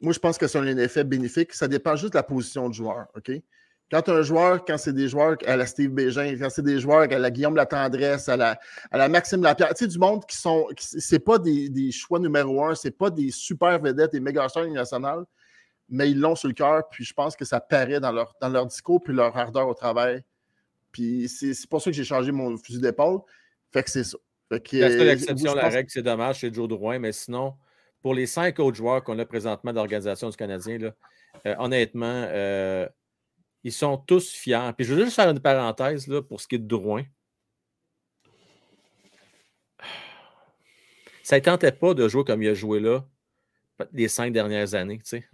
Moi, 0.00 0.12
je 0.12 0.18
pense 0.18 0.36
que 0.36 0.46
c'est 0.46 0.58
un 0.58 0.76
effet 0.76 1.04
bénéfique. 1.04 1.54
Ça 1.54 1.66
dépend 1.66 1.96
juste 1.96 2.12
de 2.12 2.18
la 2.18 2.22
position 2.22 2.68
du 2.68 2.76
joueur. 2.76 3.06
OK? 3.16 3.30
Quand 3.90 4.08
un 4.08 4.22
joueur, 4.22 4.64
quand 4.64 4.76
c'est 4.76 4.92
des 4.92 5.08
joueurs 5.08 5.36
à 5.46 5.56
la 5.56 5.66
Steve 5.66 5.90
Bégin, 5.90 6.36
quand 6.38 6.50
c'est 6.50 6.62
des 6.62 6.80
joueurs 6.80 7.02
à 7.02 7.18
la 7.18 7.30
Guillaume 7.30 7.54
Latendresse, 7.54 8.28
à 8.28 8.36
la, 8.36 8.58
à 8.90 8.98
la 8.98 9.08
Maxime 9.08 9.42
Lapierre, 9.42 9.74
tu 9.74 9.84
sais, 9.84 9.86
du 9.86 9.98
monde 9.98 10.24
qui 10.26 10.36
sont. 10.36 10.66
C'est 10.78 11.18
pas 11.18 11.38
des, 11.38 11.90
choix 11.92 12.18
numéro 12.18 12.64
un, 12.64 12.74
c'est 12.74 12.90
pas 12.90 13.10
des 13.10 13.30
super 13.30 13.78
vedettes, 13.80 14.12
des 14.12 14.20
méga 14.20 14.48
stars 14.48 14.66
nationales, 14.68 15.24
mais 15.88 16.10
ils 16.10 16.18
l'ont 16.18 16.34
sur 16.34 16.48
le 16.48 16.54
cœur, 16.54 16.88
puis 16.88 17.04
je 17.04 17.12
pense 17.12 17.36
que 17.36 17.44
ça 17.44 17.60
paraît 17.60 18.00
dans 18.00 18.12
leur, 18.12 18.34
dans 18.40 18.48
leur 18.48 18.66
discours, 18.66 19.02
puis 19.02 19.14
leur 19.14 19.36
ardeur 19.36 19.68
au 19.68 19.74
travail. 19.74 20.22
Puis 20.92 21.28
c'est 21.28 21.54
c'est 21.54 21.68
pour 21.68 21.82
ça 21.82 21.90
que 21.90 21.96
j'ai 21.96 22.04
changé 22.04 22.30
mon 22.32 22.56
fusil 22.56 22.80
d'épaule. 22.80 23.20
Fait 23.72 23.82
que 23.82 23.90
c'est 23.90 24.04
ça. 24.04 24.16
Fait 24.48 24.60
que, 24.60 24.76
La 24.76 24.90
seule 24.90 25.08
euh, 25.08 25.12
exception 25.12 25.46
je 25.52 25.52
à 25.52 25.56
la 25.56 25.62
pense- 25.62 25.74
règle, 25.74 25.90
c'est 25.90 26.02
dommage, 26.02 26.40
c'est 26.40 26.54
Joe 26.54 26.68
Drouin, 26.68 26.98
mais 26.98 27.12
sinon, 27.12 27.54
pour 28.02 28.14
les 28.14 28.26
cinq 28.26 28.58
autres 28.60 28.76
joueurs 28.76 29.02
qu'on 29.02 29.18
a 29.18 29.24
présentement 29.24 29.72
de 29.72 29.76
l'organisation 29.76 30.28
du 30.30 30.36
Canadien, 30.36 30.78
là, 30.78 30.94
euh, 31.46 31.54
honnêtement, 31.58 32.26
euh, 32.28 32.86
ils 33.64 33.72
sont 33.72 33.96
tous 33.96 34.30
fiers. 34.30 34.70
Puis 34.76 34.86
je 34.86 34.94
veux 34.94 35.04
juste 35.04 35.16
faire 35.16 35.30
une 35.30 35.40
parenthèse 35.40 36.06
là, 36.06 36.22
pour 36.22 36.40
ce 36.40 36.46
qui 36.46 36.54
est 36.56 36.58
de 36.58 36.66
Drouin. 36.68 37.04
Ça 41.22 41.36
ne 41.36 41.40
tentait 41.42 41.72
pas 41.72 41.94
de 41.94 42.06
jouer 42.06 42.24
comme 42.24 42.42
il 42.42 42.48
a 42.50 42.54
joué 42.54 42.80
là 42.80 43.04
les 43.92 44.08
cinq 44.08 44.32
dernières 44.32 44.74
années. 44.74 44.98
tu 44.98 45.04
sais. 45.06 45.24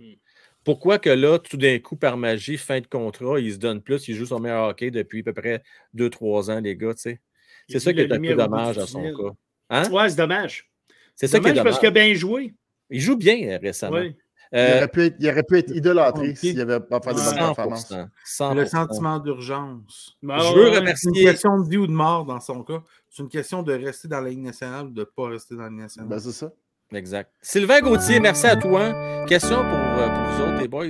Pourquoi 0.64 0.98
que 0.98 1.10
là, 1.10 1.38
tout 1.38 1.56
d'un 1.56 1.78
coup, 1.78 1.96
par 1.96 2.16
magie, 2.16 2.56
fin 2.58 2.80
de 2.80 2.86
contrat, 2.86 3.40
il 3.40 3.52
se 3.54 3.58
donne 3.58 3.80
plus, 3.80 4.06
il 4.08 4.14
joue 4.14 4.26
son 4.26 4.40
meilleur 4.40 4.68
hockey 4.68 4.90
depuis 4.90 5.20
à 5.20 5.22
peu 5.24 5.32
près 5.32 5.62
2-3 5.96 6.50
ans, 6.50 6.60
les 6.60 6.76
gars, 6.76 6.94
tu 6.94 7.00
sais? 7.02 7.20
C'est 7.68 7.78
ça 7.80 7.92
qui 7.92 8.00
est 8.00 8.12
un 8.12 8.20
peu 8.20 8.34
dommage 8.34 8.78
à 8.78 8.86
son 8.86 9.02
cas. 9.02 9.32
Hein? 9.70 9.88
Ouais, 9.90 10.08
c'est 10.10 10.16
dommage. 10.16 10.68
C'est 11.14 11.28
ça 11.28 11.38
qui 11.38 11.46
est 11.46 11.52
dommage 11.52 11.56
dommage. 11.56 11.64
parce 11.64 11.78
qu'il 11.78 11.88
a 11.88 11.90
bien 11.92 12.12
joué. 12.14 12.54
Il 12.90 13.00
joue 13.00 13.16
bien 13.16 13.36
euh, 13.48 13.58
récemment. 13.62 13.98
Il, 13.98 14.14
Euh, 14.52 14.78
aurait 14.78 14.88
pu 14.88 15.02
être, 15.04 15.16
il 15.20 15.28
aurait 15.28 15.44
pu 15.44 15.58
être 15.58 15.70
idolâtré 15.70 16.34
s'il 16.34 16.60
avait 16.60 16.80
pas 16.80 17.00
fait 17.00 17.10
de 17.10 17.14
bonnes 17.20 17.34
100%. 17.34 17.36
performances. 17.38 17.92
100%. 18.26 18.54
Le 18.56 18.66
sentiment 18.66 19.18
d'urgence. 19.20 20.18
Bah, 20.24 20.38
Je 20.40 20.48
veux 20.48 20.54
ouais. 20.54 20.64
C'est 20.64 20.70
une 20.72 20.78
remercier. 20.80 21.24
question 21.24 21.60
de 21.60 21.68
vie 21.70 21.76
ou 21.76 21.86
de 21.86 21.92
mort 21.92 22.24
dans 22.24 22.40
son 22.40 22.64
cas. 22.64 22.82
C'est 23.08 23.22
une 23.22 23.28
question 23.28 23.62
de 23.62 23.72
rester 23.72 24.08
dans 24.08 24.20
la 24.20 24.28
Ligue 24.30 24.40
nationale 24.40 24.86
ou 24.86 24.90
de 24.90 25.00
ne 25.00 25.04
pas 25.04 25.28
rester 25.28 25.54
dans 25.54 25.62
la 25.62 25.68
Ligue 25.68 25.78
nationale. 25.78 26.08
Ben, 26.10 26.18
c'est 26.18 26.32
ça. 26.32 26.50
Exact. 26.92 27.30
Sylvain 27.40 27.80
Gauthier, 27.80 28.18
merci 28.20 28.46
à 28.46 28.56
toi. 28.56 29.24
Question 29.26 29.56
pour, 29.56 29.78
euh, 29.78 30.08
pour 30.08 30.24
vous 30.24 30.42
autres, 30.42 30.60
les 30.60 30.68
boys. 30.68 30.86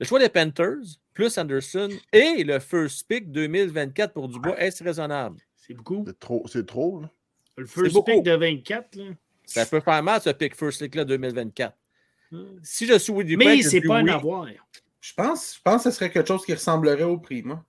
Le 0.00 0.06
choix 0.06 0.18
des 0.18 0.28
Panthers, 0.28 0.98
plus 1.12 1.38
Anderson 1.38 1.88
et 2.12 2.42
le 2.42 2.58
first 2.58 3.06
pick 3.06 3.30
2024 3.30 4.12
pour 4.12 4.28
Dubois, 4.28 4.58
est-ce 4.60 4.82
raisonnable? 4.82 5.38
C'est 5.54 5.74
beaucoup. 5.74 6.04
C'est 6.06 6.18
trop. 6.18 6.44
C'est 6.48 6.66
trop 6.66 7.00
là. 7.02 7.10
Le 7.56 7.66
first 7.66 8.04
pick 8.04 8.22
de 8.24 8.32
24, 8.32 8.96
là. 8.96 9.04
Ça 9.46 9.66
peut 9.66 9.80
faire 9.80 10.02
mal, 10.02 10.20
ce 10.20 10.30
pick 10.30 10.56
first 10.56 10.80
pick-là 10.82 11.04
2024. 11.04 11.76
Hum. 12.32 12.58
Si 12.62 12.86
je 12.86 12.98
suis 12.98 13.12
Winnipeg, 13.12 13.46
Mais 13.46 13.62
c'est 13.62 13.80
pas 13.80 13.98
un 13.98 14.04
oui. 14.04 14.10
avoir. 14.10 14.46
Je 15.00 15.12
pense, 15.14 15.56
je 15.56 15.60
pense 15.62 15.84
que 15.84 15.90
ce 15.90 15.96
serait 15.96 16.10
quelque 16.10 16.26
chose 16.26 16.44
qui 16.44 16.54
ressemblerait 16.54 17.02
au 17.04 17.18
prix, 17.18 17.42
moi. 17.42 17.64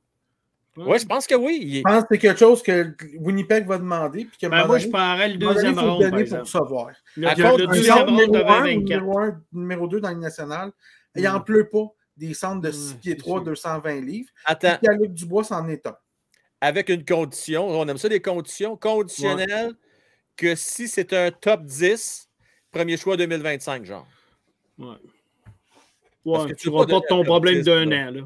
Oui, 0.78 1.00
je 1.00 1.06
pense 1.06 1.26
que 1.26 1.36
oui. 1.36 1.76
Je 1.78 1.82
pense 1.82 2.02
que 2.04 2.08
c'est 2.12 2.18
quelque 2.18 2.40
chose 2.40 2.62
que 2.62 2.94
Winnipeg 3.18 3.66
va 3.66 3.78
demander. 3.78 4.26
Puis 4.26 4.38
que 4.38 4.48
Ben, 4.48 4.66
moi, 4.68 4.78
je 4.78 4.88
prendrais 4.90 5.30
le 5.30 5.38
deuxième 5.38 5.80
round, 5.80 6.02
par 6.12 6.26
pour 6.28 6.40
recevoir. 6.40 6.90
Le, 7.16 7.28
À 7.28 7.36
le 7.36 7.68
deuxième 7.68 7.98
round 7.98 8.20
de 8.20 8.26
numéro 8.26 8.50
1, 8.52 8.64
2024. 8.64 9.00
numéro 9.02 9.20
1, 9.20 9.42
numéro 9.54 9.88
2 9.88 10.00
dans 10.02 10.08
la 10.10 10.14
Ligue 10.14 10.24
nationale. 10.24 10.72
Il 11.16 11.22
Mm. 11.22 11.26
n'en 11.26 11.40
pleut 11.42 11.70
pas 11.70 11.86
des 12.18 12.34
centres 12.34 12.62
de 12.62 12.72
6 12.72 12.94
Mm, 12.96 12.98
pieds 13.00 13.12
c'est 13.14 13.18
3, 13.18 13.38
sûr. 13.40 13.46
220 13.46 14.02
livres. 14.02 14.30
Attends, 14.44 14.78
Puis 14.84 14.98
Luc 15.00 15.14
Dubois, 15.14 15.44
c'en 15.46 15.68
est 15.70 15.86
un. 15.88 15.96
avec 16.62 16.90
une 16.90 17.06
condition, 17.06 17.68
on 17.68 17.88
aime 17.88 17.98
ça 17.98 18.10
des 18.10 18.22
conditions 18.22 18.76
conditionnelles, 18.76 19.74
que 20.36 20.56
si 20.56 20.88
c'est 20.90 21.14
un 21.14 21.32
top 21.32 21.64
10, 21.64 22.30
premier 22.72 22.98
choix 22.98 23.16
2025, 23.16 23.86
genre. 23.86 24.08
Ouais. 24.78 24.96
Parce 26.26 26.44
Ouais, 26.46 26.50
que 26.52 26.56
tu 26.56 26.72
pas 26.72 26.86
pas 26.88 27.00
ton 27.08 27.24
problème 27.24 27.64
top 27.64 27.64
10, 27.64 27.88
d'un 27.90 28.08
an. 28.08 28.12
Là. 28.12 28.22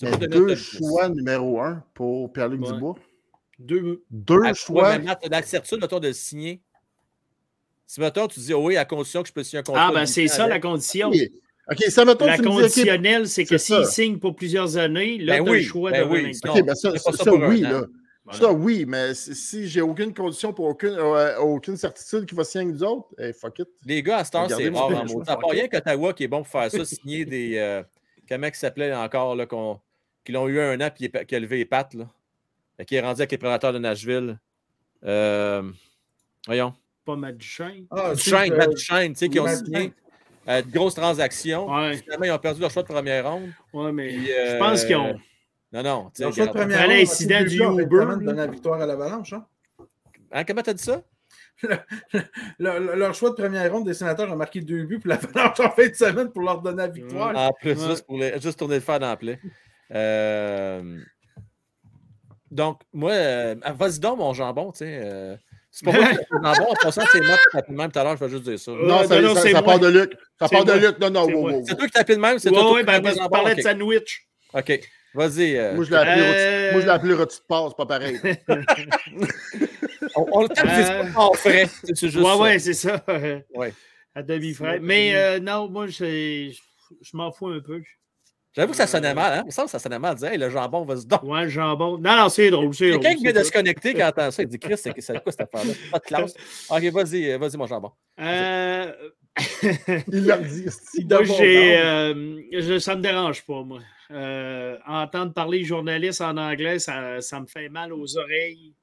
Deux 0.00 0.10
top 0.28 0.48
10. 0.48 0.54
choix 0.56 1.08
numéro 1.08 1.60
un 1.60 1.82
pour 1.94 2.32
Pierre-Luc 2.32 2.62
Ouais. 2.62 2.72
Dubois. 2.72 2.94
Deux. 3.58 4.02
Deux 4.10 4.42
À- 4.44 4.54
choix. 4.54 4.88
ouais, 4.90 4.98
mais 4.98 5.04
Matt, 5.06 5.20
t'as 5.22 5.28
la 5.28 5.42
certitude, 5.42 5.80
mettons, 5.80 6.00
de 6.00 6.08
le 6.08 6.12
signer. 6.14 6.60
Si, 7.86 8.00
mettons, 8.00 8.26
tu 8.26 8.40
dis, 8.40 8.54
oh 8.54 8.64
oui, 8.66 8.76
à 8.76 8.84
condition 8.84 9.22
que 9.22 9.28
je 9.28 9.32
peux 9.32 9.42
signer 9.42 9.60
un 9.60 9.62
contrat. 9.62 9.88
Ah, 9.88 9.92
ben 9.92 10.06
c'est 10.06 10.26
ça 10.28 10.46
la 10.48 10.58
condition. 10.58 11.08
Ok, 11.08 11.16
Ok, 11.70 11.78
ça 11.90 12.04
mettons 12.04 12.26
La 12.26 12.38
conditionnelle, 12.38 13.28
c'est 13.28 13.44
que 13.44 13.56
s'il 13.58 13.84
signe 13.86 14.18
pour 14.18 14.34
plusieurs 14.34 14.76
années, 14.78 15.18
là, 15.18 15.36
Ben 15.38 15.44
tu 15.44 15.48
as 15.48 15.52
oui, 15.52 15.58
le 15.62 15.64
choix 15.68 15.90
ben 15.92 16.08
de 16.08 16.12
oui, 16.12 16.32
Ok, 16.48 16.62
ben 16.64 16.74
ça, 16.74 16.90
pas 16.90 17.30
un 17.30 17.48
oui, 17.48 17.60
là. 17.60 17.82
Ça, 18.32 18.52
oui, 18.52 18.84
mais 18.86 19.14
si, 19.14 19.68
j'ai 19.68 19.80
aucune 19.80 20.12
condition 20.14 20.52
pour 20.52 20.66
aucune, 20.66 20.94
euh, 20.98 21.38
aucune 21.38 21.76
certitude 21.76 22.24
qu'il 22.26 22.36
va 22.36 22.44
signer 22.44 22.64
avec 22.64 22.76
nous 22.76 22.82
autres, 22.84 23.08
hey, 23.18 23.32
fuck 23.32 23.58
it. 23.60 23.68
Les 23.84 24.02
gars, 24.02 24.18
à 24.18 24.24
cette 24.24 24.34
heure, 24.36 24.48
c'est 24.48 24.70
pitch, 24.70 24.76
en 24.76 24.90
maudit. 24.90 25.30
À 25.30 25.36
part 25.36 25.50
rien 25.50 25.68
qu'Ottawa 25.68 26.12
qui 26.14 26.24
est 26.24 26.28
bon 26.28 26.38
pour 26.38 26.48
faire 26.48 26.70
ça, 26.70 26.84
signer 26.84 27.24
des. 27.24 27.56
Euh, 27.58 27.82
comment 28.32 28.46
il 28.46 28.54
s'appelait 28.54 28.94
encore, 28.94 29.36
là, 29.36 29.46
qu'on- 29.46 29.80
qui 30.24 30.32
l'ont 30.32 30.48
eu 30.48 30.60
un 30.60 30.80
an 30.80 30.88
puis 30.94 31.10
qui 31.26 31.34
a 31.34 31.40
levé 31.40 31.58
les 31.58 31.64
pattes, 31.64 31.94
là. 31.94 32.06
Qui 32.86 32.96
est 32.96 33.00
rendu 33.00 33.20
avec 33.20 33.30
les 33.30 33.38
prédateurs 33.38 33.72
de 33.72 33.78
Nashville. 33.78 34.38
Euh, 35.04 35.70
voyons. 36.46 36.72
Pas 37.04 37.16
Matt 37.16 37.36
Duchesne. 37.36 37.86
Ah, 37.90 38.14
Duchesne, 38.14 38.56
Matt 38.56 38.68
euh, 38.68 38.72
Duchesne, 38.72 39.12
tu 39.12 39.18
sais, 39.18 39.28
qui 39.28 39.38
ont 39.40 39.46
signé 39.46 39.92
euh, 40.48 40.62
de 40.62 40.70
grosses 40.70 40.94
transactions. 40.94 41.68
Ouais, 41.72 41.96
Finalement, 41.98 42.24
ils 42.24 42.30
ont 42.30 42.38
perdu 42.38 42.60
leur 42.60 42.70
choix 42.70 42.82
de 42.82 42.88
première 42.88 43.30
ronde. 43.30 43.50
ouais, 43.72 43.92
mais 43.92 44.08
Puis, 44.08 44.26
je 44.26 44.58
pense 44.58 44.82
euh, 44.82 44.86
qu'ils 44.86 44.96
ont. 44.96 45.18
Non, 45.72 45.82
non. 45.82 46.10
Leur 46.18 46.32
choix 46.32 46.46
de 46.46 46.52
première 46.52 46.80
ronde, 46.80 46.90
l'incident 46.96 47.38
c'est 47.40 47.44
du 47.44 47.62
Uber, 47.62 47.84
donner 48.20 48.32
la 48.32 48.46
victoire 48.46 48.80
à 48.80 48.86
l'Avalanche. 48.86 49.32
Hein? 49.32 49.46
Hein, 50.32 50.44
comment 50.44 50.62
t'as 50.62 50.74
dit 50.74 50.82
ça? 50.82 51.02
Le- 52.58 52.78
le- 52.78 52.94
leur 52.96 53.14
choix 53.14 53.30
de 53.30 53.34
première 53.34 53.70
ronde 53.72 53.84
des 53.86 53.94
sénateurs 53.94 54.30
a 54.30 54.36
marqué 54.36 54.60
deux 54.60 54.84
buts 54.84 54.98
pour 54.98 55.08
l'Avalanche 55.10 55.60
en 55.60 55.70
fin 55.70 55.88
de 55.88 55.94
semaine 55.94 56.30
pour 56.32 56.42
leur 56.42 56.60
donner 56.60 56.78
la 56.78 56.88
victoire. 56.88 57.36
En 57.36 57.52
plus, 57.52 57.72
Ouais. 57.80 57.88
juste 57.88 58.06
pour 58.06 58.18
les- 58.18 58.40
juste 58.40 58.58
tourner 58.58 58.76
le 58.76 58.80
dans 58.98 59.08
la 59.08 59.16
plaie. 59.16 59.38
Euh, 59.94 60.98
donc, 62.50 62.80
moi, 62.92 63.12
euh, 63.12 63.54
vas-y 63.78 63.98
donc, 63.98 64.18
mon 64.18 64.32
jambon, 64.34 64.72
tu 64.72 64.78
sais. 64.78 65.00
euh, 65.04 65.36
c'est 65.70 65.84
pas 65.86 65.92
moi 65.92 66.04
qui 66.06 66.16
t'appelle 66.16 66.38
jambon, 66.42 66.70
en 66.70 66.74
passant, 66.82 67.02
c'est 67.10 67.20
moi 67.20 67.36
qui 67.36 67.56
t'appelle 67.56 67.76
même 67.76 67.90
tout 67.92 67.98
à 67.98 68.04
l'heure, 68.04 68.16
je 68.16 68.24
vais 68.24 68.30
juste 68.30 68.42
dire 68.44 68.58
ça. 68.58 68.72
Non, 68.72 69.04
ça, 69.06 69.20
non, 69.20 69.34
ça- 69.34 69.40
c'est 69.40 69.52
ça 69.52 69.62
part 69.62 69.78
de 69.78 69.88
Luc. 69.88 70.12
Ça 70.38 70.48
C'est 70.48 70.56
part 70.56 70.64
de. 70.64 70.72
Luc. 70.72 70.98
Non, 70.98 71.10
non, 71.10 71.26
C'est 71.26 71.34
wow, 71.34 71.50
C'est 71.50 71.72
wow. 71.72 71.76
toi 71.78 71.86
qui 71.86 71.92
t'appelles 71.92 72.18
même, 72.20 72.38
c'est 72.38 72.50
Ouais, 72.50 72.54
toi 72.56 72.68
qui 72.70 72.74
ouais, 72.74 72.84
ben, 73.00 73.28
parlais 73.30 73.54
de 73.54 73.60
sandwich. 73.62 74.28
OK, 74.54 74.80
vas-y. 75.14 75.56
euh, 75.56 75.74
Moi, 75.74 75.84
je 75.84 75.90
l'ai 75.90 75.96
appelé 75.96 76.22
Euh, 76.24 76.92
appelé 76.92 77.14
de 77.16 77.24
passe, 77.48 77.74
pas 77.74 77.86
pareil. 77.86 78.18
on, 80.16 80.26
on 80.32 80.42
le 80.42 80.48
tape, 80.48 80.68
c'est 80.68 80.90
Euh, 80.90 81.12
pas 81.12 81.20
en 81.20 81.32
frais. 81.32 81.66
C'est 81.84 81.96
juste 82.10 82.16
ouais, 82.16 82.24
ça. 82.24 82.36
ouais, 82.38 82.58
c'est 82.58 82.74
ça. 82.74 83.04
Ouais. 83.54 83.72
À 84.14 84.22
demi-frère. 84.22 84.74
C'est 84.74 84.80
Mais 84.80 85.14
euh, 85.14 85.40
non, 85.40 85.68
moi, 85.68 85.86
je, 85.86 86.52
je 87.00 87.16
m'en 87.16 87.32
fous 87.32 87.48
un 87.48 87.60
peu. 87.60 87.80
J'avoue 88.54 88.72
que 88.72 88.76
ça 88.76 88.86
sonnait 88.86 89.14
mal, 89.14 89.32
hein? 89.38 89.42
Il 89.44 89.46
me 89.46 89.50
semble 89.50 89.66
que 89.68 89.70
ça 89.72 89.78
sonnait 89.78 89.98
mal. 89.98 90.14
Dire, 90.14 90.28
hey, 90.30 90.36
le 90.36 90.50
jambon, 90.50 90.84
vas-y 90.84 91.06
donc. 91.06 91.22
Ouais, 91.22 91.44
le 91.44 91.48
jambon. 91.48 91.96
Non, 91.96 92.16
non, 92.18 92.28
c'est 92.28 92.50
drôle. 92.50 92.74
C'est 92.74 92.90
Quelqu'un 92.90 93.14
qui 93.14 93.22
vient 93.22 93.32
de 93.32 93.42
se 93.42 93.50
connecter 93.50 93.94
qui 93.94 94.04
entend 94.04 94.30
ça, 94.30 94.42
il 94.42 94.48
dit 94.48 94.58
Chris, 94.58 94.76
c'est 94.76 94.92
quoi 94.92 95.32
cette 95.32 95.40
affaire-là? 95.40 95.72
Pas 95.90 95.98
de 95.98 96.04
classe. 96.04 96.34
Ok, 96.70 96.82
vas-y, 96.92 97.34
vas-y, 97.38 97.56
mon 97.56 97.66
jambon. 97.66 97.92
Euh, 98.20 98.92
Il 100.12 100.26
l'a 100.26 100.36
dit. 100.36 100.66
Moi, 101.08 101.24
j'ai, 101.24 101.78
euh, 101.78 102.78
ça 102.78 102.94
me 102.94 103.00
dérange 103.00 103.42
pas, 103.46 103.62
moi. 103.62 103.78
Euh, 104.12 104.76
entendre 104.86 105.32
parler 105.32 105.64
journaliste 105.64 106.20
en 106.20 106.36
anglais, 106.36 106.78
ça, 106.78 107.20
ça 107.20 107.40
me 107.40 107.46
fait 107.46 107.68
mal 107.68 107.92
aux 107.92 108.18
oreilles. 108.18 108.74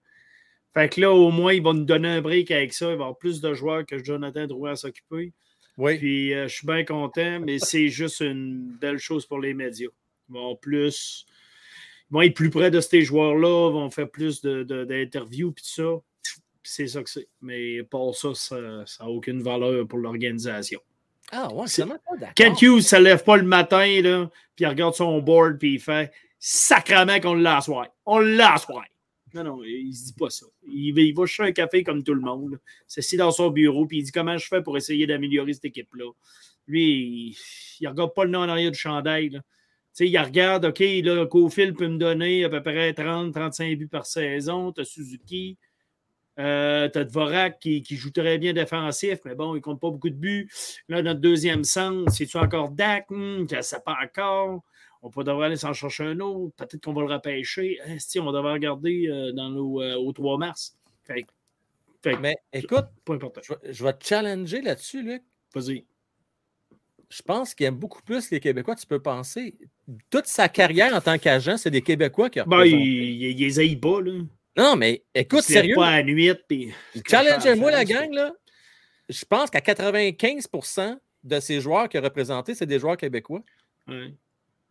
Fait 0.73 0.89
que 0.89 1.01
là, 1.01 1.11
au 1.11 1.31
moins, 1.31 1.53
ils 1.53 1.61
vont 1.63 1.73
nous 1.73 1.85
donner 1.85 2.07
un 2.09 2.21
break 2.21 2.51
avec 2.51 2.73
ça. 2.73 2.85
Il 2.85 2.89
va 2.89 2.91
y 2.91 2.95
avoir 2.95 3.17
plus 3.17 3.41
de 3.41 3.53
joueurs 3.53 3.85
que 3.85 4.03
Jonathan 4.03 4.45
Drouin 4.47 4.71
à 4.71 4.75
s'occuper. 4.75 5.33
Oui. 5.77 5.97
Puis 5.97 6.33
euh, 6.33 6.47
je 6.47 6.55
suis 6.55 6.67
bien 6.67 6.83
content, 6.83 7.39
mais 7.39 7.57
c'est 7.59 7.87
juste 7.89 8.19
une 8.21 8.77
belle 8.79 8.97
chose 8.97 9.25
pour 9.25 9.39
les 9.39 9.53
médias. 9.53 9.89
Ils 10.29 10.33
vont 10.33 10.55
plus. 10.55 11.25
Ils 12.09 12.13
vont 12.13 12.21
être 12.21 12.35
plus 12.35 12.49
près 12.49 12.71
de 12.71 12.81
ces 12.81 13.01
joueurs-là, 13.03 13.69
vont 13.71 13.89
faire 13.89 14.09
plus 14.09 14.41
de- 14.41 14.63
de- 14.63 14.83
d'interviews 14.83 15.51
puis 15.51 15.63
tout 15.63 15.69
ça. 15.83 16.01
C'est 16.63 16.87
ça 16.87 17.01
que 17.03 17.09
c'est. 17.09 17.27
Mais 17.41 17.83
pour 17.83 18.15
ça, 18.15 18.33
ça 18.35 18.59
n'a 18.59 19.07
aucune 19.09 19.41
valeur 19.41 19.87
pour 19.87 19.99
l'organisation. 19.99 20.79
Ah, 21.31 21.53
ouais, 21.53 21.67
C'est- 21.67 21.81
c'est 21.81 21.87
même 21.87 21.99
pas 22.05 22.17
d'accord. 22.17 22.33
Kent 22.35 22.61
Hughes, 22.61 22.81
ça 22.81 22.99
lève 22.99 23.23
pas 23.23 23.37
le 23.37 23.43
matin, 23.43 24.01
là, 24.01 24.29
puis 24.55 24.65
il 24.65 24.67
regarde 24.67 24.95
son 24.95 25.19
board, 25.21 25.57
puis 25.59 25.73
il 25.75 25.79
fait 25.79 26.11
sacrament 26.39 27.19
qu'on 27.21 27.33
l'a 27.35 27.61
soir. 27.61 27.87
On 28.05 28.19
l'a 28.19 28.57
soir. 28.57 28.83
Non, 29.33 29.43
non, 29.43 29.59
il 29.63 29.93
se 29.93 30.05
dit 30.07 30.13
pas 30.13 30.31
ça. 30.31 30.47
Il, 30.67 30.91
va- 30.93 31.01
il 31.01 31.13
va 31.13 31.25
chercher 31.27 31.49
un 31.49 31.53
café 31.53 31.83
comme 31.83 32.03
tout 32.03 32.15
le 32.15 32.21
monde. 32.21 32.59
S'assied 32.87 33.17
dans 33.17 33.31
son 33.31 33.51
bureau, 33.51 33.85
puis 33.85 33.99
il 33.99 34.03
dit 34.03 34.11
comment 34.11 34.37
je 34.37 34.47
fais 34.47 34.63
pour 34.63 34.75
essayer 34.75 35.05
d'améliorer 35.05 35.53
cette 35.53 35.65
équipe-là. 35.65 36.11
Lui, 36.65 37.35
il, 37.79 37.87
regarde 37.87 38.13
pas 38.15 38.25
le 38.25 38.31
nom 38.31 38.39
en 38.39 38.49
arrière 38.49 38.71
du 38.71 38.79
chandail. 38.79 39.29
là. 39.29 39.39
Tu 39.39 40.05
sais, 40.05 40.09
il 40.09 40.17
regarde, 40.17 40.65
OK, 40.65 40.79
là, 40.79 41.25
Cofield 41.27 41.75
peut 41.77 41.87
me 41.87 41.97
donner 41.97 42.43
à 42.43 42.49
peu 42.49 42.61
près 42.63 42.91
30-35 42.93 43.75
buts 43.77 43.87
par 43.87 44.05
saison. 44.07 44.71
Tu 44.71 44.81
as 44.81 44.85
Suzuki. 44.85 45.57
Euh, 46.39 46.87
tu 46.89 46.99
as 46.99 47.03
Dvorak 47.03 47.59
qui, 47.59 47.81
qui 47.83 47.97
joue 47.97 48.11
très 48.11 48.37
bien 48.37 48.53
défensif, 48.53 49.19
mais 49.25 49.35
bon, 49.35 49.55
il 49.55 49.61
compte 49.61 49.79
pas 49.79 49.89
beaucoup 49.89 50.09
de 50.09 50.15
buts. 50.15 50.49
Là, 50.87 51.01
notre 51.01 51.19
deuxième 51.19 51.63
centre, 51.63 52.11
c'est-tu 52.11 52.37
encore 52.37 52.69
Dak? 52.71 53.07
Hmm, 53.09 53.45
ça 53.61 53.79
pas 53.79 53.97
encore. 54.03 54.63
On 55.01 55.09
peut 55.09 55.23
devrait 55.23 55.47
aller 55.47 55.55
s'en 55.57 55.73
chercher 55.73 56.05
un 56.05 56.19
autre. 56.19 56.53
Peut-être 56.55 56.83
qu'on 56.83 56.93
va 56.93 57.01
le 57.01 57.13
repêcher. 57.13 57.79
Esti, 57.85 58.19
on 58.19 58.31
devrait 58.31 58.53
regarder 58.53 59.07
euh, 59.07 59.31
dans 59.31 59.49
nos, 59.49 59.81
euh, 59.81 59.95
au 59.95 60.11
3 60.11 60.37
mars. 60.37 60.77
Fait, 61.03 61.25
Mais 62.21 62.35
écoute, 62.53 62.85
pas 63.03 63.13
important. 63.13 63.41
je 63.43 63.53
vais, 63.53 63.73
je 63.73 63.83
vais 63.83 63.93
te 63.93 64.05
challenger 64.05 64.61
là-dessus, 64.61 65.03
Luc. 65.03 65.23
Vas-y. 65.53 65.85
Je 67.09 67.21
pense 67.23 67.55
qu'il 67.55 67.65
aime 67.65 67.75
beaucoup 67.75 68.03
plus 68.03 68.29
les 68.29 68.39
Québécois, 68.39 68.75
tu 68.75 68.85
peux 68.85 69.01
penser. 69.01 69.57
Toute 70.11 70.27
sa 70.27 70.47
carrière 70.47 70.93
en 70.93 71.01
tant 71.01 71.17
qu'agent, 71.17 71.57
c'est 71.57 71.71
des 71.71 71.81
Québécois 71.81 72.29
qui 72.29 72.39
ont 72.39 72.45
Ben, 72.45 72.63
il, 72.65 72.75
il, 72.75 73.23
il 73.31 73.37
les 73.37 73.59
haït 73.59 73.75
pas, 73.75 74.01
là. 74.01 74.21
Non, 74.59 74.75
mais 74.75 75.03
écoute, 75.15 75.43
Il 75.49 75.53
sérieux, 75.53 75.75
pas 75.75 75.87
à 75.89 76.03
nuit, 76.03 76.31
puis... 76.47 76.73
challengez-moi 77.07 77.71
la 77.71 77.85
gang, 77.85 78.11
là. 78.11 78.33
Je 79.07 79.25
pense 79.25 79.49
qu'à 79.49 79.59
95% 79.61 80.97
de 81.23 81.39
ces 81.39 81.61
joueurs 81.61 81.89
qu'il 81.89 81.99
a 81.99 82.03
représentés, 82.03 82.53
c'est 82.55 82.65
des 82.65 82.79
joueurs 82.79 82.97
québécois. 82.97 83.41
Ouais. 83.87 84.13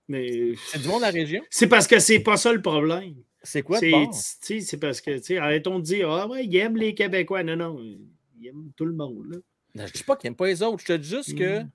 Mais 0.09 0.53
C'est 0.67 0.81
du 0.81 0.89
monde 0.89 0.99
de 1.01 1.07
la 1.07 1.11
région. 1.11 1.43
c'est 1.51 1.67
parce 1.69 1.87
que 1.87 1.99
c'est 1.99 2.21
pas 2.21 2.37
ça 2.37 2.53
le 2.53 2.63
problème. 2.63 3.15
C'est 3.43 3.63
quoi 3.63 3.79
C'est 3.79 4.61
c'est 4.61 4.77
parce 4.79 5.01
que, 5.01 5.17
tu 5.19 5.23
sais, 5.25 5.39
arrêtons 5.39 5.79
de 5.79 5.85
dire, 5.85 6.11
ah 6.11 6.27
ouais, 6.27 6.45
il 6.45 6.57
aime 6.57 6.77
les 6.77 6.95
Québécois. 6.95 7.43
Non, 7.43 7.57
non, 7.57 7.79
il 7.81 8.47
aime 8.47 8.71
tout 8.77 8.85
le 8.85 8.93
monde, 8.95 9.25
là. 9.31 9.37
Non, 9.75 9.87
je 9.87 9.93
dis 9.93 10.03
pas 10.03 10.17
qu'il 10.17 10.29
n'aime 10.29 10.37
pas 10.37 10.47
les 10.47 10.63
autres. 10.63 10.81
Je 10.81 10.87
te 10.87 10.93
dis 10.95 11.09
juste 11.09 11.37
que 11.37 11.61
Mm. 11.63 11.71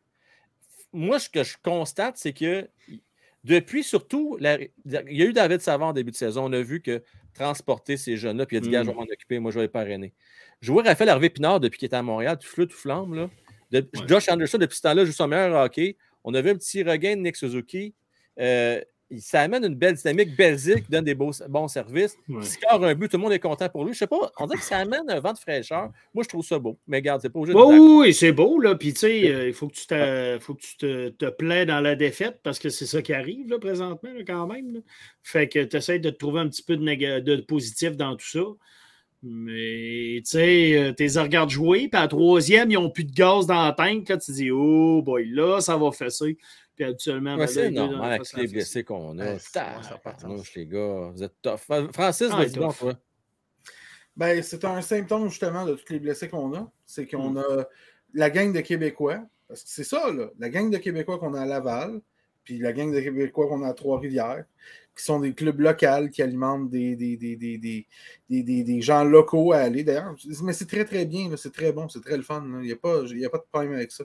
moi, 0.94 1.20
ce 1.20 1.30
que 1.30 1.44
je 1.44 1.56
constate, 1.64 2.18
c'est 2.18 2.34
que 2.34 2.68
depuis 3.44 3.84
surtout, 3.84 4.38
la- 4.40 4.60
il 4.62 4.70
y 4.86 5.22
a 5.22 5.26
eu 5.26 5.34
David 5.34 5.62
Savard 5.62 5.90
en 5.90 5.94
début 5.94 6.12
de 6.12 6.16
saison. 6.16 6.46
On 6.46 6.54
a 6.54 6.62
vu 6.62 6.82
que 6.82 7.04
transporter 7.34 7.98
ces 7.98 8.18
jeunes-là, 8.18 8.46
puis 8.46 8.56
il 8.56 8.60
a 8.60 8.62
dit, 8.62 8.70
Mm. 8.70 8.72
gars, 8.72 8.84
je 8.84 8.88
vais 8.90 8.94
m'en 8.94 9.02
occuper, 9.04 9.40
moi, 9.40 9.52
je 9.52 9.56
vais 9.58 9.64
les 9.66 9.70
parrainer. 9.70 10.14
Je 10.62 10.72
vois 10.72 10.84
Raphaël 10.84 11.10
Harvey 11.10 11.30
Pinard 11.30 11.60
depuis 11.60 11.78
qu'il 11.80 11.86
était 11.88 11.96
à 11.96 12.02
Montréal, 12.04 12.38
tout 12.40 12.48
flou, 12.48 12.66
tout 12.66 12.78
flamme. 12.78 13.14
Là. 13.16 13.30
De- 13.72 13.80
Ouais. 14.00 14.08
Josh 14.08 14.30
Anderson, 14.30 14.58
depuis 14.60 14.76
ce 14.78 14.82
temps-là, 14.84 15.04
joue 15.06 15.12
son 15.12 15.28
meilleur 15.28 15.56
hockey. 15.66 15.98
On 16.24 16.34
a 16.36 16.42
vu 16.42 16.52
un 16.52 16.56
petit 16.56 16.84
regain 16.84 17.16
de 17.16 17.22
Nick 17.22 17.36
Suzuki. 17.36 17.94
Euh, 18.40 18.82
ça 19.20 19.42
amène 19.42 19.64
une 19.66 19.76
belle 19.76 19.96
dynamique. 19.96 20.36
Belzic 20.36 20.90
donne 20.90 21.06
des 21.06 21.16
beaux, 21.16 21.32
bons 21.50 21.68
services. 21.68 22.18
Ouais. 22.28 22.38
Il 22.42 22.46
score 22.46 22.84
un 22.84 22.96
but, 22.96 23.10
tout 23.10 23.18
le 23.18 23.24
monde 23.24 23.34
est 23.34 23.40
content 23.40 23.70
pour 23.70 23.86
lui. 23.86 23.94
Je 23.94 24.00
sais 24.00 24.08
pas, 24.08 24.32
on 24.40 24.46
dirait 24.48 24.58
que 24.60 24.64
ça 24.66 24.78
amène 24.78 25.10
un 25.10 25.20
vent 25.20 25.34
de 25.34 25.38
fraîcheur. 25.38 25.92
Moi, 26.14 26.24
je 26.24 26.30
trouve 26.30 26.46
ça 26.46 26.60
beau. 26.60 26.78
Mais 26.88 26.98
regarde, 26.98 27.22
c'est 27.22 27.30
pas 27.30 27.40
obligé 27.40 27.54
de 27.58 27.64
Oui, 27.64 27.78
oui, 28.08 28.14
c'est 28.14 28.32
beau, 28.32 28.60
là. 28.60 28.76
Puis, 28.76 28.94
tu 28.94 29.00
sais, 29.00 29.30
euh, 29.32 29.48
il 29.48 29.54
faut 29.54 29.68
que 29.68 29.76
tu, 29.76 29.88
te, 29.88 30.38
faut 30.42 30.54
que 30.56 30.62
tu 30.62 30.78
te, 30.78 31.10
te 31.10 31.30
plains 31.30 31.66
dans 31.66 31.80
la 31.82 31.96
défaite 31.96 32.40
parce 32.44 32.60
que 32.60 32.70
c'est 32.70 32.86
ça 32.86 33.02
qui 33.02 33.14
arrive, 33.14 33.50
là, 33.50 33.60
présentement, 33.60 34.10
là, 34.14 34.22
quand 34.26 34.48
même. 34.48 34.74
là. 34.74 34.80
Fait 35.22 35.48
que 35.48 35.64
tu 35.64 35.78
essaies 35.78 36.00
de 36.00 36.10
te 36.10 36.18
trouver 36.18 36.40
un 36.42 36.48
petit 36.50 36.64
peu 36.64 36.76
de, 36.78 36.84
néga- 36.84 37.22
de 37.22 37.38
positif 37.38 37.96
dans 37.98 38.16
tout 38.16 38.28
ça. 38.28 38.44
Mais, 39.26 40.16
tu 40.18 40.32
sais, 40.32 40.78
euh, 40.78 40.92
tes 40.92 41.08
regardes 41.18 41.50
jouer, 41.50 41.88
puis 41.88 41.98
à 41.98 42.02
la 42.02 42.08
troisième, 42.10 42.70
ils 42.70 42.74
n'ont 42.74 42.90
plus 42.90 43.06
de 43.06 43.14
gaz 43.14 43.48
dans 43.48 43.64
la 43.64 43.72
tank. 43.72 44.10
Là, 44.10 44.18
tu 44.18 44.26
te 44.26 44.32
dis, 44.34 44.52
oh 44.52 45.02
boy, 45.02 45.30
là, 45.30 45.62
ça 45.62 45.78
va 45.78 45.92
fesser. 45.94 46.38
Puis 46.76 46.86
habituellement, 46.86 47.34
Ouais, 47.34 47.46
ben, 47.46 47.48
c'est 47.48 47.72
dans 47.72 47.88
normal 47.92 48.14
avec 48.14 48.34
les 48.34 48.48
blessés 48.48 48.84
qu'on 48.84 49.18
a. 49.20 49.38
Ça 49.40 49.78
les 50.56 50.66
gars, 50.66 51.12
vous 51.14 51.22
êtes 51.24 51.36
tough. 51.42 51.60
Francis, 51.94 52.30
Ah, 52.32 52.38
vas-y 52.38 52.52
donc, 52.54 52.78
toi. 52.78 52.94
Ben, 54.16 54.42
c'est 54.44 54.64
un 54.66 54.82
symptôme 54.82 55.30
justement 55.30 55.66
de 55.66 55.74
tous 55.76 55.92
les 55.94 56.00
blessés 56.00 56.30
qu'on 56.30 56.54
a. 56.56 56.72
C'est 56.86 57.08
qu'on 57.08 57.32
Mm. 57.32 57.38
a 57.38 57.68
la 58.14 58.30
gang 58.30 58.54
de 58.54 58.60
Québécois. 58.62 59.24
Parce 59.48 59.64
que 59.64 59.70
c'est 59.70 59.84
ça, 59.84 60.12
là. 60.12 60.30
La 60.40 60.50
gang 60.50 60.70
de 60.72 60.78
Québécois 60.78 61.20
qu'on 61.20 61.34
a 61.36 61.42
à 61.42 61.46
Laval, 61.46 62.00
puis 62.44 62.58
la 62.60 62.74
gang 62.74 62.92
de 62.92 63.00
Québécois 63.00 63.48
qu'on 63.48 63.64
a 63.64 63.70
à 63.70 63.74
Trois-Rivières, 63.74 64.46
qui 64.96 65.04
sont 65.04 65.20
des 65.20 65.34
clubs 65.34 65.60
locaux 65.60 66.08
qui 66.12 66.22
alimentent 66.22 66.70
des, 66.70 66.96
des, 66.96 67.18
des, 67.18 67.36
des, 67.36 67.58
des, 67.58 67.88
des- 68.30 68.44
des- 68.44 68.64
des 68.64 68.82
gens 68.82 69.04
locaux 69.04 69.52
à 69.52 69.58
aller. 69.58 69.84
D'ailleurs, 69.84 70.16
mais 70.44 70.54
c'est 70.54 70.68
très, 70.68 70.86
très 70.86 71.06
bien. 71.06 71.36
C'est 71.38 71.52
très 71.52 71.72
bon. 71.72 71.90
C'est 71.90 72.02
très 72.02 72.18
le 72.18 72.24
fun. 72.24 72.44
Il 72.62 72.66
n'y 72.68 72.72
a, 72.72 72.76
pas- 72.76 73.02
il 73.10 73.20
y 73.20 73.26
a 73.26 73.30
pas 73.30 73.40
de 73.40 73.46
problème 73.52 73.74
avec 73.74 73.92
ça. 73.92 74.04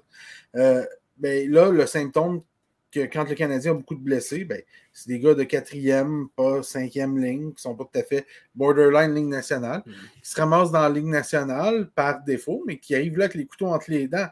Euh, 0.56 0.84
ben, 1.18 1.50
là, 1.50 1.70
le 1.70 1.84
symptôme 1.86 2.42
que 2.90 3.00
quand 3.00 3.28
le 3.28 3.34
Canadien 3.34 3.72
a 3.72 3.74
beaucoup 3.74 3.94
de 3.94 4.00
blessés, 4.00 4.44
ben, 4.44 4.62
c'est 4.92 5.08
des 5.08 5.20
gars 5.20 5.34
de 5.34 5.44
quatrième, 5.44 6.28
pas 6.34 6.62
cinquième 6.62 7.18
ligne, 7.22 7.52
qui 7.52 7.62
sont 7.62 7.74
pas 7.74 7.84
tout 7.84 7.98
à 7.98 8.02
fait 8.02 8.26
borderline 8.54 9.14
ligne 9.14 9.28
nationale, 9.28 9.82
Mhm. 9.84 9.94
qui 10.22 10.30
se 10.30 10.40
ramassent 10.40 10.70
dans 10.72 10.80
la 10.80 10.88
ligne 10.88 11.10
nationale 11.10 11.90
par 11.94 12.22
défaut, 12.22 12.62
mais 12.66 12.78
qui 12.78 12.94
arrivent 12.94 13.18
là 13.18 13.24
avec 13.26 13.36
les 13.36 13.46
couteaux 13.46 13.66
entre 13.68 13.90
les 13.90 14.08
dents, 14.08 14.28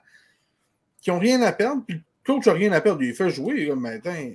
qui 1.01 1.11
n'ont 1.11 1.19
rien 1.19 1.41
à 1.43 1.53
perdre, 1.53 1.85
puis 1.87 1.97
le 1.97 2.03
coach 2.25 2.47
n'a 2.47 2.55
rien 2.55 2.73
à 2.73 2.81
perdre, 2.81 3.03
il 3.03 3.15
fait 3.15 3.31
jouer 3.31 3.69
comme 3.69 3.81
matin. 3.81 4.35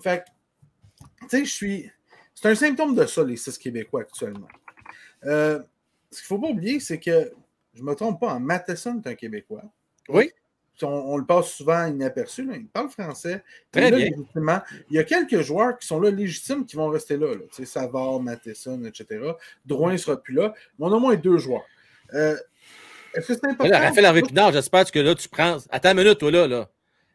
Fait 0.00 0.24
que, 0.24 1.06
tu 1.20 1.28
sais, 1.28 1.44
je 1.44 1.52
suis. 1.52 1.90
C'est 2.34 2.48
un 2.48 2.54
symptôme 2.56 2.94
de 2.96 3.06
ça, 3.06 3.22
les 3.22 3.36
six 3.36 3.56
Québécois 3.56 4.00
actuellement. 4.00 4.48
Euh, 5.24 5.62
ce 6.10 6.18
qu'il 6.22 6.34
ne 6.34 6.40
faut 6.40 6.46
pas 6.46 6.52
oublier, 6.52 6.80
c'est 6.80 6.98
que, 6.98 7.32
je 7.72 7.80
ne 7.82 7.86
me 7.86 7.94
trompe 7.94 8.20
pas, 8.20 8.34
en 8.34 8.40
Matheson 8.40 9.00
est 9.04 9.08
un 9.08 9.14
Québécois. 9.14 9.62
Oui. 10.08 10.30
On, 10.82 10.86
on 10.88 11.16
le 11.16 11.24
passe 11.24 11.52
souvent 11.52 11.86
inaperçu. 11.86 12.44
là. 12.44 12.54
Il 12.56 12.66
parle 12.66 12.88
français. 12.90 13.42
Très 13.70 13.90
là 13.90 13.96
bien. 13.96 14.10
légitimement. 14.10 14.60
Il 14.90 14.96
y 14.96 14.98
a 14.98 15.04
quelques 15.04 15.40
joueurs 15.42 15.78
qui 15.78 15.86
sont 15.86 16.00
là 16.00 16.10
légitimes 16.10 16.66
qui 16.66 16.76
vont 16.76 16.88
rester 16.88 17.16
là. 17.16 17.28
là. 17.34 17.40
Tu 17.50 17.56
sais, 17.56 17.64
Savard, 17.64 18.20
Matheson, 18.20 18.84
etc. 18.84 19.20
Drouin 19.64 19.92
ne 19.92 19.96
sera 19.96 20.16
plus 20.20 20.34
là. 20.34 20.52
Mais 20.78 20.86
on 20.86 20.92
a 20.92 20.96
au 20.96 21.00
moins 21.00 21.14
deux 21.16 21.38
joueurs. 21.38 21.62
Euh, 22.12 22.36
Est-ce 23.14 23.28
que 23.28 23.34
c'est 23.34 23.46
important? 23.46 23.70
Là, 23.72 23.80
Raphaël 23.80 24.06
Harvey 24.06 24.22
Pinard, 24.22 24.52
j'espère 24.52 24.90
que 24.90 24.98
là, 24.98 25.14
tu 25.14 25.28
prends. 25.28 25.58
Attends 25.70 25.92
une 25.92 25.98
minute, 25.98 26.18
toi, 26.18 26.30
là. 26.30 26.46
là. 26.48 26.68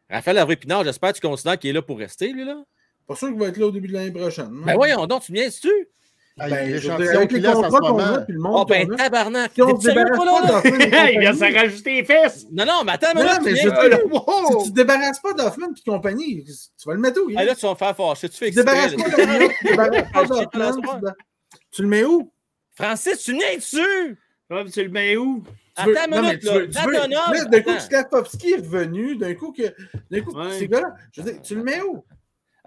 Raphaël 0.09 0.37
Harvey 0.37 0.55
Pinard, 0.55 0.83
j'espère 0.83 1.11
que 1.13 1.19
tu 1.19 1.27
considères 1.27 1.59
qu'il 1.59 1.69
est 1.69 1.73
là 1.73 1.81
pour 1.81 1.99
rester, 1.99 2.31
lui, 2.31 2.45
là. 2.45 2.63
Pas 3.07 3.15
sûr 3.15 3.27
qu'il 3.29 3.39
va 3.39 3.47
être 3.47 3.57
là 3.57 3.65
au 3.67 3.71
début 3.71 3.87
de 3.87 3.93
l'année 3.93 4.11
prochaine. 4.11 4.49
non? 4.51 4.65
Ben 4.65 4.75
voyons 4.75 5.05
donc, 5.07 5.23
tu 5.23 5.33
viens 5.33 5.49
tu 5.49 5.67
Ah, 5.67 5.98
Ben, 6.47 6.69
l'échantillon 6.71 7.09
avec 7.17 7.29
qu'il 7.29 7.37
les 7.41 7.47
laisse 7.47 7.55
en 7.57 7.63
ce 7.63 7.67
contrats 7.69 7.79
qu'on 7.79 7.87
moment. 7.97 8.13
a, 8.13 8.19
puis 8.21 8.33
le 8.33 8.39
monde 8.39 8.55
Oh, 8.55 8.65
ben, 8.65 8.95
tabarnak. 8.95 9.51
si 9.53 9.61
on 9.61 9.79
se 9.79 9.87
débarrasse 9.87 10.17
pas 10.17 10.61
il 11.13 11.19
vient 11.19 11.33
se 11.33 11.53
rajouter 11.57 11.93
les 11.95 12.05
fesses. 12.05 12.45
Non, 12.51 12.65
non, 12.65 12.83
mais 12.85 12.91
attends 12.93 13.07
mais 13.43 13.55
si 13.55 13.63
tu 13.63 13.69
te 13.69 14.73
débarrasses 14.75 15.19
pas 15.19 15.33
d'Hoffman 15.33 15.67
et 15.75 15.89
compagnie, 15.89 16.43
tu 16.45 16.87
vas 16.87 16.93
le 16.93 16.99
mettre 16.99 17.21
où? 17.21 17.31
Ah, 17.35 17.43
là, 17.45 17.55
tu 17.55 17.61
vas 17.65 17.71
me 17.71 17.75
faire 17.77 17.95
fâcher. 17.95 18.29
Tu 18.29 18.37
fais 18.37 18.51
Tu 18.51 18.59
exprès. 18.59 18.75
pas 18.75 18.89
tu 18.89 18.95
débarrasses 19.69 20.11
pas 20.11 20.25
d'Hoffman, 20.25 21.11
c'est 21.71 21.81
le 21.81 21.87
mets 21.87 22.03
où? 22.03 22.31
Francis, 22.75 23.17
tu 23.23 23.33
viens 23.33 23.55
dessus. 23.55 24.17
Tu 24.73 24.83
le 24.83 24.89
mets 24.89 25.17
où? 25.17 25.43
Attends 25.75 25.91
une 26.11 26.21
minute, 26.21 26.43
là. 26.43 27.45
D'un 27.45 27.61
coup. 27.61 27.79
Slavkovski 27.79 28.51
est 28.53 28.57
revenu, 28.57 29.15
d'un 29.15 29.33
coup, 29.33 29.51
que, 29.53 29.63
d'un 30.11 30.21
coup 30.21 30.35
Ouais. 30.37 30.51
ces 30.57 30.67
gars-là, 30.67 30.93
je 31.13 31.21
veux 31.21 31.31
dire, 31.31 31.41
tu 31.41 31.55
le 31.55 31.63
mets 31.63 31.81
où? 31.81 32.03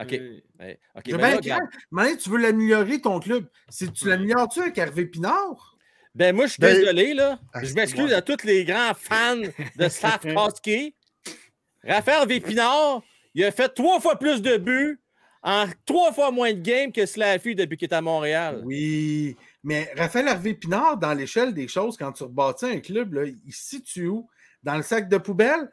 OK. 0.01 0.11
Ouais. 0.11 0.43
Ouais, 0.61 0.81
OK, 0.97 1.03
C'est 1.07 1.13
mais 1.13 1.19
bien 1.19 1.29
là, 1.31 1.39
clair. 1.39 1.57
regarde. 1.57 1.71
Maintenant, 1.91 2.17
tu 2.17 2.31
veux 2.31 2.39
l'améliorer, 2.39 3.01
ton 3.01 3.21
club. 3.21 3.47
Si 3.69 3.91
tu 3.93 4.09
l'améliores-tu 4.09 4.61
avec 4.61 4.79
Hervé 4.79 5.07
Pinard? 5.07 5.77
Ben, 6.15 6.35
moi, 6.35 6.47
je 6.47 6.53
suis 6.53 6.61
Ben- 6.61 6.75
désolé, 6.79 7.15
là. 7.15 7.39
Ah, 7.55 7.65
je 7.65 7.73
m'excuse 7.75 8.13
à 8.13 8.21
tous 8.23 8.45
les 8.45 8.65
grands 8.65 8.93
fans 8.95 9.37
de 9.77 9.89
Slavkowski. 9.89 10.95
Raphaël 11.85 12.29
Vépinard, 12.29 13.03
il 13.35 13.45
a 13.45 13.51
fait 13.51 13.69
trois 13.71 13.99
fois 14.01 14.19
plus 14.19 14.41
de 14.43 14.57
buts 14.57 15.01
en 15.43 15.67
trois 15.87 16.13
fois 16.13 16.31
moins 16.31 16.53
de 16.53 16.61
games 16.61 16.93
que 16.93 17.05
Slaffy 17.07 17.55
depuis 17.57 17.77
qu'il 17.77 17.89
est 17.89 17.95
à 17.95 18.01
Montréal. 18.01 18.63
Oui. 18.65 19.37
Mais 19.65 19.91
Raphaël 19.97 20.29
Hervé 20.29 20.55
Pinard, 20.55 20.97
dans 20.99 21.13
l'échelle 21.15 21.53
des 21.55 21.67
choses, 21.69 21.97
quand 21.97 22.13
tu 22.13 22.23
rebâtis 22.25 22.67
un 22.67 22.79
club, 22.81 23.15
là, 23.15 23.25
il 23.25 23.53
se 23.53 23.69
situe 23.71 24.07
où? 24.09 24.29
Dans 24.63 24.77
le 24.77 24.83
sac 24.83 25.09
de 25.09 25.17
poubelle? 25.19 25.69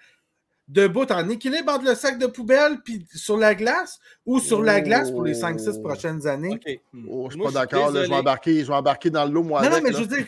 Debout 0.72 1.12
en 1.12 1.28
équilibre 1.30 1.74
entre 1.74 1.84
le 1.86 1.96
sac 1.96 2.20
de 2.20 2.28
poubelle 2.28 2.78
puis 2.86 3.04
sur 3.16 3.38
la 3.38 3.56
glace 3.56 4.00
ou 4.24 4.40
sur 4.40 4.62
la 4.62 4.82
glace 4.82 5.10
pour 5.10 5.24
les 5.24 5.34
5-6 5.34 5.78
Oh. 5.78 5.82
prochaines 5.82 6.28
années? 6.28 6.60
OK. 6.64 6.80
Oh, 7.10 7.26
je 7.26 7.32
suis 7.34 7.40
Moi, 7.42 7.52
pas 7.52 7.60
d'accord. 7.66 7.92
Je 7.94 8.02
vais 8.02 8.14
embarquer, 8.14 8.62
je 8.62 8.68
vais 8.68 8.74
embarquer 8.76 9.10
dans 9.10 9.26
l'eau, 9.26 9.42
moi. 9.42 9.64
Non, 9.64 9.72
non, 9.72 9.82
mais 9.82 9.90
là. 9.90 9.98
je 9.98 10.04
veux 10.04 10.16
dire, 10.16 10.26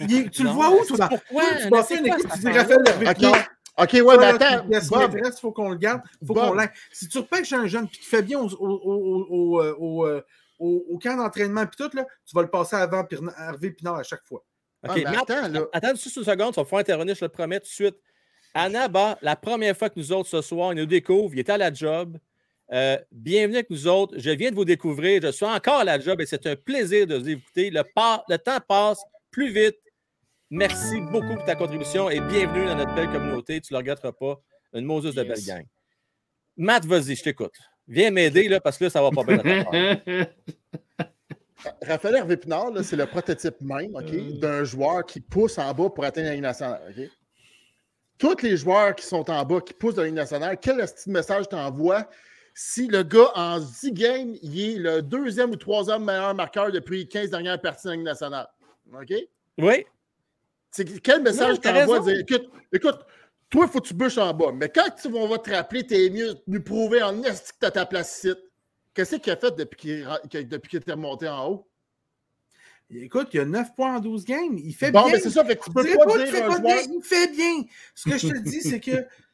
il 0.00 0.30
tu 0.30 0.42
le 0.42 0.48
vois 0.50 0.70
où, 0.70 0.80
mais 0.80 0.86
toi? 0.96 1.08
Pourquoi? 1.08 1.44
Tu 1.62 1.70
Mais 1.70 1.82
c'est 1.84 1.98
une 1.98 2.06
équipe, 2.08 2.28
tu 2.32 2.38
dis? 2.40 2.48
Raphaël 2.48 2.82
OK. 3.78 3.92
Ouais, 4.04 4.16
mais 4.18 4.26
attends. 4.26 4.66
maîtresse, 4.68 5.40
faut 5.40 5.52
qu'on 5.52 5.70
le 5.70 5.76
garde, 5.76 6.02
faut 6.26 6.34
Bob. 6.34 6.48
qu'on 6.48 6.54
l'aille. 6.54 6.70
Si 6.92 7.08
tu 7.08 7.18
repêches 7.18 7.52
un 7.52 7.66
jeune 7.66 7.88
puis 7.88 8.00
tu 8.00 8.08
fais 8.10 8.22
bien 8.22 8.38
au, 8.40 8.48
au, 8.48 8.68
au, 8.68 9.26
au, 9.30 9.60
au, 9.62 9.74
au, 9.78 10.06
euh, 10.06 10.20
au- 10.58 10.84
au 10.90 10.98
camp 10.98 11.16
d'entraînement 11.16 11.64
puis 11.66 11.76
tout, 11.78 11.96
là, 11.96 12.04
tu 12.26 12.34
vas 12.34 12.42
le 12.42 12.50
passer 12.50 12.76
avant 12.76 13.06
Hervé 13.38 13.70
Pinard 13.70 13.96
à 13.96 14.02
chaque 14.02 14.24
fois. 14.26 14.44
Ah, 14.82 14.90
OK, 14.90 14.96
mais 14.96 15.04
Matt, 15.04 15.30
attends, 15.30 15.48
là. 15.48 15.60
attends 15.72 15.90
juste 15.94 16.16
une 16.16 16.24
seconde, 16.24 16.54
ça 16.54 16.60
va 16.60 16.64
pouvoir 16.64 16.80
intervenir, 16.80 17.14
je 17.14 17.24
le 17.24 17.28
promets 17.30 17.60
tout 17.60 17.66
de 17.66 17.70
suite. 17.70 17.96
Anna, 18.54 18.88
bah, 18.88 19.18
la 19.22 19.36
première 19.36 19.76
fois 19.76 19.90
que 19.90 19.98
nous 19.98 20.12
autres 20.12 20.28
ce 20.28 20.40
soir, 20.42 20.72
il 20.72 20.76
nous 20.76 20.86
découvre, 20.86 21.34
il 21.34 21.38
est 21.38 21.50
à 21.50 21.56
la 21.58 21.72
job. 21.72 22.18
Euh, 22.72 22.98
bienvenue 23.10 23.56
avec 23.56 23.70
nous 23.70 23.86
autres. 23.86 24.14
Je 24.16 24.30
viens 24.30 24.50
de 24.50 24.54
vous 24.56 24.64
découvrir. 24.64 25.20
Je 25.22 25.30
suis 25.32 25.44
encore 25.46 25.80
à 25.80 25.84
la 25.84 25.98
job 25.98 26.20
et 26.20 26.26
c'est 26.26 26.46
un 26.46 26.56
plaisir 26.56 27.06
de 27.06 27.16
vous 27.16 27.28
écouter. 27.28 27.70
Le, 27.70 27.82
le 28.28 28.36
temps 28.38 28.58
passe 28.66 29.02
plus 29.30 29.52
vite. 29.52 29.76
Merci 30.50 31.00
beaucoup 31.00 31.34
pour 31.34 31.44
ta 31.44 31.54
contribution 31.54 32.10
et 32.10 32.20
bienvenue 32.20 32.66
dans 32.66 32.76
notre 32.76 32.94
belle 32.94 33.10
communauté. 33.10 33.60
Tu 33.60 33.72
ne 33.72 33.78
le 33.78 33.82
regretteras 33.82 34.12
pas. 34.12 34.40
Une 34.72 34.84
Moses 34.84 35.14
de 35.14 35.22
belle 35.22 35.44
gang. 35.44 35.64
Matt, 36.56 36.84
vas-y, 36.86 37.16
je 37.16 37.22
t'écoute. 37.22 37.54
Viens 37.88 38.10
m'aider 38.10 38.48
là, 38.48 38.60
parce 38.60 38.78
que 38.78 38.84
là, 38.84 38.90
ça 38.90 39.02
va 39.02 39.10
pas 39.10 39.24
bien. 39.24 39.42
Raphaël 41.82 42.16
Hervé 42.16 42.36
Pinard, 42.36 42.70
c'est 42.82 42.96
le 42.96 43.06
prototype 43.06 43.60
même 43.60 43.94
OK, 43.94 44.12
Euh. 44.12 44.38
d'un 44.40 44.64
joueur 44.64 45.04
qui 45.04 45.20
pousse 45.20 45.58
en 45.58 45.72
bas 45.74 45.90
pour 45.90 46.04
atteindre 46.04 46.28
la 46.30 46.36
nationale. 46.36 46.80
Tous 48.20 48.42
les 48.42 48.56
joueurs 48.56 48.94
qui 48.94 49.04
sont 49.04 49.28
en 49.30 49.44
bas, 49.44 49.60
qui 49.62 49.72
poussent 49.72 49.94
dans 49.94 50.02
la 50.02 50.08
Ligue 50.08 50.16
nationale, 50.16 50.58
quel 50.60 50.76
petit 50.76 51.10
message 51.10 51.48
t'envoies 51.48 52.06
si 52.52 52.86
le 52.88 53.02
gars 53.02 53.30
en 53.34 53.58
10 53.58 53.92
games, 53.92 54.34
il 54.42 54.60
est 54.60 54.78
le 54.78 55.02
deuxième 55.02 55.50
ou 55.50 55.56
troisième 55.56 56.04
meilleur 56.04 56.34
marqueur 56.34 56.70
depuis 56.70 56.98
les 56.98 57.08
15 57.08 57.30
dernières 57.30 57.60
parties 57.60 57.84
de 57.84 57.90
la 57.90 57.96
Ligue 57.96 58.04
nationale? 58.04 58.46
OK? 58.92 59.14
Oui, 59.58 59.86
C'est 60.70 61.00
quel 61.00 61.22
message 61.22 61.60
t'envoies 61.60 62.00
dire 62.00 62.18
écoute, 62.20 62.50
écoute, 62.72 62.98
toi, 63.48 63.64
il 63.66 63.72
faut 63.72 63.80
que 63.80 63.88
tu 63.88 63.94
bûches 63.94 64.18
en 64.18 64.34
bas. 64.34 64.52
Mais 64.52 64.68
quand 64.68 64.90
tu, 65.00 65.08
on 65.08 65.26
va 65.26 65.38
te 65.38 65.50
rappeler, 65.50 65.86
t'es 65.86 66.10
mieux 66.10 66.34
de 66.34 66.42
nous 66.46 66.62
prouver 66.62 67.02
en 67.02 67.22
est 67.22 67.52
que 67.52 67.58
t'as 67.58 67.70
ta 67.70 67.86
place 67.86 68.18
ici. 68.18 68.34
Qu'est-ce 68.92 69.16
qu'il 69.16 69.32
a 69.32 69.36
fait 69.36 69.56
depuis 69.56 69.76
qu'il 70.28 70.48
depuis 70.48 70.68
qu'il 70.68 70.80
était 70.80 70.92
remonté 70.92 71.28
en 71.28 71.48
haut? 71.48 71.69
Écoute, 72.92 73.28
il 73.32 73.36
y 73.36 73.40
a 73.40 73.44
9 73.44 73.74
points 73.76 73.96
en 73.96 74.00
12 74.00 74.24
games. 74.24 74.58
Il 74.58 74.74
fait 74.74 74.90
Bon, 74.90 75.04
bien. 75.04 75.12
mais 75.12 75.20
c'est 75.20 75.30
ça, 75.30 75.44
fait 75.44 75.56
que 75.56 75.64
tu 75.64 75.70
peux 75.70 75.82
pas 75.84 76.04
pas 76.04 76.12
qu'il 76.12 76.24
dire 76.24 76.28
fait 76.34 76.42
un 76.42 76.48
pas 76.48 76.56
joueur. 76.56 76.62
bien, 76.62 76.76
il 76.92 77.02
fait 77.02 77.28
bien. 77.28 77.62
Ce 77.94 78.10
que 78.10 78.18
je 78.18 78.28
te 78.28 78.38
dis, 78.38 78.60
c'est 78.62 78.80
que 78.80 78.90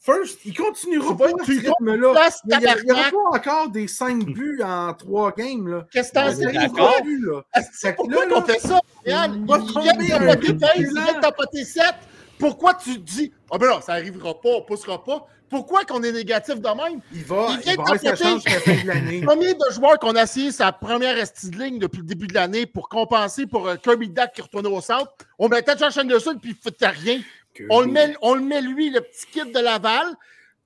First, 0.00 0.38
il 0.44 0.56
continuera 0.56 1.16
pas 1.16 1.28
ce 1.28 1.44
rythme-là. 1.50 2.30
Il 2.44 2.84
n'y 2.84 2.92
aura 2.92 3.10
pas 3.10 3.38
encore 3.38 3.68
des 3.70 3.88
5 3.88 4.24
buts 4.26 4.60
en 4.64 4.94
3 4.94 5.32
games. 5.32 5.84
Qu'est-ce 5.90 6.12
que 6.12 6.14
t'en 6.14 6.52
d'accord. 6.52 7.44
C'est 7.72 7.96
pourquoi 7.96 8.26
qu'on 8.28 8.42
fait 8.42 8.60
ça? 8.60 8.78
Yann, 9.04 9.34
il 9.34 9.80
vient 9.80 9.94
de 9.96 10.12
un 10.12 10.18
tapoter 10.36 10.52
but 10.52 10.60
15, 10.60 10.70
il 10.76 10.88
vient 10.94 11.14
de 11.14 11.20
tapoter 11.20 11.64
7. 11.64 11.84
Pourquoi 12.38 12.74
tu 12.74 12.94
te 12.94 13.00
dis, 13.00 13.32
ah 13.50 13.58
ben 13.58 13.68
non, 13.68 13.80
ça 13.80 13.94
n'arrivera 13.94 14.40
pas, 14.40 14.48
on 14.50 14.60
ne 14.60 14.64
poussera 14.64 15.02
pas. 15.02 15.26
Pourquoi 15.48 15.84
qu'on 15.84 16.02
est 16.02 16.12
négatif 16.12 16.60
de 16.60 16.68
même? 16.68 17.00
Il 17.12 17.24
va, 17.24 17.46
Il 17.50 17.54
il 17.56 17.62
vient 17.62 17.76
va 17.76 17.76
de 17.76 17.80
avoir 17.80 17.88
sa 17.88 17.98
tapoter. 18.10 18.24
chance 18.24 18.34
jusqu'à 18.44 18.54
la 18.54 18.60
fin 18.60 18.82
de 18.82 18.86
l'année. 18.88 19.24
Combien 19.26 19.52
de 19.52 19.72
joueurs 19.72 19.98
qu'on 19.98 20.16
a 20.16 20.22
essayé 20.24 20.52
sa 20.52 20.72
première 20.72 21.16
esti 21.18 21.50
de 21.50 21.58
ligne 21.58 21.78
depuis 21.78 21.98
le 21.98 22.04
début 22.06 22.26
de 22.26 22.34
l'année 22.34 22.66
pour 22.66 22.88
compenser 22.88 23.46
pour 23.46 23.66
euh, 23.68 23.76
Kirby 23.76 24.08
Dack 24.10 24.34
qui 24.34 24.42
retournait 24.42 24.68
au 24.68 24.80
centre? 24.80 25.12
On 25.38 25.48
met 25.48 25.62
peut-être 25.62 25.78
Josh 25.78 25.96
Anderson 25.98 26.36
puis 26.40 26.50
il 26.52 26.70
ne 26.70 26.76
fait 26.78 26.86
rien. 26.86 27.20
On 27.70 27.80
le, 27.80 27.86
met, 27.88 28.14
on 28.22 28.34
le 28.34 28.40
met 28.40 28.60
lui, 28.60 28.90
le 28.90 29.00
petit 29.00 29.26
kid 29.32 29.52
de 29.52 29.58
Laval. 29.58 30.06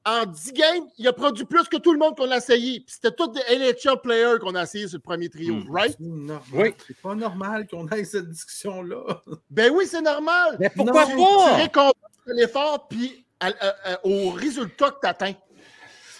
En 0.04 0.26
10 0.26 0.52
games, 0.54 0.84
il 0.98 1.06
a 1.06 1.12
produit 1.12 1.44
plus 1.44 1.62
que 1.68 1.76
tout 1.76 1.92
le 1.92 1.98
monde 2.00 2.16
qu'on 2.16 2.28
a 2.32 2.38
essayé. 2.38 2.80
Puis 2.80 2.96
c'était 3.00 3.14
tous 3.14 3.28
des 3.28 3.40
NHL 3.56 4.00
players 4.02 4.38
qu'on 4.40 4.56
a 4.56 4.64
essayé 4.64 4.88
sur 4.88 4.96
le 4.98 5.00
premier 5.02 5.28
trio, 5.28 5.54
Hmm. 5.54 5.70
right? 5.70 5.92
C'est 5.96 6.04
normal. 6.04 6.42
Oui. 6.52 6.74
C'est 6.88 6.96
pas 7.00 7.14
normal 7.14 7.66
qu'on 7.68 7.86
ait 7.88 8.02
cette 8.04 8.28
discussion-là. 8.28 9.22
Ben 9.48 9.70
oui, 9.72 9.86
c'est 9.88 10.00
normal. 10.02 10.56
mais 10.58 10.70
pourquoi 10.70 11.04
Non, 11.04 11.10
Tu 11.10 11.16
pas? 11.16 11.54
récompenses 11.56 11.92
l'effort 12.26 12.88
puis 12.88 13.24
à- 13.42 13.66
à- 13.66 13.92
à- 13.94 14.06
au 14.06 14.30
résultat 14.30 14.90
que 14.90 15.00
tu 15.02 15.06
atteins. 15.08 15.34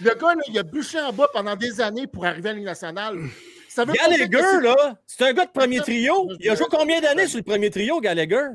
Le 0.00 0.10
gars, 0.10 0.34
là, 0.34 0.42
il 0.48 0.58
a 0.58 0.62
bûché 0.62 0.98
en 1.00 1.12
bas 1.12 1.28
pendant 1.32 1.54
des 1.56 1.80
années 1.80 2.06
pour 2.06 2.24
arriver 2.26 2.48
à 2.48 2.52
la 2.52 2.58
Ligue 2.58 2.66
nationale. 2.66 3.16
Ça 3.68 3.84
veut 3.84 3.92
Gallagher, 3.94 4.26
c'est- 4.30 4.60
là, 4.60 4.76
c'est 5.06 5.24
un 5.24 5.32
gars 5.32 5.46
de 5.46 5.50
premier 5.52 5.80
trio. 5.80 6.28
Il 6.40 6.50
a 6.50 6.54
joué 6.56 6.66
combien 6.70 7.00
d'années 7.00 7.26
sur 7.26 7.38
le 7.38 7.44
premier 7.44 7.70
trio, 7.70 8.00
Gallagher? 8.00 8.48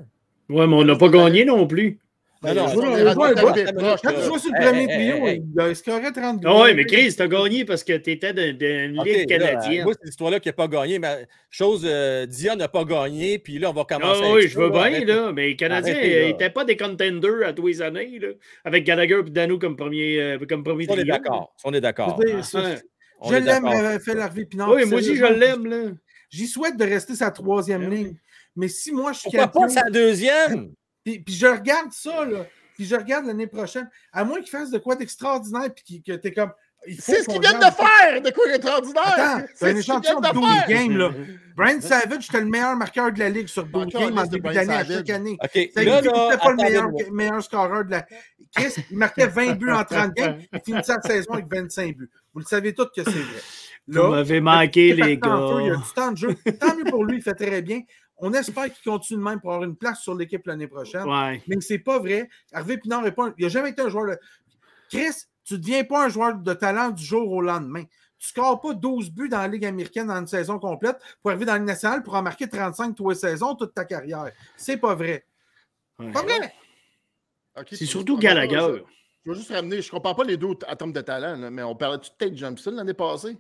Ouais, 0.50 0.68
mais 0.68 0.76
on 0.76 0.84
n'a 0.84 0.96
pas 0.96 1.10
gagné 1.10 1.44
non 1.46 1.66
plus. 1.68 2.00
Non, 2.48 2.54
il 2.54 2.60
a 2.60 2.62
non, 2.64 2.68
joué 2.70 2.76
non, 2.86 2.92
dans 2.92 2.98
il 2.98 3.04
les 3.04 3.08
a 3.10 3.14
joué, 3.14 3.24
radios 3.24 3.38
il 3.56 3.60
a 3.68 3.72
de 3.72 3.80
joué. 3.80 3.90
Roche, 3.90 4.00
Quand 4.04 4.10
tu 4.14 4.22
joues 4.22 4.38
sur 4.40 4.52
le 4.54 4.66
premier 4.66 4.88
trio, 4.88 5.28
hey. 5.28 5.44
il 5.56 5.62
a 5.62 5.76
scoré 5.76 6.12
30 6.12 6.42
Ah 6.46 6.62
ouais, 6.62 6.74
mais 6.74 6.86
Chris, 6.86 7.14
t'as 7.16 7.28
gagné 7.28 7.66
parce 7.66 7.84
que 7.84 7.94
t'étais 7.98 8.34
dans 8.34 8.58
dans 8.58 8.66
une 8.92 9.00
OK, 9.00 9.06
ligue 9.06 9.28
canadienne. 9.30 9.84
moi, 9.84 9.94
cette 10.00 10.10
histoire-là 10.10 10.40
qui 10.40 10.50
n'a 10.50 10.54
pas 10.54 10.68
gagné, 10.68 11.00
mais 11.00 11.28
chose, 11.50 11.84
euh, 11.86 12.26
Dion 12.26 12.56
n'a 12.56 12.68
pas 12.68 12.84
gagné, 12.86 13.40
puis 13.40 13.60
là, 13.60 13.70
on 13.70 13.74
va 13.74 13.84
commencer 13.86 14.22
Ah 14.24 14.34
oui, 14.34 14.48
je 14.48 14.58
veux 14.60 14.70
bien, 14.70 15.06
là, 15.06 15.32
mais 15.34 15.48
les 15.48 15.56
Canadiens 15.56 15.94
n'étaient 15.96 16.50
pas 16.50 16.66
des 16.66 16.78
contenders 16.78 17.46
à 17.48 17.54
tous 17.54 17.68
les 17.68 17.82
années, 17.82 18.20
là, 18.20 18.30
avec 18.64 18.84
Gallagher 18.84 19.22
et 19.26 19.30
Dano 19.30 19.58
comme 19.60 19.76
premier, 19.76 20.20
euh, 20.22 20.38
comme 20.48 20.64
premier 20.64 20.86
On 20.90 20.98
est 20.98 21.04
d'accord. 21.06 21.54
On 21.64 21.74
est 21.74 21.82
d'accord. 21.82 22.20
Je 22.26 22.42
c'est- 22.42 22.60
l'aime, 23.32 23.46
d'accord. 23.46 23.72
Raphaël 23.74 24.20
Harvey 24.20 24.46
Pinard. 24.46 24.72
Oui, 24.74 24.86
moi 24.86 25.00
aussi, 25.00 25.16
je 25.16 25.26
l'aime, 25.26 25.66
là. 25.66 25.78
J'y 26.30 26.46
souhaite 26.46 26.78
de 26.78 26.84
rester 26.84 27.16
sa 27.16 27.32
troisième 27.32 27.84
Ah 27.86 27.90
oui. 27.90 27.96
ligne. 27.98 28.16
Mais 28.56 28.68
si 28.68 28.92
moi, 28.92 29.14
je 29.14 29.20
suis 29.20 29.30
Pourquoi 29.32 29.48
pas 29.48 29.70
sa 29.70 29.90
deuxième? 29.90 30.72
Puis, 31.08 31.20
puis 31.20 31.36
je 31.36 31.48
regarde 31.48 31.92
ça, 31.94 32.26
là, 32.26 32.46
puis 32.76 32.86
je 32.86 32.96
regarde 32.96 33.26
l'année 33.26 33.48
prochaine, 33.48 33.90
à 34.12 34.26
moins 34.26 34.40
qu'il 34.42 34.50
fasse 34.50 34.72
de 34.72 34.78
quoi 34.78 34.96
d'extraordinaire, 34.96 35.74
puis 35.74 36.04
que 36.04 36.14
t'es 36.14 36.34
comme. 36.34 36.52
C'est 37.00 37.24
ce 37.24 37.28
qu'ils 37.30 37.42
viennent 37.42 37.60
de 37.60 37.64
faire! 37.64 38.22
De 38.22 38.30
quoi 38.30 38.54
extraordinaire! 38.54 39.04
Attends, 39.06 39.46
c'est 39.56 39.66
un 39.66 39.70
qu'ils 39.70 39.80
échantillon 39.80 40.20
de 40.20 40.28
de 40.28 40.34
12 40.34 40.44
faire! 40.46 40.68
games, 40.68 40.98
là. 40.98 41.12
Brian 41.56 41.82
Savage, 41.82 42.24
c'était 42.26 42.42
le 42.42 42.48
meilleur 42.48 42.76
marqueur 42.76 43.12
de 43.12 43.20
la 43.20 43.30
Ligue 43.30 43.48
sur 43.48 43.66
12 43.66 43.88
Encore 43.88 44.02
games 44.02 44.18
en 44.18 44.26
début 44.26 44.54
d'année 44.54 44.74
à 44.74 44.86
chaque 44.86 45.10
année. 45.10 45.38
N'était 45.56 45.84
pas 45.84 46.52
le 46.52 47.12
meilleur, 47.12 47.42
scoreur 47.42 47.86
de 47.86 47.92
la. 47.92 48.06
Chris, 48.56 48.74
il 48.92 48.98
marquait 48.98 49.28
20 49.28 49.54
buts 49.54 49.72
en 49.72 49.84
30 49.84 50.14
games, 50.14 50.40
il 50.54 50.60
finissait 50.60 50.94
la 50.94 51.02
saison 51.02 51.32
avec 51.34 51.46
25 51.52 51.96
buts. 51.96 52.10
Vous 52.34 52.42
le 52.42 52.46
savez 52.46 52.74
tous 52.74 52.86
que 52.86 53.04
c'est 53.04 53.12
vrai. 53.12 53.42
Vous 53.88 54.08
m'avez 54.10 54.42
manqué, 54.42 54.94
les 54.94 55.02
feu, 55.04 55.06
Il 55.06 55.08
y 55.08 55.12
a 55.12 55.16
gars. 55.16 55.76
du 55.78 55.94
temps 55.96 56.12
de 56.12 56.18
jeu. 56.18 56.36
Tant 56.60 56.76
mieux 56.76 56.84
pour 56.84 57.06
lui, 57.06 57.18
il 57.18 57.24
fait 57.24 57.34
très 57.34 57.62
bien. 57.62 57.82
On 58.20 58.34
espère 58.34 58.66
qu'il 58.74 58.84
continue 58.92 59.20
de 59.20 59.24
même 59.24 59.40
pour 59.40 59.54
avoir 59.54 59.68
une 59.70 59.76
place 59.76 60.02
sur 60.02 60.16
l'équipe 60.16 60.46
l'année 60.48 60.68
prochaine. 60.68 61.04
Ouais. 61.08 61.42
Mais 61.48 61.62
c'est 61.62 61.78
pas 61.80 62.00
vrai. 62.00 62.30
Hervé 62.52 62.78
Pinard 62.78 63.04
n'est 63.04 63.12
pas 63.12 63.28
un- 63.28 63.34
il 63.38 63.44
n'a 63.44 63.50
jamais 63.50 63.70
été 63.70 63.82
un 63.82 63.90
joueur 63.90 64.08
de. 64.08 64.20
Chris, 64.90 65.14
tu 65.44 65.54
ne 65.54 65.60
deviens 65.60 65.84
pas 65.84 66.06
un 66.06 66.10
joueur 66.10 66.36
de 66.36 66.54
talent 66.54 66.90
du 66.90 67.04
jour 67.04 67.30
au 67.32 67.42
lendemain. 67.42 67.84
Tu 68.20 68.26
ne 68.26 68.30
scores 68.42 68.60
pas 68.60 68.74
12 68.74 69.12
buts 69.12 69.30
dans 69.30 69.38
la 69.38 69.48
Ligue 69.48 69.66
américaine 69.66 70.10
en 70.10 70.18
une 70.20 70.26
saison 70.28 70.58
complète 70.58 70.98
pour 71.22 71.30
arriver 71.30 71.46
dans 71.46 71.52
la 71.54 71.60
Ligue 71.60 71.68
nationale 71.68 72.02
pour 72.02 72.16
en 72.16 72.24
marquer 72.24 72.50
35 72.50 72.96
tous 72.96 73.10
les 73.10 73.16
saisons 73.16 73.54
toute 73.54 73.74
ta 73.76 73.86
carrière. 73.86 74.32
C'est 74.56 74.78
pas 74.78 74.96
vrai. 74.96 75.24
Ouais. 76.00 76.12
Pas 76.12 76.24
vrai. 76.24 76.54
Ok, 77.60 77.68
C'est 77.72 77.86
surtout 77.86 78.16
pas 78.16 78.22
Gallagher. 78.22 78.84
Je 79.26 79.32
veux 79.32 79.38
juste 79.38 79.52
ramener, 79.52 79.82
je 79.82 79.88
ne 79.88 79.92
compare 79.92 80.16
pas 80.16 80.24
les 80.24 80.38
deux 80.38 80.48
en 80.48 80.76
termes 80.76 80.94
de 80.94 81.02
talent, 81.02 81.36
là, 81.40 81.50
mais 81.52 81.62
on 81.62 81.76
parlait-tu 81.76 82.10
de 82.10 82.16
Tate 82.16 82.36
Johnson 82.36 82.72
l'année 82.72 82.94
passée? 82.94 83.38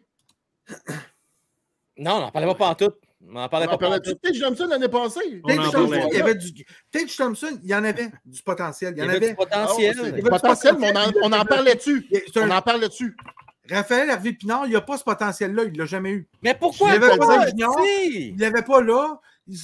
Non, 1.98 2.16
on 2.16 2.20
n'en 2.22 2.32
parlait 2.32 2.54
pas 2.56 2.68
en 2.70 2.76
tout. 2.76 2.92
On 3.26 3.32
n'en 3.32 3.46
On 3.46 3.50
parlait 3.50 3.68
en 3.68 3.78
pas 3.78 3.90
en. 3.90 4.00
Tate 4.00 4.34
Johnson 4.34 4.68
l'année 4.70 4.88
passée? 4.88 5.42
On 5.44 5.48
Tate 5.48 5.60
en 5.60 5.72
Thompson, 5.72 6.08
il 6.12 6.18
y 6.18 6.22
avait 6.22 6.36
du. 6.36 6.66
Tate 6.92 7.16
Thompson, 7.18 7.60
il 7.64 7.70
y 7.70 7.76
en 7.76 7.84
avait 7.84 8.12
du 8.26 8.42
potentiel. 8.44 8.94
Il 8.96 9.04
y 9.04 9.06
en 9.06 9.10
avait 9.10 9.30
du 9.30 9.36
potentiel. 9.36 10.00
Avait 10.00 10.12
du 10.22 10.30
potentiel, 10.30 10.76
mais 10.80 10.94
on 10.94 10.98
en, 10.98 11.12
on 11.24 11.34
en 11.34 11.46
parlait 11.46 11.76
dessus. 11.76 12.08
On 12.36 12.50
en 12.52 12.62
parlait 12.62 12.88
dessus. 12.88 13.16
Raphaël 13.70 14.10
Hervé 14.10 14.34
Pinard, 14.34 14.66
il 14.68 14.74
n'a 14.74 14.82
pas 14.82 14.98
ce 14.98 15.04
potentiel-là. 15.04 15.64
Il 15.66 15.74
ne 15.74 15.78
l'a 15.80 15.86
jamais 15.86 16.12
eu. 16.12 16.28
Mais 16.42 16.54
pourquoi 16.54 16.90
Il 16.90 16.94
y 16.94 17.04
avait 17.04 17.18
pas? 17.18 17.26
pas 17.28 17.48
si? 17.84 18.30
Il 18.30 18.38
l'avait 18.40 18.62
pas 18.62 18.82
là. 18.82 19.20
Il- 19.48 19.58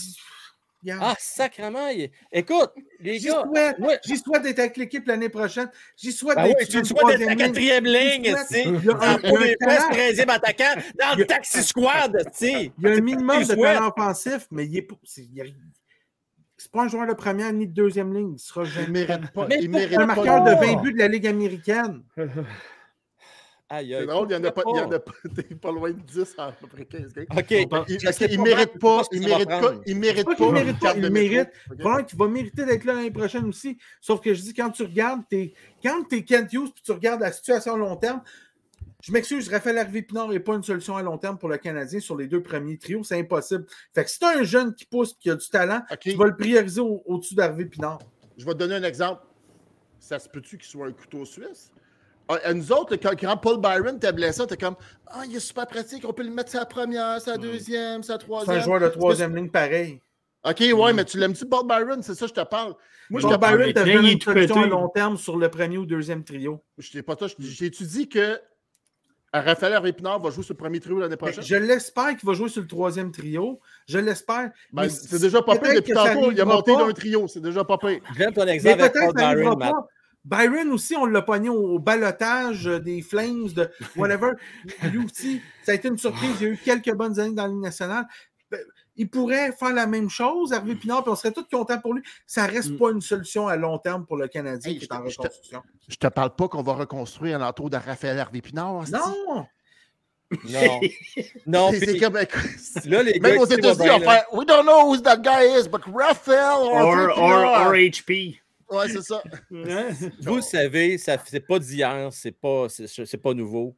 Regarde. 0.84 1.02
Ah, 1.04 1.16
sacrement. 1.18 1.88
il- 1.88 2.12
Écoute, 2.32 2.72
les 3.00 3.18
J'y 3.20 3.28
gars. 3.28 3.44
souhaite, 3.48 3.80
ouais. 3.80 4.00
j'y 4.06 4.18
souhaite 4.18 4.44
d'être 4.44 4.60
avec 4.60 4.78
l'équipe 4.78 5.08
l'année 5.08 5.30
prochaine. 5.30 5.70
J'y 5.98 6.12
souhaite 6.12 6.36
Ben 6.36 6.44
d'être 6.48 6.60
oui, 6.60 6.66
sur 6.72 6.82
tu 6.82 6.88
souhaites 6.90 7.18
d'être 7.20 7.20
la 7.20 7.26
troisième 7.26 7.30
ligne. 7.30 7.48
quatrième 7.48 7.86
ligne, 7.86 8.26
Il 8.26 8.36
tu 8.36 8.54
sais. 8.54 8.64
il 8.66 8.76
il 8.76 9.30
pour 9.30 9.38
les 9.40 9.56
talent. 9.56 9.76
presque 9.76 9.92
13e 9.92 10.30
attaquant, 10.30 10.82
dans 11.00 11.14
Il 11.14 11.20
le 11.20 11.26
taxi 11.26 11.64
squad, 11.64 12.18
tu 12.26 12.30
sais. 12.34 12.72
Il 12.78 12.84
y 12.84 12.88
a 12.88 12.96
un 12.96 13.02
minimum 13.02 13.44
de 13.44 13.56
talent 13.56 13.94
offensif, 13.96 14.48
mais 14.52 14.66
il 14.66 14.78
est 14.78 14.82
pas. 14.82 14.96
C'est 15.04 15.22
il 15.24 16.70
pas 16.72 16.84
un 16.84 16.88
joueur 16.88 17.06
de 17.08 17.14
première 17.14 17.52
ni 17.52 17.68
de 17.68 17.74
deuxième 17.74 18.14
ligne. 18.14 18.34
Il 18.36 18.40
sera 18.40 18.64
Il 18.64 18.70
jamais. 18.70 18.88
ne 18.88 18.92
mérite 19.08 19.32
pas. 19.32 19.48
Il 19.60 19.70
mérite 19.70 19.94
un 19.98 20.08
pas 20.08 20.16
marqueur 20.16 20.44
de 20.44 20.52
pas? 20.54 20.66
20 20.66 20.82
buts 20.82 20.94
de 20.94 21.00
la 21.00 21.08
Ligue 21.10 21.28
américaine. 21.28 22.04
Aïe, 23.70 23.88
C'est 23.89 23.95
aïe. 23.95 24.05
drôle, 24.07 24.28
il 24.30 24.38
n'y 24.38 24.45
en 24.45 24.47
a 24.49 24.51
pas, 24.51 24.61
il 24.68 24.76
y 24.78 24.80
en 24.82 24.91
a 24.91 24.99
pas, 24.99 25.11
t'es 25.36 25.55
pas 25.55 25.72
loin 25.72 25.91
de 25.91 25.99
10 25.99 26.36
à 26.38 26.51
peu 26.51 26.68
près 26.68 26.86
15 26.86 27.14
games. 27.14 27.26
OK. 27.32 27.51
Il, 27.51 27.57
il 27.61 27.68
pas, 27.70 27.86
mérite 28.43 28.80
pas, 28.80 29.01
il 29.11 29.22
mérite 29.22 29.47
pas, 29.49 29.74
il 29.86 29.97
mérite 29.97 30.26
Pas 30.26 30.36
qu'il 30.36 30.51
mérite 30.51 30.80
pas, 30.80 30.93
il 30.95 31.09
mérite. 31.11 31.49
Probablement 31.80 32.03
qu'il 32.05 32.20
va 32.20 32.28
mériter 32.28 32.66
d'être 32.66 32.84
là 32.86 32.93
l'année 32.93 33.09
prochaine 33.11 33.45
aussi. 33.45 33.78
Sauf 33.99 34.22
que 34.22 34.34
je 34.34 34.41
dis, 34.41 34.53
quand 34.53 34.70
tu 34.70 34.84
regardes, 34.84 35.22
t'es, 35.30 35.53
quand 35.84 36.03
tu 36.07 36.18
es 36.18 36.24
Kent 36.24 36.53
Hughes 36.53 36.72
puis 36.74 36.84
tu 36.84 36.91
regardes 36.91 37.22
la 37.22 37.32
situation 37.32 37.74
à 37.74 37.78
long 37.78 37.95
terme, 37.95 38.22
je 39.01 39.11
m'excuse, 39.11 39.49
Raphaël 39.49 39.80
Harvey 39.80 40.01
Pinard 40.01 40.30
n'est 40.30 40.39
pas 40.39 40.53
une 40.55 40.64
solution 40.64 40.95
à 40.95 41.01
long 41.01 41.18
terme 41.18 41.38
pour 41.38 41.49
le 41.49 41.57
Canadien 41.57 41.99
sur 41.99 42.16
les 42.16 42.28
deux 42.28 42.41
premiers 42.41 42.78
trios. 42.78 43.03
C'est 43.03 43.20
impossible. 43.20 43.66
Fait 43.93 44.03
que 44.05 44.09
si 44.09 44.18
tu 44.20 44.26
un 44.26 44.43
jeune 44.43 44.74
qui 44.76 44.86
pousse 44.86 45.11
et 45.11 45.16
qui 45.20 45.30
a 45.30 45.36
du 45.36 45.45
talent, 45.49 45.82
OK, 45.91 45.99
tu 45.99 46.16
vas 46.16 46.26
le 46.28 46.38
prioriser 46.38 46.80
au- 46.80 47.01
au-dessus 47.05 47.36
d'Harvey 47.36 47.66
Pinard. 47.66 47.99
je 48.38 48.45
vais 48.45 48.53
te 48.53 48.57
donner 48.59 48.76
un 48.76 48.84
exemple. 48.84 49.22
Ça 49.99 50.20
se 50.20 50.30
peut-tu 50.30 50.57
qu'il 50.57 50.68
soit 50.68 50.88
un 50.88 50.91
couteau 50.93 51.26
suisse? 51.26 51.72
Ah, 52.30 52.38
à 52.43 52.53
nous 52.53 52.71
autres, 52.71 52.95
quand, 52.95 53.19
quand 53.19 53.38
Paul 53.38 53.59
Byron 53.59 53.97
était 53.97 54.13
blessé, 54.13 54.45
t'es 54.47 54.57
comme 54.57 54.76
Ah, 55.07 55.24
il 55.28 55.36
est 55.36 55.39
super 55.39 55.67
pratique, 55.67 56.03
on 56.07 56.13
peut 56.13 56.24
le 56.24 56.30
mettre 56.32 56.51
sa 56.51 56.65
première, 56.65 57.19
sa 57.21 57.38
deuxième, 57.38 58.01
sa 58.03 58.13
C'est 58.13 58.19
troisième. 58.19 58.57
un 58.57 58.59
joueur 58.61 58.80
de 58.80 58.88
troisième 58.88 59.36
ligne 59.36 59.49
pareil. 59.49 59.99
OK, 60.45 60.61
ouais, 60.74 60.93
mais 60.93 61.05
tu 61.05 61.17
l'aimes-tu, 61.17 61.45
Paul 61.45 61.65
Byron? 61.67 62.01
C'est 62.03 62.15
ça, 62.15 62.28
je 62.28 62.34
te 62.34 62.43
parle. 62.43 62.76
Moi, 63.09 63.21
je 63.21 63.28
Paul 63.28 63.36
te 63.36 63.39
parle. 63.39 63.57
Byron, 63.57 63.74
t'as 63.74 63.86
est 63.86 63.93
une 64.13 64.21
solution 64.21 64.61
à 64.63 64.67
long 64.67 64.89
terme 64.89 65.17
sur 65.17 65.38
le 65.38 65.49
premier 65.49 65.78
ou 65.78 65.86
deuxième 65.86 66.24
trio. 66.24 66.61
Je 66.78 66.91
t'ai 66.91 67.01
pas 67.01 67.15
toi, 67.15 67.28
je- 67.28 67.36
J'ai-tu 67.39 67.84
dit 67.86 68.09
que 68.09 68.39
à 69.36 69.41
Raphaël 69.41 69.74
Harvey-Pinard 69.74 70.21
va 70.21 70.30
jouer 70.30 70.43
sur 70.43 70.53
le 70.53 70.57
premier 70.59 70.80
trio 70.80 70.99
l'année 70.99 71.15
Ben, 71.15 71.26
prochaine? 71.26 71.43
je 71.43 71.55
l'espère 71.55 72.15
qu'il 72.15 72.28
va 72.28 72.34
jouer 72.34 72.49
sur 72.49 72.61
le 72.61 72.67
troisième 72.67 73.11
trio. 73.11 73.59
Je 73.88 73.97
l'espère. 73.99 74.51
Ben, 74.71 74.88
c'est 74.89 75.19
déjà 75.19 75.41
pas 75.41 75.57
pire 75.57 75.74
depuis 75.76 75.93
tantôt. 75.93 76.32
Il 76.32 76.39
a 76.39 76.45
monté 76.45 76.74
pas. 76.74 76.86
d'un 76.86 76.93
trio, 76.93 77.28
c'est 77.28 77.41
déjà 77.41 77.63
pas 77.63 77.78
pire. 77.78 77.99
J'aime 78.17 78.32
ton 78.34 78.45
Mais 78.45 78.51
exemple 78.53 78.82
avec 78.82 78.93
Paul 78.93 79.13
Byron. 79.13 79.71
Byron 80.26 80.71
aussi, 80.71 80.95
on 80.95 81.05
l'a 81.05 81.21
pogné 81.21 81.49
au 81.49 81.80
balotage 81.80 82.67
euh, 82.67 82.80
des 82.80 83.01
Flames, 83.01 83.49
de 83.49 83.69
whatever. 83.97 84.32
Lui 84.84 85.05
aussi, 85.05 85.41
ça 85.63 85.74
a 85.74 85.76
été 85.76 85.88
une 85.89 85.97
surprise. 85.97 86.32
Il 86.39 86.43
y 86.43 86.49
a 86.49 86.53
eu 86.53 86.57
quelques 86.57 86.93
bonnes 86.93 87.19
années 87.19 87.36
dans 87.36 87.43
la 87.43 87.49
Ligue 87.49 87.61
nationale. 87.61 88.05
Ben, 88.49 88.59
Il 88.95 89.09
pourrait 89.09 89.51
faire 89.51 89.74
la 89.74 89.88
même 89.88 90.09
chose, 90.09 90.53
Hervé 90.53 90.76
Pinard, 90.76 91.03
puis 91.03 91.11
on 91.11 91.15
serait 91.15 91.32
tous 91.32 91.43
contents 91.51 91.80
pour 91.80 91.93
lui. 91.95 92.03
Ça 92.28 92.45
reste 92.45 92.69
Mm. 92.71 92.78
pas 92.78 92.91
une 92.91 93.01
solution 93.01 93.47
à 93.47 93.55
long 93.57 93.78
terme 93.80 94.05
pour 94.05 94.15
le 94.17 94.28
Canadien 94.28 94.71
Hey, 94.71 94.78
qui 94.80 94.86
je 94.86 94.89
est 94.89 94.95
en 94.95 95.03
te- 95.03 95.09
je 95.09 95.15
te- 95.15 95.21
reconstruction. 95.24 95.61
Je 95.89 95.95
te 95.95 96.07
parle 96.07 96.36
pas 96.36 96.47
qu'on 96.47 96.61
va 96.63 96.74
reconstruire 96.74 97.39
l'entour 97.39 97.69
de 97.69 97.78
Raphaël 97.78 98.19
Harvey-Pinard. 98.19 98.76
hostie. 98.76 98.93
Non! 98.93 99.45
Non. 100.49 100.80
Non, 101.45 101.71
C'est- 101.71 101.99
comme- 101.99 102.13
là, 102.86 103.03
les 103.03 103.13
gars, 103.19 103.30
Même 103.30 103.39
aux 103.39 103.45
États-Unis, 103.45 103.89
on 103.91 103.99
fait 103.99 104.24
We 104.32 104.45
don't 104.47 104.63
know 104.63 104.88
who 104.89 104.97
that 105.01 105.17
guy 105.17 105.59
is, 105.59 105.67
but 105.67 105.82
Raphaël 105.93 106.55
Or, 106.59 107.17
or 107.17 107.74
HP. 107.74 108.39
Ouais, 108.74 108.89
c'est 108.89 109.01
ça. 109.01 109.24
Vous 109.49 110.36
le 110.36 110.41
savez, 110.41 110.97
ça 110.97 111.17
c'est 111.26 111.45
pas 111.45 111.59
d'hier, 111.59 112.09
c'est 112.11 112.32
pas, 112.32 112.67
c'est, 112.69 113.21
pas 113.21 113.34
nouveau. 113.34 113.78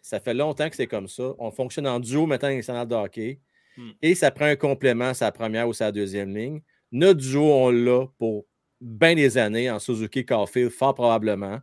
Ça 0.00 0.20
fait 0.20 0.34
longtemps 0.34 0.68
que 0.70 0.76
c'est 0.76 0.86
comme 0.86 1.08
ça. 1.08 1.34
On 1.38 1.50
fonctionne 1.50 1.86
en 1.86 1.98
duo 1.98 2.26
maintenant 2.26 2.46
avec 2.46 2.58
national 2.58 2.86
de 2.86 2.94
hockey. 2.94 3.40
Hmm. 3.76 3.90
Et 4.00 4.14
ça 4.14 4.30
prend 4.30 4.44
un 4.46 4.56
complément, 4.56 5.12
sa 5.14 5.32
première 5.32 5.68
ou 5.68 5.72
sa 5.72 5.90
deuxième 5.90 6.34
ligne. 6.34 6.62
Notre 6.92 7.20
duo, 7.20 7.42
on 7.42 7.70
l'a 7.70 8.06
pour 8.18 8.46
bien 8.80 9.14
des 9.14 9.36
années 9.36 9.70
en 9.70 9.78
Suzuki 9.78 10.24
Caulfield, 10.24 10.70
fort 10.70 10.94
probablement. 10.94 11.58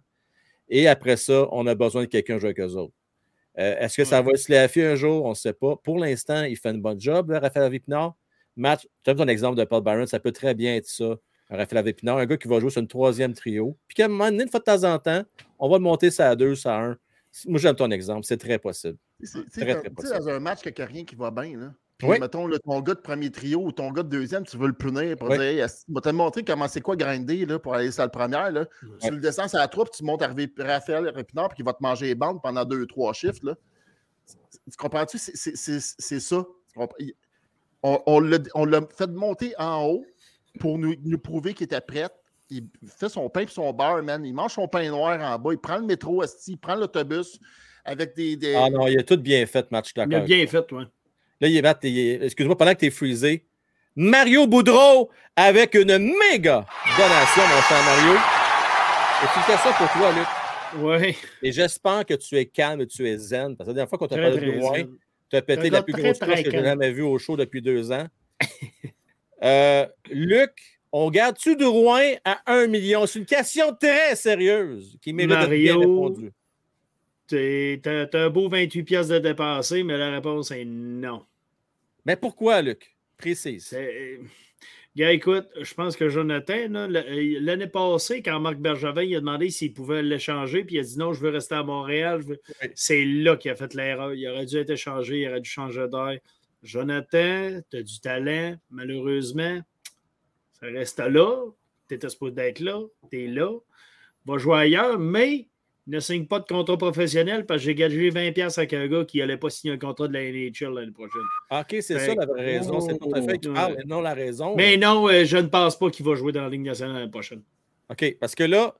Et 0.68 0.88
après 0.88 1.18
ça, 1.18 1.48
on 1.52 1.66
a 1.68 1.76
besoin 1.76 2.02
de 2.02 2.08
quelqu'un 2.08 2.38
jouer 2.38 2.50
avec 2.50 2.60
eux 2.60 2.76
autres. 2.76 2.94
Euh, 3.60 3.78
est-ce 3.80 3.98
que 3.98 4.04
ça 4.04 4.22
va 4.22 4.36
se 4.36 4.52
laffer 4.52 4.86
un 4.86 4.96
jour? 4.96 5.24
On 5.26 5.30
ne 5.30 5.36
sait 5.36 5.54
pas. 5.54 5.76
Pour 5.78 6.00
l'instant, 6.00 6.44
il 6.44 6.58
fait 6.58 6.72
une 6.72 6.82
bonne 6.82 7.00
job, 7.00 7.30
là, 7.30 7.40
Raphaël 7.40 7.66
Avipinard. 7.66 8.16
Matt, 8.56 8.86
tu 9.04 9.10
as 9.10 9.16
ton 9.16 9.28
exemple 9.28 9.58
de 9.58 9.64
Paul 9.64 9.84
Byron, 9.84 10.06
ça 10.06 10.20
peut 10.20 10.32
très 10.32 10.54
bien 10.54 10.76
être 10.76 10.88
ça. 10.88 11.16
Raphaël 11.50 11.78
Avipinard, 11.80 12.18
un 12.18 12.26
gars 12.26 12.38
qui 12.38 12.48
va 12.48 12.60
jouer 12.60 12.70
sur 12.70 12.82
une 12.82 12.88
troisième 12.88 13.34
trio. 13.34 13.78
Puis 13.88 13.96
qu'à 13.96 14.06
un 14.06 14.08
moment 14.08 14.26
donné, 14.32 14.44
une 14.44 14.50
fois 14.50 14.60
de 14.60 14.66
temps 14.66 14.84
en 14.84 14.98
temps, 15.00 15.24
on 15.60 15.70
va 15.70 15.78
le 15.78 15.84
monter 15.84 16.10
ça 16.12 16.30
à 16.30 16.36
deux, 16.36 16.56
ça 16.56 16.76
à 16.76 16.82
un. 16.82 16.98
Moi, 17.48 17.60
j'aime 17.60 17.76
ton 17.76 17.90
exemple, 17.92 18.26
c'est 18.26 18.38
très 18.38 18.60
possible. 18.60 18.98
C'est- 19.22 19.44
Tu 19.44 19.50
Très, 19.50 19.60
sais, 19.60 19.62
très 19.62 19.74
comme- 19.74 19.82
tu 19.82 19.88
sais, 19.88 19.90
possible. 20.14 20.20
dans 20.20 20.30
un 20.30 20.40
match, 20.40 20.62
qu'il 20.62 20.74
n'y 20.78 20.82
a 20.82 20.86
rien 20.86 21.04
qui 21.06 21.16
va 21.16 21.32
bien. 21.32 21.58
Là. 21.58 21.74
Puis, 21.98 22.08
Oui. 22.08 22.20
mettons, 22.20 22.48
là, 22.48 22.58
ton 22.60 22.80
gars 22.82 22.96
de 22.96 23.00
premier 23.00 23.30
trio 23.32 23.64
ou 23.64 23.72
ton 23.72 23.92
gars 23.92 24.04
de 24.04 24.10
deuxième, 24.10 24.44
tu 24.46 24.58
veux 24.58 24.68
le 24.68 24.74
punir 24.74 25.16
pour 25.18 25.30
Oui. 25.30 25.38
dire, 25.38 25.48
Hey, 25.48 25.66
va 25.90 26.02
te 26.02 26.10
montrer 26.10 26.44
comment 26.44 26.68
c'est 26.68 26.82
quoi 26.82 26.96
grinder 26.96 27.46
là, 27.46 27.60
pour 27.60 27.74
aller 27.76 27.92
sur 27.92 28.04
la 28.04 28.10
première. 28.10 28.52
Là. 28.52 28.66
Tu 29.02 29.10
le 29.12 29.18
descends 29.20 29.48
sur 29.48 29.60
la 29.60 29.68
troupe, 29.68 29.90
tu 29.92 30.04
montes 30.04 30.22
à 30.22 30.28
Raphaël 30.60 31.08
Répinard, 31.10 31.50
puis 31.50 31.58
il 31.60 31.66
va 31.66 31.74
te 31.74 31.82
manger 31.82 32.08
les 32.08 32.16
bandes 32.16 32.42
pendant 32.42 32.66
deux, 32.66 32.86
trois 32.88 33.14
shifts. 33.14 33.44
Là. 33.44 33.56
Tu 34.28 34.78
comprends-tu? 34.78 35.18
C'est- 35.18 36.20
ça. 36.20 36.46
On, 37.86 38.00
on 38.06 38.20
l'a 38.66 38.80
fait 38.96 39.10
monter 39.12 39.54
en 39.58 39.86
haut 39.86 40.06
pour 40.60 40.78
nous, 40.78 40.96
nous 41.04 41.18
prouver 41.18 41.54
qu'il 41.54 41.66
était 41.66 41.82
prêt. 41.82 42.08
Il 42.50 42.68
fait 42.98 43.10
son 43.10 43.30
pain 43.30 43.42
et 43.42 43.48
son 43.48 43.72
beurre, 43.74 44.04
man. 44.04 44.24
Il 44.26 44.34
mange 44.34 44.54
son 44.54 44.68
pain 44.68 44.88
noir 44.90 45.20
en 45.20 45.40
bas. 45.40 45.52
Il 45.54 45.58
prend 45.58 45.78
le 45.78 45.86
métro, 45.86 46.22
asti, 46.22 46.52
il 46.52 46.58
prend 46.58 46.76
l'autobus 46.76 47.40
avec 47.84 48.16
des. 48.16 48.36
des- 48.36 48.56
Ah 48.56 48.70
non, 48.70 48.88
il 48.88 49.00
a 49.00 49.04
tout 49.04 49.18
bien 49.18 49.46
fait, 49.46 49.70
match, 49.72 49.88
suis 49.88 49.94
Il 49.98 50.02
a 50.02 50.06
d'accord. 50.06 50.26
bien 50.26 50.46
fait, 50.48 50.66
toi. 50.68 50.86
Là, 51.42 51.48
il 51.48 51.58
est 51.58 52.24
excuse-moi, 52.24 52.58
pendant 52.58 52.74
que 52.74 52.80
tu 52.80 52.86
es 52.86 52.90
freezé, 52.90 53.46
Mario 53.96 54.48
Boudreau 54.48 55.10
avec 55.36 55.74
une 55.76 55.98
méga 55.98 56.66
donation, 56.98 57.42
mon 57.42 57.62
cher 57.62 57.84
Mario. 57.84 58.14
Et 59.24 59.26
tu 59.34 59.40
fais 59.40 59.58
ça 59.58 59.74
pour 59.78 59.90
toi, 59.92 60.12
Luc. 60.12 60.28
Oui. 60.76 61.16
Et 61.42 61.52
j'espère 61.52 62.06
que 62.06 62.14
tu 62.16 62.36
es 62.38 62.46
calme 62.46 62.82
et 62.82 62.88
tu 62.88 63.08
es 63.08 63.18
zen. 63.18 63.56
Parce 63.56 63.68
que 63.68 63.72
la 63.72 63.74
dernière 63.76 63.90
fois 63.90 63.98
qu'on 63.98 64.08
t'a 64.08 64.16
parlé 64.18 64.38
de 64.38 64.52
loin, 64.60 64.84
tu 65.30 65.36
as 65.36 65.42
pété 65.42 65.70
la 65.70 65.84
plus 65.84 65.94
grosse 65.94 66.20
coche 66.20 66.44
que 66.44 66.52
j'ai 66.52 66.64
jamais 66.64 66.92
vue 66.92 67.04
au 67.04 67.18
show 67.20 67.36
depuis 67.38 67.62
deux 67.62 67.92
ans. 67.92 68.08
Euh, 69.44 69.86
Luc, 70.10 70.52
on 70.92 71.10
garde-tu 71.10 71.56
de 71.56 71.66
Rouen 71.66 72.14
à 72.24 72.42
1 72.52 72.68
million? 72.68 73.06
C'est 73.06 73.20
une 73.20 73.26
question 73.26 73.74
très 73.76 74.16
sérieuse 74.16 74.98
qui 75.02 75.12
mérite 75.14 75.32
d'être 75.32 75.50
bien 75.50 75.74
Mario. 75.76 76.04
répondue. 76.04 76.32
T'as 77.28 78.08
un 78.26 78.30
beau 78.30 78.48
28 78.50 78.84
pièces 78.84 79.08
de 79.08 79.20
dépasser, 79.20 79.84
mais 79.84 79.98
la 79.98 80.12
réponse 80.12 80.52
est 80.52 80.66
non. 80.66 81.26
Mais 82.06 82.16
pourquoi, 82.16 82.62
Luc? 82.62 82.96
Précise. 83.18 83.66
C'est- 83.68 84.20
Gars, 84.96 85.12
écoute, 85.12 85.48
je 85.60 85.74
pense 85.74 85.96
que 85.98 86.08
Jonathan, 86.08 86.54
l- 86.86 87.38
l'année 87.42 87.66
passée, 87.68 88.22
quand 88.22 88.40
Marc 88.40 88.58
Bergevin 88.58 89.02
il 89.02 89.16
a 89.16 89.20
demandé 89.22 89.50
s'il 89.50 89.74
pouvait 89.74 90.04
l'échanger, 90.04 90.64
puis 90.64 90.76
il 90.76 90.80
a 90.80 90.84
dit 90.84 91.00
non, 91.00 91.14
je 91.14 91.22
veux 91.22 91.32
rester 91.32 91.56
à 91.56 91.64
Montréal. 91.64 92.22
je 92.22 92.28
veux- 92.28 92.42
Oui. 92.62 92.70
C'est 92.76 93.04
là 93.04 93.36
qu'il 93.36 93.50
a 93.50 93.56
fait 93.56 93.74
l'erreur. 93.74 94.14
Il 94.14 94.28
aurait 94.28 94.46
dû 94.46 94.58
être 94.58 94.70
échangé, 94.70 95.22
il 95.22 95.30
aurait 95.30 95.42
dû 95.42 95.50
changer 95.50 95.88
d'air. 95.88 96.20
Jonathan, 96.64 97.60
tu 97.70 97.78
as 97.78 97.84
du 97.84 98.00
talent, 98.00 98.56
malheureusement, 98.70 99.60
ça 100.60 100.68
reste 100.68 101.00
là. 101.00 101.46
Tu 101.90 101.96
étais 101.96 102.10
supposé 102.10 102.32
d'être 102.34 102.60
là, 102.62 102.82
tu 103.12 103.24
es 103.24 103.28
là. 103.28 103.52
Va 104.26 104.38
jouer 104.38 104.58
ailleurs, 104.58 104.98
mais 104.98 105.48
ne 105.86 106.00
signe 106.00 106.26
pas 106.26 106.40
de 106.40 106.46
contrat 106.46 106.78
professionnel 106.78 107.46
parce 107.46 107.60
que 107.60 107.66
j'ai 107.66 107.76
gagé 107.76 108.10
20$ 108.10 108.58
avec 108.58 108.72
un 108.72 108.88
gars 108.88 109.04
qui 109.04 109.18
n'allait 109.20 109.36
pas 109.36 109.50
signer 109.50 109.74
un 109.74 109.78
contrat 109.78 110.08
de 110.08 110.14
la 110.14 110.22
NHL 110.24 110.74
l'année 110.74 110.94
prochaine. 110.94 111.22
OK, 111.52 111.68
c'est 111.82 112.00
Fait 112.00 112.06
ça 112.08 112.16
la 112.16 112.26
vraie 112.26 112.58
raison. 112.60 112.80
C'est 112.80 112.98
ton 112.98 113.14
fait 113.28 113.38
qui 113.40 113.50
Ouais. 113.50 113.54
parle 113.54 113.78
et 113.82 113.86
non 113.86 114.00
la 114.00 114.14
raison. 114.14 114.56
Mais 114.56 114.78
non, 114.78 115.10
euh, 115.10 115.26
je 115.26 115.36
ne 115.38 115.48
pense 115.48 115.78
pas 115.78 115.90
qu'il 115.90 116.06
va 116.06 116.16
jouer 116.16 116.32
dans 116.32 116.44
la 116.44 116.50
Ligue 116.50 116.62
nationale 116.62 116.96
l'année 116.96 117.12
prochaine. 117.12 117.44
OK, 117.90 118.18
parce 118.18 118.34
que 118.34 118.44
là, 118.46 118.74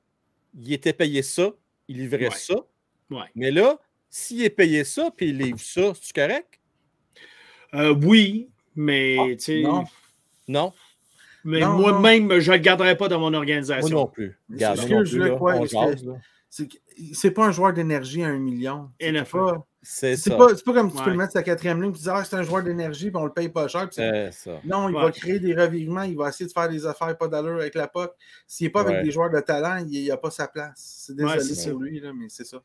il 0.58 0.72
était 0.72 0.94
payé 0.94 1.20
ça, 1.22 1.52
il 1.88 1.98
livrait 1.98 2.28
Ouais. 2.28 2.34
ça. 2.34 2.54
Ouais. 3.10 3.26
Mais 3.34 3.50
là, 3.50 3.78
s'il 4.08 4.42
est 4.42 4.48
payé 4.50 4.82
ça 4.84 5.10
puis 5.14 5.28
il 5.28 5.36
livre 5.36 5.60
ça, 5.60 5.92
c'est 6.00 6.14
correct? 6.16 6.58
Euh, 7.74 7.94
oui, 8.04 8.48
mais 8.76 9.16
Ah, 9.18 9.24
tu 9.34 9.38
sais, 9.40 9.62
non. 9.62 9.84
Non? 10.48 10.72
mais 11.44 11.60
moi-même, 11.60 12.38
je 12.38 12.50
ne 12.50 12.56
le 12.56 12.62
garderai 12.62 12.96
pas 12.96 13.08
dans 13.08 13.18
mon 13.20 13.34
organisation. 13.34 13.96
non 13.96 14.06
plus. 14.06 14.38
Regarde, 14.50 14.78
moi 14.88 14.88
non 15.54 15.66
plus. 15.66 16.08
C'est 16.50 16.68
que- 16.68 16.76
c'est 17.12 17.32
pas 17.32 17.46
un 17.46 17.50
joueur 17.50 17.72
d'énergie 17.72 18.22
à 18.22 18.28
un 18.28 18.38
million. 18.38 18.88
C'est 19.86 20.16
ça. 20.16 20.34
pas, 20.36 20.48
c'est 20.56 20.64
pas 20.64 20.72
comme 20.72 20.90
tu 20.90 21.02
peux 21.02 21.10
le 21.10 21.16
mettre 21.16 21.32
sa 21.32 21.42
quatrième 21.42 21.82
ligne 21.82 21.90
et 21.90 21.98
dire 21.98 22.14
ah, 22.14 22.24
c'est 22.24 22.36
un 22.36 22.42
joueur 22.42 22.62
d'énergie 22.62 23.10
puis 23.10 23.16
on 23.20 23.24
le 23.26 23.32
paye 23.32 23.48
pas 23.50 23.66
cher. 23.68 23.88
ça. 23.90 24.02
Non, 24.64 24.88
il 24.88 24.94
Ouais. 24.94 25.02
va 25.02 25.10
créer 25.10 25.38
des 25.40 25.54
revirements, 25.54 26.02
il 26.04 26.16
va 26.16 26.28
essayer 26.30 26.46
de 26.46 26.52
faire 26.52 26.68
des 26.70 26.86
affaires 26.86 27.18
pas 27.18 27.28
d'allure 27.28 27.56
avec 27.56 27.74
la 27.74 27.88
POC. 27.88 28.12
S'il 28.46 28.66
n'est 28.66 28.70
pas 28.70 28.82
Ouais. 28.84 28.92
avec 28.92 29.04
des 29.04 29.10
joueurs 29.10 29.30
de 29.30 29.40
talent, 29.40 29.84
il 29.90 30.06
n'a 30.08 30.16
pas 30.16 30.30
sa 30.30 30.46
place. 30.48 30.72
C'est 31.06 31.16
désolé 31.16 31.70
pour 31.72 31.80
lui, 31.82 32.00
là, 32.00 32.12
mais 32.14 32.26
c'est 32.28 32.46
ça. 32.46 32.62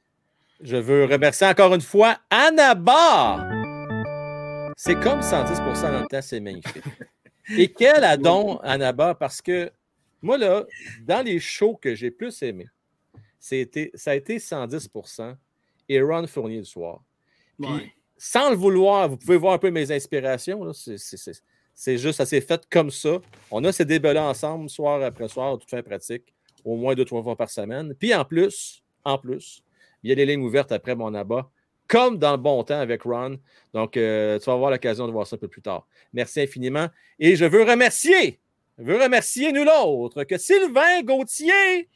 Je 0.61 0.77
veux 0.77 1.05
remercier 1.05 1.47
encore 1.47 1.73
une 1.73 1.81
fois 1.81 2.17
Anna 2.29 2.75
Barr. 2.75 3.58
C'est 4.81 4.97
comme 4.97 5.19
110% 5.19 5.91
dans 5.91 5.99
le 5.99 6.07
temps, 6.07 6.21
c'est 6.21 6.39
magnifique. 6.39 6.81
Et 7.57 7.67
quel 7.73 8.01
adon, 8.05 8.59
Anna 8.63 8.93
Barr, 8.93 9.17
parce 9.17 9.41
que 9.41 9.69
moi, 10.21 10.37
là, 10.37 10.65
dans 11.01 11.21
les 11.21 11.37
shows 11.41 11.75
que 11.75 11.93
j'ai 11.95 12.11
plus 12.11 12.41
aimés, 12.43 12.69
c'était, 13.37 13.91
ça 13.93 14.11
a 14.11 14.15
été 14.15 14.37
110% 14.39 15.35
et 15.89 16.01
Ron 16.01 16.27
Fournier 16.27 16.59
le 16.59 16.63
soir. 16.63 17.03
Puis, 17.61 17.69
Ouais. 17.69 17.91
sans 18.17 18.51
le 18.51 18.55
vouloir, 18.55 19.09
vous 19.09 19.17
pouvez 19.17 19.35
voir 19.35 19.53
un 19.53 19.57
peu 19.57 19.69
mes 19.69 19.91
inspirations. 19.91 20.63
là, 20.63 20.71
c'est, 20.73 20.97
c'est- 20.97 21.17
c'est- 21.17 21.43
c'est 21.73 21.97
juste, 21.97 22.17
ça 22.19 22.25
s'est 22.25 22.39
fait 22.39 22.65
comme 22.69 22.89
ça. 22.89 23.19
On 23.51 23.61
a 23.65 23.73
ces 23.73 23.83
débats-là 23.83 24.23
ensemble, 24.29 24.69
soir 24.69 25.03
après 25.03 25.27
soir, 25.27 25.57
toute 25.59 25.69
fin 25.69 25.83
pratique, 25.83 26.33
au 26.63 26.77
moins 26.77 26.95
deux, 26.95 27.03
trois 27.03 27.21
fois 27.21 27.35
par 27.35 27.49
semaine. 27.49 27.93
Puis 27.99 28.15
en 28.15 28.23
plus, 28.23 28.81
en 29.03 29.17
plus, 29.17 29.61
il 30.03 30.09
y 30.09 30.13
a 30.13 30.15
des 30.15 30.25
lignes 30.25 30.41
ouvertes 30.43 30.71
après 30.71 30.95
mon 30.95 31.13
abat, 31.13 31.49
comme 31.89 32.17
dans 32.17 32.31
le 32.31 32.37
bon 32.37 32.63
temps 32.63 32.79
avec 32.79 33.03
Ron. 33.03 33.37
Donc, 33.73 33.97
euh, 33.97 34.39
tu 34.39 34.45
vas 34.45 34.53
avoir 34.53 34.71
l'occasion 34.71 35.07
de 35.07 35.11
voir 35.11 35.27
ça 35.27 35.35
un 35.35 35.39
peu 35.39 35.49
plus 35.49 35.61
tard. 35.61 35.85
Merci 36.13 36.41
infiniment. 36.41 36.87
Et 37.19 37.35
je 37.35 37.43
veux 37.43 37.63
remercier, 37.63 38.39
je 38.77 38.83
veux 38.83 39.01
remercier 39.01 39.51
nous 39.51 39.65
l'autre 39.65 40.23
que 40.23 40.37
Sylvain 40.37 41.01
Gauthier. 41.03 41.89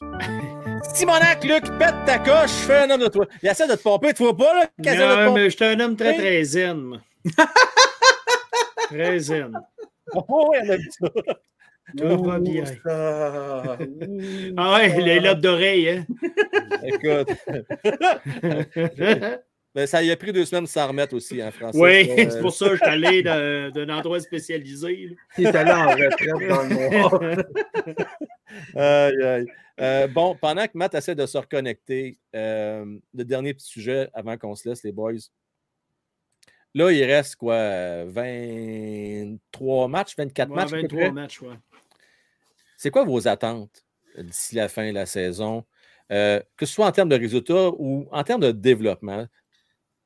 Simonac, 0.94 1.42
Luc, 1.42 1.64
pète 1.78 1.94
ta 2.04 2.18
coche, 2.18 2.50
fais 2.50 2.84
un 2.84 2.90
homme 2.90 3.00
de 3.00 3.08
toi. 3.08 3.26
Il 3.42 3.48
essaie 3.48 3.66
de 3.66 3.74
te 3.74 3.82
pomper, 3.82 4.14
tu 4.14 4.22
vois 4.22 4.36
pas, 4.36 4.54
là? 4.54 5.26
Non, 5.26 5.32
mais 5.32 5.50
je 5.50 5.56
suis 5.56 5.64
un 5.64 5.80
homme 5.80 5.96
très, 5.96 6.14
très 6.14 6.44
zen. 6.44 7.00
très 8.88 9.18
zen. 9.18 9.52
Oh, 10.14 10.52
il 10.54 10.64
y 10.64 10.68
en 10.68 10.72
a 10.72 10.76
vu 10.76 10.90
ça. 10.90 11.08
Bien. 11.94 12.64
ça. 12.84 13.78
Ah 14.56 14.74
ouais, 14.74 15.00
les 15.00 15.20
lobes 15.20 15.40
d'oreille, 15.40 15.88
hein? 15.90 16.06
Écoute, 16.84 17.28
ben, 19.74 19.86
ça 19.86 20.02
y 20.02 20.10
a 20.10 20.16
pris 20.16 20.32
deux 20.32 20.44
semaines 20.44 20.64
de 20.64 20.68
s'en 20.68 20.88
remettre 20.88 21.14
aussi, 21.14 21.42
en 21.42 21.50
français. 21.50 21.78
oui, 21.78 22.10
Euh, 22.10 22.30
c'est 22.30 22.40
pour 22.40 22.52
ça 22.52 22.68
que 22.70 22.76
je 22.76 22.80
suis 22.80 22.86
allé 22.88 23.22
d'un 23.22 23.88
endroit 23.90 24.20
spécialisé. 24.20 25.16
Il 25.38 25.46
est 25.46 25.54
allé 25.54 25.70
en 25.72 25.88
retraite 25.90 26.48
dans 26.48 26.62
le 26.62 26.68
noir. 26.98 27.20
Aïe, 28.76 29.22
aïe. 29.22 29.46
Euh, 29.80 30.06
bon, 30.06 30.34
pendant 30.40 30.64
que 30.66 30.70
Matt 30.74 30.94
essaie 30.94 31.14
de 31.14 31.26
se 31.26 31.36
reconnecter, 31.36 32.18
euh, 32.34 32.86
le 33.14 33.24
dernier 33.24 33.52
petit 33.52 33.66
sujet 33.66 34.08
avant 34.14 34.38
qu'on 34.38 34.54
se 34.54 34.66
laisse, 34.68 34.82
les 34.82 34.92
boys. 34.92 35.12
Là, 36.74 36.90
il 36.90 37.04
reste 37.04 37.36
quoi? 37.36 37.54
euh, 37.54 38.04
23 38.08 39.88
matchs, 39.88 40.14
24 40.16 40.48
Ouais, 40.48 40.56
matchs? 40.56 40.68
à 40.68 40.70
peu 40.76 40.80
23 40.82 41.00
près? 41.00 41.10
matchs, 41.12 41.42
ouais. 41.42 41.54
C'est 42.76 42.90
quoi 42.90 43.04
vos 43.04 43.26
attentes 43.28 43.84
euh, 44.18 44.22
d'ici 44.22 44.54
la 44.54 44.68
fin 44.68 44.88
de 44.88 44.94
la 44.94 45.06
saison? 45.06 45.64
Euh, 46.12 46.40
que 46.56 46.66
ce 46.66 46.74
soit 46.74 46.86
en 46.86 46.92
termes 46.92 47.08
de 47.08 47.16
résultats 47.16 47.70
ou 47.70 48.06
en 48.12 48.22
termes 48.22 48.40
de 48.40 48.52
développement. 48.52 49.26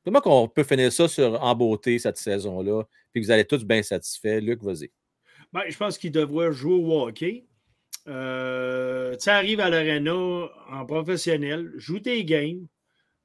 Comment 0.03 0.19
qu'on 0.19 0.47
peut 0.47 0.63
finir 0.63 0.91
ça 0.91 1.05
en 1.39 1.55
beauté 1.55 1.99
cette 1.99 2.17
saison-là, 2.17 2.83
puis 3.11 3.21
que 3.21 3.27
vous 3.27 3.31
allez 3.31 3.45
tous 3.45 3.63
bien 3.63 3.83
satisfaits? 3.83 4.39
Luc, 4.41 4.63
vas-y. 4.63 4.89
Ben, 5.53 5.61
je 5.69 5.77
pense 5.77 5.99
qu'il 5.99 6.11
devrait 6.11 6.51
jouer 6.51 6.73
au 6.73 7.03
hockey. 7.03 7.45
Euh, 8.07 9.11
tu 9.13 9.19
sais, 9.19 9.31
arrive 9.31 9.59
à 9.59 9.69
l'arena 9.69 10.49
en 10.71 10.85
professionnel, 10.87 11.71
joue 11.75 11.99
tes 11.99 12.25
games. 12.25 12.65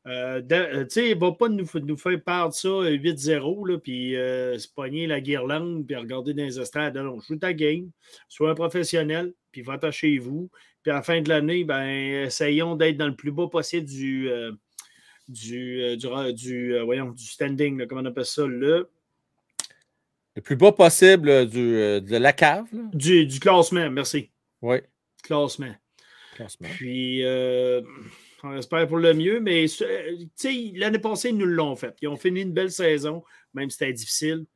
Euh, 0.07 0.41
euh, 0.53 0.85
tu 0.85 0.91
sais, 0.91 1.11
il 1.11 1.17
ne 1.17 1.21
va 1.21 1.33
pas 1.33 1.49
nous, 1.49 1.67
nous 1.75 1.97
faire 1.97 2.23
perdre 2.23 2.55
ça 2.55 2.69
euh, 2.69 2.97
8-0, 2.97 3.69
là, 3.69 3.79
puis 3.79 4.17
euh, 4.17 4.57
se 4.57 4.69
pogner 4.69 5.07
la 5.09 5.21
guirlande, 5.21 5.85
puis 5.85 5.97
regarder 5.97 6.33
dans 6.33 6.45
les 6.45 6.61
estrades. 6.61 6.97
Non, 6.97 7.21
joue 7.21 7.37
ta 7.37 7.53
game, 7.53 7.91
sois 8.29 8.51
un 8.51 8.55
professionnel, 8.55 9.33
puis 9.51 9.63
va-t'en 9.63 9.91
chez 9.91 10.19
vous. 10.19 10.49
Puis 10.83 10.93
à 10.93 10.97
la 10.97 11.03
fin 11.03 11.21
de 11.21 11.29
l'année, 11.29 11.65
ben, 11.65 11.85
essayons 12.27 12.77
d'être 12.77 12.97
dans 12.97 13.09
le 13.09 13.17
plus 13.17 13.33
bas 13.33 13.49
possible 13.49 13.89
du, 13.89 14.31
euh, 14.31 14.53
du, 15.29 15.83
euh, 15.83 16.33
du, 16.33 16.75
euh, 16.75 16.85
voyons, 16.85 17.11
du 17.11 17.25
standing, 17.25 17.79
là, 17.79 17.87
comment 17.87 18.03
on 18.03 18.05
appelle 18.05 18.25
ça, 18.25 18.47
là, 18.47 18.85
Le 20.37 20.43
plus 20.43 20.57
bas 20.57 20.73
possible 20.73 21.29
euh, 21.29 21.45
du, 21.45 21.77
euh, 21.77 22.01
de 22.01 22.17
la 22.17 22.33
cave. 22.33 22.67
là. 22.73 22.83
du, 22.93 23.41
classement, 23.41 23.91
merci. 23.91 24.31
Oui. 24.63 24.77
Classement. 25.23 25.75
classement. 26.37 26.69
Puis, 26.77 27.25
euh, 27.25 27.81
on 28.47 28.57
espère 28.57 28.87
pour 28.87 28.99
le 28.99 29.15
mieux, 29.15 29.41
mais 29.41 29.67
euh, 29.83 30.25
l'année 30.75 30.99
passée, 30.99 31.31
ils 31.31 31.37
nous 31.37 31.47
l'ont 31.47 31.77
fait. 31.77 31.97
Ils 32.03 32.09
ont 32.09 32.17
fini 32.17 32.43
une 32.43 32.53
belle 32.53 32.71
saison, 32.71 33.23
même 33.55 33.71
si 33.71 33.79
c'était 33.79 33.93
difficile. 33.93 34.47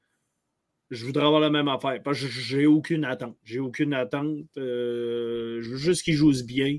Je 0.90 1.06
voudrais 1.06 1.24
avoir 1.24 1.40
la 1.40 1.50
même 1.50 1.68
affaire. 1.68 2.02
Parce 2.02 2.20
que 2.20 2.26
j'ai 2.26 2.66
aucune 2.66 3.04
attente. 3.04 3.36
J'ai 3.44 3.60
aucune 3.60 3.94
attente. 3.94 4.46
Euh, 4.56 5.60
je 5.62 5.70
veux 5.70 5.76
juste 5.76 6.02
qu'ils 6.02 6.14
jouent 6.14 6.44
bien. 6.44 6.78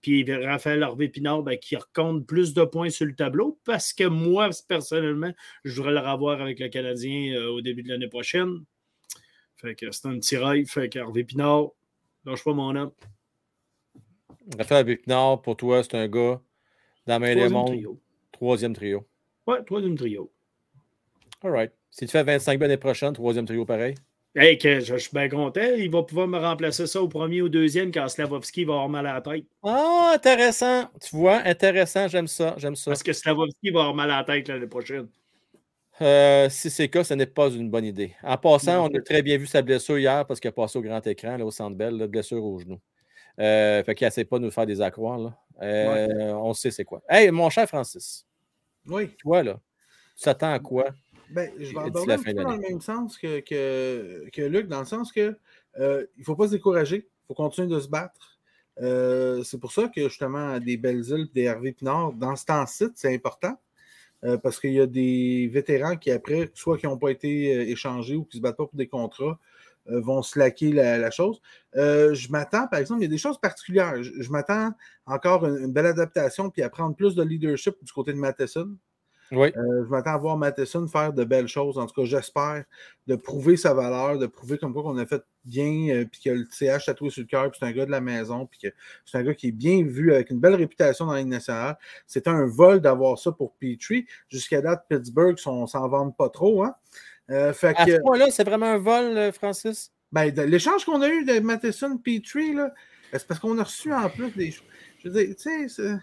Puis 0.00 0.24
Raphaël 0.30 0.82
Harvey 0.82 1.08
Pinard, 1.08 1.42
ben, 1.42 1.58
qui 1.58 1.76
recompte 1.76 2.26
plus 2.26 2.54
de 2.54 2.64
points 2.64 2.90
sur 2.90 3.06
le 3.06 3.14
tableau 3.14 3.60
parce 3.64 3.92
que 3.92 4.04
moi, 4.04 4.50
personnellement, 4.68 5.32
je 5.64 5.76
voudrais 5.76 5.92
le 5.92 6.00
revoir 6.00 6.40
avec 6.40 6.58
le 6.60 6.68
Canadien 6.68 7.34
euh, 7.34 7.50
au 7.50 7.60
début 7.60 7.82
de 7.82 7.88
l'année 7.88 8.08
prochaine. 8.08 8.64
Fait 9.56 9.74
que 9.74 9.90
c'est 9.92 10.08
un 10.08 10.18
petit 10.18 10.36
rêve. 10.36 10.66
Fait 10.66 10.88
que 10.88 10.98
Harvey 10.98 11.24
Pinard, 11.24 11.68
lâche 12.24 12.42
pas 12.42 12.52
mon 12.52 12.74
homme. 12.74 12.92
Raphaël 14.58 14.86
Victor, 14.86 15.40
pour 15.42 15.56
toi, 15.56 15.82
c'est 15.82 15.94
un 15.94 16.08
gars 16.08 16.40
dans 17.06 17.14
la 17.14 17.18
main 17.18 17.34
des 17.34 17.48
mondes. 17.48 17.68
trio. 17.68 18.00
Troisième 18.32 18.74
trio. 18.74 19.06
Ouais, 19.46 19.62
troisième 19.64 19.96
trio. 19.96 20.30
All 21.42 21.50
right. 21.50 21.72
Si 21.90 22.06
tu 22.06 22.12
fais 22.12 22.22
25 22.22 22.60
l'année 22.60 22.76
prochaine, 22.76 23.12
troisième 23.12 23.44
trio 23.44 23.64
pareil. 23.64 23.94
Hey, 24.34 24.56
que 24.56 24.80
je, 24.80 24.94
je 24.94 24.98
suis 24.98 25.10
bien 25.12 25.28
content. 25.28 25.60
Il 25.76 25.90
va 25.90 26.02
pouvoir 26.02 26.26
me 26.26 26.38
remplacer 26.38 26.86
ça 26.86 27.02
au 27.02 27.08
premier 27.08 27.42
ou 27.42 27.46
au 27.46 27.48
deuxième 27.50 27.92
quand 27.92 28.08
Slavovski 28.08 28.64
va 28.64 28.72
avoir 28.74 28.88
mal 28.88 29.06
à 29.06 29.14
la 29.14 29.20
tête. 29.20 29.44
Ah, 29.62 30.12
intéressant. 30.14 30.88
Tu 31.02 31.14
vois, 31.14 31.42
intéressant. 31.44 32.08
J'aime 32.08 32.26
ça. 32.28 32.54
J'aime 32.56 32.74
ça. 32.74 32.92
Parce 32.92 33.02
que 33.02 33.12
Slavovski 33.12 33.70
va 33.70 33.80
avoir 33.80 33.94
mal 33.94 34.10
à 34.10 34.18
la 34.18 34.24
tête 34.24 34.48
l'année 34.48 34.66
prochaine. 34.66 35.08
Euh, 36.00 36.48
si 36.48 36.70
c'est 36.70 36.84
le 36.84 36.88
cas, 36.88 37.04
ce 37.04 37.12
n'est 37.12 37.26
pas 37.26 37.50
une 37.50 37.70
bonne 37.70 37.84
idée. 37.84 38.14
En 38.22 38.38
passant, 38.38 38.86
on 38.90 38.96
a 38.96 39.00
très 39.02 39.20
bien 39.20 39.36
vu 39.36 39.46
sa 39.46 39.60
blessure 39.60 39.98
hier 39.98 40.24
parce 40.26 40.40
qu'il 40.40 40.48
a 40.48 40.52
passé 40.52 40.78
au 40.78 40.82
grand 40.82 41.06
écran, 41.06 41.36
là, 41.36 41.44
au 41.44 41.50
centre 41.50 41.76
belle, 41.76 41.98
là, 41.98 42.06
blessure 42.06 42.42
au 42.42 42.58
genou. 42.58 42.78
Euh, 43.38 43.82
fait 43.84 43.94
qu'il 43.94 44.06
essaie 44.06 44.24
pas 44.24 44.38
de 44.38 44.44
nous 44.44 44.50
faire 44.50 44.66
des 44.66 44.80
accroires. 44.80 45.18
Là. 45.18 45.38
Euh, 45.62 46.32
On 46.34 46.52
sait 46.54 46.70
c'est 46.70 46.84
quoi. 46.84 47.02
Hey, 47.08 47.30
mon 47.30 47.48
cher 47.50 47.66
Francis, 47.68 48.26
Oui. 48.86 49.08
toi, 49.18 49.42
là, 49.42 49.60
tu 50.16 50.24
t'attends 50.24 50.52
à 50.52 50.58
quoi? 50.58 50.86
Ben, 51.30 51.50
je 51.58 51.72
vais 51.72 51.78
aborder 51.78 52.08
la 52.08 52.14
un 52.14 52.18
petit 52.18 52.34
peu 52.34 52.42
dans 52.42 52.52
le 52.52 52.58
même 52.58 52.80
sens 52.80 53.16
que, 53.16 53.40
que, 53.40 54.28
que 54.32 54.42
Luc, 54.42 54.68
dans 54.68 54.80
le 54.80 54.86
sens 54.86 55.12
que 55.12 55.36
euh, 55.78 56.04
il 56.16 56.20
ne 56.20 56.24
faut 56.24 56.36
pas 56.36 56.46
se 56.48 56.52
décourager, 56.52 56.96
il 57.06 57.26
faut 57.26 57.34
continuer 57.34 57.68
de 57.68 57.80
se 57.80 57.88
battre. 57.88 58.38
Euh, 58.80 59.42
c'est 59.42 59.58
pour 59.58 59.72
ça 59.72 59.88
que 59.88 60.02
justement 60.08 60.58
des 60.58 60.76
belles 60.76 61.04
îles 61.08 61.28
des 61.34 61.42
Hervé 61.42 61.72
Pinard, 61.72 62.12
dans 62.12 62.36
ce 62.36 62.44
temps-ci, 62.44 62.86
c'est 62.94 63.14
important. 63.14 63.56
euh, 64.24 64.36
parce 64.38 64.60
qu'il 64.60 64.72
y 64.72 64.80
a 64.80 64.86
des 64.86 65.48
vétérans 65.52 65.96
qui, 65.96 66.10
après, 66.10 66.48
soit 66.54 66.78
qui 66.78 66.86
n'ont 66.86 66.96
pas 66.98 67.10
été 67.10 67.56
euh, 67.56 67.62
échangés 67.66 68.14
ou 68.14 68.24
qui 68.24 68.36
ne 68.36 68.38
se 68.38 68.42
battent 68.42 68.56
pas 68.56 68.66
pour 68.66 68.76
des 68.76 68.86
contrats, 68.86 69.24
euh, 69.24 69.34
vont 69.86 70.22
slacker 70.22 70.72
la, 70.72 70.98
la 70.98 71.10
chose. 71.10 71.40
Euh, 71.76 72.14
je 72.14 72.30
m'attends, 72.30 72.66
par 72.68 72.80
exemple, 72.80 73.00
il 73.00 73.04
y 73.04 73.06
a 73.06 73.10
des 73.10 73.18
choses 73.18 73.38
particulières. 73.40 74.02
Je, 74.02 74.10
je 74.20 74.30
m'attends 74.30 74.72
encore 75.06 75.46
une, 75.46 75.56
une 75.56 75.72
belle 75.72 75.86
adaptation 75.86 76.50
puis 76.50 76.62
à 76.62 76.70
prendre 76.70 76.94
plus 76.94 77.14
de 77.14 77.22
leadership 77.22 77.76
du 77.82 77.92
côté 77.92 78.12
de 78.12 78.18
Matheson. 78.18 78.76
Oui. 79.32 79.50
Euh, 79.56 79.84
je 79.84 79.88
m'attends 79.88 80.12
à 80.12 80.18
voir 80.18 80.36
Matheson 80.36 80.86
faire 80.88 81.12
de 81.14 81.24
belles 81.24 81.48
choses. 81.48 81.78
En 81.78 81.86
tout 81.86 81.94
cas, 81.94 82.04
j'espère 82.04 82.64
de 83.06 83.16
prouver 83.16 83.56
sa 83.56 83.72
valeur, 83.72 84.18
de 84.18 84.26
prouver 84.26 84.58
comme 84.58 84.74
quoi 84.74 84.82
qu'on 84.82 84.98
a 84.98 85.06
fait 85.06 85.22
bien, 85.46 85.88
euh, 85.88 86.04
puis 86.04 86.20
que 86.22 86.30
le 86.30 86.44
CH 86.50 86.84
tatoué 86.84 87.08
sur 87.08 87.22
le 87.22 87.26
cœur, 87.26 87.50
puis 87.50 87.58
c'est 87.58 87.66
un 87.66 87.72
gars 87.72 87.86
de 87.86 87.90
la 87.90 88.02
maison, 88.02 88.46
puis 88.46 88.58
que 88.60 88.68
c'est 89.06 89.16
un 89.16 89.22
gars 89.22 89.34
qui 89.34 89.48
est 89.48 89.52
bien 89.52 89.82
vu, 89.84 90.12
avec 90.12 90.30
une 90.30 90.38
belle 90.38 90.54
réputation 90.54 91.06
dans 91.06 91.12
la 91.12 91.20
Ligue 91.20 91.28
nationale. 91.28 91.78
C'est 92.06 92.28
un 92.28 92.46
vol 92.46 92.80
d'avoir 92.80 93.18
ça 93.18 93.32
pour 93.32 93.54
Petrie. 93.54 94.06
Jusqu'à 94.28 94.60
date, 94.60 94.84
Pittsburgh, 94.90 95.38
on 95.46 95.66
s'en 95.66 95.88
vende 95.88 96.14
pas 96.14 96.28
trop. 96.28 96.62
Hein? 96.62 96.74
Euh, 97.32 97.52
fait 97.52 97.74
À 97.76 97.84
que, 97.86 97.96
ce 97.96 98.00
point-là, 98.02 98.26
c'est 98.30 98.44
vraiment 98.44 98.66
un 98.66 98.78
vol, 98.78 99.16
euh, 99.16 99.32
Francis? 99.32 99.90
ben, 100.12 100.30
l'échange 100.46 100.84
qu'on 100.84 101.00
a 101.02 101.08
eu 101.08 101.24
de 101.24 101.40
Matheson 101.40 101.96
Petrie, 101.96 102.52
là, 102.54 102.70
c'est 103.12 103.26
parce 103.26 103.40
qu'on 103.40 103.58
a 103.58 103.64
reçu 103.64 103.92
en 103.92 104.08
plus 104.10 104.30
des 104.32 104.50
choses. 104.50 104.66
Je 105.02 105.08
veux 105.08 105.24
dire, 105.24 105.34
tu 105.36 105.42
sais, 105.42 105.68
c'est- 105.68 105.96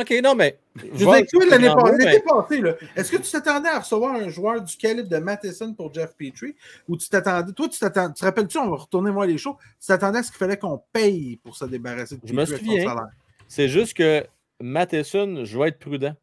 OK, 0.00 0.14
non, 0.22 0.34
mais. 0.34 0.58
Je 0.76 0.82
veux 0.82 0.96
dire, 0.96 1.26
toi, 1.30 1.44
l'année 1.48 1.68
mais- 1.98 2.20
passé, 2.20 2.60
là, 2.60 2.74
est-ce 2.94 3.10
que 3.10 3.16
tu 3.16 3.30
t'attendais 3.30 3.68
à 3.70 3.78
recevoir 3.80 4.14
un 4.14 4.28
joueur 4.28 4.60
du 4.60 4.76
calibre 4.76 5.08
de 5.08 5.16
Matheson 5.18 5.72
pour 5.72 5.92
Jeff 5.94 6.14
Petrie? 6.16 6.54
Ou 6.88 6.96
tu 6.98 7.08
t'attendais, 7.08 7.52
toi, 7.52 7.68
tu 7.68 7.78
t'attendais, 7.78 8.12
tu 8.12 8.20
te 8.20 8.24
rappelles-tu, 8.26 8.58
on 8.58 8.68
va 8.68 8.76
retourner 8.76 9.10
voir 9.10 9.26
les 9.26 9.38
shows, 9.38 9.56
tu 9.80 9.86
t'attendais 9.86 10.18
à 10.18 10.22
ce 10.22 10.30
qu'il 10.30 10.38
fallait 10.38 10.58
qu'on 10.58 10.82
paye 10.92 11.36
pour 11.42 11.56
se 11.56 11.64
débarrasser 11.64 12.16
de 12.16 12.20
Je 12.26 12.32
me 12.34 12.44
Petrie 12.44 12.54
avec 12.54 12.66
son 12.66 12.90
souviens. 12.90 13.08
C'est 13.48 13.68
juste 13.68 13.94
que 13.94 14.26
Matheson, 14.60 15.44
je 15.44 15.58
vais 15.58 15.68
être 15.68 15.78
prudent. 15.78 16.14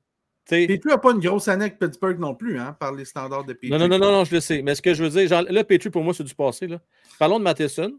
Petrie 0.45 0.79
n'a 0.85 0.97
pas 0.97 1.11
une 1.11 1.19
grosse 1.19 1.47
année 1.47 1.65
avec 1.65 1.79
Pittsburgh 1.79 2.19
non 2.19 2.35
plus, 2.35 2.59
hein, 2.59 2.75
par 2.79 2.93
les 2.93 3.05
standards 3.05 3.45
de 3.45 3.53
Petrie. 3.53 3.69
Non, 3.69 3.77
non, 3.79 3.87
non, 3.87 3.97
non, 3.97 4.11
non, 4.11 4.25
je 4.25 4.35
le 4.35 4.41
sais. 4.41 4.61
Mais 4.61 4.75
ce 4.75 4.81
que 4.81 4.93
je 4.93 5.03
veux 5.03 5.09
dire, 5.09 5.27
genre, 5.27 5.43
là, 5.49 5.63
Petrie, 5.63 5.89
pour 5.89 6.03
moi, 6.03 6.13
c'est 6.13 6.23
du 6.23 6.35
passé. 6.35 6.67
Là. 6.67 6.79
Parlons 7.17 7.39
de 7.39 7.43
Matheson. 7.43 7.93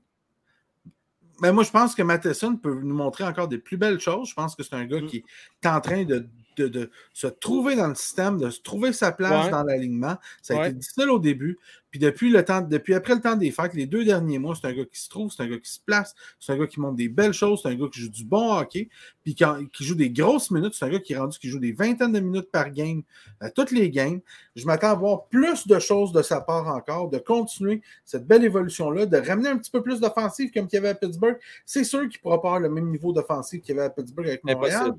Ben, 1.40 1.52
moi, 1.52 1.64
je 1.64 1.70
pense 1.70 1.94
que 1.94 2.02
Matheson 2.02 2.56
peut 2.56 2.80
nous 2.82 2.94
montrer 2.94 3.24
encore 3.24 3.48
des 3.48 3.58
plus 3.58 3.76
belles 3.76 3.98
choses. 3.98 4.28
Je 4.28 4.34
pense 4.34 4.54
que 4.54 4.62
c'est 4.62 4.74
un 4.74 4.84
gars 4.84 5.00
Mm. 5.00 5.06
qui 5.06 5.24
est 5.62 5.68
en 5.68 5.80
train 5.80 6.04
de, 6.04 6.26
de- 6.56 6.68
de 6.68 6.90
se 7.12 7.26
trouver 7.26 7.76
dans 7.76 7.88
le 7.88 7.94
système, 7.94 8.38
de 8.38 8.50
se 8.50 8.60
trouver 8.60 8.92
sa 8.92 9.12
place 9.12 9.46
Ouais. 9.46 9.50
dans 9.50 9.62
l'alignement. 9.64 10.16
Ça 10.42 10.54
a 10.54 10.58
Ouais. 10.58 10.66
été 10.68 10.78
difficile 10.78 11.10
au 11.10 11.18
début. 11.18 11.58
Puis 11.90 12.00
depuis, 12.00 12.28
le 12.30 12.44
temps, 12.44 12.60
depuis 12.60 12.92
après 12.94 13.14
le 13.14 13.20
temps 13.20 13.36
des 13.36 13.52
fêtes, 13.52 13.72
les 13.74 13.86
deux 13.86 14.04
derniers 14.04 14.40
mois, 14.40 14.56
c'est 14.60 14.66
un 14.66 14.72
gars 14.72 14.84
qui 14.84 15.00
se 15.00 15.08
trouve, 15.08 15.30
c'est 15.30 15.44
un 15.44 15.46
gars 15.46 15.58
qui 15.60 15.70
se 15.70 15.78
place, 15.78 16.12
c'est 16.40 16.52
un 16.52 16.58
gars 16.58 16.66
qui 16.66 16.80
montre 16.80 16.96
des 16.96 17.08
belles 17.08 17.32
choses, 17.32 17.60
c'est 17.62 17.68
un 17.68 17.76
gars 17.76 17.86
qui 17.92 18.00
joue 18.00 18.08
du 18.08 18.24
bon 18.24 18.52
hockey, 18.58 18.88
puis 19.22 19.36
quand- 19.36 19.64
qui 19.72 19.84
joue 19.84 19.94
des 19.94 20.10
grosses 20.10 20.50
minutes. 20.50 20.74
C'est 20.74 20.86
un 20.86 20.88
gars 20.90 20.98
qui 20.98 21.12
est 21.12 21.16
rendu 21.16 21.38
qui 21.38 21.48
joue 21.48 21.60
des 21.60 21.70
vingtaines 21.70 22.10
de 22.10 22.18
minutes 22.18 22.50
par 22.50 22.72
game 22.72 23.02
à 23.38 23.48
toutes 23.48 23.70
les 23.70 23.90
games. 23.90 24.20
Je 24.56 24.66
m'attends 24.66 24.90
à 24.90 24.94
voir 24.94 25.26
plus 25.26 25.68
de 25.68 25.78
choses 25.78 26.10
de 26.10 26.22
sa 26.22 26.40
part 26.40 26.66
encore, 26.66 27.10
de 27.10 27.18
continuer 27.18 27.80
cette 28.04 28.26
belle 28.26 28.42
évolution-là, 28.44 29.06
de 29.06 29.16
ramener 29.16 29.50
un 29.50 29.58
petit 29.58 29.70
peu 29.70 29.80
plus 29.80 30.00
d'offensive 30.00 30.50
comme 30.52 30.66
qu'il 30.66 30.78
y 30.78 30.80
avait 30.80 30.88
à 30.88 30.94
Pittsburgh. 30.96 31.38
C'est 31.64 31.84
sûr 31.84 32.00
qu'il 32.08 32.18
ne 32.18 32.22
pourra 32.22 32.42
pas 32.42 32.48
avoir 32.48 32.60
le 32.60 32.70
même 32.70 32.90
niveau 32.90 33.12
d'offensive 33.12 33.60
qu'il 33.60 33.76
y 33.76 33.78
avait 33.78 33.86
à 33.86 33.90
Pittsburgh 33.90 34.26
avec 34.26 34.42
Montréal. 34.42 34.80
Impossible. 34.86 34.98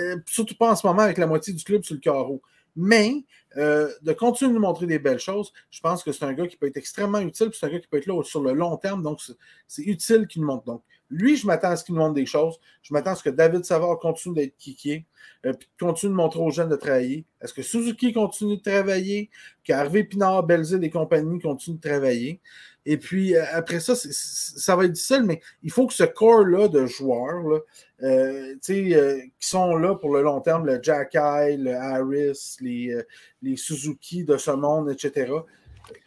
Euh, 0.00 0.16
surtout 0.26 0.56
pas 0.56 0.72
en 0.72 0.76
ce 0.76 0.86
moment 0.86 1.02
avec 1.02 1.18
la 1.18 1.26
moitié 1.26 1.52
du 1.52 1.62
club 1.64 1.82
sur 1.84 1.94
le 1.94 2.00
carreau. 2.00 2.42
Mais 2.76 3.24
euh, 3.56 3.88
de 4.02 4.12
continuer 4.12 4.50
de 4.50 4.54
nous 4.56 4.60
montrer 4.60 4.86
des 4.86 4.98
belles 4.98 5.20
choses, 5.20 5.52
je 5.70 5.80
pense 5.80 6.02
que 6.02 6.10
c'est 6.10 6.24
un 6.24 6.32
gars 6.32 6.46
qui 6.46 6.56
peut 6.56 6.66
être 6.66 6.76
extrêmement 6.76 7.20
utile, 7.20 7.50
puis 7.50 7.58
c'est 7.60 7.66
un 7.66 7.70
gars 7.70 7.78
qui 7.78 7.86
peut 7.86 7.98
être 7.98 8.06
là 8.06 8.20
sur 8.24 8.42
le 8.42 8.52
long 8.52 8.76
terme, 8.76 9.02
donc 9.02 9.20
c'est- 9.68 9.82
utile 9.82 10.26
qu'il 10.26 10.42
nous 10.42 10.48
montre. 10.48 10.64
Donc, 10.64 10.82
lui, 11.10 11.36
je 11.36 11.46
m'attends 11.46 11.68
à 11.70 11.76
ce 11.76 11.84
qu'il 11.84 11.94
nous 11.94 12.00
montre 12.00 12.14
des 12.14 12.26
choses. 12.26 12.58
Je 12.82 12.92
m'attends 12.92 13.12
à 13.12 13.14
ce 13.14 13.22
que 13.22 13.30
David 13.30 13.64
Savard 13.64 13.98
continue 14.00 14.34
d'être 14.34 14.56
kické, 14.56 15.06
euh, 15.46 15.52
puis 15.52 15.68
continue 15.78 16.10
de 16.10 16.16
montrer 16.16 16.40
aux 16.40 16.50
jeunes 16.50 16.70
de 16.70 16.76
travailler. 16.76 17.24
Est-ce 17.40 17.54
que 17.54 17.62
Suzuki 17.62 18.12
continue 18.12 18.56
de 18.56 18.62
travailler, 18.62 19.30
qu'Harvey 19.62 20.02
Pinard, 20.02 20.42
Belzile 20.42 20.82
et 20.82 20.90
compagnie 20.90 21.38
continuent 21.40 21.76
de 21.76 21.88
travailler? 21.88 22.40
Et 22.86 22.98
puis, 22.98 23.36
après 23.36 23.80
ça, 23.80 23.94
ça 23.94 24.76
va 24.76 24.84
être 24.84 24.92
difficile, 24.92 25.22
mais 25.22 25.40
il 25.62 25.70
faut 25.70 25.86
que 25.86 25.94
ce 25.94 26.04
corps-là 26.04 26.68
de 26.68 26.86
joueurs 26.86 27.62
euh, 28.02 28.56
euh, 28.70 29.20
qui 29.38 29.48
sont 29.48 29.76
là 29.76 29.94
pour 29.94 30.12
le 30.14 30.22
long 30.22 30.40
terme, 30.40 30.66
le 30.66 30.80
Jack 30.82 31.14
le 31.14 31.74
Harris, 31.74 32.56
les, 32.60 32.92
euh, 32.92 33.02
les 33.40 33.56
Suzuki 33.56 34.24
de 34.24 34.36
ce 34.36 34.50
monde, 34.50 34.90
etc., 34.90 35.32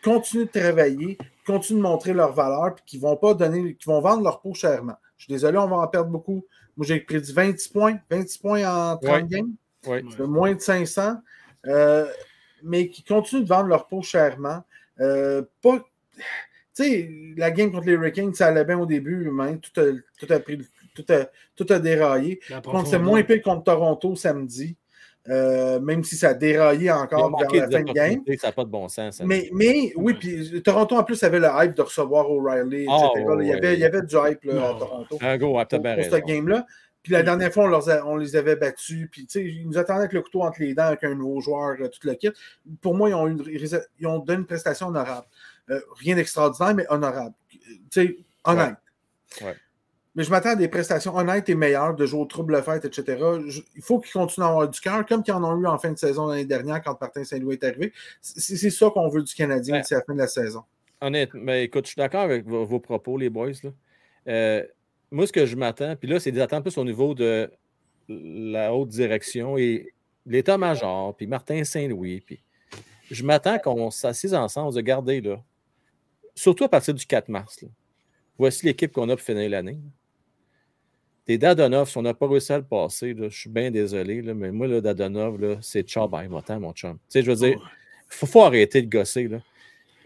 continuent 0.04 0.46
de 0.52 0.60
travailler, 0.60 1.18
continuent 1.46 1.78
de 1.78 1.84
montrer 1.84 2.14
leur 2.14 2.34
valeur, 2.34 2.76
puis 2.76 2.84
qui 2.86 2.98
vont 2.98 3.16
pas 3.16 3.34
donner, 3.34 3.76
qui 3.76 3.86
vont 3.86 4.02
vendre 4.02 4.24
leur 4.24 4.42
peau 4.42 4.54
chèrement. 4.54 4.98
Je 5.18 5.26
suis 5.26 5.34
désolé, 5.34 5.58
on 5.58 5.68
va 5.68 5.78
en 5.78 5.88
perdre 5.88 6.10
beaucoup. 6.10 6.44
Moi, 6.76 6.86
j'ai 6.86 7.00
prédit 7.00 7.32
26 7.32 7.70
points, 7.70 8.00
26 8.10 8.38
points 8.40 8.64
en 8.66 8.98
30 8.98 9.28
games. 9.28 9.54
moins 10.20 10.54
de 10.54 10.62
500. 10.62 11.18
mais 12.64 12.90
qui 12.90 13.04
continuent 13.04 13.44
de 13.44 13.48
vendre 13.48 13.68
leur 13.68 13.88
peau 13.88 14.02
chèrement. 14.02 14.64
pas 14.98 15.86
tu 16.78 16.84
sais, 16.84 17.10
la 17.36 17.50
game 17.50 17.72
contre 17.72 17.88
les 17.88 17.94
Hurricanes, 17.94 18.36
ça 18.36 18.48
allait 18.48 18.64
bien 18.64 18.78
au 18.78 18.86
début, 18.86 19.32
mais 19.32 19.58
tout 19.58 19.82
a, 19.82 19.86
tout 20.20 20.32
a 20.32 20.40
pris 20.40 20.60
tout 21.04 21.14
a, 21.14 21.28
tout 21.56 21.72
a 21.72 21.80
déraillé. 21.80 22.40
C'est 22.86 23.00
moins 23.00 23.24
pire 23.24 23.42
contre 23.42 23.64
Toronto 23.64 24.16
samedi. 24.16 24.76
Euh, 25.30 25.82
même 25.82 26.06
si 26.06 26.16
ça 26.16 26.30
a 26.30 26.34
déraillé 26.34 26.90
encore 26.90 27.38
vers 27.38 27.52
la 27.52 27.70
fin 27.70 27.84
de 27.84 27.92
game. 27.92 28.22
Ça 28.38 28.48
n'a 28.48 28.54
pas 28.54 28.64
de 28.64 28.70
bon 28.70 28.88
sens. 28.88 29.22
Mais, 29.26 29.50
mais 29.52 29.92
oui, 29.98 30.14
puis 30.14 30.62
Toronto 30.62 30.96
en 30.96 31.04
plus 31.04 31.22
avait 31.22 31.40
le 31.40 31.50
hype 31.54 31.76
de 31.76 31.82
recevoir 31.82 32.32
O'Reilly, 32.32 32.84
etc. 32.84 32.90
Ah, 32.90 33.12
il, 33.42 33.48
y 33.48 33.52
avait, 33.52 33.74
il, 33.74 33.80
y 33.82 33.84
avait, 33.84 34.04
du 34.04 34.16
hype 34.16 34.46
là, 34.46 34.70
à 34.70 34.74
Toronto. 34.80 35.18
Un 35.20 35.38
gros, 35.38 35.54
pour, 35.54 35.82
pour 35.82 36.04
ce 36.06 36.26
game-là. 36.26 36.66
Puis 37.04 37.12
la 37.12 37.24
dernière 37.24 37.52
fois, 37.52 37.70
on, 38.06 38.16
les 38.16 38.38
avait 38.38 38.56
battus. 38.56 39.10
Puis, 39.12 39.28
ils 39.36 39.68
nous 39.68 39.78
attendaient 39.78 40.00
avec 40.00 40.14
le 40.14 40.22
couteau 40.22 40.44
entre 40.44 40.62
les 40.62 40.74
dents 40.74 40.84
avec 40.84 41.04
un 41.04 41.14
nouveau 41.14 41.42
joueur, 41.42 41.76
euh, 41.82 41.90
tout 41.90 42.08
le 42.08 42.14
kit. 42.14 42.32
Pour 42.82 42.96
moi, 42.96 43.10
ils 43.10 43.14
ont, 43.14 43.28
une, 43.28 43.44
ils 44.00 44.08
ont 44.08 44.20
donné 44.20 44.40
une 44.40 44.46
prestation 44.46 44.88
honorable. 44.88 45.28
Euh, 45.70 45.82
rien 46.00 46.16
d'extraordinaire, 46.16 46.74
mais 46.74 46.86
honorable. 46.90 47.34
Tu 47.60 47.80
sais, 47.92 48.18
honnête. 48.46 48.76
Ouais. 49.42 49.56
Mais 50.18 50.24
je 50.24 50.32
m'attends 50.32 50.50
à 50.50 50.56
des 50.56 50.68
prestations 50.68 51.16
honnêtes 51.16 51.48
et 51.48 51.54
meilleures, 51.54 51.96
de 51.96 52.08
jouer 52.08 52.22
au 52.22 52.26
trouble 52.26 52.60
fête, 52.64 52.84
etc. 52.86 53.24
il 53.76 53.82
faut 53.84 54.00
qu'ils 54.00 54.12
continuent 54.12 54.46
à 54.46 54.50
avoir 54.50 54.68
du 54.68 54.80
cœur, 54.82 55.06
comme 55.06 55.22
qu'ils 55.22 55.36
en 55.36 55.44
ont 55.44 55.62
eu 55.62 55.68
en 55.68 55.78
fin 55.78 55.92
de 55.92 55.98
saison 55.98 56.26
l'année 56.26 56.44
dernière 56.44 56.82
quand 56.82 57.00
Martin 57.00 57.24
Saint-Louis 57.24 57.54
est 57.54 57.64
arrivé. 57.64 57.94
C'est 58.20 58.72
ça 58.72 58.90
qu'on 58.90 59.10
veut 59.10 59.22
du 59.22 59.34
Canadien 59.36 59.78
d'ici 59.78 59.94
la 59.94 60.02
fin 60.02 60.14
de 60.14 60.18
la 60.18 60.28
saison. 60.28 60.64
Honnêtement, 61.02 61.40
mais 61.44 61.66
écoute, 61.66 61.86
je 61.86 61.92
suis 61.92 62.00
d'accord 62.00 62.22
avec 62.22 62.48
vos, 62.48 62.80
propos, 62.80 63.20
les 63.20 63.30
boys. 63.30 63.52
Euh, 64.28 64.64
moi, 65.12 65.28
ce 65.28 65.32
que 65.32 65.46
je 65.46 65.56
m'attends, 65.56 65.96
puis 65.96 66.10
là, 66.10 66.20
c'est 66.20 66.32
des 66.32 66.42
attentes 66.42 66.64
plus 66.64 66.80
au 66.80 66.84
niveau 66.84 67.14
de 67.14 67.52
la 68.10 68.74
haute 68.74 68.90
direction 68.90 69.56
et 69.56 69.94
l'état-major, 70.26 71.16
puis 71.16 71.28
Martin 71.28 71.64
Saint-Louis. 71.64 72.22
Puis 72.22 72.42
je 73.12 73.24
m'attends 73.24 73.60
qu'on 73.60 73.92
s'assise 73.92 74.34
ensemble, 74.34 74.74
de 74.74 74.82
garder, 74.82 75.22
là, 75.22 75.44
surtout 76.34 76.64
à 76.64 76.70
partir 76.70 76.96
du 76.96 77.06
4 77.06 77.30
mars. 77.30 77.64
Voici 78.40 78.66
l'équipe 78.66 78.92
qu'on 78.92 79.10
a 79.10 79.16
pour 79.16 79.24
finir 79.24 79.48
l'année. 79.52 79.80
Des 81.28 81.38
Dadonov, 81.38 81.90
si 81.90 81.98
on 81.98 82.04
n'a 82.04 82.14
pas 82.14 82.28
réussi 82.28 82.54
à 82.54 82.58
le 82.58 82.64
passer, 82.64 83.14
je 83.18 83.28
suis 83.28 83.50
bien 83.50 83.70
désolé, 83.70 84.22
là, 84.22 84.34
mais 84.34 84.52
moi, 84.52 84.68
le 84.68 84.82
Dadonov, 84.82 85.58
c'est 85.62 85.84
ciao, 85.84 86.08
bye, 86.08 86.28
va 86.28 86.60
mon 86.60 86.72
chum. 86.72 86.94
Tu 86.94 87.00
sais, 87.10 87.22
je 87.22 87.30
veux 87.30 87.36
dire, 87.36 87.60
il 88.22 88.28
faut, 88.28 88.42
arrêter 88.44 88.82
de 88.82 88.90
gosser. 88.90 89.28
Là. 89.28 89.40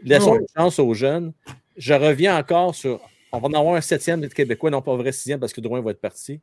Laissons 0.03 0.35
une 0.35 0.47
chance 0.55 0.79
aux 0.79 0.93
jeunes. 0.93 1.33
Je 1.77 1.93
reviens 1.93 2.37
encore 2.37 2.73
sur. 2.73 2.99
On 3.31 3.39
va 3.39 3.47
en 3.47 3.53
avoir 3.53 3.75
un 3.75 3.81
septième 3.81 4.19
des 4.19 4.29
Québécois, 4.29 4.71
non 4.71 4.81
pas 4.81 4.91
un 4.91 4.97
vrai 4.97 5.11
sixième 5.11 5.39
parce 5.39 5.53
que 5.53 5.61
Drouin 5.61 5.81
va 5.81 5.91
être 5.91 6.01
parti. 6.01 6.41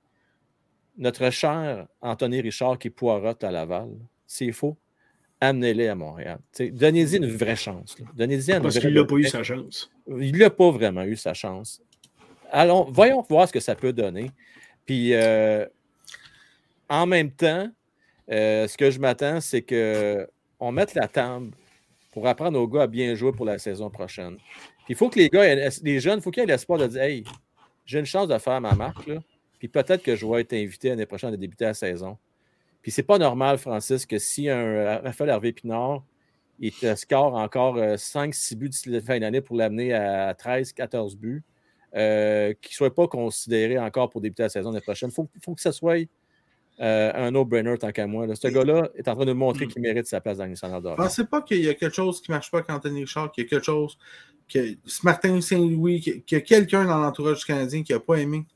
Notre 0.97 1.31
cher 1.31 1.87
Anthony 2.01 2.41
Richard 2.41 2.79
qui 2.79 2.89
poirote 2.89 3.45
à 3.45 3.51
Laval, 3.51 3.89
c'est 4.27 4.53
faux. 4.53 4.77
Amenez-les 5.41 5.89
à 5.89 5.95
Montréal. 5.95 6.39
Donnez-y 6.59 7.17
une 7.17 7.27
vraie 7.27 7.57
chance. 7.57 7.97
Donnez-y 8.15 8.59
Parce 8.61 8.79
qu'il 8.79 8.95
n'a 8.95 9.05
pas 9.05 9.17
eu 9.17 9.25
sa 9.25 9.43
chance. 9.43 9.91
Il 10.09 10.39
n'a 10.39 10.51
pas 10.51 10.71
vraiment 10.71 11.05
eu 11.05 11.17
sa 11.17 11.35
chance. 11.35 11.83
Allons, 12.51 12.89
voyons 12.91 13.25
voir 13.29 13.47
ce 13.47 13.53
que 13.53 13.61
ça 13.61 13.75
peut 13.75 13.93
donner. 13.93 14.31
Puis 14.89 15.13
euh, 15.13 15.67
en 16.89 17.05
même 17.05 17.31
temps, 17.31 17.69
euh, 18.31 18.67
ce 18.67 18.75
que 18.79 18.91
je 18.91 18.99
m'attends, 18.99 19.39
c'est 19.43 19.61
qu'on 19.61 20.73
mette 20.73 20.95
la 20.95 21.07
table 21.09 21.51
pour 22.11 22.27
apprendre 22.27 22.59
aux 22.59 22.67
gars 22.67 22.85
à 22.85 22.87
bien 22.87 23.15
jouer 23.15 23.33
pour 23.33 23.45
la 23.45 23.59
saison 23.59 23.91
prochaine. 23.91 24.37
Puis 24.87 24.95
il 24.95 24.97
faut 24.97 25.11
que 25.11 25.19
les 25.19 25.29
gars, 25.29 25.55
les 25.83 26.01
jeunes, 26.01 26.21
il 26.21 26.23
faut 26.23 26.31
qu'ils 26.31 26.45
aient 26.45 26.47
l'espoir 26.47 26.79
de 26.79 26.87
dire 26.87 27.03
Hey, 27.03 27.25
j'ai 27.85 27.99
une 27.99 28.07
chance 28.07 28.29
de 28.29 28.39
faire 28.39 28.63
ma 28.63 28.75
marque, 28.75 29.11
puis 29.59 29.69
peut-être 29.69 30.03
que 30.03 30.17
je 30.17 30.25
vais 30.25 30.41
être 30.41 30.55
invité 30.55 30.89
l'année 30.89 31.05
prochaine 31.05 31.35
à 31.35 31.37
débuter 31.37 31.67
la 31.67 31.75
saison. 31.75 32.17
Puis 32.81 32.91
c'est 32.91 33.03
pas 33.03 33.19
normal, 33.19 33.59
Francis, 33.59 34.07
que 34.07 34.19
si 34.19 34.49
un 34.49 35.01
Raphaël 35.01 35.29
Hervé 35.29 35.53
Pinard, 35.53 36.03
il 36.61 36.73
te 36.73 36.95
score 36.95 37.35
encore 37.35 37.77
5-6 37.77 38.55
euh, 38.55 38.57
buts 38.57 38.69
d'ici 38.71 38.89
la 38.89 39.03
fin 39.03 39.21
d'année 39.21 39.43
pour 39.43 39.55
l'amener 39.55 39.93
à 39.93 40.33
13-14 40.33 41.15
buts, 41.19 41.45
euh, 41.95 42.53
qui 42.61 42.73
ne 42.73 42.75
soit 42.75 42.95
pas 42.95 43.09
considéré 43.09 43.79
encore 43.79 44.11
pour 44.11 44.21
débuter 44.21 44.43
la 44.43 44.49
saison 44.49 44.71
l'année 44.71 44.83
prochaine. 44.83 45.11
Il 45.11 45.15
faut, 45.15 45.29
faut, 45.43 45.55
que 45.55 45.61
ce 45.61 45.73
soit 45.73 46.07
euh, 46.81 47.13
un 47.15 47.31
no-brainer 47.31 47.77
tant 47.79 47.91
qu'à 47.91 48.07
moi. 48.07 48.27
Ce 48.35 48.49
gars-là 48.49 48.91
est 48.95 49.09
en 49.09 49.15
train 49.17 49.25
de 49.25 49.33
montrer 49.33 49.67
mm. 49.67 49.69
qu'il 49.69 49.83
mérite 49.83 50.07
sa 50.07 50.21
place 50.21 50.39
dans 50.39 50.45
le 50.45 50.51
national 50.51 50.83
d'or. 50.83 50.97
Pensez 50.97 51.25
pas 51.25 51.43
qu'il 51.43 51.65
y 51.65 51.69
a 51.69 51.75
quelque 51.75 51.95
chose 51.95 52.21
qui 52.21 52.31
ne 52.31 52.37
marche 52.37 52.51
pas 52.51 52.59
avec 52.59 52.71
Anthony 52.71 53.01
Richard, 53.01 53.33
qu'il 53.33 53.45
y 53.45 53.47
a 53.47 53.51
quelque 53.51 53.65
chose 53.65 53.99
que 54.49 54.77
Martin 55.03 55.41
Saint-Louis, 55.41 56.01
qu'il 56.01 56.23
y 56.31 56.35
a 56.37 56.41
quelqu'un 56.41 56.85
dans 56.85 56.99
l'entourage 56.99 57.39
du 57.39 57.45
Canadien 57.45 57.83
qui 57.83 57.93
n'a 57.93 58.01
pas 58.01 58.17
aimé. 58.17 58.47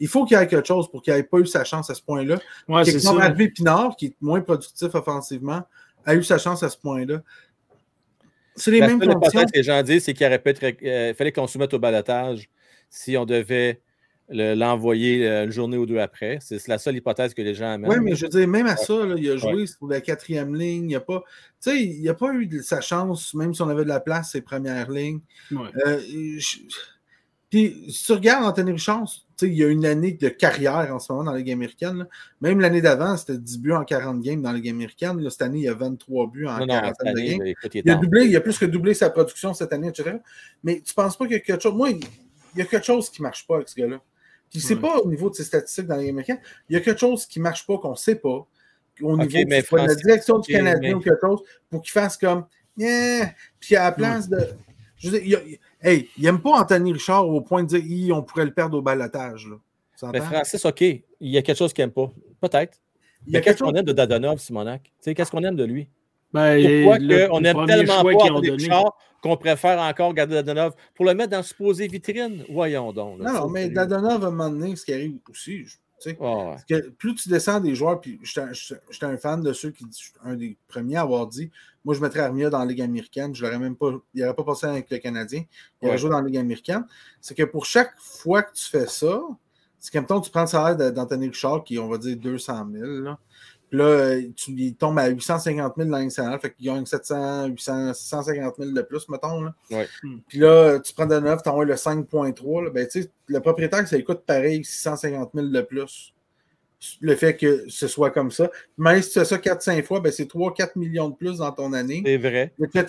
Il 0.00 0.08
faut 0.08 0.24
qu'il 0.24 0.36
y 0.36 0.40
ait 0.40 0.46
quelque 0.46 0.66
chose 0.66 0.90
pour 0.90 1.02
qu'il 1.02 1.14
n'ait 1.14 1.22
pas 1.22 1.38
eu 1.38 1.46
sa 1.46 1.62
chance 1.62 1.88
à 1.90 1.94
ce 1.94 2.02
point-là. 2.02 2.40
Ouais, 2.68 2.84
c'est 2.84 2.98
ça. 2.98 3.12
Pinard, 3.54 3.96
qui 3.96 4.06
est 4.06 4.16
moins 4.20 4.40
productif 4.40 4.94
offensivement, 4.94 5.62
a 6.04 6.14
eu 6.14 6.24
sa 6.24 6.38
chance 6.38 6.62
à 6.62 6.68
ce 6.68 6.78
point-là. 6.78 7.22
C'est 8.56 8.70
les 8.70 8.80
mêmes 8.80 9.00
conditions. 9.00 9.44
que 9.44 9.56
les 9.56 9.62
gens 9.62 9.82
disent, 9.82 10.04
c'est 10.04 10.14
qu'il 10.14 10.26
aurait 10.26 10.42
euh, 10.84 11.14
fallait 11.14 11.32
qu'on 11.32 11.46
se 11.46 11.58
mette 11.58 11.72
au 11.74 11.78
balotage 11.78 12.48
si 12.90 13.16
on 13.16 13.24
devait 13.24 13.80
l'envoyer 14.28 15.26
euh, 15.26 15.44
une 15.44 15.50
journée 15.50 15.76
ou 15.76 15.86
deux 15.86 15.98
après. 15.98 16.38
C'est 16.40 16.66
la 16.68 16.78
seule 16.78 16.96
hypothèse 16.96 17.34
que 17.34 17.42
les 17.42 17.54
gens 17.54 17.72
amènent. 17.72 17.90
Oui, 17.90 17.96
mais 18.00 18.14
je 18.14 18.26
veux 18.26 18.30
dire, 18.30 18.48
même 18.48 18.66
à 18.66 18.76
ça, 18.76 18.94
il 19.16 19.30
a 19.30 19.36
joué 19.36 19.66
sur 19.66 19.86
la 19.86 20.00
quatrième 20.00 20.54
ligne. 20.54 20.90
Il 20.90 20.94
n'a 20.94 21.00
pas, 21.00 21.22
a 21.66 22.14
pas 22.14 22.34
eu 22.34 22.46
de 22.46 22.60
sa 22.60 22.80
chance, 22.80 23.34
même 23.34 23.54
si 23.54 23.62
on 23.62 23.68
avait 23.68 23.84
de 23.84 23.88
la 23.88 24.00
place, 24.00 24.32
ses 24.32 24.42
premières 24.42 24.90
lignes. 24.90 25.20
Euh, 25.52 26.00
puis, 27.50 27.84
si 27.90 28.06
tu 28.06 28.12
regardes 28.12 28.46
Anthony 28.46 28.72
Richard, 28.72 29.04
il 29.46 29.54
y 29.54 29.64
a 29.64 29.68
une 29.68 29.84
année 29.84 30.12
de 30.12 30.28
carrière 30.28 30.94
en 30.94 30.98
ce 30.98 31.12
moment 31.12 31.24
dans 31.24 31.32
la 31.32 31.38
Ligue 31.38 31.52
américaine. 31.52 32.06
Même 32.40 32.60
l'année 32.60 32.80
d'avant, 32.80 33.16
c'était 33.16 33.38
10 33.38 33.58
buts 33.58 33.72
en 33.72 33.84
40 33.84 34.20
games 34.20 34.42
dans 34.42 34.50
la 34.50 34.56
Ligue 34.56 34.70
américaine. 34.70 35.18
cette 35.30 35.42
année, 35.42 35.58
il 35.58 35.64
y 35.64 35.68
a 35.68 35.74
23 35.74 36.30
buts 36.30 36.46
en 36.46 36.66
40 36.66 36.94
de 37.04 37.20
games. 37.20 37.54
Il, 37.74 37.90
a 37.90 37.94
doublé, 37.96 38.26
il 38.26 38.36
a 38.36 38.40
plus 38.40 38.58
que 38.58 38.66
doublé 38.66 38.94
sa 38.94 39.10
production 39.10 39.54
cette 39.54 39.72
année, 39.72 39.88
etc. 39.88 40.16
Mais 40.64 40.80
tu 40.80 40.92
ne 40.96 41.02
penses 41.02 41.16
pas 41.16 41.24
qu'il 41.24 41.34
y 41.34 41.36
a 41.36 41.40
quelque 41.40 41.62
chose? 41.62 41.74
Moi, 41.74 41.90
il 41.90 42.00
y 42.56 42.62
a 42.62 42.64
quelque 42.64 42.86
chose 42.86 43.10
qui 43.10 43.22
ne 43.22 43.26
marche 43.26 43.46
pas 43.46 43.56
avec 43.56 43.68
ce 43.68 43.76
gars-là. 43.76 44.00
Puis 44.50 44.60
c'est 44.60 44.76
pas 44.76 44.98
au 44.98 45.08
niveau 45.08 45.30
de 45.30 45.34
ses 45.34 45.44
statistiques 45.44 45.86
dans 45.86 45.96
la 45.96 46.02
Ligue 46.02 46.10
américaine. 46.10 46.40
Il 46.68 46.74
y 46.74 46.76
a 46.76 46.80
quelque 46.80 47.00
chose 47.00 47.26
qui 47.26 47.38
ne 47.38 47.44
marche 47.44 47.66
pas, 47.66 47.78
qu'on 47.78 47.92
ne 47.92 47.96
sait 47.96 48.16
pas. 48.16 48.46
Au 49.00 49.16
niveau 49.16 49.38
de 49.44 49.86
la 49.86 49.94
direction 49.94 50.38
du 50.38 50.52
Canadien 50.52 50.96
ou 50.96 51.00
quelque 51.00 51.20
chose, 51.20 51.40
pour 51.70 51.82
qu'il 51.82 51.92
fasse 51.92 52.16
comme. 52.16 52.46
Puis 52.76 53.76
à 53.76 53.84
la 53.84 53.92
place 53.92 54.28
de. 54.28 54.38
Je 54.96 55.10
veux 55.10 55.18
dire, 55.18 55.40
il, 55.44 55.58
Hey, 55.82 56.08
il 56.16 56.22
n'aime 56.24 56.40
pas 56.40 56.60
Anthony 56.60 56.92
Richard 56.92 57.28
au 57.28 57.40
point 57.40 57.64
de 57.64 57.78
dire 57.78 58.16
on 58.16 58.22
pourrait 58.22 58.44
le 58.44 58.54
perdre 58.54 58.78
au 58.78 58.82
balotage. 58.82 59.48
Mais 60.12 60.20
Francis, 60.20 60.64
OK, 60.64 60.80
il 60.80 61.04
y 61.20 61.36
a 61.36 61.42
quelque 61.42 61.58
chose 61.58 61.72
qu'il 61.72 61.82
n'aime 61.82 61.92
pas. 61.92 62.10
Peut-être. 62.40 62.78
Il 63.26 63.34
y 63.34 63.36
a 63.36 63.40
qu'est-ce 63.40 63.62
qu'on 63.62 63.72
aime 63.72 63.84
de 63.84 63.92
Dadonov, 63.92 64.38
Simonac? 64.38 64.92
Qu'est-ce 65.02 65.30
qu'on 65.30 65.44
aime 65.44 65.56
de 65.56 65.64
lui? 65.64 65.88
Ben, 66.32 66.84
Pourquoi 66.84 66.98
on 67.30 67.44
aime 67.44 67.66
tellement 67.66 68.02
pas 68.02 68.14
Anthony 68.14 68.50
Richard 68.50 68.96
qu'on 69.22 69.36
préfère 69.36 69.78
encore 69.80 70.14
garder 70.14 70.34
Dadonov 70.34 70.74
pour 70.94 71.04
le 71.04 71.14
mettre 71.14 71.30
dans 71.30 71.42
supposé 71.42 71.86
vitrine? 71.86 72.44
Voyons 72.48 72.92
donc. 72.92 73.20
non, 73.20 73.32
non, 73.32 73.48
mais 73.48 73.68
Dadonov, 73.68 74.24
à 74.24 74.28
un 74.28 74.30
moment 74.30 74.50
donné, 74.50 74.74
ce 74.76 74.84
qui 74.84 74.94
arrive 74.94 75.18
aussi, 75.30 75.64
que 76.68 76.90
plus 76.90 77.14
tu 77.14 77.28
descends 77.28 77.60
des 77.60 77.74
joueurs, 77.74 78.00
puis 78.00 78.20
j'étais 78.22 79.06
un 79.06 79.16
fan 79.16 79.42
de 79.42 79.52
ceux 79.52 79.70
qui, 79.70 79.84
un 80.24 80.34
des 80.34 80.56
premiers 80.68 80.96
à 80.96 81.02
avoir 81.02 81.26
dit, 81.26 81.50
moi 81.84 81.94
je 81.94 82.00
mettrais 82.00 82.20
Armia 82.20 82.50
dans 82.50 82.58
la 82.58 82.66
Ligue 82.66 82.82
américaine, 82.82 83.34
je 83.34 83.44
l'aurais 83.44 83.58
même 83.58 83.76
pas, 83.76 83.90
il 84.14 84.22
n'aurait 84.22 84.34
pas 84.34 84.44
passé 84.44 84.66
avec 84.66 84.90
le 84.90 84.98
Canadien, 84.98 85.44
il 85.80 85.88
aurait 85.88 85.98
joué 85.98 86.10
dans 86.10 86.20
la 86.20 86.26
Ligue 86.26 86.38
américaine. 86.38 86.84
C'est 87.20 87.34
que 87.34 87.44
pour 87.44 87.66
chaque 87.66 87.92
fois 87.98 88.42
que 88.42 88.54
tu 88.54 88.64
fais 88.64 88.86
ça, 88.86 89.20
c'est 89.78 89.92
comme 89.92 90.22
tu 90.22 90.30
prends 90.30 90.42
le 90.42 90.46
salaire 90.46 90.92
d'Anthony 90.92 91.28
Richard, 91.28 91.64
qui 91.64 91.78
on 91.78 91.88
va 91.88 91.98
dire, 91.98 92.16
200 92.16 92.66
000, 92.72 92.84
là, 93.00 93.18
là, 93.72 94.20
tu, 94.36 94.52
il 94.52 94.74
tombe 94.74 94.98
à 94.98 95.08
850 95.08 95.74
000 95.76 95.88
dans 95.88 95.96
l'international, 95.96 96.38
fait 96.40 96.52
qu'il 96.52 96.66
gagne 96.66 96.84
700, 96.84 97.46
800, 97.46 97.94
650 97.94 98.54
000 98.58 98.72
de 98.72 98.82
plus, 98.82 99.08
mettons. 99.08 99.42
Là. 99.42 99.54
Hmm. 100.02 100.18
Puis 100.28 100.38
là, 100.38 100.78
tu 100.78 100.92
prends 100.92 101.06
de 101.06 101.18
neuf, 101.18 101.42
tu 101.42 101.48
envoies 101.48 101.64
le 101.64 101.74
5.3. 101.74 102.70
Ben, 102.70 102.86
le 103.26 103.40
propriétaire, 103.40 103.86
ça 103.88 104.00
coûte 104.02 104.22
pareil 104.26 104.64
650 104.64 105.30
000 105.34 105.46
de 105.48 105.60
plus. 105.62 106.12
Le 107.00 107.14
fait 107.14 107.36
que 107.36 107.64
ce 107.68 107.86
soit 107.86 108.10
comme 108.10 108.32
ça. 108.32 108.50
Mais 108.76 109.00
si 109.02 109.12
tu 109.12 109.18
fais 109.20 109.24
ça 109.24 109.36
4-5 109.36 109.84
fois, 109.84 110.00
ben, 110.00 110.10
c'est 110.10 110.28
3-4 110.28 110.72
millions 110.76 111.08
de 111.08 111.14
plus 111.14 111.38
dans 111.38 111.52
ton 111.52 111.72
année. 111.72 112.02
C'est 112.04 112.16
vrai. 112.18 112.52
Etc. 112.60 112.84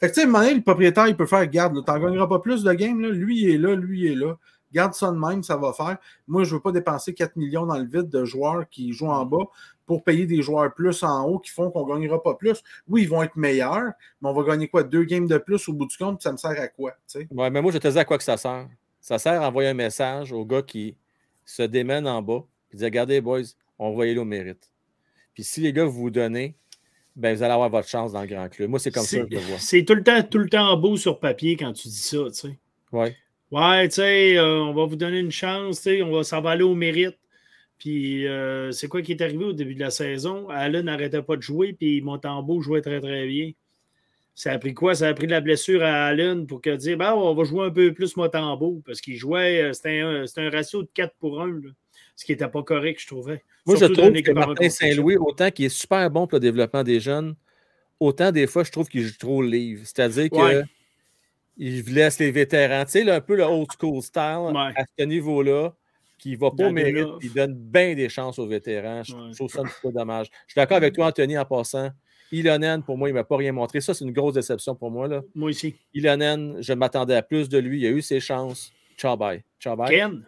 Fait 0.00 0.08
que 0.08 0.14
tu 0.14 0.22
sais, 0.22 0.26
le 0.26 0.62
propriétaire, 0.62 1.06
il 1.08 1.16
peut 1.16 1.26
faire 1.26 1.46
garde, 1.46 1.74
tu 1.84 1.90
n'en 1.90 1.98
gagneras 1.98 2.26
pas 2.26 2.38
plus 2.38 2.62
de 2.64 2.72
games. 2.72 3.00
Là. 3.00 3.10
Lui, 3.10 3.42
il 3.42 3.50
est 3.50 3.58
là, 3.58 3.74
lui, 3.74 4.00
il 4.00 4.12
est 4.12 4.14
là. 4.14 4.36
Garde 4.74 4.92
ça 4.92 5.10
de 5.10 5.16
même, 5.16 5.42
ça 5.44 5.56
va 5.56 5.72
faire. 5.72 5.98
Moi, 6.26 6.42
je 6.42 6.50
ne 6.50 6.54
veux 6.56 6.60
pas 6.60 6.72
dépenser 6.72 7.14
4 7.14 7.36
millions 7.36 7.64
dans 7.64 7.78
le 7.78 7.84
vide 7.84 8.08
de 8.08 8.24
joueurs 8.24 8.68
qui 8.68 8.92
jouent 8.92 9.06
en 9.06 9.24
bas 9.24 9.46
pour 9.86 10.02
payer 10.02 10.26
des 10.26 10.42
joueurs 10.42 10.74
plus 10.74 11.02
en 11.04 11.24
haut 11.24 11.38
qui 11.38 11.50
font 11.50 11.70
qu'on 11.70 11.86
ne 11.86 11.94
gagnera 11.94 12.22
pas 12.22 12.34
plus. 12.34 12.62
Oui, 12.88 13.02
ils 13.02 13.08
vont 13.08 13.22
être 13.22 13.36
meilleurs, 13.36 13.92
mais 14.20 14.28
on 14.28 14.32
va 14.32 14.42
gagner 14.42 14.66
quoi? 14.66 14.82
Deux 14.82 15.04
games 15.04 15.28
de 15.28 15.38
plus 15.38 15.68
au 15.68 15.72
bout 15.72 15.86
du 15.86 15.96
compte, 15.96 16.20
ça 16.20 16.32
me 16.32 16.36
sert 16.36 16.50
à 16.50 16.68
quoi? 16.68 16.94
Oui, 17.14 17.26
mais 17.30 17.62
moi, 17.62 17.70
je 17.70 17.78
te 17.78 17.88
dis 17.88 17.98
à 17.98 18.04
quoi 18.04 18.18
que 18.18 18.24
ça 18.24 18.36
sert. 18.36 18.68
Ça 19.00 19.18
sert 19.18 19.40
à 19.40 19.48
envoyer 19.48 19.68
un 19.68 19.74
message 19.74 20.32
aux 20.32 20.44
gars 20.44 20.62
qui 20.62 20.96
se 21.44 21.62
démènent 21.62 22.08
en 22.08 22.20
bas, 22.20 22.44
Puis 22.68 22.78
dire, 22.78 22.86
regardez, 22.86 23.20
boys, 23.20 23.42
on 23.78 23.94
va 23.94 24.06
y 24.06 24.10
aller 24.10 24.18
au 24.18 24.24
mérite. 24.24 24.72
Puis 25.34 25.44
si 25.44 25.60
les 25.60 25.72
gars 25.72 25.84
vous 25.84 25.92
vous 25.92 26.10
donnez, 26.10 26.56
ben, 27.14 27.36
vous 27.36 27.42
allez 27.42 27.52
avoir 27.52 27.70
votre 27.70 27.88
chance 27.88 28.12
dans 28.12 28.22
le 28.22 28.26
grand 28.26 28.48
club. 28.48 28.70
Moi, 28.70 28.80
c'est 28.80 28.90
comme 28.90 29.04
ça 29.04 29.20
que 29.20 29.26
je 29.30 29.36
le 29.36 29.40
vois. 29.40 29.58
C'est 29.58 29.84
tout 29.84 29.94
le 29.94 30.02
temps, 30.02 30.22
tout 30.22 30.38
le 30.38 30.48
temps 30.48 30.76
beau 30.76 30.96
sur 30.96 31.20
papier 31.20 31.56
quand 31.56 31.72
tu 31.72 31.88
dis 31.88 31.96
ça, 31.96 32.18
tu 32.26 32.34
sais. 32.34 32.58
Ouais. 32.90 33.16
Ouais, 33.54 33.86
tu 33.86 33.94
sais, 33.94 34.36
euh, 34.36 34.62
on 34.64 34.74
va 34.74 34.84
vous 34.84 34.96
donner 34.96 35.20
une 35.20 35.30
chance, 35.30 35.76
tu 35.76 35.82
sais, 35.82 36.02
on 36.02 36.10
va, 36.10 36.24
ça 36.24 36.40
va 36.40 36.50
aller 36.50 36.64
au 36.64 36.74
mérite. 36.74 37.16
Puis 37.78 38.26
euh, 38.26 38.72
c'est 38.72 38.88
quoi 38.88 39.00
qui 39.00 39.12
est 39.12 39.22
arrivé 39.22 39.44
au 39.44 39.52
début 39.52 39.76
de 39.76 39.80
la 39.80 39.90
saison? 39.90 40.48
Allen 40.48 40.86
n'arrêtait 40.86 41.22
pas 41.22 41.36
de 41.36 41.42
jouer, 41.42 41.72
puis 41.72 42.00
Montembeau 42.00 42.60
jouait 42.60 42.80
très, 42.80 43.00
très 43.00 43.28
bien. 43.28 43.52
Ça 44.34 44.50
a 44.50 44.58
pris 44.58 44.74
quoi? 44.74 44.96
Ça 44.96 45.06
a 45.06 45.14
pris 45.14 45.26
de 45.26 45.30
la 45.30 45.40
blessure 45.40 45.84
à 45.84 46.06
Allen 46.06 46.48
pour 46.48 46.60
que 46.62 46.74
dire, 46.74 46.98
ben, 46.98 47.14
on 47.14 47.32
va 47.32 47.44
jouer 47.44 47.66
un 47.66 47.70
peu 47.70 47.94
plus 47.94 48.16
Montembeau, 48.16 48.82
parce 48.84 49.00
qu'il 49.00 49.16
jouait, 49.16 49.62
euh, 49.62 49.72
c'était 49.72 50.00
un, 50.00 50.50
ratio 50.50 50.82
de 50.82 50.88
4 50.92 51.14
pour 51.20 51.40
1, 51.40 51.46
là, 51.46 51.70
ce 52.16 52.24
qui 52.24 52.32
n'était 52.32 52.48
pas 52.48 52.64
correct, 52.64 53.00
je 53.00 53.06
trouvais. 53.06 53.40
Moi, 53.66 53.76
je 53.76 53.84
Surtout 53.86 54.00
trouve 54.00 54.20
que 54.20 54.32
Martin. 54.32 54.68
Saint-Louis, 54.68 55.16
autant 55.16 55.52
qu'il 55.52 55.66
est 55.66 55.68
super 55.68 56.10
bon 56.10 56.26
pour 56.26 56.38
le 56.38 56.40
développement 56.40 56.82
des 56.82 56.98
jeunes, 56.98 57.36
autant 58.00 58.32
des 58.32 58.48
fois, 58.48 58.64
je 58.64 58.72
trouve 58.72 58.88
qu'il 58.88 59.02
joue 59.02 59.16
trop 59.16 59.42
le 59.42 59.48
livre. 59.48 59.82
C'est-à-dire 59.84 60.32
Ouais. 60.32 60.62
que 60.62 60.68
il 61.56 61.84
laisse 61.94 62.18
les 62.18 62.30
vétérans, 62.30 62.84
tu 62.84 62.90
sais, 62.92 63.04
là, 63.04 63.16
un 63.16 63.20
peu 63.20 63.36
le 63.36 63.44
old 63.44 63.68
school 63.78 64.02
style 64.02 64.50
Ouais. 64.52 64.72
à 64.76 64.84
ce 64.98 65.04
niveau-là, 65.04 65.72
qui 66.18 66.32
ne 66.32 66.36
va 66.38 66.50
pas 66.50 66.68
au 66.68 66.72
mérite, 66.72 67.06
il 67.22 67.32
donne 67.32 67.54
bien 67.54 67.94
des 67.94 68.08
chances 68.08 68.38
aux 68.38 68.46
vétérans. 68.46 69.02
Je 69.04 69.14
Ouais. 69.14 69.20
je 69.30 69.34
trouve 69.36 69.50
ça 69.50 69.60
un 69.60 69.64
petit 69.64 69.80
peu 69.82 69.92
dommage. 69.92 70.28
Je 70.46 70.52
suis 70.52 70.58
d'accord 70.58 70.76
avec 70.78 70.94
toi, 70.94 71.06
Anthony, 71.08 71.36
en 71.38 71.44
passant. 71.44 71.90
Ilonen, 72.32 72.82
pour 72.82 72.96
moi, 72.96 73.08
il 73.08 73.12
ne 73.12 73.18
m'a 73.18 73.24
pas 73.24 73.36
rien 73.36 73.52
montré. 73.52 73.80
Ça, 73.80 73.94
c'est 73.94 74.04
une 74.04 74.12
grosse 74.12 74.34
déception 74.34 74.74
pour 74.74 74.90
moi. 74.90 75.06
Là. 75.06 75.22
Moi 75.34 75.50
aussi. 75.50 75.76
Ilonen, 75.92 76.56
je 76.60 76.72
m'attendais 76.72 77.14
à 77.14 77.22
plus 77.22 77.48
de 77.48 77.58
lui. 77.58 77.80
Il 77.82 77.86
a 77.86 77.90
eu 77.90 78.02
ses 78.02 78.18
chances. 78.18 78.72
Ciao, 78.96 79.16
bye. 79.16 79.44
Ciao, 79.60 79.76
bye. 79.76 79.88
Ken? 79.94 80.26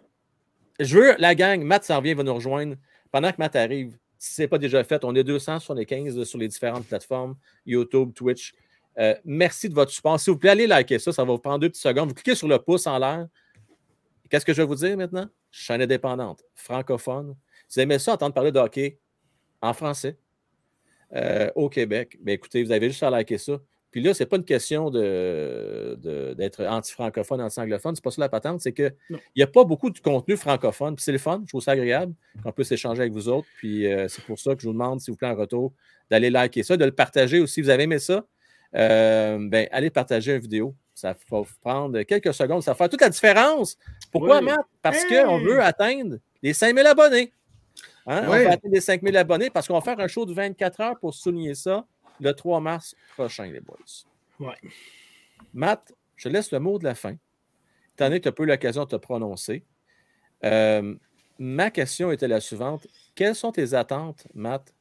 Je 0.79 0.97
veux 0.97 1.15
la 1.17 1.33
gang. 1.35 1.61
Matt 1.63 1.83
s'en 1.83 1.99
vient, 1.99 2.11
il 2.13 2.17
va 2.17 2.23
nous 2.23 2.33
rejoindre. 2.35 2.75
Pendant 3.11 3.31
que 3.31 3.37
Matt 3.39 3.55
arrive, 3.55 3.97
si 4.19 4.35
ce 4.35 4.41
n'est 4.43 4.47
pas 4.47 4.57
déjà 4.59 4.83
fait, 4.83 5.03
on 5.03 5.15
est 5.15 5.23
275 5.23 6.17
là, 6.17 6.23
sur 6.25 6.37
les 6.37 6.47
différentes 6.47 6.85
plateformes 6.85 7.35
YouTube, 7.65 8.13
Twitch. 8.13 8.53
Euh, 8.99 9.13
merci 9.25 9.69
de 9.69 9.73
votre 9.75 9.91
support. 9.91 10.19
S'il 10.19 10.33
vous 10.33 10.39
plaît, 10.39 10.49
allez 10.51 10.67
liker 10.67 10.97
ça. 10.99 11.11
Ça 11.11 11.23
va 11.23 11.31
vous 11.31 11.37
prendre 11.39 11.59
deux 11.59 11.69
petites 11.69 11.83
secondes. 11.83 12.09
Vous 12.09 12.15
cliquez 12.15 12.35
sur 12.35 12.47
le 12.47 12.57
pouce 12.59 12.87
en 12.87 12.97
l'air. 12.97 13.27
Qu'est-ce 14.29 14.45
que 14.45 14.53
je 14.53 14.61
vais 14.61 14.67
vous 14.67 14.75
dire 14.75 14.97
maintenant? 14.97 15.27
Chaîne 15.51 15.81
indépendante, 15.81 16.43
francophone. 16.55 17.35
Vous 17.69 17.79
aimez 17.79 17.99
ça, 17.99 18.13
entendre 18.13 18.33
parler 18.33 18.51
de 18.51 18.59
hockey 18.59 18.99
en 19.61 19.73
français 19.73 20.17
euh, 21.15 21.49
au 21.55 21.69
Québec? 21.69 22.17
Bien, 22.21 22.33
écoutez, 22.35 22.63
vous 22.63 22.71
avez 22.71 22.89
juste 22.89 23.03
à 23.03 23.09
liker 23.09 23.37
ça. 23.37 23.59
Puis 23.91 24.01
là, 24.01 24.13
ce 24.13 24.21
n'est 24.21 24.27
pas 24.27 24.35
une 24.35 24.43
question 24.43 24.89
de- 24.89 25.97
de- 26.01 26.33
d'être 26.33 26.65
anti-francophone, 26.65 27.39
anti-anglophone. 27.41 27.95
C'est 27.95 28.03
pas 28.03 28.11
ça 28.11 28.21
la 28.21 28.29
patente. 28.29 28.59
C'est 28.61 28.73
qu'il 28.73 28.93
n'y 29.35 29.41
a 29.43 29.47
pas 29.47 29.63
beaucoup 29.63 29.89
de 29.89 29.99
contenu 29.99 30.35
francophone. 30.35 30.95
Puis 30.95 31.03
c'est 31.05 31.13
le 31.13 31.17
fun. 31.17 31.41
Je 31.45 31.49
trouve 31.49 31.61
ça 31.61 31.71
agréable 31.71 32.13
qu'on 32.43 32.51
puisse 32.51 32.71
échanger 32.71 33.01
avec 33.01 33.13
vous 33.13 33.29
autres. 33.29 33.47
Puis 33.57 33.87
euh, 33.91 34.07
c'est 34.09 34.23
pour 34.25 34.37
ça 34.39 34.55
que 34.55 34.61
je 34.61 34.67
vous 34.67 34.73
demande, 34.73 34.99
s'il 34.99 35.11
vous 35.13 35.17
plaît, 35.17 35.29
en 35.29 35.35
retour, 35.35 35.73
d'aller 36.11 36.29
liker 36.29 36.63
ça, 36.63 36.75
de 36.75 36.83
le 36.83 36.91
partager 36.91 37.39
aussi. 37.39 37.61
Vous 37.61 37.69
avez 37.69 37.83
aimé 37.83 37.99
ça? 37.99 38.25
Euh, 38.75 39.37
ben, 39.49 39.67
allez 39.71 39.89
partager 39.89 40.33
une 40.35 40.41
vidéo. 40.41 40.75
Ça 40.93 41.13
va 41.29 41.39
vous 41.41 41.45
prendre 41.61 42.01
quelques 42.03 42.33
secondes. 42.33 42.63
Ça 42.63 42.71
va 42.71 42.75
faire 42.75 42.89
toute 42.89 43.01
la 43.01 43.09
différence. 43.09 43.77
Pourquoi, 44.11 44.39
Oui. 44.39 44.45
Matt? 44.45 44.65
Parce 44.81 45.03
Hey! 45.05 45.23
qu'on 45.23 45.39
veut 45.39 45.61
atteindre 45.61 46.17
les 46.41 46.53
5000 46.53 46.85
abonnés. 46.85 47.31
Hein? 48.07 48.23
On 48.27 48.31
Oui. 48.31 48.43
va 48.43 48.51
atteindre 48.51 48.73
les 48.73 48.81
5000 48.81 49.15
abonnés 49.17 49.49
parce 49.49 49.67
qu'on 49.67 49.75
va 49.75 49.81
faire 49.81 49.99
un 49.99 50.07
show 50.07 50.25
de 50.25 50.33
24 50.33 50.81
heures 50.81 50.99
pour 50.99 51.13
souligner 51.13 51.53
ça 51.55 51.85
le 52.19 52.33
3 52.33 52.59
mars 52.61 52.95
prochain, 53.15 53.45
les 53.45 53.59
boys. 53.59 53.77
Ouais. 54.39 54.55
Matt, 55.53 55.93
je 56.15 56.29
laisse 56.29 56.51
le 56.51 56.59
mot 56.59 56.79
de 56.79 56.83
la 56.85 56.95
fin. 56.95 57.15
Étant 57.93 58.05
donné 58.05 58.19
que 58.19 58.23
tu 58.23 58.29
as 58.29 58.31
peu 58.33 58.45
l'occasion 58.45 58.83
de 58.83 58.89
te 58.89 58.95
prononcer, 58.95 59.63
euh, 60.43 60.95
ma 61.39 61.69
question 61.71 62.11
était 62.11 62.27
la 62.27 62.39
suivante. 62.39 62.87
Quelles 63.15 63.35
sont 63.35 63.51
tes 63.51 63.73
attentes, 63.75 64.27
Matt, 64.33 64.73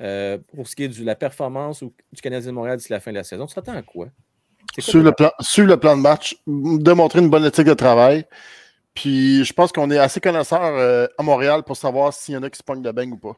euh, 0.00 0.38
pour 0.54 0.66
ce 0.68 0.76
qui 0.76 0.84
est 0.84 0.88
de 0.88 1.04
la 1.04 1.14
performance 1.14 1.82
ou- 1.82 1.92
du 2.12 2.20
Canadien 2.20 2.50
de 2.50 2.54
Montréal 2.54 2.76
d'ici 2.76 2.92
la 2.92 3.00
fin 3.00 3.10
de 3.10 3.16
la 3.16 3.24
saison? 3.24 3.46
Tu 3.46 3.54
t'attends 3.54 3.76
à 3.76 3.82
quoi? 3.82 4.08
Tes 4.74 4.98
le, 4.98 5.12
plan, 5.12 5.30
suivre 5.40 5.68
le 5.68 5.76
plan 5.76 5.96
de 5.96 6.02
match, 6.02 6.36
démontrer 6.46 7.18
une 7.18 7.28
bonne 7.28 7.44
éthique 7.44 7.66
de 7.66 7.74
travail. 7.74 8.24
Puis 8.94 9.44
je 9.44 9.52
pense 9.52 9.72
qu'on 9.72 9.90
est 9.90 9.98
assez 9.98 10.20
connaisseurs 10.20 10.62
euh, 10.62 11.06
à 11.18 11.22
Montréal 11.22 11.62
pour 11.62 11.76
savoir 11.76 12.12
s'il 12.12 12.34
y 12.34 12.36
en 12.36 12.42
a 12.42 12.50
qui 12.50 12.58
se 12.58 12.62
pognent 12.62 12.82
de 12.82 12.90
beigne 12.90 13.12
ou 13.12 13.18
pas. 13.18 13.36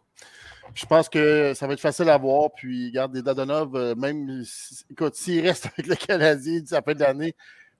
Je 0.74 0.86
pense 0.86 1.09
que 1.09 1.52
ça 1.55 1.66
va 1.66 1.74
être 1.74 1.81
facile 1.81 2.09
à 2.09 2.16
voir. 2.16 2.51
Puis, 2.55 2.86
regarde, 2.86 3.12
des 3.12 3.22
Dadonov, 3.22 3.76
euh, 3.76 3.94
même, 3.94 4.43
écoute, 4.90 5.14
s'il 5.14 5.47
reste 5.47 5.66
avec 5.76 5.86
le 5.86 5.94
Canadien 5.94 6.60
d'ici 6.60 6.72
la 6.72 6.82
fin 6.82 6.94
de 6.94 7.01
l'année, 7.01 7.35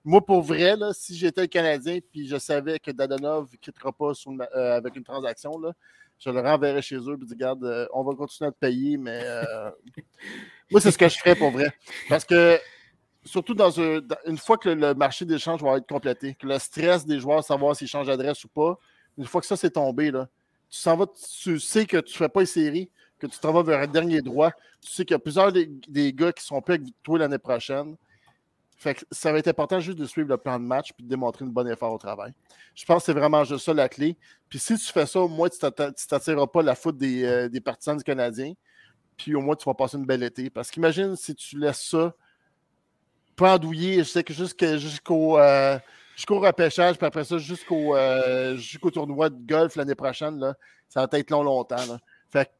moi, 0.05 0.23
pour 0.23 0.41
vrai, 0.41 0.77
là, 0.77 0.91
si 0.93 1.17
j'étais 1.17 1.47
Canadien 1.47 1.99
puis 2.11 2.27
je 2.27 2.37
savais 2.37 2.79
que 2.79 2.91
Dadonov 2.91 3.49
ne 3.51 3.57
quittera 3.57 3.91
pas 3.91 4.11
euh, 4.55 4.77
avec 4.77 4.95
une 4.95 5.03
transaction, 5.03 5.57
là, 5.59 5.73
je 6.19 6.29
le 6.29 6.39
renverrais 6.39 6.81
chez 6.81 6.95
eux 6.95 7.17
et 7.21 7.25
dis, 7.25 7.33
regarde, 7.33 7.63
euh, 7.65 7.87
on 7.91 8.03
va 8.03 8.13
continuer 8.13 8.47
à 8.47 8.51
te 8.51 8.57
payer, 8.59 8.97
mais 8.97 9.19
euh, 9.23 9.69
moi, 10.71 10.79
c'est 10.79 10.91
ce 10.91 10.97
que 10.97 11.09
je 11.09 11.17
ferais 11.17 11.35
pour 11.35 11.51
vrai. 11.51 11.73
Parce 12.07 12.23
que 12.23 12.57
surtout 13.25 13.53
dans, 13.55 13.79
un- 13.81 13.99
une 14.25 14.37
fois 14.37 14.57
que 14.57 14.69
le 14.69 14.93
marché 14.93 15.25
d'échange 15.25 15.61
va 15.61 15.77
être 15.77 15.87
complété, 15.87 16.35
que 16.35 16.47
le 16.47 16.59
stress 16.59 17.05
des 17.05 17.19
joueurs, 17.19 17.43
savoir 17.43 17.75
s'ils 17.75 17.87
changent 17.87 18.07
d'adresse 18.07 18.43
ou 18.43 18.47
pas, 18.47 18.77
une 19.17 19.25
fois 19.25 19.41
que 19.41 19.47
ça 19.47 19.57
c'est 19.57 19.71
tombé, 19.71 20.11
là, 20.11 20.29
tu 20.69 21.59
sais 21.59 21.85
que 21.85 21.97
tu 21.97 22.13
ne 22.13 22.17
fais 22.17 22.29
pas 22.29 22.41
une 22.41 22.47
série, 22.47 22.89
que 23.17 23.27
tu 23.27 23.39
t'en 23.39 23.53
vas 23.53 23.63
vers 23.63 23.79
un 23.79 23.87
dernier 23.87 24.21
droit. 24.21 24.51
Tu 24.81 24.91
sais 24.91 25.05
qu'il 25.05 25.13
y 25.13 25.15
a 25.15 25.19
plusieurs 25.19 25.51
des, 25.51 25.67
des 25.87 26.11
gars 26.13 26.31
qui 26.33 26.43
sont 26.43 26.61
prêts 26.61 26.73
avec 26.75 26.87
toi 27.01 27.17
l'année 27.17 27.37
prochaine. 27.37 27.95
Fait 28.77 28.93
que 28.95 29.05
ça 29.09 29.31
va 29.31 29.39
être 29.39 29.47
important 29.47 29.79
juste 29.79 29.97
de 29.97 30.05
suivre 30.05 30.27
le 30.27 30.37
plan 30.37 30.59
de 30.59 30.65
match 30.65 30.91
et 30.99 31.03
de 31.03 31.07
démontrer 31.07 31.45
une 31.45 31.51
bonne 31.51 31.67
effort 31.69 31.93
au 31.93 31.97
travail. 31.97 32.33
Je 32.75 32.83
pense 32.85 33.03
que 33.03 33.05
c'est 33.05 33.17
vraiment 33.17 33.43
juste 33.43 33.65
ça 33.65 33.73
la 33.73 33.87
clé. 33.87 34.17
Puis 34.49 34.59
si 34.59 34.77
tu 34.77 34.91
fais 34.91 35.05
ça, 35.05 35.21
au 35.21 35.27
moins 35.29 35.47
tu 35.49 35.57
tu 35.57 36.07
t'attireras 36.07 36.47
pas 36.47 36.61
la 36.61 36.75
foudre 36.75 36.99
des, 36.99 37.23
euh, 37.23 37.47
des 37.49 37.61
partisans 37.61 37.97
du 37.97 38.03
Canadien. 38.03 38.53
Puis 39.17 39.33
au 39.33 39.41
moins 39.41 39.55
tu 39.55 39.63
vas 39.65 39.73
passer 39.73 39.97
une 39.97 40.05
belle 40.05 40.23
été. 40.23 40.49
Parce 40.49 40.69
qu'imagine 40.69 41.15
si 41.15 41.33
tu 41.33 41.57
laisses 41.57 41.83
ça 41.89 42.13
pendouiller, 43.35 43.99
je 43.99 44.03
sais 44.03 44.23
que 44.23 44.33
jusqu'à- 44.33 44.77
jusqu'au 44.77 45.37
euh, 45.37 45.77
jusqu'au 46.15 46.39
repêchage, 46.39 46.97
puis 46.97 47.05
après 47.05 47.23
ça, 47.23 47.37
jusqu'au 47.37 47.95
euh, 47.95 48.55
jusqu'au 48.55 48.91
tournoi 48.91 49.29
de 49.29 49.37
golf 49.45 49.75
l'année 49.75 49.95
prochaine, 49.95 50.39
là, 50.39 50.55
ça 50.87 51.05
va 51.05 51.17
être 51.17 51.31
long, 51.31 51.43
longtemps. 51.43 51.75
Fait 52.29 52.45
que 52.45 52.51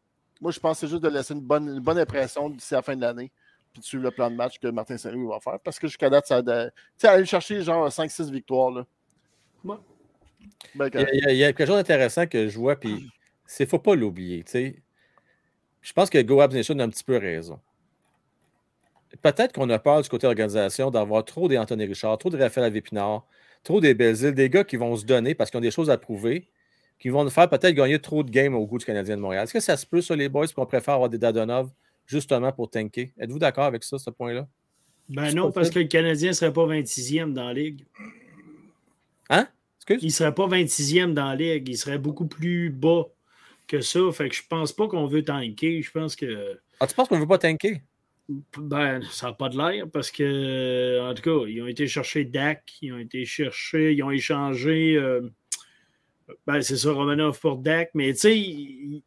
moi, 0.41 0.51
je 0.51 0.59
pense 0.59 0.79
que 0.79 0.85
c'est 0.85 0.91
juste 0.91 1.03
de 1.03 1.09
laisser 1.09 1.33
une 1.33 1.41
bonne, 1.41 1.67
une 1.67 1.79
bonne 1.79 1.97
impression 1.97 2.49
d'ici 2.49 2.73
la 2.73 2.81
fin 2.81 2.95
de 2.95 3.01
l'année, 3.01 3.31
puis 3.75 3.81
de 3.81 3.85
suivre 3.85 4.03
le 4.03 4.11
plan 4.11 4.31
de 4.31 4.35
match 4.37 4.57
que 4.57 4.67
Martin 4.69 4.95
Saint-Louis 4.97 5.27
va 5.27 5.41
faire. 5.41 5.59
Parce 5.59 5.77
que 5.77 5.87
jusqu'à 5.87 6.09
date, 6.09 6.25
ça 6.27 6.37
a 6.37 6.41
de- 6.41 6.69
Tu 6.69 6.71
sais, 6.97 7.07
aller 7.09 7.25
chercher 7.25 7.61
genre 7.61 7.91
5-6 7.91 8.31
victoires. 8.31 8.71
Là. 8.71 8.85
Ouais. 9.65 9.75
Ben, 10.75 10.89
Il 10.93 11.19
y, 11.19 11.25
a, 11.25 11.31
il 11.31 11.37
y 11.37 11.41
quelque 11.41 11.65
chose 11.65 11.75
d'intéressant 11.75 12.25
que 12.25 12.47
je 12.47 12.57
vois, 12.57 12.77
puis 12.77 13.05
il 13.59 13.61
ne 13.61 13.65
faut 13.65 13.79
pas 13.79 13.95
l'oublier. 13.95 14.43
tu 14.43 14.51
sais. 14.51 14.75
Je 15.81 15.91
pense 15.91 16.09
que 16.09 16.21
Go 16.21 16.39
Abs 16.39 16.53
Nation 16.55 16.79
a 16.79 16.83
un 16.83 16.89
petit 16.89 17.03
peu 17.03 17.17
raison. 17.17 17.59
Peut-être 19.21 19.53
qu'on 19.53 19.69
a 19.69 19.79
peur 19.79 20.01
du 20.01 20.09
côté 20.09 20.27
organisation 20.27 20.89
d'avoir 20.91 21.23
trop 21.25 21.47
des 21.47 21.57
Anthony 21.57 21.85
Richard, 21.85 22.17
trop 22.17 22.29
de 22.29 22.37
Raphaël 22.37 22.65
Avépinard, 22.67 23.25
trop 23.63 23.81
des 23.81 23.93
Belzile, 23.93 24.33
des 24.33 24.49
gars 24.49 24.63
qui 24.63 24.77
vont 24.77 24.95
se 24.95 25.05
donner 25.05 25.35
parce 25.35 25.51
qu'ils 25.51 25.57
ont 25.57 25.61
des 25.61 25.71
choses 25.71 25.89
à 25.89 25.97
prouver, 25.97 26.47
qui 26.99 27.09
vont 27.09 27.23
nous 27.23 27.29
faire 27.29 27.49
peut-être 27.49 27.73
gagner 27.75 27.99
trop 27.99 28.23
de 28.23 28.31
games 28.31 28.55
au 28.55 28.65
goût 28.65 28.77
du 28.77 28.85
Canadien 28.85 29.15
de 29.17 29.21
Montréal. 29.21 29.43
Est-ce 29.43 29.53
que 29.53 29.59
ça 29.59 29.77
se 29.77 29.85
peut, 29.85 30.01
sur 30.01 30.15
les 30.15 30.29
boys, 30.29 30.47
qu'on 30.47 30.65
préfère 30.65 30.95
avoir 30.95 31.09
des 31.09 31.17
Dadonov 31.17 31.69
justement 32.05 32.51
pour 32.51 32.69
tanker? 32.69 33.11
Êtes-vous 33.17 33.39
d'accord 33.39 33.65
avec 33.65 33.83
ça, 33.83 33.97
ce 33.97 34.09
point-là? 34.09 34.47
Ben 35.09 35.33
non, 35.35 35.51
parce 35.51 35.69
que 35.69 35.79
le 35.79 35.85
Canadien 35.85 36.29
ne 36.29 36.33
serait 36.33 36.53
pas 36.53 36.65
26e 36.65 37.33
dans 37.33 37.45
la 37.45 37.53
Ligue. 37.53 37.85
Hein? 39.29 39.47
Excuse? 39.77 40.01
Il 40.01 40.07
ne 40.07 40.11
serait 40.11 40.33
pas 40.33 40.47
26e 40.47 41.13
dans 41.13 41.25
la 41.29 41.35
Ligue. 41.35 41.69
Il 41.69 41.77
serait 41.77 41.99
beaucoup 41.99 42.27
plus 42.27 42.69
bas 42.71 43.03
que 43.67 43.81
ça. 43.81 43.99
Fait 44.11 44.29
que 44.29 44.35
je 44.35 44.41
pense 44.47 44.73
pas 44.73 44.87
qu'on 44.87 45.05
veut 45.05 45.23
tanker. 45.23 45.81
Je 45.81 45.91
pense 45.91 46.15
que 46.15 46.59
Ah, 46.79 46.87
tu 46.87 46.95
penses 46.95 47.07
qu'on 47.07 47.15
ne 47.15 47.21
veut 47.21 47.27
pas 47.27 47.37
tanker? 47.37 47.81
ben, 48.57 49.03
ça 49.11 49.27
n'a 49.27 49.33
pas 49.33 49.49
de 49.49 49.57
l'air 49.57 49.85
parce 49.87 50.09
que, 50.09 50.99
en 51.07 51.13
tout 51.13 51.21
cas, 51.21 51.45
ils 51.47 51.61
ont 51.61 51.67
été 51.67 51.85
chercher 51.85 52.25
Dak, 52.25 52.63
ils 52.81 52.91
ont 52.91 52.97
été 52.97 53.23
chercher, 53.25 53.93
ils 53.93 54.01
ont 54.01 54.09
échangé. 54.09 54.95
euh, 54.95 55.29
ben, 56.47 56.59
c'est 56.63 56.77
ça, 56.77 56.91
Romanov 56.91 57.39
pour 57.39 57.57
Dak, 57.57 57.91
mais 57.93 58.13
tu 58.13 58.19
sais, 58.19 59.03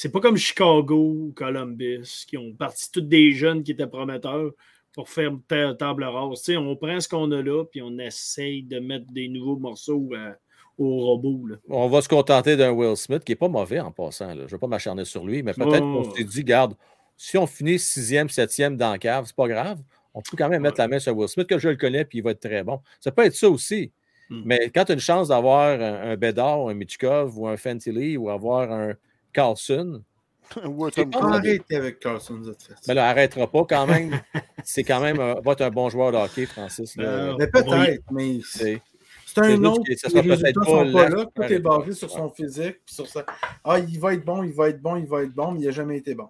c'est 0.00 0.12
pas 0.12 0.20
comme 0.20 0.36
Chicago 0.36 0.96
ou 0.96 1.32
Columbus 1.34 2.24
qui 2.28 2.38
ont 2.38 2.52
parti 2.52 2.88
tous 2.92 3.00
des 3.00 3.32
jeunes 3.32 3.64
qui 3.64 3.72
étaient 3.72 3.88
prometteurs 3.88 4.52
pour 4.92 5.08
faire 5.08 5.32
ta- 5.48 5.74
table 5.74 6.04
rase. 6.04 6.48
On 6.56 6.76
prend 6.76 7.00
ce 7.00 7.08
qu'on 7.08 7.32
a 7.32 7.42
là, 7.42 7.64
puis 7.64 7.82
on 7.82 7.98
essaye 7.98 8.62
de 8.62 8.78
mettre 8.78 9.06
des 9.10 9.26
nouveaux 9.28 9.56
morceaux 9.56 10.08
euh, 10.12 10.30
au 10.78 11.00
robot. 11.00 11.46
Là. 11.48 11.56
On 11.68 11.88
va 11.88 12.00
se 12.00 12.08
contenter 12.08 12.56
d'un 12.56 12.70
Will 12.70 12.96
Smith 12.96 13.24
qui 13.24 13.32
n'est 13.32 13.36
pas 13.36 13.48
mauvais 13.48 13.80
en 13.80 13.90
passant. 13.90 14.28
là. 14.28 14.34
Je 14.34 14.40
ne 14.42 14.46
veux 14.50 14.58
pas 14.58 14.68
m'acharner 14.68 15.04
sur 15.04 15.26
lui, 15.26 15.42
mais 15.42 15.52
peut-être 15.52 15.82
Oh. 15.84 16.02
qu'on 16.04 16.14
s'est 16.14 16.22
dit, 16.22 16.44
garde, 16.44 16.74
si 17.16 17.36
on 17.36 17.48
finit 17.48 17.80
sixième, 17.80 18.28
septième 18.28 18.76
dans 18.76 18.92
la 18.92 18.98
cave, 18.98 19.24
c'est 19.26 19.34
pas 19.34 19.48
grave. 19.48 19.80
On 20.14 20.22
peut 20.22 20.36
quand 20.36 20.48
même 20.48 20.62
mettre 20.62 20.78
la 20.78 20.86
main 20.86 21.00
sur 21.00 21.16
Will 21.16 21.28
Smith, 21.28 21.48
que 21.48 21.58
je 21.58 21.70
le 21.70 21.76
connais, 21.76 22.04
puis 22.04 22.18
il 22.18 22.22
va 22.22 22.30
être 22.30 22.40
très 22.40 22.62
bon. 22.62 22.80
Ça 23.00 23.10
peut 23.10 23.24
être 23.24 23.34
ça 23.34 23.50
aussi. 23.50 23.90
Hmm. 24.30 24.42
Mais 24.44 24.70
quand 24.72 24.84
tu 24.84 24.92
as 24.92 24.94
une 24.94 25.00
chance 25.00 25.26
d'avoir 25.28 25.80
un, 25.80 26.10
un 26.12 26.16
Bédard, 26.16 26.68
un 26.68 26.74
Michkov 26.74 27.36
ou 27.36 27.48
un 27.48 27.56
Fantilli 27.56 28.16
ou 28.16 28.30
avoir 28.30 28.70
un 28.70 28.94
Carlson, 29.32 30.02
un 30.56 30.90
Tom. 30.90 31.32
Arrêtez 31.32 31.76
avec 31.76 31.98
Carson, 32.00 32.34
vous 32.40 32.50
êtes 32.50 32.62
fait. 32.62 32.74
ben 32.86 32.94
là, 32.94 33.08
arrêtera 33.08 33.50
pas 33.50 33.64
quand 33.68 33.86
même. 33.86 34.18
c'est 34.64 34.82
quand 34.84 35.00
même, 35.00 35.20
euh, 35.20 35.34
va 35.44 35.52
être 35.52 35.60
un 35.62 35.70
bon 35.70 35.88
joueur 35.90 36.12
de 36.12 36.16
hockey, 36.16 36.46
Francis. 36.46 36.96
là. 36.96 37.04
Ben, 37.04 37.36
Mais 37.38 37.46
peut-être, 37.48 38.04
mais 38.10 38.38
C'est- 38.44 38.80
C'est 39.26 39.40
un 39.42 39.62
autre. 39.64 39.82
Les 39.86 40.20
résultats 40.20 40.60
sont 40.64 40.92
pas 40.92 41.08
là. 41.10 41.26
Tout 41.34 41.42
est 41.42 41.58
basé 41.58 41.92
sur 41.92 42.10
son 42.10 42.30
physique. 42.30 42.78
puis 42.86 42.94
sur 42.94 43.06
sa... 43.06 43.24
Ah, 43.62 43.78
il 43.78 44.00
va 44.00 44.14
être 44.14 44.24
bon, 44.24 44.42
il 44.42 44.52
va 44.52 44.70
être 44.70 44.80
bon, 44.80 44.96
il 44.96 45.06
va 45.06 45.22
être 45.22 45.34
bon, 45.34 45.52
mais 45.52 45.60
il 45.60 45.66
n'a 45.66 45.70
jamais 45.70 45.98
été 45.98 46.14
bon. 46.14 46.28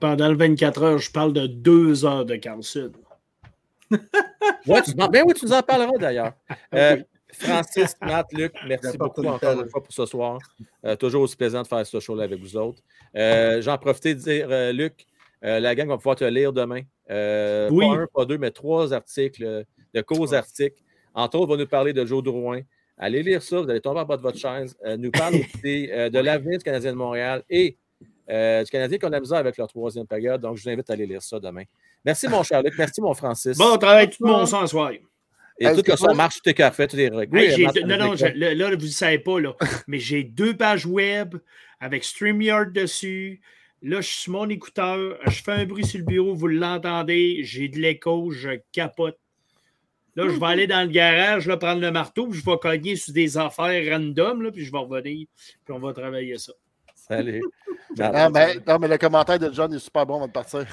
Pendant 0.00 0.28
le 0.28 0.36
24 0.36 0.82
heures, 0.82 0.98
je 0.98 1.10
parle 1.12 1.32
de 1.34 1.46
deux 1.46 2.04
heures 2.06 2.24
de 2.24 2.36
Carlson. 2.36 2.90
Ouais, 4.66 4.80
tu, 4.82 4.94
ben 4.94 5.22
oui, 5.26 5.34
tu 5.34 5.44
nous 5.44 5.52
en 5.52 5.62
parleras 5.62 5.98
d'ailleurs. 5.98 6.32
Euh, 6.74 6.96
Oui. 6.96 7.02
Francis, 7.32 7.96
Matt, 8.02 8.32
Luc, 8.32 8.52
merci 8.66 8.96
beaucoup 8.98 9.24
encore 9.24 9.60
une 9.60 9.68
fois 9.68 9.82
pour 9.82 9.92
ce 9.92 10.06
soir. 10.06 10.38
Euh, 10.84 10.96
toujours 10.96 11.22
aussi 11.22 11.36
plaisant 11.36 11.62
de 11.62 11.66
faire 11.66 11.86
ce 11.86 12.00
show-là 12.00 12.24
avec 12.24 12.40
vous 12.40 12.56
autres. 12.56 12.82
Euh, 13.16 13.60
J'en 13.62 13.78
profite 13.78 14.18
de 14.18 14.22
dire, 14.22 14.46
euh, 14.50 14.72
Luc, 14.72 15.06
la 15.42 15.74
gang 15.74 15.88
va 15.88 15.96
pouvoir 15.96 16.16
te 16.16 16.24
lire 16.24 16.52
demain. 16.52 16.82
Oui. 17.70 17.86
Pas 17.86 17.94
un, 17.94 18.06
pas 18.14 18.24
deux, 18.24 18.38
mais 18.38 18.50
trois 18.50 18.92
articles 18.92 19.64
de 19.94 20.00
causes 20.02 20.34
articles. 20.34 20.80
Entre 21.14 21.36
autres, 21.36 21.48
on 21.48 21.56
va 21.56 21.62
nous 21.62 21.68
parler 21.68 21.92
de 21.92 22.04
Joe 22.06 22.22
Drouin. 22.22 22.60
Allez 22.96 23.22
lire 23.22 23.42
ça, 23.42 23.60
vous 23.60 23.68
allez 23.68 23.80
tomber 23.80 24.00
en 24.00 24.04
bas 24.04 24.16
de 24.16 24.22
votre 24.22 24.38
chaise. 24.38 24.76
Nous 24.98 25.10
parle 25.10 25.34
aussi 25.34 25.88
de 25.88 26.18
l'avenir 26.18 26.58
du 26.58 26.64
Canadien 26.64 26.92
de 26.92 26.96
Montréal 26.96 27.42
et 27.50 27.76
du 28.28 28.70
Canadien 28.70 28.98
qu'on 28.98 29.12
a 29.12 29.18
misère 29.18 29.38
avec 29.38 29.56
leur 29.56 29.66
troisième 29.66 30.06
période. 30.06 30.40
Donc, 30.40 30.56
je 30.56 30.62
vous 30.62 30.68
invite 30.68 30.88
à 30.90 30.92
aller 30.92 31.06
lire 31.06 31.22
ça 31.22 31.40
demain. 31.40 31.64
Merci, 32.04 32.28
mon 32.28 32.42
cher 32.42 32.62
Luc. 32.62 32.74
Merci, 32.78 33.00
mon 33.00 33.14
Francis. 33.14 33.58
Bon, 33.58 33.74
on 33.74 33.78
travaille 33.78 34.10
tout 34.10 34.24
mon 34.24 34.46
sang 34.46 34.62
ce 34.62 34.68
soir. 34.68 34.92
Et 35.58 35.66
tout 35.74 35.82
que 35.82 35.90
le 35.92 35.96
son 35.96 36.14
marche, 36.14 36.36
tout 36.42 36.50
est 36.50 36.54
parfait, 36.54 36.86
tout 36.88 36.98
est 36.98 37.08
réglé. 37.08 37.40
Hey, 37.46 37.66
non, 37.84 37.96
non, 37.98 38.16
je- 38.16 38.26
là, 38.38 38.54
là, 38.54 38.70
vous 38.70 38.82
ne 38.82 38.86
savez 38.90 39.18
pas, 39.18 39.38
là, 39.40 39.54
mais 39.86 39.98
j'ai 39.98 40.24
deux 40.24 40.56
pages 40.56 40.86
web 40.86 41.36
avec 41.80 42.04
StreamYard 42.04 42.72
dessus. 42.72 43.40
Là, 43.82 44.00
je 44.00 44.06
suis 44.06 44.20
sur 44.22 44.32
mon 44.32 44.48
écouteur, 44.48 45.18
je 45.26 45.42
fais 45.42 45.52
un 45.52 45.66
bruit 45.66 45.84
sur 45.84 45.98
le 45.98 46.04
bureau, 46.04 46.34
vous 46.34 46.46
l'entendez, 46.46 47.40
j'ai 47.42 47.68
de 47.68 47.78
l'écho, 47.78 48.30
je 48.30 48.60
capote. 48.72 49.18
Là, 50.14 50.28
je 50.28 50.38
vais 50.38 50.46
aller 50.46 50.66
dans 50.66 50.82
le 50.82 50.92
garage, 50.92 51.46
là, 51.48 51.56
prendre 51.56 51.80
le 51.80 51.90
marteau, 51.90 52.26
puis 52.28 52.38
je 52.38 52.44
vais 52.44 52.58
cogner 52.58 52.96
sur 52.96 53.12
des 53.14 53.36
affaires 53.38 53.92
random, 53.92 54.42
là, 54.42 54.52
puis 54.52 54.64
je 54.64 54.70
vais 54.70 54.78
revenir, 54.78 55.26
puis 55.64 55.74
on 55.74 55.78
va 55.78 55.92
travailler 55.92 56.38
ça. 56.38 56.52
Salut. 56.94 57.42
Ah, 58.00 58.30
ben, 58.30 58.58
non, 58.66 58.78
mais 58.78 58.88
le 58.88 58.96
commentaire 58.96 59.38
de 59.38 59.52
John 59.52 59.70
est 59.74 59.78
super 59.78 60.06
bon 60.06 60.16
avant 60.16 60.26
de 60.26 60.32
partir. 60.32 60.64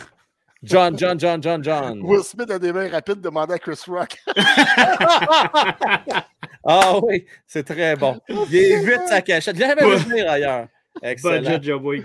John, 0.61 0.97
John, 0.97 1.17
John, 1.17 1.41
John, 1.41 1.63
John. 1.63 2.01
Will 2.01 2.23
Smith 2.23 2.51
a 2.51 2.59
des 2.59 2.73
mains 2.73 2.89
rapides, 2.89 3.21
demandez 3.21 3.53
à 3.53 3.59
Chris 3.59 3.79
Rock. 3.87 4.17
Ah 6.63 6.99
oui, 7.01 7.25
c'est 7.47 7.63
très 7.63 7.95
bon. 7.95 8.19
Il 8.27 8.55
est 8.55 8.83
vite 8.83 9.07
sa 9.07 9.21
cachette. 9.21 9.55
Je 9.55 9.61
l'avais 9.61 9.85
vu 9.85 9.95
venir 10.09 10.29
ailleurs. 10.29 10.67
Excellent. 11.01 11.39
Budget 11.39 11.63
job, 11.63 11.85
oui. 11.85 12.03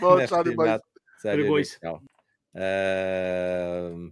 Bon, 0.00 0.16
Merci, 0.16 0.54
boys. 0.54 0.78
Salut, 1.20 1.48
boys. 1.48 1.62
Euh, 2.56 4.08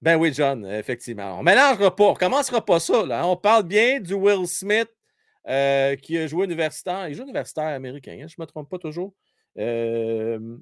Ben 0.00 0.16
oui, 0.16 0.32
John, 0.32 0.64
effectivement. 0.66 1.34
On 1.34 1.40
ne 1.40 1.44
mélangera 1.44 1.94
pas. 1.94 2.04
On 2.04 2.12
ne 2.12 2.18
commencera 2.18 2.64
pas 2.64 2.80
ça. 2.80 3.04
Là. 3.04 3.26
On 3.26 3.36
parle 3.36 3.64
bien 3.64 4.00
du 4.00 4.14
Will 4.14 4.46
Smith 4.46 4.90
euh, 5.48 5.94
qui 5.96 6.16
a 6.18 6.26
joué 6.26 6.46
universitaire. 6.46 7.08
Il 7.08 7.14
joue 7.14 7.24
universitaire 7.24 7.66
américain, 7.66 8.18
hein, 8.20 8.26
je 8.28 8.34
ne 8.38 8.42
me 8.42 8.46
trompe 8.46 8.70
pas 8.70 8.78
toujours. 8.78 9.12
Euh, 9.58 10.56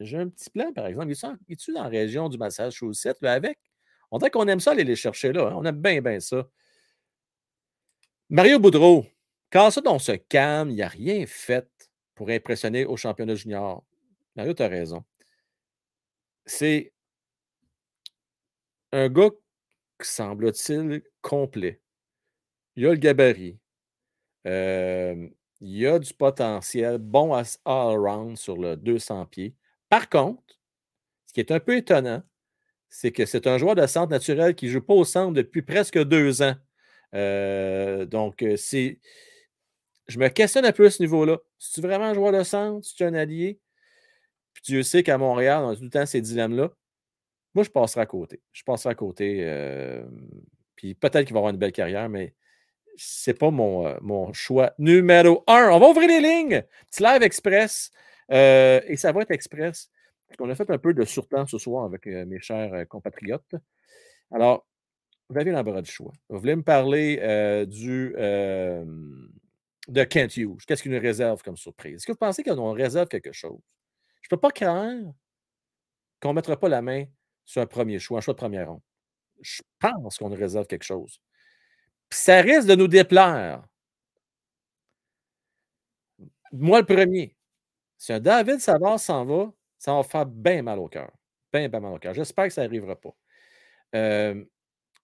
J'ai 0.00 0.16
un 0.18 0.28
petit 0.28 0.50
plan, 0.50 0.72
par 0.72 0.86
exemple. 0.86 1.08
Il 1.48 1.52
est 1.52 1.72
dans 1.72 1.82
la 1.82 1.88
région 1.88 2.28
du 2.28 2.38
Massachusetts, 2.38 3.20
là, 3.20 3.32
avec. 3.34 3.58
On 4.10 4.18
dirait 4.18 4.30
qu'on 4.30 4.48
aime 4.48 4.60
ça 4.60 4.72
aller 4.72 4.84
les 4.84 4.96
chercher 4.96 5.32
là. 5.32 5.48
hein. 5.48 5.54
On 5.56 5.64
aime 5.64 5.80
bien, 5.80 6.00
bien 6.00 6.18
ça. 6.20 6.48
Mario 8.28 8.58
Boudreau, 8.58 9.06
quand 9.52 9.70
ça, 9.70 9.80
on 9.86 9.98
se 9.98 10.12
calme, 10.12 10.70
il 10.70 10.76
n'a 10.76 10.88
rien 10.88 11.26
fait 11.26 11.68
pour 12.14 12.30
impressionner 12.30 12.84
au 12.86 12.96
championnat 12.96 13.34
junior. 13.34 13.84
Mario, 14.36 14.54
tu 14.54 14.62
as 14.62 14.68
raison. 14.68 15.04
C'est 16.46 16.92
un 18.92 19.08
gars 19.08 19.30
qui 20.00 20.08
semble-t-il 20.08 21.02
complet. 21.20 21.80
Il 22.76 22.86
a 22.86 22.90
le 22.90 22.96
gabarit. 22.96 23.58
Euh, 24.46 25.28
il 25.60 25.86
a 25.86 25.98
du 25.98 26.14
potentiel 26.14 26.98
bon 26.98 27.34
à 27.34 27.42
all-around 27.64 28.36
sur 28.36 28.56
le 28.56 28.76
200 28.76 29.26
pieds. 29.26 29.54
Par 29.90 30.08
contre, 30.08 30.42
ce 31.26 31.34
qui 31.34 31.40
est 31.40 31.50
un 31.50 31.60
peu 31.60 31.76
étonnant, 31.76 32.22
c'est 32.88 33.12
que 33.12 33.26
c'est 33.26 33.46
un 33.46 33.58
joueur 33.58 33.74
de 33.74 33.86
centre 33.86 34.10
naturel 34.10 34.54
qui 34.54 34.66
ne 34.66 34.70
joue 34.70 34.80
pas 34.80 34.94
au 34.94 35.04
centre 35.04 35.34
depuis 35.34 35.62
presque 35.62 36.02
deux 36.02 36.42
ans. 36.42 36.54
Euh, 37.14 38.06
donc, 38.06 38.42
euh, 38.42 38.56
c'est. 38.56 38.98
Je 40.08 40.18
me 40.18 40.28
questionne 40.28 40.64
un 40.64 40.72
peu 40.72 40.86
à 40.86 40.90
ce 40.90 41.02
niveau-là. 41.02 41.38
Si 41.58 41.74
tu 41.74 41.80
vraiment 41.82 42.06
un 42.06 42.14
joueur 42.14 42.32
de 42.32 42.42
centre, 42.42 42.84
si 42.84 42.94
tu 42.96 43.02
es 43.02 43.06
un 43.06 43.14
allié, 43.14 43.60
puis 44.52 44.62
Dieu 44.64 44.82
sait 44.82 45.02
qu'à 45.02 45.18
Montréal, 45.18 45.62
on 45.64 45.70
a 45.70 45.76
tout 45.76 45.84
le 45.84 45.90
temps 45.90 46.06
ces 46.06 46.20
dilemmes-là. 46.20 46.72
Moi, 47.54 47.64
je 47.64 47.70
passerai 47.70 48.02
à 48.02 48.06
côté. 48.06 48.40
Je 48.52 48.62
passerai 48.64 48.90
à 48.90 48.94
côté. 48.94 49.40
euh, 49.42 50.04
puis 50.76 50.94
peut-être 50.94 51.26
qu'il 51.26 51.34
va 51.34 51.40
avoir 51.40 51.52
une 51.52 51.58
belle 51.58 51.72
carrière, 51.72 52.08
mais 52.08 52.34
c'est 52.96 53.38
pas 53.38 53.50
mon, 53.50 53.96
mon 54.00 54.32
choix 54.32 54.72
numéro 54.78 55.44
un. 55.46 55.70
On 55.70 55.78
va 55.78 55.88
ouvrir 55.88 56.08
les 56.08 56.20
lignes. 56.20 56.62
Petit 56.90 57.02
live 57.02 57.22
express. 57.22 57.90
Euh, 58.32 58.80
et 58.86 58.96
ça 58.96 59.12
va 59.12 59.22
être 59.22 59.30
express. 59.30 59.90
Parce 60.26 60.36
qu'on 60.36 60.50
a 60.50 60.54
fait 60.54 60.70
un 60.70 60.78
peu 60.78 60.94
de 60.94 61.04
surtemps 61.04 61.46
ce 61.46 61.58
soir 61.58 61.84
avec 61.84 62.06
euh, 62.06 62.24
mes 62.24 62.40
chers 62.40 62.72
euh, 62.72 62.84
compatriotes. 62.84 63.54
Alors, 64.30 64.66
vous 65.28 65.38
avez 65.38 65.50
l'embarras 65.50 65.82
du 65.82 65.90
choix. 65.90 66.12
Vous 66.28 66.38
voulez 66.38 66.56
me 66.56 66.62
parler 66.62 67.16
du, 67.66 68.14
de 68.16 70.04
Kent 70.04 70.36
Hughes. 70.36 70.64
Qu'est-ce 70.66 70.82
qu'il 70.82 70.92
nous 70.92 71.00
réserve 71.00 71.42
comme 71.42 71.56
surprise? 71.56 71.96
Est-ce 71.96 72.06
que 72.06 72.12
vous 72.12 72.18
pensez 72.18 72.42
qu'on 72.42 72.72
réserve 72.72 73.08
quelque 73.08 73.32
chose? 73.32 73.60
Je 74.22 74.26
ne 74.26 74.36
peux 74.36 74.40
pas 74.40 74.50
craindre 74.50 75.14
qu'on 76.20 76.30
ne 76.30 76.34
mettra 76.34 76.58
pas 76.58 76.68
la 76.68 76.82
main 76.82 77.04
sur 77.44 77.62
un 77.62 77.66
premier 77.66 77.98
choix, 77.98 78.18
un 78.18 78.20
choix 78.20 78.34
de 78.34 78.38
première 78.38 78.68
ronde. 78.68 78.82
Je 79.40 79.62
pense 79.78 80.18
qu'on 80.18 80.28
nous 80.28 80.36
réserve 80.36 80.66
quelque 80.66 80.84
chose. 80.84 81.20
Puis 82.08 82.18
ça 82.18 82.40
risque 82.40 82.66
de 82.66 82.74
nous 82.74 82.88
déplaire. 82.88 83.62
Moi, 86.52 86.80
le 86.80 86.86
premier. 86.86 87.36
Si 88.00 88.14
un 88.14 88.18
David 88.20 88.60
Savard 88.60 88.98
s'en 88.98 89.26
va, 89.26 89.52
ça 89.78 89.92
va 89.94 90.02
faire 90.02 90.24
bien 90.24 90.62
mal 90.62 90.78
au 90.78 90.88
cœur. 90.88 91.10
Bien, 91.52 91.68
bien 91.68 91.80
mal 91.80 91.92
au 91.92 91.98
cœur. 91.98 92.14
J'espère 92.14 92.46
que 92.46 92.52
ça 92.54 92.62
n'arrivera 92.62 92.96
pas. 92.96 93.14
Euh, 93.94 94.42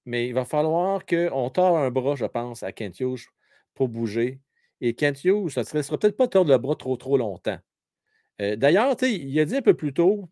mais 0.06 0.28
il 0.28 0.34
va 0.34 0.46
falloir 0.46 1.04
qu'on 1.06 1.50
tord 1.50 1.78
un 1.78 1.90
bras, 1.90 2.16
je 2.16 2.24
pense, 2.24 2.62
à 2.62 2.72
Kent 2.72 3.00
Hughes 3.00 3.26
pour 3.74 3.88
bouger. 3.88 4.40
Et 4.80 4.94
Kent 4.94 5.24
Hughes, 5.24 5.50
ça 5.50 5.60
ne 5.62 5.82
sera 5.82 5.98
peut-être 5.98 6.16
pas 6.16 6.28
tordre 6.28 6.50
le 6.50 6.58
bras 6.58 6.74
trop, 6.74 6.96
trop 6.96 7.18
longtemps. 7.18 7.58
Euh, 8.42 8.56
D'ailleurs, 8.56 8.96
il 9.02 9.40
a 9.40 9.44
dit 9.44 9.56
un 9.56 9.62
peu 9.62 9.74
plus 9.74 9.92
tôt, 9.94 10.30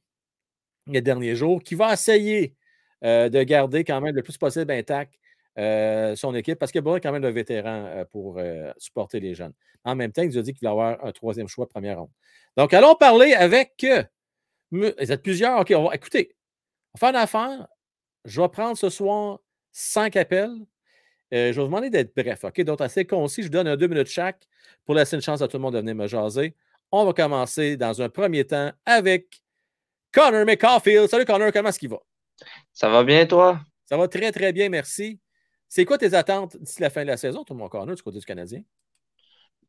les 0.86 1.02
derniers 1.02 1.36
jours, 1.36 1.62
qu'il 1.62 1.78
va 1.78 1.92
essayer 1.92 2.56
euh, 3.04 3.28
de 3.28 3.42
garder 3.42 3.84
quand 3.84 4.00
même 4.00 4.16
le 4.16 4.22
plus 4.22 4.38
possible 4.38 4.72
intact 4.72 5.14
euh, 5.56 6.16
son 6.16 6.34
équipe 6.34 6.58
parce 6.58 6.72
qu'il 6.72 6.80
y 6.80 6.80
a 6.80 6.82
besoin 6.82 6.98
quand 6.98 7.12
même 7.12 7.22
de 7.22 7.28
vétérans 7.28 7.86
euh, 7.86 8.04
pour 8.04 8.38
euh, 8.38 8.72
supporter 8.76 9.20
les 9.20 9.34
jeunes. 9.34 9.52
En 9.84 9.94
même 9.94 10.10
temps, 10.10 10.22
il 10.22 10.28
nous 10.28 10.38
a 10.38 10.42
dit 10.42 10.52
qu'il 10.52 10.66
va 10.66 10.72
avoir 10.72 11.04
un 11.04 11.12
troisième 11.12 11.46
choix 11.46 11.64
de 11.66 11.70
première 11.70 11.98
ronde. 11.98 12.10
Donc, 12.56 12.74
allons 12.74 12.96
parler 12.96 13.34
avec. 13.34 13.84
vous 14.70 14.84
êtes 14.84 15.22
plusieurs. 15.22 15.60
OK, 15.60 15.72
on 15.76 15.88
va, 15.88 15.94
écoutez, 15.94 16.34
on 16.94 16.98
va 16.98 17.00
faire 17.00 17.08
une 17.10 17.22
affaire. 17.22 17.68
Je 18.24 18.40
vais 18.40 18.48
prendre 18.48 18.76
ce 18.76 18.88
soir 18.88 19.38
cinq 19.70 20.16
appels. 20.16 20.54
Je 21.30 21.38
vais 21.38 21.52
vous 21.52 21.64
demander 21.64 21.90
d'être 21.90 22.14
bref. 22.16 22.44
OK, 22.44 22.60
donc 22.62 22.80
assez 22.80 23.04
concis. 23.04 23.42
Je 23.42 23.46
vous 23.46 23.52
donne 23.52 23.68
un 23.68 23.76
deux 23.76 23.88
minutes 23.88 24.08
chaque 24.08 24.46
pour 24.84 24.94
laisser 24.94 25.16
une 25.16 25.22
chance 25.22 25.42
à 25.42 25.48
tout 25.48 25.56
le 25.56 25.62
monde 25.62 25.74
de 25.74 25.80
venir 25.80 25.94
me 25.94 26.06
jaser. 26.06 26.54
On 26.90 27.04
va 27.04 27.12
commencer 27.12 27.76
dans 27.76 28.00
un 28.00 28.08
premier 28.08 28.44
temps 28.44 28.70
avec 28.86 29.42
Connor 30.12 30.46
McCaulfield. 30.46 31.08
Salut 31.08 31.24
Connor, 31.24 31.52
comment 31.52 31.68
est-ce 31.68 31.78
qu'il 31.78 31.90
va? 31.90 31.98
Ça 32.72 32.88
va 32.88 33.02
bien, 33.02 33.26
toi? 33.26 33.60
Ça 33.86 33.96
va 33.96 34.08
très, 34.08 34.30
très 34.32 34.52
bien, 34.52 34.68
merci. 34.68 35.20
C'est 35.68 35.84
quoi 35.84 35.98
tes 35.98 36.14
attentes 36.14 36.56
d'ici 36.56 36.80
la 36.80 36.90
fin 36.90 37.02
de 37.02 37.08
la 37.08 37.16
saison, 37.16 37.44
tout 37.44 37.54
mon 37.54 37.68
Connor, 37.68 37.96
du 37.96 38.02
côté 38.02 38.18
du 38.18 38.24
Canadien? 38.24 38.62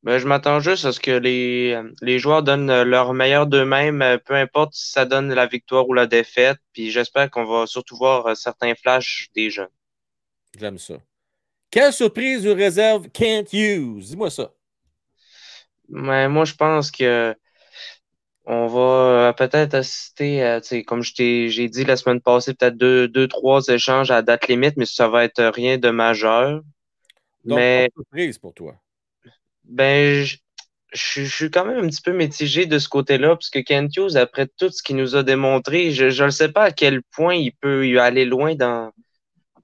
Ben, 0.04 0.20
je 0.20 0.28
m'attends 0.28 0.60
juste 0.60 0.86
à 0.86 0.92
ce 0.92 1.00
que 1.00 1.10
les, 1.10 1.82
les 2.02 2.20
joueurs 2.20 2.44
donnent 2.44 2.84
leur 2.84 3.14
meilleur 3.14 3.48
d'eux-mêmes, 3.48 4.04
euh, 4.04 4.18
peu 4.20 4.36
importe 4.36 4.76
si 4.76 4.92
ça 4.92 5.04
donne 5.06 5.34
la 5.34 5.48
victoire 5.48 5.90
ou 5.90 5.94
la 5.94 6.06
défaite. 6.06 6.60
Puis 6.74 6.92
j'espère 6.92 7.32
qu'on 7.32 7.46
va 7.46 7.66
surtout 7.66 7.98
voir 7.98 8.28
euh, 8.28 8.36
certains 8.36 8.76
flashs 8.76 9.30
des 9.34 9.50
jeunes. 9.50 9.68
J'aime 10.60 10.78
ça. 10.78 10.96
Quelle 11.72 11.92
surprise 11.92 12.46
nous 12.46 12.54
réserve 12.54 13.10
Kent 13.10 13.52
Hughes? 13.52 14.04
Dis-moi 14.04 14.30
ça. 14.30 14.54
Mais 15.90 16.30
moi, 16.30 16.46
je 16.46 16.54
pense 16.54 16.92
que 16.92 17.36
on 18.46 18.68
va 18.68 18.80
euh, 18.80 19.34
peut-être 19.34 19.74
assister 19.74 20.44
à, 20.44 20.62
comme 20.86 21.02
je 21.02 21.14
t'ai, 21.14 21.50
j'ai 21.50 21.68
dit 21.68 21.84
la 21.84 21.98
semaine 21.98 22.22
passée, 22.22 22.54
peut-être 22.54 22.78
deux, 22.78 23.08
deux, 23.08 23.28
trois 23.28 23.66
échanges 23.68 24.12
à 24.12 24.22
date 24.22 24.48
limite, 24.48 24.78
mais 24.78 24.86
ça 24.86 25.08
va 25.08 25.24
être 25.24 25.44
rien 25.44 25.78
de 25.78 25.90
majeur. 25.90 26.62
Donc, 27.44 27.58
mais 27.58 27.90
surprise 27.96 28.38
pour 28.38 28.54
toi. 28.54 28.76
Ben, 29.64 30.24
je, 30.24 30.38
je, 30.94 31.24
je 31.24 31.36
suis 31.36 31.50
quand 31.52 31.66
même 31.66 31.84
un 31.84 31.88
petit 31.88 32.02
peu 32.02 32.12
mitigé 32.12 32.66
de 32.68 32.78
ce 32.78 32.88
côté-là, 32.88 33.30
parce 33.30 33.50
que 33.50 33.60
Kent 33.60 33.98
Hughes, 33.98 34.16
après 34.16 34.48
tout 34.48 34.70
ce 34.70 34.84
qu'il 34.84 34.96
nous 34.96 35.16
a 35.16 35.24
démontré, 35.24 35.92
je 35.92 36.24
ne 36.24 36.30
sais 36.30 36.52
pas 36.52 36.66
à 36.66 36.72
quel 36.72 37.02
point 37.02 37.36
il 37.36 37.52
peut 37.54 38.00
aller 38.00 38.26
loin 38.26 38.56
dans, 38.56 38.92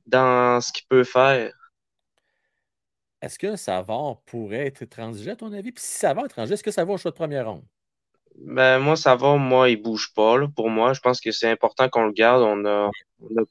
dans 0.07 0.59
ce 0.59 0.71
qu'il 0.71 0.85
peut 0.87 1.03
faire. 1.03 1.53
Est-ce 3.21 3.37
qu'un 3.37 3.57
Savard 3.57 4.21
pourrait 4.25 4.65
être 4.65 4.85
transigé, 4.85 5.29
à 5.29 5.35
ton 5.35 5.53
avis? 5.53 5.71
Puis 5.71 5.83
si 5.83 5.99
ça 5.99 6.15
va 6.15 6.25
étranger, 6.25 6.53
est-ce 6.53 6.63
que 6.63 6.71
ça 6.71 6.83
va 6.83 6.93
au 6.93 6.97
choix 6.97 7.11
de 7.11 7.15
première 7.15 7.47
ronde? 7.47 7.63
Ben, 8.35 8.79
moi, 8.79 8.95
ça 8.95 9.15
va, 9.15 9.35
moi, 9.35 9.69
il 9.69 9.81
bouge 9.81 10.13
pas, 10.13 10.37
là. 10.37 10.47
Pour 10.55 10.69
moi, 10.69 10.93
je 10.93 10.99
pense 10.99 11.19
que 11.19 11.31
c'est 11.31 11.49
important 11.49 11.89
qu'on 11.89 12.05
le 12.05 12.11
garde. 12.11 12.43
On 12.43 12.55
n'a 12.57 12.89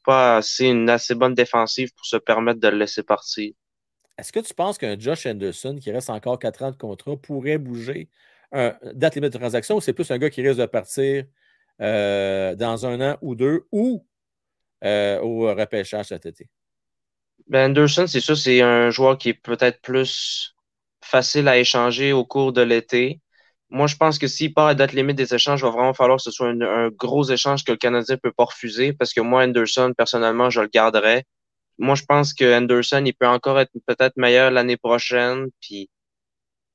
pas 0.05 0.37
assez, 0.37 0.67
une 0.67 0.89
assez 0.91 1.15
bonne 1.15 1.35
défensive 1.35 1.93
pour 1.95 2.07
se 2.07 2.17
permettre 2.17 2.61
de 2.61 2.69
le 2.69 2.79
laisser 2.79 3.03
partir. 3.03 3.53
est-ce 4.19 4.33
que 4.33 4.41
tu 4.41 4.55
penses 4.55 4.79
qu'un 4.79 4.99
Josh 4.99 5.27
Anderson 5.27 5.79
qui 5.81 5.91
reste 5.93 6.11
encore 6.11 6.39
4 6.39 6.63
ans 6.65 6.71
de 6.71 6.77
contrat 6.77 7.17
pourrait 7.17 7.59
bouger? 7.59 8.09
Un 8.53 8.75
date 8.95 9.15
limite 9.15 9.33
de 9.33 9.39
transaction 9.39 9.77
ou 9.77 9.81
c'est 9.81 9.93
plus 9.93 10.11
un 10.11 10.19
gars 10.19 10.29
qui 10.29 10.43
risque 10.43 10.59
de 10.59 10.67
partir 10.67 11.25
euh, 11.81 12.57
dans 12.57 12.85
un 12.85 13.13
an 13.13 13.17
ou 13.23 13.37
deux 13.37 13.67
ou 13.71 14.05
euh, 14.85 15.21
au 15.21 15.55
repêchage 15.55 16.07
cet 16.07 16.27
été? 16.27 16.49
Ben 17.47 17.71
Anderson, 17.71 18.07
c'est 18.07 18.21
sûr, 18.21 18.37
c'est 18.37 18.61
un 18.61 18.91
joueur 18.91 19.19
qui 19.19 19.31
est 19.31 19.35
peut-être 19.35 19.81
plus 19.81 20.55
facile 21.03 21.49
à 21.49 21.59
échanger 21.59 22.13
au 22.13 22.25
cours 22.25 22.53
de 22.53 22.63
l'été. 22.63 23.21
Moi, 23.71 23.87
je 23.87 23.95
pense 23.95 24.19
que 24.19 24.27
s'il 24.27 24.53
part 24.53 24.67
à 24.67 24.75
date 24.75 24.93
limite 24.93 25.17
des 25.17 25.33
échanges, 25.33 25.61
il 25.61 25.65
va 25.65 25.71
vraiment 25.71 25.95
falloir 25.95 26.17
que 26.17 26.25
ce 26.25 26.33
soit 26.33 26.49
un, 26.49 26.89
gros 26.89 27.25
échange 27.25 27.65
que 27.65 27.71
le 27.71 27.79
Canadien 27.79 28.17
ne 28.17 28.21
peut 28.21 28.33
pas 28.33 28.45
refuser 28.45 28.93
parce 28.93 29.15
que 29.15 29.21
moi, 29.21 29.45
Anderson, 29.45 29.93
personnellement, 29.97 30.51
je 30.51 30.61
le 30.61 30.67
garderais. 30.67 31.25
Moi, 31.79 31.95
je 31.95 32.05
pense 32.05 32.35
que 32.35 32.59
Anderson, 32.59 33.03
il 33.07 33.15
peut 33.15 33.29
encore 33.29 33.61
être 33.61 33.71
peut-être 33.87 34.17
meilleur 34.17 34.51
l'année 34.51 34.77
prochaine. 34.77 35.47
Puis 35.61 35.89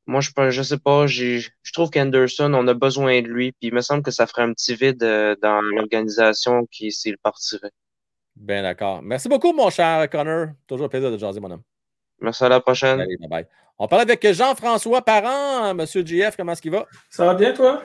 moi, 0.07 0.21
je 0.21 0.29
je 0.51 0.61
sais 0.61 0.77
pas, 0.77 1.05
je 1.05 1.49
trouve 1.73 1.89
qu'Anderson, 1.89 2.53
on 2.53 2.67
a 2.67 2.73
besoin 2.73 3.21
de 3.21 3.27
lui. 3.27 3.51
Puis 3.51 3.67
il 3.69 3.73
me 3.73 3.81
semble 3.81 4.01
que 4.01 4.11
ça 4.11 4.25
ferait 4.25 4.43
un 4.43 4.53
petit 4.53 4.75
vide 4.75 5.03
euh, 5.03 5.35
dans 5.41 5.61
l'organisation 5.61 6.65
qui 6.71 6.91
s'il 6.93 7.17
partirait. 7.17 7.71
Bien 8.35 8.63
d'accord. 8.63 9.01
Merci 9.01 9.27
beaucoup, 9.27 9.53
mon 9.53 9.69
cher 9.69 10.09
Connor. 10.09 10.47
Toujours 10.65 10.85
un 10.85 10.89
plaisir 10.89 11.11
de 11.11 11.17
jaser, 11.17 11.39
mon 11.39 11.51
homme. 11.51 11.63
Merci 12.19 12.43
à 12.43 12.49
la 12.49 12.59
prochaine. 12.59 12.99
Allez, 12.99 13.17
bye 13.17 13.27
bye. 13.27 13.47
On 13.77 13.87
parle 13.87 14.03
avec 14.03 14.25
Jean-François 14.31 15.01
Parent. 15.01 15.73
Monsieur 15.73 16.03
GF, 16.03 16.37
comment 16.37 16.53
est-ce 16.53 16.61
qu'il 16.61 16.71
va? 16.71 16.85
Ça 17.09 17.25
va 17.25 17.33
bien, 17.33 17.53
toi? 17.53 17.83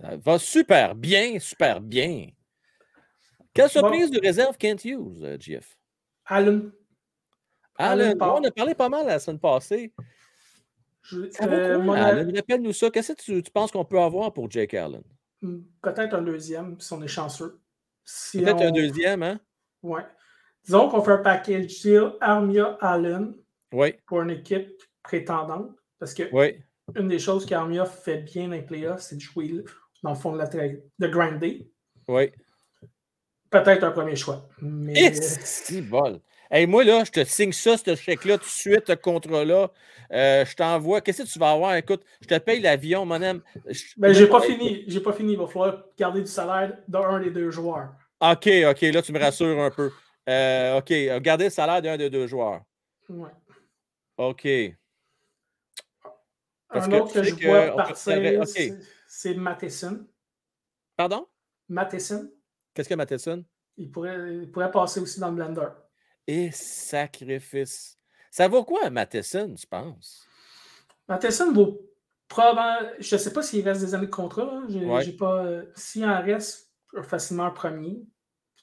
Ça 0.00 0.16
va 0.16 0.38
super 0.38 0.94
bien, 0.94 1.38
super 1.38 1.80
bien. 1.80 2.28
Quelle 3.52 3.68
surprise 3.68 4.10
de 4.10 4.20
réserve 4.20 4.56
Kent 4.56 4.84
Hughes, 4.84 5.22
euh, 5.22 5.36
GF? 5.38 5.76
Allen. 6.24 6.72
Allen, 7.76 8.16
on 8.20 8.44
a 8.44 8.50
parlé 8.50 8.74
pas 8.74 8.88
mal 8.88 9.06
la 9.06 9.18
semaine 9.18 9.38
passée. 9.38 9.92
Je, 11.02 11.30
ça 11.30 11.44
euh, 11.44 11.88
Allen? 11.90 12.34
Rappelle-nous 12.34 12.72
ça. 12.72 12.90
Qu'est-ce 12.90 13.12
que 13.12 13.20
tu, 13.20 13.42
tu 13.42 13.50
penses 13.50 13.70
qu'on 13.70 13.84
peut 13.84 14.00
avoir 14.00 14.32
pour 14.32 14.50
Jake 14.50 14.72
Allen? 14.74 15.02
Hmm, 15.42 15.60
peut-être 15.82 16.14
un 16.14 16.22
deuxième, 16.22 16.80
si 16.80 16.92
on 16.92 17.02
est 17.02 17.08
chanceux. 17.08 17.60
Si 18.04 18.40
Peut-être 18.40 18.60
on... 18.60 18.68
un 18.68 18.72
deuxième, 18.72 19.22
hein? 19.22 19.40
Oui. 19.82 20.00
Disons 20.64 20.88
qu'on 20.88 21.02
fait 21.02 21.12
un 21.12 21.18
package 21.18 21.66
deal 21.82 22.12
Armia 22.20 22.78
Allen 22.80 23.34
oui. 23.72 23.94
pour 24.06 24.22
une 24.22 24.30
équipe 24.30 24.70
prétendante. 25.02 25.70
Parce 25.98 26.14
que 26.14 26.24
oui. 26.32 26.56
une 26.96 27.08
des 27.08 27.18
choses 27.18 27.46
qu'Armia 27.46 27.84
fait 27.84 28.18
bien 28.18 28.48
dans 28.48 28.54
les 28.54 28.62
playoffs, 28.62 29.02
c'est 29.02 29.16
de 29.16 29.20
jouer 29.20 29.64
dans 30.02 30.10
le 30.10 30.16
fond 30.16 30.32
de 30.32 30.38
la 30.38 30.46
de 30.46 31.08
grinder. 31.08 31.70
Oui. 32.08 32.30
Peut-être 33.50 33.84
un 33.84 33.90
premier 33.90 34.16
choix. 34.16 34.48
Mais... 34.60 35.12
C'est 35.12 35.82
bol. 35.82 36.20
Hey, 36.50 36.66
moi, 36.66 36.84
là, 36.84 37.02
je 37.04 37.10
te 37.10 37.24
signe 37.24 37.52
ça, 37.52 37.78
ce 37.78 37.94
chèque-là, 37.94 38.36
tout 38.36 38.44
de 38.44 38.50
suite, 38.50 38.82
ce 38.86 38.92
contrat-là. 38.92 39.70
Euh, 40.12 40.44
je 40.44 40.54
t'envoie. 40.54 41.00
Qu'est-ce 41.00 41.22
que 41.22 41.28
tu 41.28 41.38
vas 41.38 41.52
avoir? 41.52 41.74
Écoute, 41.76 42.02
je 42.20 42.26
te 42.26 42.38
paye 42.38 42.60
l'avion, 42.60 43.06
mon 43.06 43.22
ami. 43.22 43.40
Ben, 43.96 44.12
j'ai 44.12 44.26
pas 44.26 44.42
fini. 44.42 44.84
J'ai 44.86 45.00
pas 45.00 45.14
fini. 45.14 45.32
Il 45.32 45.38
va 45.38 45.46
falloir 45.46 45.84
garder 45.98 46.20
du 46.20 46.26
salaire 46.26 46.76
d'un 46.86 47.20
des 47.20 47.30
deux 47.30 47.50
joueurs. 47.50 47.94
OK, 48.20 48.50
OK. 48.68 48.80
Là, 48.82 49.00
tu 49.00 49.12
me 49.12 49.18
rassures 49.18 49.58
un 49.58 49.70
peu. 49.70 49.90
Euh, 50.28 50.78
OK. 50.78 50.92
Garder 51.22 51.44
le 51.44 51.50
salaire 51.50 51.80
d'un 51.80 51.96
des 51.96 52.10
deux 52.10 52.26
joueurs. 52.26 52.60
Ouais. 53.08 53.30
OK. 54.16 54.48
Parce 56.68 56.86
un 56.86 56.92
autre 56.92 57.12
que, 57.12 57.22
je 57.22 57.46
vois 57.46 57.76
partir, 57.76 58.40
okay. 58.40 58.74
c'est 59.06 59.34
Matheson. 59.34 60.06
Pardon? 60.96 61.26
Matheson. 61.68 62.30
Qu'est-ce 62.72 62.88
que 62.88 62.94
Matheson? 62.94 63.44
Il 63.76 63.90
pourrait, 63.90 64.36
il 64.36 64.50
pourrait 64.50 64.70
passer 64.70 65.00
aussi 65.00 65.20
dans 65.20 65.28
le 65.28 65.34
blender. 65.34 65.68
Et 66.26 66.50
sacrifice. 66.50 67.98
Ça 68.30 68.48
vaut 68.48 68.64
quoi, 68.64 68.88
Matheson, 68.88 69.54
tu 69.54 69.66
penses? 69.66 70.26
Matheson 71.08 71.52
vaut 71.52 71.80
probablement. 72.28 72.90
Je 72.98 73.14
ne 73.14 73.20
sais 73.20 73.32
pas 73.32 73.42
s'il 73.42 73.66
reste 73.66 73.82
des 73.82 73.94
années 73.94 74.06
de 74.06 74.10
contrat. 74.10 74.62
J'ai, 74.68 74.84
ouais. 74.84 75.12
pas. 75.12 75.44
Euh, 75.44 75.64
s'il 75.74 76.04
en 76.04 76.22
reste, 76.22 76.72
facilement 77.02 77.44
un 77.44 77.50
premier. 77.50 78.02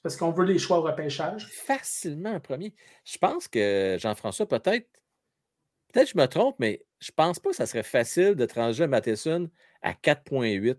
Parce 0.02 0.16
qu'on 0.16 0.30
veut 0.30 0.46
les 0.46 0.58
choix 0.58 0.78
au 0.78 0.82
repêchage. 0.82 1.46
Facilement 1.46 2.30
un 2.30 2.40
premier. 2.40 2.74
Je 3.04 3.18
pense 3.18 3.46
que 3.46 3.96
Jean-François, 4.00 4.48
peut-être. 4.48 4.88
Peut-être 5.92 6.06
que 6.06 6.18
je 6.18 6.22
me 6.22 6.26
trompe, 6.26 6.56
mais 6.58 6.84
je 6.98 7.10
pense 7.14 7.38
pas 7.38 7.50
que 7.50 7.56
ça 7.56 7.66
serait 7.66 7.82
facile 7.82 8.34
de 8.34 8.46
trancher 8.46 8.86
Matheson 8.86 9.50
à 9.82 9.92
4,8. 9.92 10.76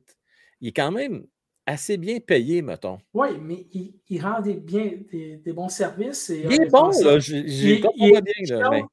Il 0.62 0.70
est 0.70 0.72
quand 0.72 0.92
même 0.92 1.26
assez 1.66 1.98
bien 1.98 2.20
payé, 2.20 2.62
mettons. 2.62 3.00
Oui, 3.14 3.38
mais 3.40 3.68
il, 3.72 4.00
il 4.10 4.22
rend 4.22 4.42
des, 4.42 4.56
bien, 4.56 4.92
des, 5.12 5.38
des, 5.38 5.54
bons 5.54 5.70
services. 5.70 6.30
Et, 6.30 6.46
il 6.46 6.62
est 6.62 6.70
bon, 6.70 6.90
là. 7.04 7.20
J'ai 7.20 7.78
bien. 7.78 8.60
Là, 8.60 8.70
mais... 8.70 8.84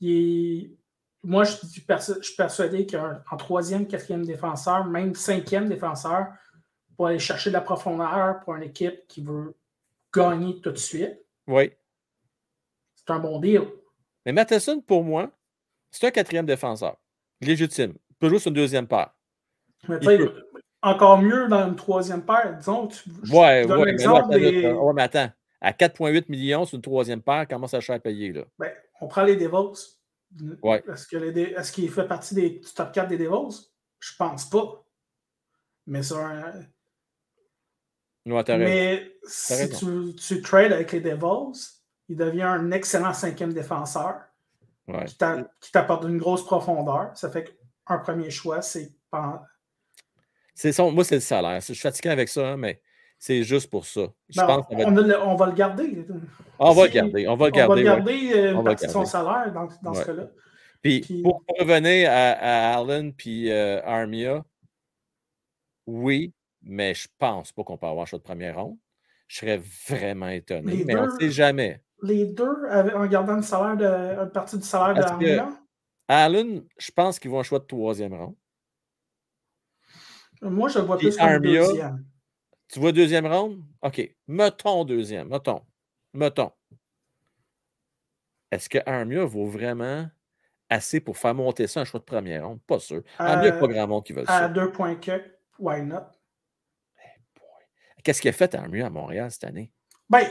il 0.00 0.76
moi, 1.24 1.44
je, 1.44 1.54
suis 1.66 2.34
persuadé 2.36 2.86
qu'en 2.86 3.36
troisième, 3.36 3.86
quatrième 3.86 4.24
défenseur, 4.24 4.84
même 4.86 5.14
cinquième 5.14 5.68
défenseur, 5.68 6.26
pour 6.96 7.06
aller 7.06 7.20
chercher 7.20 7.50
de 7.50 7.54
la 7.54 7.60
profondeur 7.60 8.40
pour 8.40 8.56
une 8.56 8.64
équipe 8.64 9.06
qui 9.06 9.22
veut 9.22 9.54
gagner 10.12 10.60
tout 10.60 10.72
de 10.72 10.76
suite. 10.76 11.16
Oui. 11.46 11.70
C'est 12.96 13.10
un 13.10 13.20
bon 13.20 13.38
deal. 13.38 13.68
Mais 14.26 14.32
Matheson, 14.32 14.80
pour 14.80 15.04
moi, 15.04 15.30
c'est 15.92 16.06
un 16.06 16.10
quatrième 16.10 16.46
défenseur. 16.46 16.96
Légitime. 17.40 17.94
Il 18.10 18.16
peut 18.18 18.28
jouer 18.28 18.38
sur 18.38 18.48
une 18.48 18.54
deuxième 18.54 18.86
paire. 18.88 19.14
Mais 19.88 20.18
encore 20.80 21.18
mieux 21.18 21.48
dans 21.48 21.68
une 21.68 21.76
troisième 21.76 22.24
paire, 22.24 22.56
disons. 22.56 22.88
Tu, 22.88 23.08
ouais, 23.30 23.64
ouais, 23.64 23.92
mais, 23.92 24.04
là, 24.04 24.22
des... 24.28 24.72
ouais, 24.72 24.92
mais 24.94 25.02
attends. 25.02 25.30
À 25.60 25.70
4,8 25.70 26.24
millions 26.28 26.64
sur 26.64 26.76
une 26.76 26.82
troisième 26.82 27.22
paire, 27.22 27.46
comment 27.48 27.68
ça 27.68 27.78
cher 27.78 27.94
à 27.94 27.98
payer? 28.00 28.32
Là? 28.32 28.42
Ben, 28.58 28.72
on 29.00 29.06
prend 29.06 29.22
les 29.22 29.36
Devils. 29.36 29.96
Ouais. 30.62 30.82
Est-ce, 30.88 31.72
qu'il 31.72 31.90
fait 31.90 32.08
partie 32.08 32.34
des 32.34 32.60
top 32.74 32.90
4 32.90 33.08
des 33.08 33.18
Devils? 33.18 33.68
Je 34.00 34.12
pense 34.18 34.48
pas. 34.48 34.84
Mais 35.86 36.02
c'est 36.02 36.14
un. 36.14 36.52
T'as 38.44 38.56
mais 38.56 39.16
si 39.24 39.68
tu, 39.70 40.14
tu 40.14 40.42
trades 40.42 40.72
avec 40.72 40.92
les 40.92 41.00
Devils, 41.00 41.80
il 42.08 42.16
devient 42.16 42.42
un 42.42 42.70
excellent 42.70 43.12
cinquième 43.12 43.52
défenseur 43.52 44.20
ouais. 44.88 45.04
qui, 45.06 45.16
t'a, 45.16 45.44
qui 45.60 45.72
t'apporte 45.72 46.04
une 46.04 46.18
grosse 46.18 46.44
profondeur. 46.44 47.10
Ça 47.14 47.30
fait 47.30 47.44
qu'un 47.86 47.98
premier 47.98 48.30
choix, 48.30 48.62
c'est 48.62 48.92
c'est 50.54 50.72
son, 50.72 50.92
moi, 50.92 51.04
c'est 51.04 51.16
le 51.16 51.20
salaire. 51.20 51.60
Je 51.60 51.72
suis 51.72 51.74
fatigué 51.76 52.10
avec 52.10 52.28
ça, 52.28 52.50
hein, 52.50 52.56
mais 52.56 52.80
c'est 53.18 53.42
juste 53.42 53.70
pour 53.70 53.86
ça. 53.86 54.06
Je 54.28 54.40
ben, 54.40 54.46
pense 54.46 54.66
on, 54.70 54.90
va... 54.92 55.00
Le, 55.00 55.20
on, 55.20 55.34
va 55.34 55.46
le 55.46 55.52
garder. 55.52 56.06
On 56.58 56.72
va 56.72 56.84
le 56.84 56.90
garder. 56.90 57.28
On 57.28 57.36
va 57.36 57.46
le 57.46 57.52
garder. 57.52 57.72
On 57.72 57.76
va 57.76 57.96
garder 57.96 58.50
une 58.50 58.56
on 58.56 58.64
partie 58.64 58.86
de 58.86 58.90
son 58.90 59.04
salaire 59.04 59.52
dans, 59.52 59.68
dans 59.82 59.92
ouais. 59.92 60.00
ce 60.00 60.06
cas-là. 60.06 60.28
Puis, 60.82 61.00
puis, 61.00 61.22
pour 61.22 61.42
revenir 61.58 62.10
à, 62.10 62.32
à 62.32 62.78
Allen 62.78 63.12
puis 63.14 63.50
euh, 63.50 63.80
Armia, 63.84 64.44
oui, 65.86 66.34
mais 66.60 66.94
je 66.94 67.08
pense 67.18 67.52
pas 67.52 67.62
qu'on 67.62 67.78
peut 67.78 67.86
avoir 67.86 68.02
un 68.02 68.06
choix 68.06 68.18
de 68.18 68.24
première 68.24 68.56
ronde. 68.60 68.76
Je 69.28 69.38
serais 69.38 69.62
vraiment 69.88 70.28
étonné, 70.28 70.76
les 70.76 70.84
mais 70.84 70.94
deux, 70.94 71.00
on 71.00 71.06
ne 71.06 71.18
sait 71.18 71.30
jamais. 71.30 71.82
Les 72.02 72.26
deux, 72.26 72.68
en 72.94 73.06
gardant 73.06 73.36
le 73.36 73.42
salaire 73.42 73.76
de, 73.76 74.24
une 74.24 74.30
partie 74.30 74.58
du 74.58 74.64
salaire 74.64 74.94
d'Armia? 74.94 75.48
Allen, 76.08 76.66
je 76.76 76.90
pense 76.90 77.18
qu'ils 77.18 77.30
vont 77.30 77.40
un 77.40 77.44
choix 77.44 77.60
de 77.60 77.64
troisième 77.64 78.12
ronde. 78.12 78.36
Moi, 80.42 80.68
je 80.68 80.80
le 80.80 80.84
vois 80.84 80.98
plus 80.98 81.16
comme 81.16 81.38
deuxième. 81.38 82.04
Tu 82.68 82.80
vois 82.80 82.90
deuxième 82.90 83.26
ronde? 83.26 83.62
OK. 83.82 84.16
Mettons 84.26 84.84
deuxième. 84.84 85.28
Mettons. 85.28 85.62
Mettons. 86.12 86.50
Est-ce 88.50 88.68
que 88.68 88.78
Armia 88.84 89.24
vaut 89.24 89.46
vraiment 89.46 90.06
assez 90.68 91.00
pour 91.00 91.16
faire 91.16 91.34
monter 91.34 91.66
ça 91.66 91.80
un 91.80 91.84
choix 91.84 92.00
de 92.00 92.04
première 92.04 92.46
ronde? 92.46 92.60
Pas 92.66 92.80
sûr. 92.80 93.02
Armia, 93.18 93.54
a 93.54 93.58
pas 93.58 93.68
grand 93.68 93.86
monde 93.86 94.04
qui 94.04 94.12
veut 94.12 94.24
ça. 94.26 94.36
À 94.36 94.48
deux 94.48 94.72
points 94.72 94.96
que, 94.96 95.22
why 95.58 95.82
not? 95.82 96.06
Qu'est-ce 98.02 98.20
qu'il 98.20 98.30
a 98.30 98.32
fait 98.32 98.54
Armia 98.54 98.86
à 98.86 98.90
Montréal 98.90 99.30
cette 99.30 99.44
année? 99.44 99.72
Ben, 100.10 100.26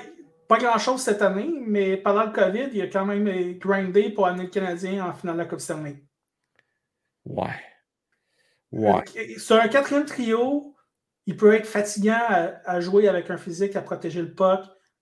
pas 0.51 0.57
grand-chose 0.57 0.99
cette 0.99 1.21
année, 1.21 1.49
mais 1.65 1.95
pendant 1.95 2.25
le 2.25 2.31
COVID, 2.33 2.71
il 2.73 2.81
a 2.81 2.87
quand 2.87 3.05
même 3.05 3.57
grindé 3.57 4.09
pour 4.09 4.27
amener 4.27 4.43
le 4.43 4.49
Canadien 4.49 5.05
en 5.05 5.13
finale 5.13 5.35
de 5.37 5.41
la 5.43 5.45
Coupe 5.45 5.61
Stanley. 5.61 6.03
Ouais. 7.23 7.55
Ouais. 8.73 9.01
Sur 9.37 9.55
un 9.55 9.69
quatrième 9.69 10.03
trio, 10.03 10.75
il 11.25 11.37
peut 11.37 11.53
être 11.53 11.65
fatigant 11.65 12.19
à, 12.27 12.51
à, 12.65 12.81
jouer 12.81 13.07
avec 13.07 13.29
un 13.29 13.37
physique 13.37 13.77
à 13.77 13.81
protéger 13.81 14.21
le 14.21 14.33
puck 14.33 14.59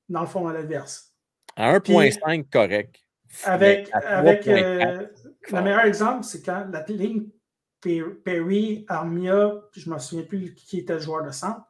dans 0.07 0.21
le 0.21 0.27
fond 0.27 0.47
de 0.47 0.53
l'adverse. 0.53 1.15
À 1.55 1.79
1.5, 1.79 2.47
correct. 2.51 2.97
Avec, 3.43 3.89
avec 3.91 4.47
euh, 4.47 5.07
le 5.51 5.61
meilleur 5.63 5.85
exemple, 5.85 6.25
c'est 6.25 6.43
quand 6.45 6.67
la 6.71 6.85
ligne 6.87 7.27
Perry, 7.81 8.85
Armia, 8.87 9.51
je 9.71 9.89
ne 9.89 9.95
me 9.95 9.99
souviens 9.99 10.25
plus 10.25 10.53
qui 10.53 10.77
était 10.77 10.93
le 10.93 10.99
joueur 10.99 11.23
de 11.23 11.31
centre, 11.31 11.61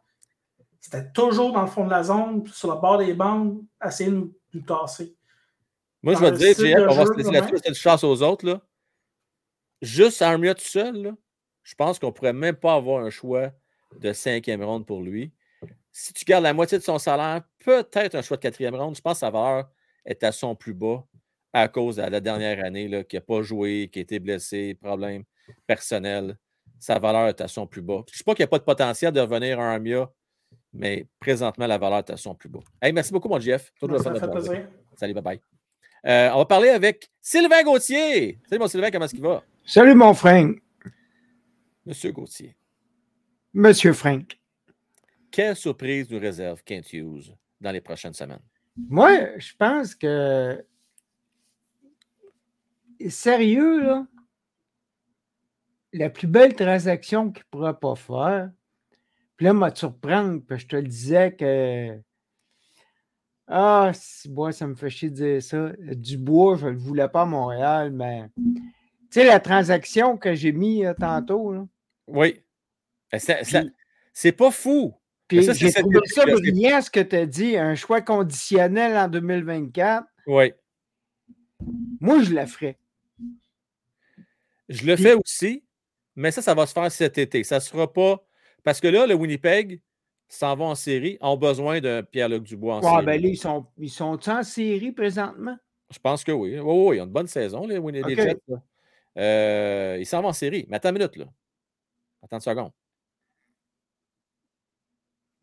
c'était 0.79 1.11
toujours 1.11 1.53
dans 1.53 1.61
le 1.61 1.67
fond 1.67 1.85
de 1.85 1.89
la 1.89 2.03
zone, 2.03 2.45
sur 2.47 2.73
le 2.73 2.79
bord 2.79 2.97
des 2.97 3.13
bandes, 3.13 3.61
essayer 3.85 4.09
de 4.09 4.15
nous, 4.15 4.33
nous 4.53 4.61
tasser. 4.61 5.15
Moi, 6.01 6.13
dans 6.13 6.19
je 6.19 6.25
vais 6.25 6.31
te 6.31 6.61
dire, 6.61 6.79
JF, 6.79 6.87
on 6.89 6.95
va 6.95 7.05
se 7.05 7.13
laisser 7.13 7.31
là-dessus, 7.31 7.57
c'est 7.63 7.73
chasse 7.73 8.03
aux 8.03 8.21
autres. 8.21 8.45
Là. 8.45 8.61
Juste 9.81 10.21
Armia 10.21 10.55
tout 10.55 10.61
seul, 10.61 11.01
là, 11.01 11.11
je 11.63 11.75
pense 11.75 11.99
qu'on 11.99 12.07
ne 12.07 12.11
pourrait 12.11 12.33
même 12.33 12.55
pas 12.55 12.75
avoir 12.75 13.03
un 13.03 13.09
choix 13.09 13.51
de 13.99 14.13
cinquième 14.13 14.63
ronde 14.63 14.85
pour 14.85 15.01
lui. 15.01 15.33
Si 15.91 16.13
tu 16.13 16.23
gardes 16.23 16.43
la 16.43 16.53
moitié 16.53 16.77
de 16.77 16.83
son 16.83 16.99
salaire, 16.99 17.41
peut-être 17.63 18.15
un 18.15 18.21
choix 18.21 18.37
de 18.37 18.41
quatrième 18.41 18.75
ronde. 18.75 18.95
Je 18.95 19.01
pense 19.01 19.13
que 19.13 19.19
sa 19.19 19.31
valeur 19.31 19.69
est 20.05 20.23
à 20.23 20.31
son 20.31 20.55
plus 20.55 20.73
bas 20.73 21.05
à 21.51 21.67
cause 21.67 21.95
de 21.97 22.03
la 22.03 22.19
dernière 22.19 22.63
année, 22.63 22.87
là, 22.87 23.03
qui 23.03 23.15
n'a 23.15 23.21
pas 23.21 23.41
joué, 23.41 23.89
qui 23.91 23.99
a 23.99 24.01
été 24.03 24.19
blessé, 24.19 24.75
problème 24.75 25.23
personnel. 25.65 26.37
Sa 26.79 26.99
valeur 26.99 27.27
est 27.27 27.41
à 27.41 27.47
son 27.47 27.67
plus 27.67 27.81
bas. 27.81 28.03
Je 28.07 28.13
ne 28.13 28.17
sais 28.17 28.23
pas 28.23 28.35
qu'il 28.35 28.43
n'y 28.43 28.47
a 28.47 28.49
pas 28.49 28.59
de 28.59 28.63
potentiel 28.63 29.11
de 29.11 29.19
revenir 29.19 29.59
à 29.59 29.63
un 29.63 29.73
Armia, 29.73 30.09
mais 30.73 31.07
présentement, 31.19 31.67
la 31.67 31.77
valeur 31.77 31.99
est 31.99 32.09
à 32.11 32.17
son 32.17 32.35
plus 32.35 32.49
bas. 32.49 32.59
Hey, 32.81 32.93
merci 32.93 33.11
beaucoup, 33.11 33.27
mon 33.27 33.39
Jeff. 33.39 33.71
Ça 33.79 33.87
fait 34.13 34.31
plaisir. 34.31 34.67
Salut, 34.95 35.13
bye 35.13 35.23
bye. 35.23 35.41
Euh, 36.05 36.29
on 36.33 36.37
va 36.37 36.45
parler 36.45 36.69
avec 36.69 37.09
Sylvain 37.21 37.63
Gauthier. 37.63 38.39
Salut, 38.47 38.59
mon 38.59 38.67
Sylvain, 38.67 38.91
comment 38.91 39.05
est-ce 39.05 39.15
qu'il 39.15 39.23
va? 39.23 39.43
Salut, 39.65 39.95
mon 39.95 40.13
Frank. 40.13 40.57
Monsieur 41.85 42.11
Gauthier. 42.11 42.55
Monsieur 43.53 43.93
Frank. 43.93 44.37
Quelle 45.31 45.55
surprise 45.55 46.09
nous 46.09 46.19
réserve 46.19 46.63
Kent 46.63 46.93
Hughes 46.93 47.35
dans 47.59 47.71
les 47.71 47.81
prochaines 47.81 48.13
semaines? 48.13 48.41
Moi, 48.77 49.37
je 49.37 49.53
pense 49.57 49.95
que. 49.95 50.63
Sérieux, 53.07 53.81
là, 53.81 54.07
la 55.93 56.09
plus 56.09 56.27
belle 56.27 56.53
transaction 56.53 57.31
qu'il 57.31 57.43
ne 57.43 57.49
pourra 57.49 57.79
pas 57.79 57.95
faire, 57.95 58.51
puis 59.39 59.45
là, 59.45 59.53
m'a 59.53 59.73
surprendre, 59.73 60.41
puis 60.45 60.59
je 60.59 60.67
te 60.67 60.75
le 60.75 60.83
disais 60.83 61.33
que. 61.33 61.97
Ah, 63.47 63.93
moi, 64.27 64.51
ça 64.51 64.67
me 64.67 64.75
fait 64.75 64.89
chier 64.89 65.09
de 65.09 65.15
dire 65.15 65.41
ça. 65.41 65.71
Du 65.95 66.17
bois, 66.17 66.57
je 66.57 66.65
ne 66.65 66.71
le 66.71 66.77
voulais 66.77 67.07
pas 67.07 67.21
à 67.21 67.25
Montréal, 67.25 67.89
mais. 67.89 68.25
Tu 68.35 68.61
sais, 69.11 69.23
la 69.23 69.39
transaction 69.39 70.17
que 70.17 70.35
j'ai 70.35 70.51
mis 70.51 70.83
tantôt, 70.99 71.53
là. 71.53 71.65
Oui. 72.07 72.43
C'est 74.11 74.33
pas 74.33 74.51
fou. 74.51 74.93
Puis 75.29 75.41
j'ai 75.53 75.71
trouvé 75.71 75.99
ça 76.07 76.25
brillant 76.25 76.81
ce 76.81 76.91
que 76.91 76.99
tu 76.99 77.15
as 77.15 77.25
dit, 77.25 77.55
un 77.55 77.75
choix 77.75 78.01
conditionnel 78.01 78.97
en 78.97 79.07
2024. 79.07 80.05
Oui. 80.27 80.51
Moi, 82.01 82.23
je 82.23 82.33
le 82.33 82.45
ferais. 82.45 82.77
Je 84.67 84.85
le 84.85 84.97
fais 84.97 85.13
aussi, 85.13 85.63
mais 86.17 86.31
ça, 86.31 86.41
ça 86.41 86.53
va 86.53 86.65
se 86.65 86.73
faire 86.73 86.91
cet 86.91 87.17
été. 87.17 87.45
Ça 87.45 87.55
ne 87.55 87.61
sera 87.61 87.93
pas. 87.93 88.21
Parce 88.63 88.79
que 88.79 88.87
là, 88.87 89.07
le 89.07 89.13
Winnipeg 89.13 89.81
s'en 90.27 90.55
va 90.55 90.65
en 90.65 90.75
série, 90.75 91.17
ont 91.21 91.37
besoin 91.37 91.81
de 91.81 92.01
Pierre-Luc 92.11 92.43
Dubois 92.43 92.75
en 92.75 92.81
série. 92.81 93.05
Ben 93.05 93.21
là, 93.21 93.27
ils 93.27 93.37
sont, 93.37 93.65
ils 93.77 93.89
sont 93.89 94.29
en 94.29 94.43
série 94.43 94.91
présentement? 94.91 95.57
Je 95.91 95.99
pense 95.99 96.23
que 96.23 96.31
oui. 96.31 96.59
Oui, 96.59 96.87
oui, 96.87 96.97
ils 96.97 97.01
ont 97.01 97.05
une 97.05 97.11
bonne 97.11 97.27
saison, 97.27 97.65
les, 97.65 97.77
Winnipeg 97.77 98.15
Jets. 98.15 98.41
Euh, 99.17 99.97
ils 99.99 100.05
s'en 100.05 100.21
vont 100.21 100.29
en 100.29 100.33
série. 100.33 100.65
Mais 100.69 100.77
attends 100.77 100.89
une 100.89 100.99
minute, 100.99 101.15
là. 101.15 101.25
Attends 102.21 102.37
une 102.37 102.41
seconde. 102.41 102.71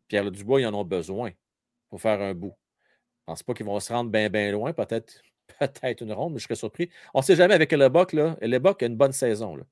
Pierre 0.07 0.31
Dubois, 0.31 0.61
ils 0.61 0.67
en 0.67 0.73
ont 0.73 0.85
besoin 0.85 1.31
pour 1.89 1.99
faire 1.99 2.21
un 2.21 2.33
bout. 2.33 2.55
Je 3.27 3.31
ne 3.31 3.35
pense 3.35 3.43
pas 3.43 3.53
qu'ils 3.53 3.65
vont 3.65 3.79
se 3.79 3.91
rendre 3.91 4.09
bien, 4.09 4.29
bien 4.29 4.51
loin. 4.51 4.71
Peut-être 4.71 5.21
peut-être 5.59 6.01
une 6.01 6.13
ronde, 6.13 6.33
mais 6.33 6.39
je 6.39 6.45
serais 6.45 6.55
surpris. 6.55 6.89
On 7.13 7.19
ne 7.19 7.23
sait 7.23 7.35
jamais 7.35 7.53
avec 7.53 7.71
Le 7.71 7.77
Là. 8.13 8.37
Lebock 8.41 8.83
a 8.83 8.85
une 8.85 8.95
bonne 8.95 9.11
saison. 9.11 9.55
Là. 9.55 9.63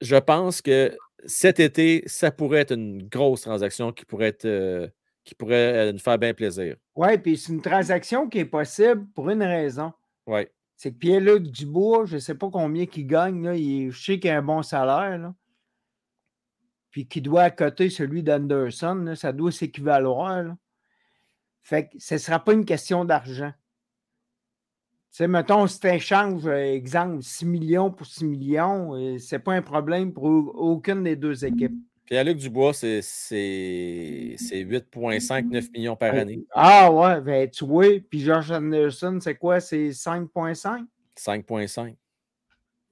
Je 0.00 0.16
pense 0.16 0.62
que 0.62 0.96
cet 1.26 1.60
été, 1.60 2.02
ça 2.06 2.30
pourrait 2.30 2.60
être 2.60 2.72
une 2.72 3.08
grosse 3.08 3.42
transaction 3.42 3.92
qui 3.92 4.04
pourrait 4.04 4.28
être. 4.28 4.44
Euh, 4.44 4.88
qui 5.24 5.36
pourrait 5.36 5.90
euh, 5.90 5.92
nous 5.92 6.00
faire 6.00 6.18
bien 6.18 6.34
plaisir. 6.34 6.74
Oui, 6.96 7.16
puis 7.16 7.36
c'est 7.36 7.52
une 7.52 7.62
transaction 7.62 8.28
qui 8.28 8.40
est 8.40 8.44
possible 8.44 9.06
pour 9.14 9.30
une 9.30 9.44
raison. 9.44 9.92
Oui. 10.26 10.48
C'est 10.74 10.90
que 10.90 10.98
Pierre-Luc 10.98 11.44
Dubois, 11.44 12.06
je 12.06 12.16
ne 12.16 12.18
sais 12.18 12.34
pas 12.34 12.50
combien 12.50 12.86
il 12.92 13.06
gagne. 13.06 13.44
Là. 13.44 13.54
Il, 13.54 13.92
je 13.92 14.04
sais 14.04 14.18
qu'il 14.18 14.30
a 14.30 14.38
un 14.38 14.42
bon 14.42 14.64
salaire. 14.64 15.18
Là 15.18 15.32
puis 16.92 17.08
qui 17.08 17.22
doit 17.22 17.44
accoter 17.44 17.90
celui 17.90 18.22
d'Anderson, 18.22 19.14
ça 19.16 19.32
doit 19.32 19.50
s'équivaloir. 19.50 20.54
Fait 21.62 21.88
que 21.88 21.98
ce 21.98 22.14
ne 22.14 22.18
sera 22.18 22.38
pas 22.38 22.52
une 22.52 22.66
question 22.66 23.04
d'argent. 23.04 23.52
Sais, 25.12 25.28
mettons, 25.28 25.66
si 25.66 25.78
tu 25.78 25.88
échanges, 25.88 26.46
euh, 26.46 26.72
exemple, 26.72 27.22
6 27.22 27.44
millions 27.44 27.90
pour 27.90 28.06
6 28.06 28.24
millions, 28.24 28.94
euh, 28.94 29.18
ce 29.18 29.34
n'est 29.34 29.40
pas 29.40 29.52
un 29.52 29.60
problème 29.60 30.10
pour 30.10 30.24
aucune 30.24 31.02
des 31.02 31.16
deux 31.16 31.44
équipes. 31.44 31.74
Pierre-Luc 32.06 32.38
Dubois, 32.38 32.72
c'est 32.72 33.02
8,5, 33.02 35.50
9 35.50 35.70
millions 35.72 35.96
par 35.96 36.14
année. 36.14 36.46
Ah 36.52 36.90
ouais, 36.90 37.20
ben, 37.20 37.50
tu 37.50 37.66
vois. 37.66 38.00
Puis 38.08 38.20
George 38.20 38.50
Anderson, 38.50 39.18
c'est 39.20 39.34
quoi? 39.34 39.60
C'est 39.60 39.90
5,5? 39.90 40.86
5,5. 41.14 41.94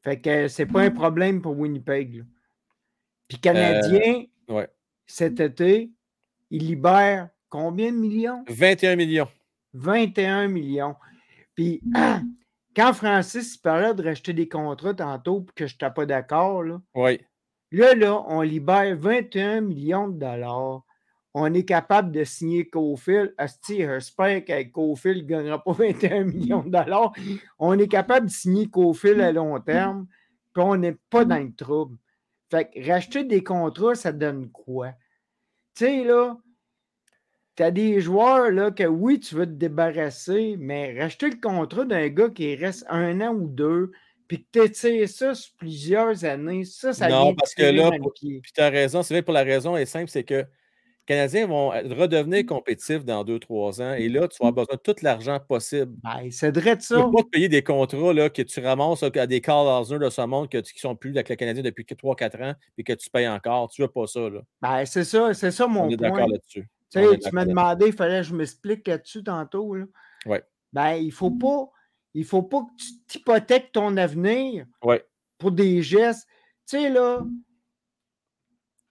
Fait 0.03 0.21
que 0.21 0.47
c'est 0.49 0.67
pas 0.67 0.83
un 0.83 0.91
problème 0.91 1.41
pour 1.41 1.59
Winnipeg. 1.59 2.23
Puis 3.29 3.39
Canadien, 3.39 4.25
euh, 4.51 4.67
cet 5.07 5.41
été, 5.41 5.91
il 6.51 6.67
libère 6.67 7.31
combien 7.49 7.91
de 7.91 7.97
millions? 7.97 8.45
21 8.47 8.97
millions. 8.97 9.29
21 9.73 10.49
millions. 10.49 10.97
Puis 11.55 11.83
quand 12.77 12.93
Francis 12.93 13.57
parlait 13.57 13.95
de 13.95 14.03
racheter 14.03 14.33
des 14.33 14.49
contrats 14.49 14.95
tantôt, 14.95 15.43
puis 15.43 15.55
que 15.55 15.67
je 15.67 15.75
n'étais 15.75 15.91
pas 15.91 16.07
d'accord, 16.07 16.63
là, 16.63 16.81
oui. 16.95 17.21
là, 17.73 17.95
là, 17.95 18.23
on 18.27 18.41
libère 18.43 18.97
21 18.97 19.61
millions 19.63 20.09
de 20.09 20.19
dollars. 20.19 20.85
On 21.33 21.53
est 21.55 21.65
capable 21.65 22.11
de 22.11 22.25
signer 22.25 22.69
Cofield. 22.69 23.35
Asti, 23.39 23.79
j'espère 23.79 24.45
qu'avec 24.45 24.73
Cofield, 24.73 25.19
il 25.19 25.23
ne 25.25 25.29
gagnera 25.29 25.63
pas 25.63 25.73
21 25.73 26.25
millions 26.25 26.63
de 26.63 26.71
dollars. 26.71 27.13
On 27.59 27.79
est 27.79 27.89
capable 27.89 28.27
de 28.27 28.33
signer 28.33 28.69
Cofield 28.69 29.21
à 29.21 29.31
long 29.31 29.61
terme, 29.61 30.09
puis 30.53 30.63
on 30.63 30.77
n'est 30.77 30.97
pas 31.09 31.25
dans 31.25 31.39
le 31.39 31.55
trouble. 31.55 31.97
Fait 32.51 32.69
que 32.69 32.85
racheter 32.85 33.23
des 33.23 33.45
contrats, 33.45 33.95
ça 33.95 34.11
donne 34.11 34.51
quoi? 34.51 34.91
Tu 35.75 35.85
sais, 35.85 36.03
là, 36.03 36.37
tu 37.61 37.65
as 37.65 37.71
des 37.71 38.01
joueurs 38.01 38.51
là, 38.51 38.71
que 38.71 38.85
oui, 38.85 39.21
tu 39.21 39.35
veux 39.35 39.45
te 39.45 39.51
débarrasser, 39.51 40.57
mais 40.59 40.99
racheter 40.99 41.29
le 41.29 41.37
contrat 41.37 41.85
d'un 41.85 42.09
gars 42.09 42.31
qui 42.31 42.55
reste 42.55 42.87
un 42.89 43.21
an 43.21 43.35
ou 43.35 43.49
deux, 43.49 43.91
puis 44.29 44.47
que 44.51 44.67
tu 44.67 45.07
ça 45.07 45.35
sur 45.35 45.55
plusieurs 45.59 46.25
années, 46.25 46.65
ça, 46.65 46.95
ça 46.95 47.11
Non, 47.11 47.35
parce 47.35 47.55
que 47.55 47.65
là, 47.65 47.91
puis 48.23 48.41
tu 48.55 48.61
as 48.63 48.71
raison, 48.71 49.03
c'est 49.03 49.13
vrai, 49.13 49.23
pour 49.23 49.35
la 49.35 49.43
raison 49.43 49.77
est 49.77 49.85
simple, 49.85 50.09
c'est 50.09 50.25
que 50.25 50.47
Canadiens 51.05 51.49
vont 51.49 51.69
redevenir 51.69 52.47
compétitifs 52.47 53.05
dans 53.05 53.25
deux, 53.25 53.39
trois 53.39 53.83
ans. 53.83 53.93
Et 53.93 54.09
là, 54.09 54.27
tu 54.27 54.39
vas 54.41 54.49
avoir 54.49 54.65
besoin 54.65 54.77
de 54.77 54.93
tout 54.93 55.05
l'argent 55.05 55.39
possible. 55.47 55.93
Ben, 56.03 56.31
c'est 56.31 56.57
vrai 56.57 56.77
de 56.77 56.83
ça. 56.83 56.95
Tu 56.95 57.01
ne 57.01 57.07
peux 57.07 57.17
pas 57.17 57.23
te 57.25 57.29
payer 57.29 57.49
des 57.51 57.63
contrats 57.63 58.15
là, 58.15 58.31
que 58.31 58.41
tu 58.41 58.61
ramasses 58.61 59.03
à 59.03 59.27
des 59.27 59.41
Carl 59.43 59.87
de 59.99 60.09
ce 60.09 60.23
monde 60.23 60.49
que, 60.49 60.59
qui 60.59 60.79
sont 60.79 60.97
plus 60.97 61.11
avec 61.11 61.29
le 61.29 61.37
Canadien 61.37 61.63
depuis 61.63 61.85
3-4 61.85 62.43
ans 62.43 62.55
et 62.79 62.85
que 62.85 62.93
tu 62.95 63.11
payes 63.11 63.29
encore. 63.29 63.69
Tu 63.69 63.83
ne 63.83 63.87
veux 63.87 63.93
pas 63.93 64.07
ça. 64.07 64.21
Là. 64.21 64.41
Ben, 64.63 64.87
c'est 64.87 65.05
ça, 65.05 65.35
c'est 65.35 65.51
ça 65.51 65.67
mon 65.67 65.83
On 65.83 65.91
est 65.91 65.97
d'accord 65.97 66.29
là-dessus. 66.29 66.67
Tu, 66.91 67.01
tu 67.19 67.31
m'as 67.33 67.45
demandé, 67.45 67.87
il 67.87 67.93
fallait 67.93 68.19
que 68.19 68.27
je 68.27 68.35
m'explique 68.35 68.87
là-dessus 68.89 69.23
tantôt. 69.23 69.75
Là. 69.75 69.85
Ouais. 70.27 70.43
Ben, 70.73 70.95
il 70.95 71.07
ne 71.07 71.13
faut 71.13 71.31
pas. 71.31 71.71
Il 72.13 72.25
faut 72.25 72.43
pas 72.43 72.63
que 72.63 72.83
tu 72.83 72.87
t'hypothèques 73.07 73.71
ton 73.71 73.97
avenir 73.97 74.67
ouais. 74.83 75.05
pour 75.39 75.53
des 75.53 75.81
gestes. 75.81 76.27
Tu 76.67 76.77
sais, 76.77 76.91
là, 76.91 77.25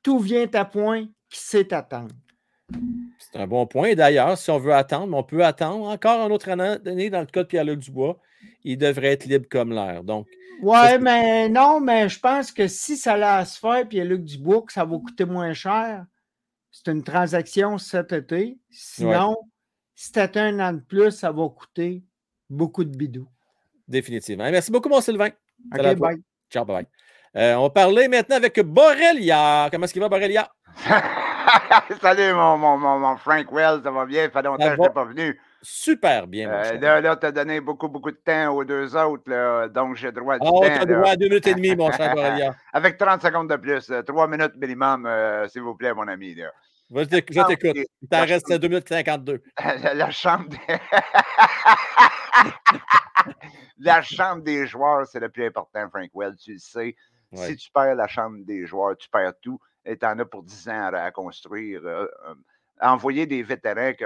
tout 0.02 0.20
vient 0.20 0.48
à 0.54 0.64
point 0.64 1.08
qui 1.30 1.40
sait 1.40 1.74
attendre. 1.74 2.16
C'est 3.18 3.40
un 3.40 3.48
bon 3.48 3.68
point. 3.68 3.94
D'ailleurs, 3.94 4.38
si 4.38 4.50
on 4.52 4.58
veut 4.58 4.74
attendre, 4.74 5.16
on 5.16 5.24
peut 5.24 5.44
attendre 5.44 5.86
encore 5.88 6.22
un 6.22 6.32
autre 6.32 6.50
année 6.50 7.10
dans 7.10 7.20
le 7.20 7.26
cas 7.26 7.44
de 7.44 7.48
Pierre-Luc 7.48 7.80
Dubois. 7.80 8.20
Il 8.64 8.78
devrait 8.78 9.14
être 9.14 9.26
libre 9.26 9.48
comme 9.50 9.74
l'air. 9.74 10.04
Donc, 10.04 10.28
ouais, 10.62 10.98
mais 10.98 11.50
non, 11.50 11.80
mais 11.82 12.08
je 12.08 12.20
pense 12.20 12.52
que 12.52 12.68
si 12.68 12.96
ça 12.96 13.14
allait 13.14 13.46
se 13.46 13.60
faire, 13.60 13.88
Pierre-Luc 13.88 14.24
Dubois, 14.24 14.62
que 14.62 14.72
ça 14.72 14.86
va 14.86 14.98
coûter 14.98 15.26
moins 15.26 15.54
cher, 15.54 16.06
c'est 16.72 16.91
une 16.91 17.04
transaction 17.04 17.78
cet 17.78 18.12
été. 18.12 18.58
Sinon, 18.70 19.38
si 19.96 20.12
tu 20.12 20.20
un 20.20 20.60
an 20.60 20.74
de 20.74 20.80
plus, 20.80 21.12
ça 21.12 21.32
va 21.32 21.48
coûter 21.50 22.04
beaucoup 22.50 22.84
de 22.84 22.96
bidou. 22.96 23.28
Définitivement. 23.88 24.50
Merci 24.52 24.72
beaucoup, 24.72 24.90
mon 24.90 25.02
Sylvain. 25.02 25.30
OK, 25.74 25.96
bye. 25.96 26.18
Ciao, 26.50 26.66
bye. 26.66 26.86
Euh, 27.36 27.56
on 27.56 27.64
va 27.64 27.70
parler 27.70 28.08
maintenant 28.08 28.38
avec 28.38 28.60
Borrelia. 28.60 29.68
Comment 29.72 29.86
est-ce 29.86 29.94
qu'il 29.94 30.02
va, 30.02 30.10
Borrelia? 30.10 30.52
Salut, 32.02 32.34
mon, 32.34 32.58
mon, 32.58 32.78
mon, 32.78 33.18
Frank 33.18 33.52
Wells, 33.52 33.82
ça 33.84 33.91
va 33.91 34.06
bien? 34.06 34.26
Ça 34.26 34.30
fait 34.32 34.41
longtemps 34.44 34.64
que 34.66 34.76
je 34.76 34.82
n'étais 34.82 34.94
pas 34.94 35.06
venu. 35.06 35.40
Super 35.61 36.27
bien. 36.27 36.49
Euh, 36.49 36.80
là, 36.80 37.02
là 37.02 37.15
tu 37.18 37.26
as 37.26 37.31
donné 37.31 37.60
beaucoup, 37.60 37.90
beaucoup 37.90 38.11
de 38.11 38.18
temps 38.18 38.56
aux 38.56 38.64
deux 38.64 38.95
autres, 38.95 39.30
là, 39.30 39.68
donc 39.68 39.98
j'ai 39.98 40.11
droit 40.11 40.36
à 40.36 40.40
du 40.40 40.48
oh, 40.49 40.61
temps. 40.61 40.68
tu 40.68 40.72
as 40.72 40.86
droit 40.86 41.10
à 41.10 41.15
deux 41.15 41.27
minutes 41.27 41.48
et 41.48 41.53
demie, 41.53 41.76
mon 41.76 41.91
cher. 41.91 42.15
Avec 42.73 42.98
30 42.98 43.22
secondes 43.22 43.49
de 43.49 43.57
plus, 43.57 43.90
euh, 43.90 44.02
trois 44.02 44.27
minutes 44.27 44.56
minimum, 44.56 45.06
euh, 45.06 45.48
s'il 45.49 45.61
vous 45.61 45.76
plaît, 45.76 45.94
mon 45.94 46.07
ami. 46.07 46.36
Là. 46.36 46.52
Je 46.90 47.03
t'écoute. 47.03 47.77
Il 48.02 48.07
t'en 48.10 48.26
reste 48.26 48.52
2 48.52 48.68
minutes 48.68 48.88
52. 48.88 49.44
La, 49.84 49.94
la 49.94 50.11
chambre 50.11 50.49
des... 50.49 50.57
la 53.80 54.02
chambre 54.02 54.44
des 54.44 54.65
joueurs, 54.65 55.06
c'est 55.07 55.19
le 55.19 55.30
plus 55.30 55.45
important, 55.45 55.90
Frank 55.90 56.10
Wells, 56.14 56.38
tu 56.38 56.53
le 56.53 56.60
sais. 56.60 56.95
Si 57.34 57.57
tu 57.57 57.69
perds 57.72 57.95
la 57.95 58.07
chambre 58.07 58.38
des 58.45 58.65
joueurs, 58.65 58.98
tu 58.98 59.10
perds 59.10 59.34
tout. 59.41 59.60
Et 59.86 59.98
tu 59.98 60.06
en 60.06 60.18
as 60.19 60.26
pour 60.26 60.44
10 60.44 60.69
ans 60.69 60.91
à, 60.94 61.11
construire. 61.11 61.81
Euh, 61.86 62.07
envoyer 62.81 63.26
des 63.26 63.44
vétérans 63.44 63.94
que, 63.94 64.06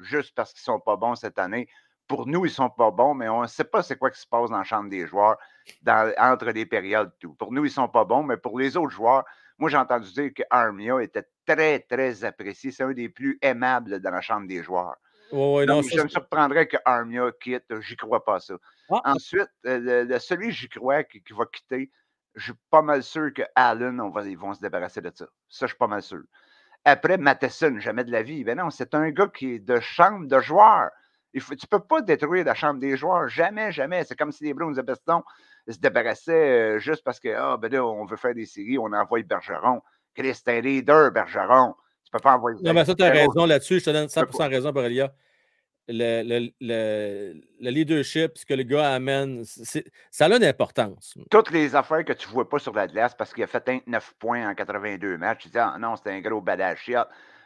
juste 0.00 0.34
parce 0.34 0.52
qu'ils 0.52 0.60
ne 0.70 0.76
sont 0.76 0.80
pas 0.80 0.96
bons 0.96 1.14
cette 1.14 1.38
année. 1.38 1.68
Pour 2.06 2.26
nous, 2.26 2.44
ils 2.44 2.48
ne 2.48 2.54
sont 2.54 2.70
pas 2.70 2.90
bons, 2.90 3.14
mais 3.14 3.28
on 3.28 3.42
ne 3.42 3.46
sait 3.46 3.64
pas 3.64 3.82
c'est 3.82 3.96
quoi 3.96 4.10
qui 4.10 4.20
se 4.20 4.26
passe 4.26 4.50
dans 4.50 4.58
la 4.58 4.64
chambre 4.64 4.90
des 4.90 5.06
joueurs 5.06 5.36
dans, 5.82 6.12
entre 6.18 6.46
les 6.46 6.66
périodes. 6.66 7.12
Tout. 7.20 7.34
Pour 7.34 7.52
nous, 7.52 7.62
ils 7.62 7.68
ne 7.68 7.72
sont 7.72 7.88
pas 7.88 8.04
bons, 8.04 8.24
mais 8.24 8.36
pour 8.36 8.58
les 8.58 8.76
autres 8.76 8.90
joueurs, 8.90 9.24
moi, 9.58 9.68
j'ai 9.68 9.76
entendu 9.76 10.10
dire 10.12 10.32
que 10.34 10.42
Armia 10.48 11.00
était 11.02 11.28
très, 11.46 11.80
très 11.80 12.24
apprécié. 12.24 12.72
C'est 12.72 12.82
un 12.82 12.92
des 12.92 13.10
plus 13.10 13.38
aimables 13.42 14.00
dans 14.00 14.10
la 14.10 14.22
chambre 14.22 14.48
des 14.48 14.62
joueurs. 14.62 14.96
Non, 15.32 15.82
je 15.82 16.02
me 16.02 16.08
surprendrais 16.08 16.66
que 16.66 16.78
Armia 16.84 17.30
quitte. 17.40 17.80
J'y 17.80 17.94
crois 17.94 18.24
pas 18.24 18.40
ça. 18.40 18.54
Ah. 18.90 19.02
Ensuite, 19.04 19.50
euh, 19.66 20.04
le, 20.04 20.18
celui 20.18 20.50
j'y 20.50 20.68
crois 20.68 21.04
qui, 21.04 21.22
va 21.30 21.44
quitter, 21.46 21.90
je 22.34 22.44
suis 22.44 22.60
pas 22.70 22.82
mal 22.82 23.02
sûr 23.02 23.32
que 23.32 23.42
Allen, 23.54 24.00
on 24.00 24.10
va, 24.10 24.26
ils 24.26 24.36
vont 24.36 24.54
se 24.54 24.60
débarrasser 24.60 25.00
de 25.00 25.12
ça. 25.14 25.26
Ça, 25.48 25.66
je 25.66 25.72
suis 25.72 25.78
pas 25.78 25.86
mal 25.86 26.02
sûr. 26.02 26.22
Après, 26.84 27.18
Matheson, 27.18 27.78
jamais 27.78 28.04
de 28.04 28.10
la 28.10 28.22
vie. 28.22 28.44
Ben 28.44 28.56
non, 28.56 28.70
c'est 28.70 28.94
un 28.94 29.10
gars 29.10 29.28
qui 29.28 29.54
est 29.54 29.58
de 29.58 29.80
chambre 29.80 30.26
de 30.26 30.40
joueurs. 30.40 30.90
Il 31.32 31.40
faut, 31.40 31.54
tu 31.54 31.66
peux 31.66 31.80
pas 31.80 32.00
détruire 32.00 32.44
la 32.44 32.54
chambre 32.54 32.80
des 32.80 32.96
joueurs. 32.96 33.28
Jamais, 33.28 33.70
jamais. 33.70 34.04
C'est 34.04 34.16
comme 34.16 34.32
si 34.32 34.44
les 34.44 34.54
Browns 34.54 34.74
de 34.74 34.82
Beston 34.82 35.22
se 35.68 35.78
débarrassaient 35.78 36.76
euh, 36.76 36.78
juste 36.78 37.04
parce 37.04 37.20
que, 37.20 37.28
ah, 37.28 37.56
ben 37.56 37.70
là, 37.70 37.84
on 37.84 38.04
veut 38.04 38.16
faire 38.16 38.34
des 38.34 38.46
séries, 38.46 38.78
on 38.78 38.92
envoie 38.92 39.22
Bergeron. 39.22 39.82
Chris, 40.14 40.40
un 40.46 40.60
leader, 40.60 41.12
Bergeron. 41.12 41.74
Tu 42.04 42.10
peux 42.10 42.18
pas 42.18 42.34
envoyer. 42.34 42.58
Non, 42.62 42.72
mais 42.72 42.84
ça, 42.84 42.94
tu 42.94 43.02
as 43.02 43.10
raison 43.10 43.46
là-dessus. 43.46 43.78
Je 43.78 43.84
te 43.84 43.90
donne 43.90 44.06
100% 44.06 44.48
raison, 44.48 44.72
Borrelia 44.72 45.12
le, 45.88 46.50
le, 46.60 47.70
leadership, 47.70 48.38
ce 48.38 48.46
que 48.46 48.54
le 48.54 48.62
gars 48.62 48.94
amène, 48.94 49.44
ça 49.44 50.26
a 50.26 50.28
une 50.28 50.44
importance. 50.44 51.14
Toutes 51.30 51.50
les 51.50 51.74
affaires 51.74 52.04
que 52.04 52.12
tu 52.12 52.28
ne 52.28 52.32
vois 52.32 52.48
pas 52.48 52.58
sur 52.58 52.74
la 52.74 52.86
glace 52.86 53.14
parce 53.14 53.32
qu'il 53.32 53.42
a 53.42 53.46
fait 53.46 53.66
29 53.66 54.14
points 54.18 54.48
en 54.48 54.54
82 54.54 55.18
matchs, 55.18 55.42
tu 55.42 55.48
dis 55.48 55.58
ah, 55.58 55.76
non, 55.78 55.96
c'était 55.96 56.10
un 56.10 56.20
gros 56.20 56.40
badass 56.40 56.78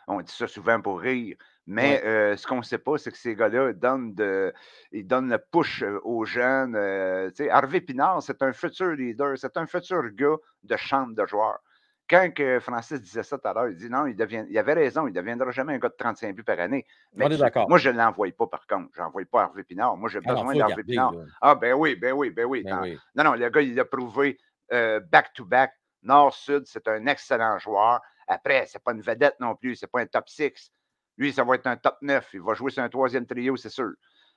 On 0.06 0.20
dit 0.20 0.32
ça 0.32 0.46
souvent 0.46 0.80
pour 0.80 1.00
rire. 1.00 1.36
Mais 1.66 2.02
euh, 2.04 2.36
ce 2.36 2.46
qu'on 2.46 2.58
ne 2.58 2.62
sait 2.62 2.78
pas, 2.78 2.98
c'est 2.98 3.10
que 3.10 3.16
ces 3.16 3.34
gars-là 3.34 3.72
donnent, 3.72 4.14
de, 4.14 4.52
ils 4.92 5.06
donnent 5.06 5.30
le 5.30 5.38
push 5.38 5.82
euh, 5.82 5.98
aux 6.04 6.26
jeunes. 6.26 6.76
Euh, 6.76 7.30
Harvey 7.50 7.80
Pinard, 7.80 8.22
c'est 8.22 8.42
un 8.42 8.52
futur 8.52 8.90
leader, 8.90 9.38
c'est 9.38 9.56
un 9.56 9.66
futur 9.66 10.02
gars 10.12 10.36
de 10.62 10.76
chambre 10.76 11.14
de 11.14 11.26
joueurs 11.26 11.60
quand 12.08 12.30
que 12.34 12.60
Francis 12.60 13.00
disait 13.00 13.22
ça 13.22 13.38
tout 13.38 13.48
à 13.48 13.54
l'heure, 13.54 13.68
il 13.68 13.76
dit 13.76 13.88
non, 13.88 14.06
il, 14.06 14.16
devient, 14.16 14.44
il 14.48 14.58
avait 14.58 14.74
raison, 14.74 15.06
il 15.06 15.10
ne 15.10 15.14
deviendra 15.14 15.50
jamais 15.50 15.74
un 15.74 15.78
gars 15.78 15.88
de 15.88 15.94
35 15.96 16.34
buts 16.34 16.44
par 16.44 16.58
année. 16.60 16.86
Mais 17.14 17.28
moi, 17.68 17.78
je 17.78 17.88
ne 17.90 17.96
l'envoie 17.96 18.30
pas, 18.32 18.46
par 18.46 18.66
contre. 18.66 18.90
Je 18.94 19.00
n'envoie 19.00 19.24
pas 19.24 19.44
Harvey 19.44 19.64
Pinard. 19.64 19.96
Moi, 19.96 20.10
j'ai 20.10 20.20
ah 20.24 20.34
besoin 20.34 20.54
d'Harvey 20.54 20.84
Pinard. 20.84 21.14
Ah, 21.40 21.54
ben 21.54 21.74
oui, 21.74 21.96
ben 21.96 22.12
oui, 22.12 22.30
ben 22.30 22.44
oui. 22.44 22.62
Ben 22.62 22.98
non, 23.14 23.24
non, 23.24 23.32
le 23.34 23.48
gars, 23.48 23.62
il 23.62 23.78
a 23.80 23.84
prouvé 23.84 24.38
euh, 24.72 25.00
back-to-back, 25.00 25.72
nord-sud, 26.02 26.64
c'est 26.66 26.86
un 26.88 27.06
excellent 27.06 27.58
joueur. 27.58 28.00
Après, 28.26 28.66
ce 28.66 28.76
n'est 28.76 28.82
pas 28.82 28.92
une 28.92 29.02
vedette 29.02 29.36
non 29.40 29.54
plus, 29.54 29.76
ce 29.76 29.84
n'est 29.84 29.90
pas 29.90 30.00
un 30.00 30.06
top 30.06 30.28
6. 30.28 30.72
Lui, 31.16 31.32
ça 31.32 31.44
va 31.44 31.54
être 31.54 31.66
un 31.66 31.76
top 31.76 31.96
9. 32.02 32.28
Il 32.34 32.42
va 32.42 32.54
jouer 32.54 32.70
sur 32.70 32.82
un 32.82 32.88
troisième 32.88 33.26
trio, 33.26 33.56
c'est 33.56 33.70
sûr. 33.70 33.92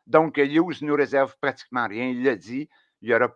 Donc, 0.06 0.38
Hughes 0.38 0.81
nous 0.81 0.95
réserve 0.95 1.35
pratiquement 1.41 1.88
rien. 1.88 2.06
Il 2.06 2.23
l'a 2.23 2.35
dit. 2.35 2.69
Il 3.02 3.10
y 3.10 3.14
aura 3.14 3.30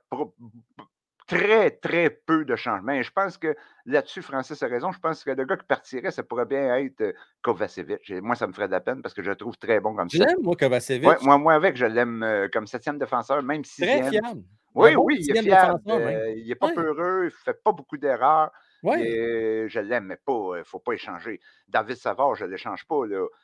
très, 1.31 1.71
très 1.71 2.09
peu 2.09 2.43
de 2.43 2.55
changements. 2.55 2.91
Et 2.91 3.03
je 3.03 3.11
pense 3.11 3.37
que 3.37 3.55
là-dessus, 3.85 4.21
Francis 4.21 4.61
a 4.61 4.67
raison. 4.67 4.91
Je 4.91 4.99
pense 4.99 5.23
que 5.23 5.31
le 5.31 5.45
gars 5.45 5.55
qui 5.55 5.65
partirait, 5.65 6.11
ça 6.11 6.23
pourrait 6.23 6.45
bien 6.45 6.75
être 6.75 7.01
euh, 7.01 7.13
Kovacevic. 7.41 8.11
moi, 8.21 8.35
ça 8.35 8.47
me 8.47 8.53
ferait 8.53 8.67
de 8.67 8.73
la 8.73 8.81
peine 8.81 9.01
parce 9.01 9.13
que 9.13 9.23
je 9.23 9.29
le 9.29 9.37
trouve 9.37 9.57
très 9.57 9.79
bon 9.79 9.95
comme 9.95 10.09
ça. 10.09 10.17
Je 10.17 10.23
l'aime, 10.23 10.41
moi, 10.41 10.55
Kovacevic. 10.55 11.21
moi, 11.21 11.37
moi, 11.37 11.53
avec, 11.53 11.77
je 11.77 11.85
l'aime 11.85 12.21
euh, 12.23 12.47
comme 12.51 12.67
septième 12.67 12.97
défenseur, 12.97 13.41
même 13.43 13.63
si. 13.63 13.81
Très 13.81 14.09
fiable. 14.09 14.43
Oui, 14.73 14.95
oui, 14.95 15.17
il 15.19 15.37
est 15.37 15.41
fiable. 15.41 15.81
Euh, 15.87 16.33
il 16.35 16.47
n'est 16.47 16.55
pas 16.55 16.69
peureux, 16.69 17.23
il 17.23 17.25
ne 17.25 17.29
fait 17.29 17.61
pas 17.61 17.71
beaucoup 17.71 17.97
d'erreurs. 17.97 18.51
je 18.83 19.79
l'aime, 19.79 20.05
mais 20.05 20.17
pas, 20.17 20.55
il 20.55 20.59
ne 20.59 20.63
faut 20.63 20.79
pas 20.79 20.93
échanger. 20.93 21.39
David 21.67 21.95
Savard, 21.95 22.35
je 22.35 22.45
ne 22.45 22.51
l'échange 22.51 22.85
pas. 22.87 22.95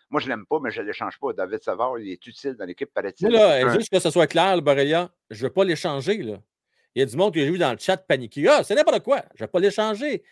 Moi, 0.09 0.21
je 0.21 0.25
ne 0.25 0.29
l'aime 0.29 0.45
pas, 0.45 0.59
mais 0.61 0.71
je 0.71 0.81
ne 0.81 0.87
l'échange 0.87 1.17
pas. 1.19 1.31
David 1.33 1.61
Savard, 1.63 1.99
il 1.99 2.11
est 2.11 2.27
utile 2.27 2.55
dans 2.55 2.65
l'équipe, 2.65 2.93
paraît-il. 2.93 3.29
Juste 3.73 3.91
que 3.91 3.99
ce 3.99 4.09
soit 4.09 4.27
clair, 4.27 4.55
le 4.55 4.61
Borrelia, 4.61 5.09
je 5.29 5.43
ne 5.43 5.47
veux 5.47 5.53
pas 5.53 5.63
l'échanger. 5.63 6.37
Il 6.97 7.01
y 7.01 7.03
a 7.03 7.05
du 7.05 7.15
monde 7.15 7.31
qui 7.31 7.41
a 7.43 7.45
vu 7.45 7.59
dans 7.59 7.73
le 7.73 7.77
chat 7.77 7.95
paniquer. 7.97 8.47
Ah, 8.47 8.63
c'est 8.63 8.73
n'importe 8.73 9.03
quoi. 9.03 9.21
Je 9.35 9.43
ne 9.43 9.45
vais 9.45 9.51
pas 9.51 9.59
l'échanger. 9.59 10.23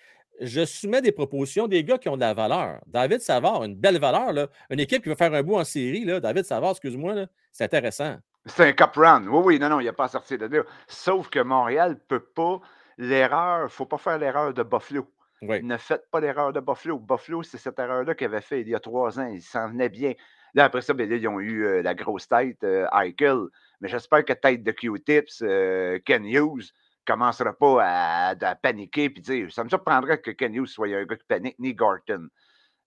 Je 0.41 0.65
soumets 0.65 0.99
des 1.03 1.11
propositions 1.11 1.67
des 1.67 1.83
gars 1.83 1.99
qui 1.99 2.09
ont 2.09 2.15
de 2.15 2.21
la 2.21 2.33
valeur. 2.33 2.79
David 2.87 3.21
Savard, 3.21 3.63
une 3.65 3.75
belle 3.75 3.99
valeur. 3.99 4.33
Là. 4.33 4.47
Une 4.71 4.79
équipe 4.79 5.03
qui 5.03 5.09
veut 5.09 5.15
faire 5.15 5.31
un 5.31 5.43
bout 5.43 5.57
en 5.57 5.63
série. 5.63 6.05
Là. 6.05 6.19
David 6.19 6.43
Savard, 6.43 6.71
excuse-moi, 6.71 7.27
c'est 7.51 7.65
intéressant. 7.65 8.15
C'est 8.47 8.67
un 8.67 8.73
cup 8.73 8.95
run. 8.95 9.27
Oui, 9.27 9.41
oui, 9.45 9.59
non, 9.59 9.69
non, 9.69 9.79
il 9.79 9.83
n'y 9.83 9.89
a 9.89 9.93
pas 9.93 10.05
à 10.05 10.07
sortir 10.07 10.39
de 10.39 10.47
là. 10.47 10.63
Sauf 10.87 11.29
que 11.29 11.39
Montréal 11.39 11.91
ne 11.91 11.95
peut 11.97 12.25
pas. 12.33 12.59
L'erreur, 12.97 13.59
il 13.59 13.63
ne 13.65 13.67
faut 13.67 13.85
pas 13.85 13.99
faire 13.99 14.17
l'erreur 14.17 14.51
de 14.51 14.63
Buffalo. 14.63 15.07
Ne 15.43 15.77
faites 15.77 16.09
pas 16.09 16.19
l'erreur 16.19 16.51
de 16.51 16.61
Buffalo. 16.61 16.97
Buffalo, 16.97 17.43
c'est 17.43 17.59
cette 17.59 17.77
erreur-là 17.77 18.15
qu'il 18.15 18.25
avait 18.25 18.41
fait 18.41 18.61
il 18.61 18.69
y 18.69 18.73
a 18.73 18.79
trois 18.79 19.19
ans. 19.19 19.27
Il 19.27 19.43
s'en 19.43 19.69
venait 19.69 19.89
bien. 19.89 20.13
Là, 20.55 20.63
après 20.63 20.81
ça, 20.81 20.93
ben, 20.93 21.11
ils 21.11 21.27
ont 21.27 21.41
eu 21.41 21.65
euh, 21.65 21.81
la 21.81 21.93
grosse 21.93 22.29
tête, 22.29 22.63
euh, 22.63 22.87
Eichel. 22.93 23.47
Mais 23.81 23.89
j'espère 23.89 24.23
que 24.23 24.31
tête 24.31 24.63
de 24.63 24.71
Q-Tips, 24.71 25.43
euh, 25.43 25.99
Ken 26.05 26.25
Hughes, 26.25 26.63
ne 26.63 27.13
commencera 27.13 27.53
pas 27.53 28.31
à, 28.31 28.55
paniquer 28.55 29.09
puis 29.09 29.21
dire 29.21 29.51
ça 29.53 29.63
me 29.63 29.69
surprendrait 29.69 30.21
que 30.21 30.31
Ken 30.31 30.55
Hughes 30.55 30.67
soit 30.67 30.87
un 30.87 31.05
gars 31.05 31.17
qui 31.17 31.25
panique, 31.27 31.59
ni 31.59 31.75
Garton. 31.75 32.29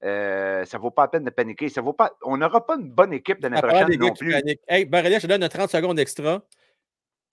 ça 0.00 0.08
ne 0.08 0.78
vaut 0.78 0.90
pas 0.90 1.02
la 1.02 1.08
peine 1.08 1.24
de 1.24 1.30
paniquer. 1.30 1.68
Ça 1.68 1.82
vaut 1.82 1.92
pas, 1.92 2.16
on 2.22 2.38
n'aura 2.38 2.66
pas 2.66 2.76
une 2.76 2.90
bonne 2.90 3.12
équipe 3.12 3.38
l'année 3.42 3.60
prochaine 3.60 3.94
non 3.96 4.14
plus. 4.14 4.34
Hey, 4.66 4.86
Barrelia, 4.86 5.18
je 5.18 5.26
te 5.26 5.32
donne 5.32 5.46
30 5.46 5.70
secondes 5.70 5.98
extra. 5.98 6.42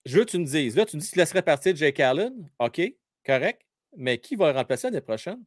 Je 0.04 0.18
veux 0.18 0.24
que 0.24 0.30
tu 0.30 0.38
me 0.38 0.44
dises. 0.44 0.76
Là, 0.76 0.84
tu 0.84 0.96
me 0.96 1.00
dis 1.00 1.08
que 1.08 1.14
tu 1.14 1.18
laisserais 1.18 1.42
partir 1.42 1.74
Jake 1.74 1.98
Allen. 1.98 2.48
OK, 2.60 2.80
correct. 3.24 3.62
Mais 3.96 4.18
qui 4.18 4.36
va 4.36 4.52
le 4.52 4.58
remplacer 4.58 4.88
l'année 4.88 5.00
prochaine? 5.00 5.42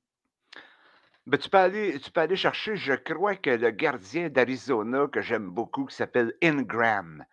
Ben, 1.30 1.38
tu, 1.38 1.48
peux 1.48 1.60
aller, 1.60 2.00
tu 2.00 2.10
peux 2.10 2.22
aller 2.22 2.36
chercher, 2.36 2.76
je 2.76 2.94
crois 2.94 3.36
que 3.36 3.52
le 3.52 3.70
gardien 3.70 4.30
d'Arizona 4.30 5.06
que 5.12 5.22
j'aime 5.22 5.52
beaucoup, 5.52 5.86
qui 5.86 5.96
s'appelle 5.96 6.34
Ingram, 6.42 7.24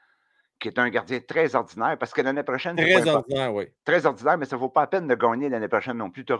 qui 0.58 0.68
est 0.68 0.78
un 0.78 0.90
gardien 0.90 1.18
très 1.20 1.54
ordinaire, 1.54 1.96
parce 1.96 2.12
que 2.12 2.20
l'année 2.20 2.42
prochaine. 2.42 2.76
Très 2.76 3.08
ordinaire, 3.08 3.54
oui. 3.54 3.68
Très 3.86 4.04
ordinaire, 4.04 4.36
mais 4.36 4.44
ça 4.44 4.56
ne 4.56 4.60
vaut 4.60 4.68
pas 4.68 4.82
la 4.82 4.86
peine 4.88 5.08
de 5.08 5.14
gagner 5.14 5.48
l'année 5.48 5.68
prochaine 5.68 5.96
non 5.96 6.10
plus. 6.10 6.26
Pas, 6.26 6.36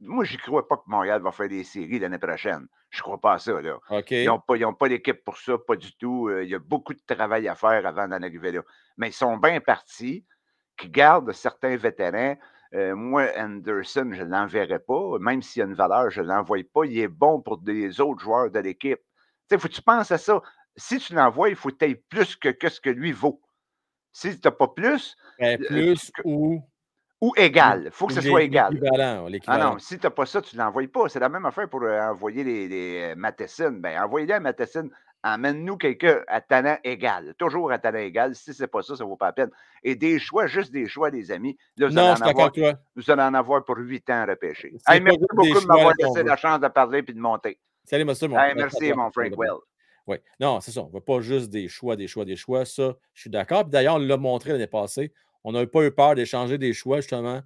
moi, 0.00 0.24
je 0.24 0.32
n'y 0.32 0.38
crois 0.38 0.66
pas 0.66 0.76
que 0.76 0.82
Montréal 0.86 1.22
va 1.22 1.30
faire 1.30 1.48
des 1.48 1.62
séries 1.62 2.00
l'année 2.00 2.18
prochaine. 2.18 2.66
Je 2.90 2.98
ne 2.98 3.02
crois 3.02 3.20
pas 3.20 3.34
à 3.34 3.38
ça. 3.38 3.60
Là. 3.60 3.78
Ils 4.10 4.26
n'ont 4.26 4.40
pas, 4.40 4.56
pas 4.72 4.88
l'équipe 4.88 5.22
pour 5.22 5.38
ça, 5.38 5.56
pas 5.56 5.76
du 5.76 5.96
tout. 5.98 6.26
Euh, 6.28 6.42
il 6.42 6.50
y 6.50 6.54
a 6.56 6.58
beaucoup 6.58 6.94
de 6.94 7.02
travail 7.06 7.46
à 7.46 7.54
faire 7.54 7.86
avant 7.86 8.08
d'en 8.08 8.20
arriver 8.22 8.50
là. 8.50 8.62
Mais 8.96 9.10
ils 9.10 9.14
sont 9.14 9.36
bien 9.36 9.60
partis, 9.60 10.24
qui 10.76 10.88
gardent 10.88 11.30
certains 11.30 11.76
vétérans. 11.76 12.36
Euh, 12.74 12.94
moi, 12.94 13.28
Anderson, 13.36 14.10
je 14.12 14.22
ne 14.22 14.30
l'enverrai 14.30 14.78
pas. 14.78 15.18
Même 15.20 15.42
s'il 15.42 15.60
y 15.60 15.62
a 15.62 15.66
une 15.66 15.74
valeur, 15.74 16.10
je 16.10 16.20
ne 16.20 16.26
l'envoie 16.26 16.58
pas. 16.72 16.84
Il 16.84 16.98
est 16.98 17.08
bon 17.08 17.40
pour 17.40 17.58
des 17.58 18.00
autres 18.00 18.22
joueurs 18.22 18.50
de 18.50 18.58
l'équipe. 18.58 19.00
Il 19.50 19.58
faut 19.58 19.68
que 19.68 19.74
tu 19.74 19.82
penses 19.82 20.10
à 20.10 20.18
ça. 20.18 20.42
Si 20.76 20.98
tu 20.98 21.14
l'envoies, 21.14 21.48
il 21.48 21.56
faut 21.56 21.70
que 21.70 21.76
tu 21.76 21.86
aies 21.86 21.94
plus 21.94 22.36
que, 22.36 22.68
ce 22.68 22.80
que 22.80 22.90
lui 22.90 23.12
vaut. 23.12 23.40
Si 24.12 24.38
tu 24.38 24.46
n'as 24.46 24.52
pas 24.52 24.68
plus. 24.68 25.16
Ben, 25.38 25.60
euh, 25.60 25.66
plus 25.66 26.12
ou. 26.24 26.62
Ou 27.20 27.32
égal. 27.36 27.82
Il 27.86 27.90
faut 27.90 28.06
que 28.06 28.12
ce 28.12 28.20
soit 28.20 28.42
égal. 28.42 28.78
Ah 29.48 29.58
non, 29.58 29.78
si 29.80 29.98
tu 29.98 30.06
n'as 30.06 30.10
pas 30.10 30.24
ça, 30.24 30.40
tu 30.40 30.54
ne 30.54 30.62
l'envoies 30.62 30.86
pas. 30.86 31.08
C'est 31.08 31.18
la 31.18 31.28
même 31.28 31.46
affaire 31.46 31.68
pour 31.68 31.82
euh, 31.82 32.00
envoyer 32.00 32.44
les, 32.44 32.68
les 32.68 33.14
Matheson. 33.16 33.72
Ben, 33.72 34.00
envoyez-les 34.00 34.34
à 34.34 34.40
Matheson 34.40 34.88
amène-nous 35.22 35.76
quelqu'un 35.76 36.20
à 36.28 36.40
talent 36.40 36.78
égal. 36.84 37.34
Toujours 37.38 37.70
à 37.72 37.78
talent 37.78 37.98
égal. 37.98 38.34
Si 38.34 38.54
ce 38.54 38.62
n'est 38.62 38.66
pas 38.68 38.82
ça, 38.82 38.96
ça 38.96 39.04
ne 39.04 39.08
vaut 39.08 39.16
pas 39.16 39.26
la 39.26 39.32
peine. 39.32 39.50
Et 39.82 39.94
des 39.94 40.18
choix, 40.18 40.46
juste 40.46 40.72
des 40.72 40.88
choix, 40.88 41.10
les 41.10 41.30
amis. 41.30 41.56
Là, 41.76 41.88
vous 41.88 41.94
non, 41.94 42.14
je 42.14 42.24
suis 42.24 42.34
toi. 42.34 42.74
Vous 42.96 43.10
allez 43.10 43.22
en 43.22 43.34
avoir 43.34 43.64
pour 43.64 43.76
huit 43.76 44.08
ans 44.10 44.22
à 44.22 44.26
repêcher. 44.26 44.72
merci 44.88 45.18
beaucoup 45.30 45.60
de 45.60 45.66
m'avoir 45.66 45.94
laissé 45.98 46.22
la 46.22 46.36
chance 46.36 46.60
de 46.60 46.68
parler 46.68 47.00
et 47.06 47.12
de 47.12 47.20
monter. 47.20 47.58
Salut, 47.84 48.04
monsieur. 48.04 48.28
Mon 48.28 48.36
merci, 48.36 48.92
mon 48.92 49.10
Frank 49.10 49.32
Well. 49.36 49.58
Oui. 50.06 50.16
Non, 50.40 50.60
c'est 50.60 50.72
ça. 50.72 50.82
On 50.82 50.88
ne 50.88 50.92
veut 50.92 51.00
pas 51.00 51.20
juste 51.20 51.50
des 51.50 51.68
choix, 51.68 51.94
des 51.94 52.06
choix, 52.06 52.24
des 52.24 52.36
choix. 52.36 52.64
Ça, 52.64 52.94
je 53.12 53.20
suis 53.20 53.30
d'accord. 53.30 53.64
D'ailleurs, 53.64 53.96
on 53.96 53.98
l'a 53.98 54.16
montré 54.16 54.52
l'année 54.52 54.66
passée. 54.66 55.12
On 55.44 55.52
n'a 55.52 55.66
pas 55.66 55.84
eu 55.84 55.90
peur 55.90 56.14
d'échanger 56.14 56.58
des 56.58 56.72
choix, 56.72 57.00
justement, 57.00 57.42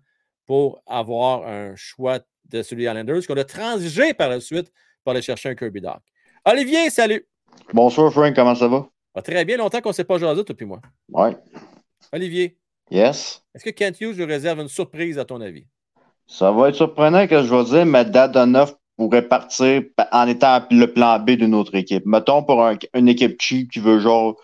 pour 0.47 0.83
avoir 0.87 1.47
un 1.47 1.75
choix 1.77 2.21
de 2.45 2.63
celui 2.63 2.85
Islanders 2.85 3.27
qu'on 3.27 3.37
a 3.37 3.45
transigé 3.45 4.15
par 4.15 4.29
la 4.29 4.41
suite 4.41 4.73
pour 5.03 5.13
aller 5.13 5.23
chercher 5.23 5.51
un 5.51 5.55
Kirby 5.55 5.81
Doc. 5.81 6.01
Olivier, 6.45 6.91
salut! 6.91 7.27
Bonsoir, 7.73 8.13
Frank, 8.13 8.35
comment 8.35 8.55
ça 8.55 8.69
va? 8.69 8.87
très 9.23 9.45
bien, 9.45 9.57
longtemps 9.57 9.81
qu'on 9.81 9.91
ne 9.91 9.95
s'est 9.95 10.05
pas 10.05 10.19
jasé, 10.19 10.45
toi 10.45 10.55
puis 10.55 10.67
moi. 10.67 10.81
Oui. 11.11 11.31
Olivier. 12.13 12.59
Yes. 12.91 13.43
Est-ce 13.55 13.65
que 13.65 13.71
Kent 13.71 14.01
Hughes 14.01 14.17
lui 14.17 14.25
réserve 14.25 14.61
une 14.61 14.69
surprise, 14.69 15.19
à 15.19 15.25
ton 15.25 15.41
avis? 15.41 15.67
Ça 16.27 16.51
va 16.51 16.69
être 16.69 16.75
surprenant 16.75 17.27
que 17.27 17.43
je 17.43 17.55
vais 17.55 17.65
dire, 17.65 17.87
mais 17.87 18.05
Dadonov 18.05 18.75
pourrait 18.97 19.29
partir 19.29 19.83
en 20.13 20.29
étant 20.29 20.65
le 20.71 20.87
plan 20.87 21.19
B 21.19 21.31
d'une 21.33 21.55
autre 21.55 21.75
équipe. 21.75 22.05
Mettons 22.07 22.43
pour 22.43 22.67
une 22.95 23.09
équipe 23.09 23.41
cheap 23.41 23.71
qui 23.71 23.81
veut 23.81 24.01
genre. 24.01 24.37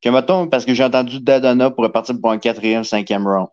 Que 0.00 0.10
mettons, 0.10 0.46
parce 0.48 0.64
que 0.64 0.74
j'ai 0.74 0.84
entendu 0.84 1.20
Dadonov 1.20 1.74
pourrait 1.74 1.92
partir 1.92 2.14
pour 2.20 2.30
un 2.30 2.38
quatrième, 2.38 2.84
cinquième 2.84 3.26
round. 3.26 3.48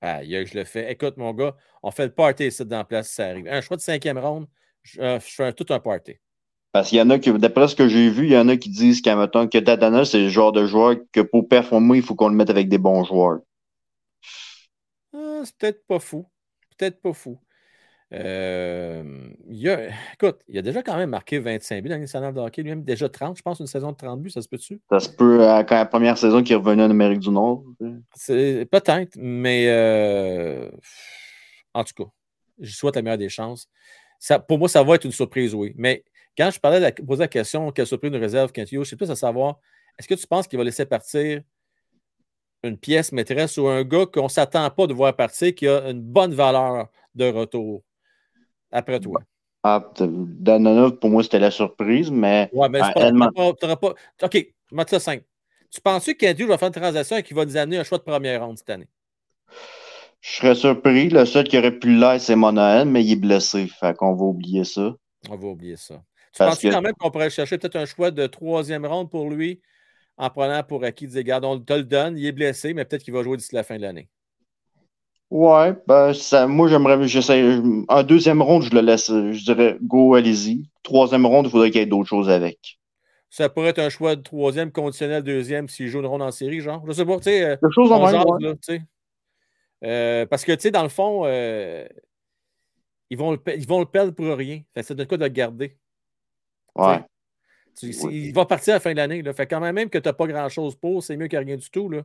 Ah, 0.00 0.22
je 0.24 0.56
le 0.56 0.64
fais. 0.64 0.90
Écoute, 0.92 1.16
mon 1.16 1.32
gars, 1.34 1.54
on 1.82 1.90
fait 1.90 2.06
le 2.06 2.12
party 2.14 2.46
ici 2.46 2.64
dans 2.64 2.78
la 2.78 2.84
place, 2.84 3.10
ça 3.10 3.26
arrive. 3.26 3.48
Un 3.48 3.60
choix 3.60 3.76
de 3.76 3.82
cinquième 3.82 4.18
round, 4.18 4.46
je, 4.82 5.00
euh, 5.00 5.20
je 5.20 5.34
fais 5.34 5.52
tout 5.52 5.66
un 5.70 5.80
party. 5.80 6.14
Parce 6.72 6.88
qu'il 6.88 6.98
y 6.98 7.02
en 7.02 7.10
a 7.10 7.18
qui, 7.18 7.32
d'après 7.32 7.66
ce 7.66 7.74
que 7.74 7.88
j'ai 7.88 8.10
vu, 8.10 8.26
il 8.26 8.32
y 8.32 8.36
en 8.36 8.48
a 8.48 8.56
qui 8.56 8.70
disent 8.70 9.00
qu'à 9.00 9.14
que 9.26 9.58
Dadana, 9.58 10.04
c'est 10.04 10.20
le 10.20 10.28
genre 10.28 10.52
de 10.52 10.66
joueur 10.66 10.96
que 11.12 11.20
pour 11.20 11.48
performer, 11.48 11.98
il 11.98 12.02
faut 12.02 12.14
qu'on 12.14 12.28
le 12.28 12.36
mette 12.36 12.50
avec 12.50 12.68
des 12.68 12.78
bons 12.78 13.02
joueurs. 13.04 13.40
Ah, 15.12 15.40
c'est 15.44 15.56
peut-être 15.56 15.86
pas 15.86 15.98
fou. 15.98 16.26
Peut-être 16.78 17.00
pas 17.00 17.12
fou. 17.12 17.38
Euh, 18.12 19.30
il 19.48 19.68
a, 19.68 19.88
écoute, 20.14 20.40
il 20.48 20.58
a 20.58 20.62
déjà 20.62 20.82
quand 20.82 20.96
même 20.96 21.10
marqué 21.10 21.38
25 21.38 21.82
buts 21.82 21.88
dans 21.88 21.98
national 21.98 22.34
de 22.34 22.40
hockey, 22.40 22.62
lui-même 22.62 22.82
déjà 22.82 23.08
30, 23.08 23.36
je 23.36 23.42
pense, 23.42 23.60
une 23.60 23.68
saison 23.68 23.92
de 23.92 23.96
30 23.96 24.20
buts, 24.20 24.30
ça 24.30 24.42
se 24.42 24.48
peut-tu? 24.48 24.80
Ça 24.90 24.98
se 24.98 25.08
peut, 25.08 25.46
à 25.46 25.62
la 25.62 25.86
première 25.86 26.18
saison 26.18 26.42
qu'il 26.42 26.52
est 26.54 26.56
revenu 26.56 26.82
en 26.82 26.90
Amérique 26.90 27.20
du 27.20 27.30
Nord. 27.30 27.62
Peut-être, 28.26 29.16
mais 29.16 29.66
euh, 29.68 30.68
en 31.72 31.84
tout 31.84 31.94
cas, 32.04 32.10
je 32.58 32.74
souhaite 32.74 32.96
la 32.96 33.02
meilleure 33.02 33.18
des 33.18 33.28
chances. 33.28 33.68
Ça, 34.18 34.38
pour 34.40 34.58
moi, 34.58 34.68
ça 34.68 34.82
va 34.82 34.96
être 34.96 35.04
une 35.04 35.12
surprise, 35.12 35.54
oui. 35.54 35.72
Mais 35.76 36.04
quand 36.36 36.50
je 36.50 36.60
parlais 36.60 36.78
de 36.78 36.84
la, 36.84 36.92
posais 36.92 37.24
la 37.24 37.28
question, 37.28 37.70
quelle 37.72 37.86
surprise 37.86 38.10
nous 38.10 38.20
réserve 38.20 38.52
Kent 38.52 38.72
Hughes, 38.72 38.84
c'est 38.84 38.96
plus 38.96 39.10
à 39.10 39.16
savoir, 39.16 39.58
est-ce 39.98 40.08
que 40.08 40.14
tu 40.14 40.26
penses 40.26 40.46
qu'il 40.46 40.58
va 40.58 40.64
laisser 40.64 40.86
partir 40.86 41.42
une 42.62 42.76
pièce 42.76 43.12
maîtresse 43.12 43.56
ou 43.58 43.68
un 43.68 43.84
gars 43.84 44.06
qu'on 44.06 44.24
ne 44.24 44.28
s'attend 44.28 44.68
pas 44.70 44.86
de 44.86 44.94
voir 44.94 45.14
partir 45.14 45.54
qui 45.54 45.66
a 45.66 45.90
une 45.90 46.00
bonne 46.00 46.34
valeur 46.34 46.88
de 47.14 47.30
retour? 47.30 47.82
Après 48.70 49.00
toi? 49.00 49.20
Ah, 49.62 49.92
Danona, 49.98 50.90
pour 50.90 51.10
moi, 51.10 51.22
c'était 51.22 51.38
la 51.38 51.50
surprise, 51.50 52.10
mais. 52.10 52.48
Ouais, 52.52 52.68
mais 52.68 52.80
ah, 52.82 52.92
pas, 52.92 53.00
elle 53.02 53.14
t'auras 53.60 53.76
pas, 53.76 53.94
OK, 54.22 54.32
je 54.32 54.76
vais 54.76 54.84
ça 54.86 55.00
simple. 55.00 55.24
Tu 55.70 55.80
penses-tu 55.80 56.14
que 56.16 56.26
Andrew 56.26 56.48
va 56.48 56.58
faire 56.58 56.68
une 56.68 56.74
transaction 56.74 57.16
et 57.16 57.22
qu'il 57.22 57.36
va 57.36 57.44
nous 57.44 57.56
amener 57.56 57.78
un 57.78 57.84
choix 57.84 57.98
de 57.98 58.02
première 58.02 58.44
ronde 58.44 58.58
cette 58.58 58.70
année? 58.70 58.88
Je 60.20 60.30
serais 60.30 60.54
surpris. 60.54 61.08
Le 61.08 61.24
seul 61.24 61.44
qui 61.44 61.58
aurait 61.58 61.78
pu 61.78 61.94
l'être, 61.96 62.20
c'est 62.20 62.36
Monahan, 62.36 62.86
mais 62.86 63.04
il 63.04 63.12
est 63.12 63.16
blessé. 63.16 63.66
Fait 63.66 63.96
qu'on 63.96 64.14
va 64.14 64.24
oublier 64.24 64.64
ça. 64.64 64.94
On 65.28 65.36
va 65.36 65.48
oublier 65.48 65.76
ça. 65.76 66.02
Tu 66.32 66.38
Parce 66.38 66.56
penses 66.56 66.62
que- 66.62 66.68
quand 66.72 66.82
même 66.82 66.94
qu'on 66.94 67.10
pourrait 67.10 67.30
chercher 67.30 67.58
peut-être 67.58 67.76
un 67.76 67.86
choix 67.86 68.10
de 68.10 68.26
troisième 68.26 68.86
ronde 68.86 69.10
pour 69.10 69.30
lui 69.30 69.60
en 70.16 70.30
prenant 70.30 70.62
pour 70.62 70.84
acquis 70.84 71.06
des 71.08 71.24
gardes? 71.24 71.44
On 71.44 71.58
te 71.60 71.72
le 71.72 71.84
donne, 71.84 72.18
il 72.18 72.26
est 72.26 72.32
blessé, 72.32 72.74
mais 72.74 72.84
peut-être 72.84 73.02
qu'il 73.04 73.14
va 73.14 73.22
jouer 73.22 73.36
d'ici 73.36 73.54
la 73.54 73.64
fin 73.64 73.76
de 73.76 73.82
l'année? 73.82 74.08
Ouais, 75.30 75.74
ben, 75.86 76.12
ça, 76.12 76.46
moi, 76.48 76.66
j'aimerais, 76.68 77.06
j'essaie, 77.06 77.60
un 77.88 78.02
deuxième 78.02 78.42
ronde, 78.42 78.62
je 78.64 78.74
le 78.74 78.80
laisse, 78.80 79.06
je 79.08 79.44
dirais, 79.44 79.78
go, 79.80 80.14
allez-y. 80.14 80.68
Troisième 80.82 81.24
ronde, 81.24 81.46
il 81.46 81.50
faudrait 81.50 81.70
qu'il 81.70 81.80
y 81.80 81.84
ait 81.84 81.86
d'autres 81.86 82.08
choses 82.08 82.28
avec. 82.28 82.78
Ça 83.30 83.48
pourrait 83.48 83.68
être 83.68 83.78
un 83.78 83.90
choix 83.90 84.16
de 84.16 84.22
troisième, 84.22 84.72
conditionnel 84.72 85.22
deuxième 85.22 85.68
s'il 85.68 85.86
joue 85.88 86.00
une 86.00 86.06
ronde 86.06 86.22
en 86.22 86.32
série, 86.32 86.60
genre. 86.60 86.84
Je 86.86 86.92
sais 86.92 87.04
pas, 87.04 87.16
tu 87.18 87.24
sais. 87.24 87.44
euh, 87.44 87.56
chose 87.70 87.92
en 87.92 88.02
ouais. 88.04 88.12
là, 88.12 88.54
sais. 88.60 88.82
Euh, 89.84 90.26
parce 90.26 90.44
que, 90.44 90.52
tu 90.52 90.62
sais, 90.62 90.70
dans 90.70 90.82
le 90.82 90.88
fond, 90.88 91.22
euh, 91.24 91.86
ils, 93.10 93.16
vont 93.18 93.32
le, 93.32 93.38
ils 93.56 93.66
vont 93.66 93.80
le 93.80 93.86
perdre 93.86 94.12
pour 94.12 94.26
rien. 94.36 94.62
Que 94.74 94.82
ça 94.82 94.94
donne 94.94 95.06
quoi 95.06 95.16
de 95.16 95.22
le 95.24 95.28
garder? 95.30 95.76
Ouais. 96.74 97.00
Tu- 97.78 97.90
Il 98.10 98.32
va 98.34 98.44
partir 98.44 98.74
à 98.74 98.76
la 98.76 98.80
fin 98.80 98.92
de 98.92 98.96
l'année. 98.96 99.22
Fait 99.32 99.46
quand 99.46 99.60
même, 99.60 99.74
même 99.74 99.88
que 99.88 99.98
tu 99.98 100.08
n'as 100.08 100.12
pas 100.12 100.26
grand-chose 100.26 100.74
pour, 100.76 101.02
c'est 101.02 101.16
mieux 101.16 101.28
que 101.28 101.36
rien 101.36 101.56
du 101.56 101.70
tout. 101.70 101.88
Là. 101.88 102.02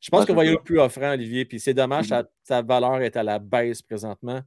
Je 0.00 0.08
pense 0.08 0.20
Ouais, 0.20 0.26
qu'on 0.26 0.34
va 0.34 0.44
y 0.44 0.48
aller 0.48 0.58
plus 0.64 0.78
offrant, 0.78 1.12
Olivier. 1.12 1.44
Puis 1.44 1.58
c'est 1.60 1.74
dommage, 1.74 2.06
sa, 2.06 2.24
sa 2.44 2.62
valeur 2.62 3.00
est 3.02 3.16
à 3.16 3.22
la 3.22 3.38
baisse 3.38 3.82
présentement. 3.82 4.40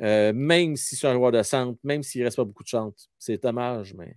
Euh, 0.00 0.32
même 0.34 0.76
si 0.76 0.96
c'est 0.96 1.06
un 1.06 1.12
joueur 1.14 1.30
de 1.32 1.42
centre, 1.42 1.78
même 1.84 2.02
s'il 2.02 2.22
ne 2.22 2.26
reste 2.26 2.36
pas 2.38 2.44
beaucoup 2.44 2.62
de 2.62 2.68
chance. 2.68 3.10
C'est 3.18 3.40
dommage, 3.42 3.94
mais. 3.94 4.16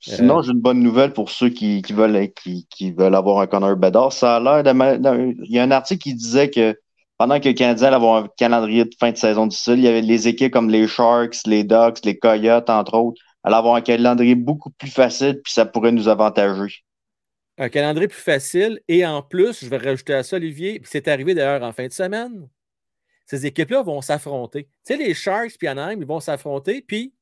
Sinon, 0.00 0.38
Euh, 0.38 0.42
j'ai 0.42 0.50
une 0.52 0.60
bonne 0.60 0.80
nouvelle 0.80 1.12
pour 1.12 1.30
ceux 1.30 1.50
qui, 1.50 1.80
qui 1.82 1.92
veulent, 1.92 2.32
qui, 2.32 2.66
qui 2.68 2.90
veulent 2.90 3.14
avoir 3.14 3.40
un 3.40 3.46
Connor 3.46 3.76
Bedard. 3.76 4.12
Ça 4.12 4.36
a 4.36 4.40
l'air 4.40 4.62
de. 4.64 5.34
Il 5.44 5.52
y 5.52 5.58
a 5.58 5.62
un 5.62 5.70
article 5.70 6.02
qui 6.02 6.14
disait 6.14 6.50
que 6.50 6.76
pendant 7.18 7.38
que 7.38 7.46
le 7.48 7.54
Canadien 7.54 7.88
allait 7.88 7.96
avoir 7.96 8.24
un 8.24 8.28
calendrier 8.36 8.84
de 8.84 8.94
fin 8.98 9.12
de 9.12 9.16
saison 9.16 9.46
difficile, 9.46 9.74
il 9.74 9.84
y 9.84 9.88
avait 9.88 10.00
les 10.00 10.26
équipes 10.26 10.52
comme 10.52 10.70
les 10.70 10.88
Sharks, 10.88 11.46
les 11.46 11.62
Ducks, 11.62 12.04
les 12.04 12.18
Coyotes, 12.18 12.68
entre 12.68 12.94
autres, 12.94 13.22
allaient 13.42 13.56
avoir 13.56 13.74
un 13.74 13.80
calendrier 13.80 14.34
beaucoup 14.34 14.70
plus 14.70 14.90
facile, 14.90 15.40
puis 15.42 15.52
ça 15.52 15.64
pourrait 15.66 15.92
nous 15.92 16.08
avantager. 16.08 16.84
un 17.58 17.68
calendrier 17.68 18.08
plus 18.08 18.20
facile. 18.20 18.80
Et 18.88 19.04
en 19.06 19.22
plus, 19.22 19.64
je 19.64 19.68
vais 19.68 19.76
rajouter 19.76 20.14
à 20.14 20.22
ça, 20.22 20.36
Olivier, 20.36 20.80
puis 20.80 20.88
c'est 20.90 21.06
arrivé 21.08 21.34
d'ailleurs 21.34 21.62
en 21.62 21.72
fin 21.72 21.86
de 21.86 21.92
semaine. 21.92 22.48
Ces 23.26 23.46
équipes-là 23.46 23.82
vont 23.82 24.00
s'affronter. 24.00 24.64
Tu 24.64 24.70
sais, 24.84 24.96
les 24.96 25.14
Sharks 25.14 25.56
puis 25.58 25.68
Anaheim, 25.68 25.98
ils 26.00 26.06
vont 26.06 26.20
s'affronter. 26.20 26.82
Puis, 26.82 27.14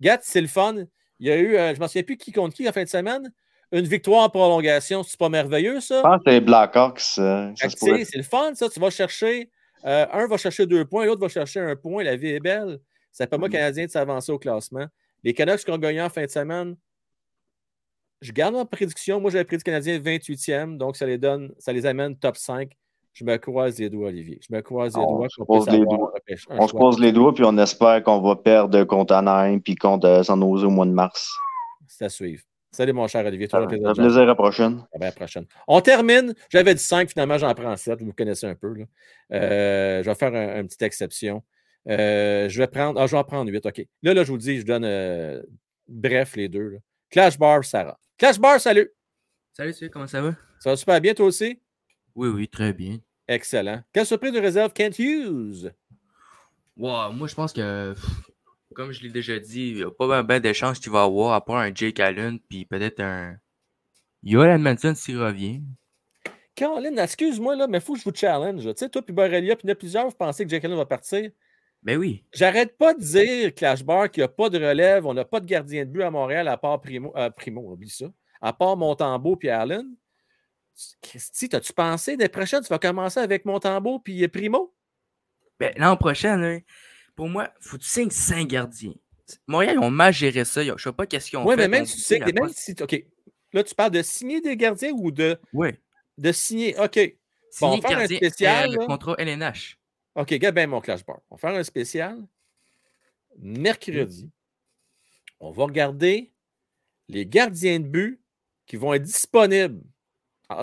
Gat, 0.00 0.18
c'est 0.22 0.40
le 0.40 0.48
fun. 0.48 0.74
Il 1.20 1.28
y 1.28 1.30
a 1.30 1.36
eu, 1.36 1.56
euh, 1.56 1.68
je 1.74 1.78
ne 1.78 1.82
me 1.82 1.86
souviens 1.86 2.02
plus 2.02 2.16
qui 2.16 2.32
contre 2.32 2.56
qui 2.56 2.68
en 2.68 2.72
fin 2.72 2.82
de 2.82 2.88
semaine, 2.88 3.32
une 3.72 3.86
victoire 3.86 4.24
en 4.24 4.28
prolongation. 4.28 5.02
C'est 5.02 5.18
pas 5.18 5.28
merveilleux, 5.28 5.80
ça? 5.80 5.98
Je 5.98 6.02
pense 6.02 6.22
que 6.24 6.30
c'est 6.30 6.40
Blackhawks. 6.40 7.18
euh, 7.18 7.52
pourrait. 7.78 8.04
C'est 8.04 8.18
le 8.18 8.24
fun, 8.24 8.54
ça. 8.54 8.68
Tu 8.68 8.80
vas 8.80 8.90
chercher, 8.90 9.50
euh, 9.84 10.06
un 10.12 10.26
va 10.26 10.36
chercher 10.36 10.66
deux 10.66 10.84
points, 10.84 11.06
l'autre 11.06 11.20
va 11.20 11.28
chercher 11.28 11.60
un 11.60 11.76
point. 11.76 12.02
La 12.02 12.16
vie 12.16 12.30
est 12.30 12.40
belle. 12.40 12.80
Ça 13.12 13.26
permet 13.26 13.46
aux 13.46 13.50
Canadiens 13.50 13.86
de 13.86 13.90
s'avancer 13.90 14.32
au 14.32 14.38
classement. 14.38 14.86
Les 15.24 15.34
Canucks 15.34 15.64
qui 15.64 15.70
ont 15.70 15.78
gagné 15.78 16.00
en 16.02 16.10
fin 16.10 16.22
de 16.24 16.30
semaine, 16.30 16.76
je 18.20 18.32
garde 18.32 18.54
ma 18.54 18.64
prédiction. 18.64 19.20
Moi, 19.20 19.30
j'avais 19.30 19.44
prédit 19.44 19.62
le 19.66 19.70
Canadien 19.70 19.98
28e, 19.98 20.76
donc 20.78 20.96
ça 20.96 21.06
les 21.06 21.18
donne, 21.18 21.52
ça 21.58 21.72
les 21.72 21.86
amène 21.86 22.16
top 22.16 22.36
5. 22.36 22.70
Je 23.12 23.24
me 23.24 23.36
croise 23.36 23.78
les 23.78 23.90
doigts, 23.90 24.08
Olivier. 24.08 24.40
Je 24.48 24.54
me 24.54 24.60
croise 24.60 24.94
les 24.96 25.00
On 25.02 25.16
doigts 25.18 25.28
se 25.28 25.36
qu'on 25.36 25.44
croise 25.44 25.68
les 25.68 25.78
doigts. 25.84 26.12
On 26.50 26.66
se 26.66 26.72
croise 26.72 26.98
les 26.98 27.12
doigts, 27.12 27.32
puis 27.34 27.44
on 27.44 27.56
espère 27.58 28.02
qu'on 28.02 28.20
va 28.20 28.34
perdre 28.36 28.82
contre 28.84 29.14
Anaheim, 29.14 29.60
puis 29.60 29.76
contre 29.76 30.06
euh, 30.08 30.22
San 30.24 30.40
Jose 30.40 30.64
au 30.64 30.70
mois 30.70 30.86
de 30.86 30.90
mars. 30.90 31.30
C'est 31.86 32.06
à 32.06 32.08
suivre. 32.08 32.42
Salut, 32.72 32.92
mon 32.92 33.06
cher 33.06 33.24
Olivier. 33.24 33.46
Ça 33.48 33.58
un 33.58 33.66
plaisir. 33.68 34.22
à 34.22 34.24
la 34.24 34.34
prochaine. 34.34 34.84
À 34.92 34.98
la 34.98 35.12
prochaine. 35.12 35.46
On 35.68 35.80
termine. 35.80 36.34
J'avais 36.50 36.74
dit 36.74 36.82
5, 36.82 37.08
finalement, 37.10 37.38
j'en 37.38 37.54
prends 37.54 37.76
7. 37.76 38.00
Vous 38.00 38.06
me 38.06 38.12
connaissez 38.12 38.46
un 38.48 38.56
peu. 38.56 38.74
là. 38.74 38.84
Euh, 39.32 40.02
je 40.02 40.08
vais 40.10 40.14
faire 40.16 40.34
un- 40.34 40.60
une 40.60 40.66
petite 40.66 40.82
exception. 40.82 41.44
Euh, 41.88 42.48
je 42.48 42.58
vais 42.58 42.66
prendre. 42.66 43.00
Ah, 43.00 43.06
je 43.06 43.12
vais 43.12 43.18
en 43.18 43.24
prendre 43.24 43.50
8. 43.50 43.66
OK. 43.66 43.86
Là, 44.02 44.14
là, 44.14 44.24
je 44.24 44.30
vous 44.32 44.38
dis, 44.38 44.60
je 44.60 44.64
donne 44.64 44.84
euh, 44.84 45.42
bref 45.88 46.36
les 46.36 46.48
deux. 46.48 46.68
là. 46.68 46.78
Clash 47.10 47.38
Bar, 47.38 47.64
Sarah. 47.64 47.98
Clash 48.18 48.38
Bar, 48.38 48.60
salut. 48.60 48.90
Salut, 49.52 49.72
salut, 49.72 49.90
comment 49.90 50.06
ça 50.06 50.20
va? 50.20 50.34
Ça 50.58 50.70
va 50.70 50.76
super 50.76 51.00
bien, 51.00 51.14
toi 51.14 51.26
aussi? 51.26 51.60
Oui, 52.14 52.28
oui, 52.28 52.48
très 52.48 52.72
bien. 52.72 52.98
Excellent. 53.28 53.82
Quelle 53.92 54.06
surprise 54.06 54.32
de 54.32 54.40
réserve 54.40 54.72
Kent 54.72 54.98
Hughes? 54.98 55.72
Wow, 56.76 57.12
moi, 57.12 57.28
je 57.28 57.34
pense 57.34 57.52
que, 57.52 57.94
comme 58.74 58.90
je 58.92 59.02
l'ai 59.02 59.10
déjà 59.10 59.38
dit, 59.38 59.68
il 59.70 59.74
n'y 59.76 59.82
a 59.82 59.90
pas 59.90 60.22
bien 60.22 60.40
de 60.40 60.52
chances 60.52 60.78
qu'il 60.80 60.90
va 60.90 61.02
avoir, 61.04 61.34
à 61.34 61.44
part 61.44 61.56
un 61.56 61.72
Jake 61.72 62.00
Allen, 62.00 62.38
puis 62.48 62.64
peut-être 62.64 63.00
un. 63.00 63.36
Yoel 64.22 64.50
Edmondson 64.50 64.94
s'il 64.96 65.18
revient. 65.20 65.62
Caroline, 66.54 66.98
excuse-moi, 66.98 67.56
là, 67.56 67.66
mais 67.66 67.78
il 67.78 67.80
faut 67.80 67.94
que 67.94 68.00
je 68.00 68.04
vous 68.04 68.14
challenge. 68.14 68.62
Tu 68.64 68.72
sais, 68.76 68.88
toi, 68.88 69.02
puis 69.02 69.12
Borrelia, 69.12 69.54
puis 69.56 69.66
il 69.66 69.68
y 69.68 69.70
en 69.70 69.74
a 69.74 69.76
plusieurs, 69.76 70.08
vous 70.08 70.14
pensez 70.16 70.44
que 70.44 70.50
Jake 70.50 70.64
Allen 70.64 70.76
va 70.76 70.86
partir? 70.86 71.30
Ben 71.84 71.98
oui. 71.98 72.24
J'arrête 72.32 72.76
pas 72.78 72.94
de 72.94 73.00
dire, 73.00 73.54
Clash 73.54 73.84
Bar, 73.84 74.10
qu'il 74.10 74.22
n'y 74.22 74.24
a 74.24 74.28
pas 74.28 74.48
de 74.48 74.58
relève, 74.58 75.04
on 75.06 75.12
n'a 75.14 75.24
pas 75.24 75.38
de 75.40 75.46
gardien 75.46 75.84
de 75.84 75.90
but 75.90 76.02
à 76.02 76.10
Montréal 76.10 76.48
à 76.48 76.56
part 76.56 76.80
Primo, 76.80 77.12
euh, 77.16 77.28
Primo 77.30 77.70
oublie 77.72 77.90
ça, 77.90 78.06
à 78.40 78.52
part 78.54 78.76
Montembeau 78.76 79.36
puis 79.36 79.50
Allen. 79.50 79.86
Christy, 81.02 81.48
t'as-tu 81.48 81.72
pensé, 81.72 82.16
des 82.16 82.28
prochaines, 82.28 82.62
tu 82.62 82.68
vas 82.68 82.78
commencer 82.78 83.20
avec 83.20 83.44
Montembeau 83.44 83.98
puis 83.98 84.26
Primo? 84.28 84.74
Ben, 85.60 85.72
l'an 85.76 85.96
prochain, 85.96 86.60
pour 87.14 87.28
moi, 87.28 87.50
faut 87.60 87.76
que 87.76 87.82
tu 87.82 87.88
signes 87.88 88.10
5 88.10 88.48
gardiens. 88.48 88.94
Montréal, 89.46 89.76
ils 89.80 89.84
ont 89.84 89.90
mal 89.90 90.12
géré 90.12 90.44
ça. 90.44 90.62
Je 90.64 90.74
sais 90.82 90.92
pas 90.92 91.06
qu'est-ce 91.06 91.30
qu'ils 91.30 91.38
ont 91.38 91.46
Oui, 91.46 91.54
fait. 91.54 91.62
mais 91.62 91.68
même 91.68 91.86
tu 91.86 91.98
sais, 91.98 92.18
même 92.18 92.48
si, 92.48 92.74
OK, 92.80 93.04
là, 93.52 93.62
tu 93.62 93.74
parles 93.74 93.92
de 93.92 94.02
signer 94.02 94.40
des 94.40 94.56
gardiens 94.56 94.90
ou 94.92 95.10
de, 95.10 95.38
Oui. 95.52 95.68
de 96.18 96.32
signer, 96.32 96.78
OK. 96.78 96.96
Bon, 97.60 97.68
on 97.68 97.72
Signer 97.76 97.80
va 97.82 97.88
faire 97.88 97.96
un 97.96 98.00
gardien, 98.00 98.16
spécial. 98.16 98.70
euh, 98.70 98.80
là. 98.80 98.86
contrat 98.86 99.14
LNH. 99.18 99.78
OK, 100.14 100.30
regarde 100.30 100.54
bien 100.54 100.66
mon 100.66 100.80
Clash 100.80 101.04
Bar. 101.04 101.20
On 101.30 101.36
va 101.36 101.40
faire 101.40 101.58
un 101.58 101.64
spécial. 101.64 102.26
Mercredi, 103.38 104.30
on 105.40 105.50
va 105.50 105.64
regarder 105.64 106.32
les 107.08 107.26
gardiens 107.26 107.80
de 107.80 107.86
but 107.86 108.20
qui 108.66 108.76
vont 108.76 108.94
être 108.94 109.02
disponibles 109.02 109.82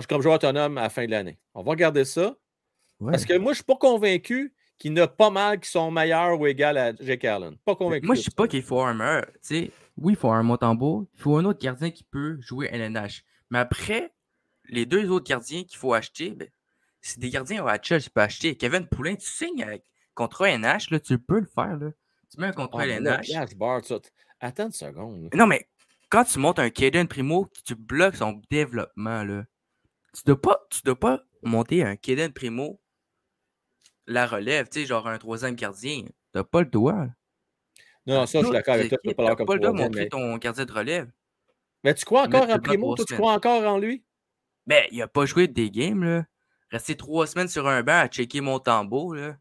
comme 0.07 0.21
joueur 0.21 0.35
autonome 0.35 0.77
à 0.77 0.83
la 0.83 0.89
fin 0.89 1.05
de 1.05 1.11
l'année. 1.11 1.37
On 1.53 1.63
va 1.63 1.71
regarder 1.71 2.05
ça. 2.05 2.35
Ouais. 2.99 3.11
Parce 3.11 3.25
que 3.25 3.33
moi, 3.33 3.47
je 3.47 3.49
ne 3.49 3.55
suis 3.55 3.63
pas 3.63 3.75
convaincu 3.75 4.53
qu'il 4.77 4.97
y 4.97 5.01
en 5.01 5.03
a 5.03 5.07
pas 5.07 5.29
mal 5.29 5.59
qui 5.59 5.69
sont 5.69 5.91
meilleurs 5.91 6.39
ou 6.39 6.47
égaux 6.47 6.63
à 6.63 6.95
Jake 6.95 7.25
Allen. 7.25 7.57
Pas 7.65 7.75
convaincu. 7.75 8.05
Moi, 8.05 8.15
je 8.15 8.21
ne 8.21 8.25
ça. 8.25 8.31
pas 8.35 8.47
qu'il 8.47 8.63
faut 8.63 8.81
un 8.81 9.21
sais, 9.41 9.71
oui, 9.97 10.13
il 10.13 10.15
faut 10.15 10.29
un 10.29 10.43
Montembeau. 10.43 11.07
Il 11.15 11.21
faut 11.21 11.37
un 11.37 11.45
autre 11.45 11.59
gardien 11.59 11.91
qui 11.91 12.03
peut 12.03 12.39
jouer 12.41 12.69
LNH. 12.71 13.23
Mais 13.49 13.59
après, 13.59 14.13
les 14.65 14.85
deux 14.85 15.09
autres 15.09 15.27
gardiens 15.27 15.63
qu'il 15.63 15.77
faut 15.77 15.93
acheter, 15.93 16.31
ben, 16.31 16.47
c'est 17.01 17.19
des 17.19 17.29
gardiens 17.29 17.65
à 17.65 17.81
Chelsea, 17.81 18.03
tu 18.03 18.09
peux 18.09 18.21
acheter. 18.21 18.55
Kevin 18.55 18.87
Poulin, 18.87 19.15
tu 19.15 19.27
signes 19.27 19.63
avec 19.63 19.83
contrat 20.13 20.49
LNH, 20.49 20.91
là, 20.91 20.99
tu 20.99 21.17
peux 21.17 21.39
le 21.39 21.47
faire. 21.47 21.77
Là. 21.77 21.91
Tu 22.31 22.39
mets 22.39 22.47
un 22.47 22.53
contrat 22.53 22.83
Ah, 22.83 22.85
mais 22.99 23.55
Bar, 23.55 23.83
ça, 23.83 23.99
t- 23.99 24.09
Attends 24.39 24.67
une 24.67 24.71
seconde. 24.71 25.29
Non, 25.33 25.47
mais 25.47 25.69
quand 26.09 26.23
tu 26.23 26.39
montes 26.39 26.59
un 26.59 26.69
Kaden 26.69 27.07
Primo, 27.07 27.49
tu 27.65 27.75
bloques 27.75 28.15
son 28.15 28.41
développement, 28.49 29.23
là. 29.23 29.45
Tu 30.13 30.23
dois 30.25 30.41
pas, 30.41 30.67
tu 30.69 30.81
dois 30.83 30.99
pas 30.99 31.23
monter 31.43 31.83
un 31.83 31.95
Kaden 31.95 32.33
Primo 32.33 32.81
la 34.07 34.27
relève, 34.27 34.67
tu 34.67 34.81
sais, 34.81 34.85
genre 34.85 35.07
un 35.07 35.17
troisième 35.17 35.55
gardien. 35.55 36.03
T'as 36.33 36.43
pas 36.43 36.61
le 36.61 36.67
droit. 36.67 36.93
là. 36.93 37.09
Non, 38.07 38.15
non, 38.15 38.25
ça, 38.25 38.39
je 38.39 38.45
suis 38.45 38.53
d'accord 38.53 38.73
avec 38.73 38.89
toi. 38.89 38.97
Tu 39.03 39.09
équipes, 39.09 39.17
pas 39.17 39.35
comme 39.35 39.45
pas 39.45 39.53
le 39.53 39.59
droit 39.59 39.71
de 39.73 39.77
montrer 39.77 40.01
mais... 40.01 40.09
ton 40.09 40.37
gardien 40.37 40.65
de 40.65 40.71
relève. 40.71 41.11
mais 41.83 41.93
tu 41.93 42.03
crois 42.03 42.23
encore 42.23 42.49
en 42.49 42.59
Primo? 42.59 42.95
Toi, 42.95 43.05
tu 43.05 43.13
crois 43.13 43.33
encore 43.33 43.63
en 43.63 43.77
lui? 43.77 44.03
Ben, 44.65 44.83
il 44.91 45.01
a 45.01 45.07
pas 45.07 45.25
joué 45.25 45.47
des 45.47 45.69
games, 45.69 46.03
là. 46.03 46.25
Rester 46.71 46.95
trois 46.95 47.27
semaines 47.27 47.49
sur 47.49 47.67
un 47.67 47.83
banc 47.83 47.99
à 47.99 48.07
checker 48.07 48.41
mon 48.41 48.59
tambour, 48.59 49.15
là. 49.15 49.35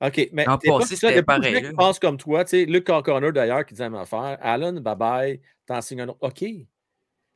OK, 0.00 0.28
mais 0.32 0.44
pas 0.44 0.58
passé, 0.58 0.96
c'était 0.96 1.22
pareil, 1.22 1.62
qui 1.62 1.72
pensent 1.72 1.98
comme 1.98 2.18
toi. 2.18 2.44
Tu 2.44 2.50
sais, 2.50 2.64
Luc 2.66 2.84
Corner, 2.84 3.32
d'ailleurs, 3.32 3.64
qui 3.64 3.74
la 3.74 3.88
même 3.88 4.00
affaire. 4.00 4.36
Allen, 4.40 4.78
bye-bye, 4.78 5.40
t'en 5.64 5.80
signes 5.80 6.02
un 6.02 6.08
autre. 6.08 6.18
OK. 6.20 6.44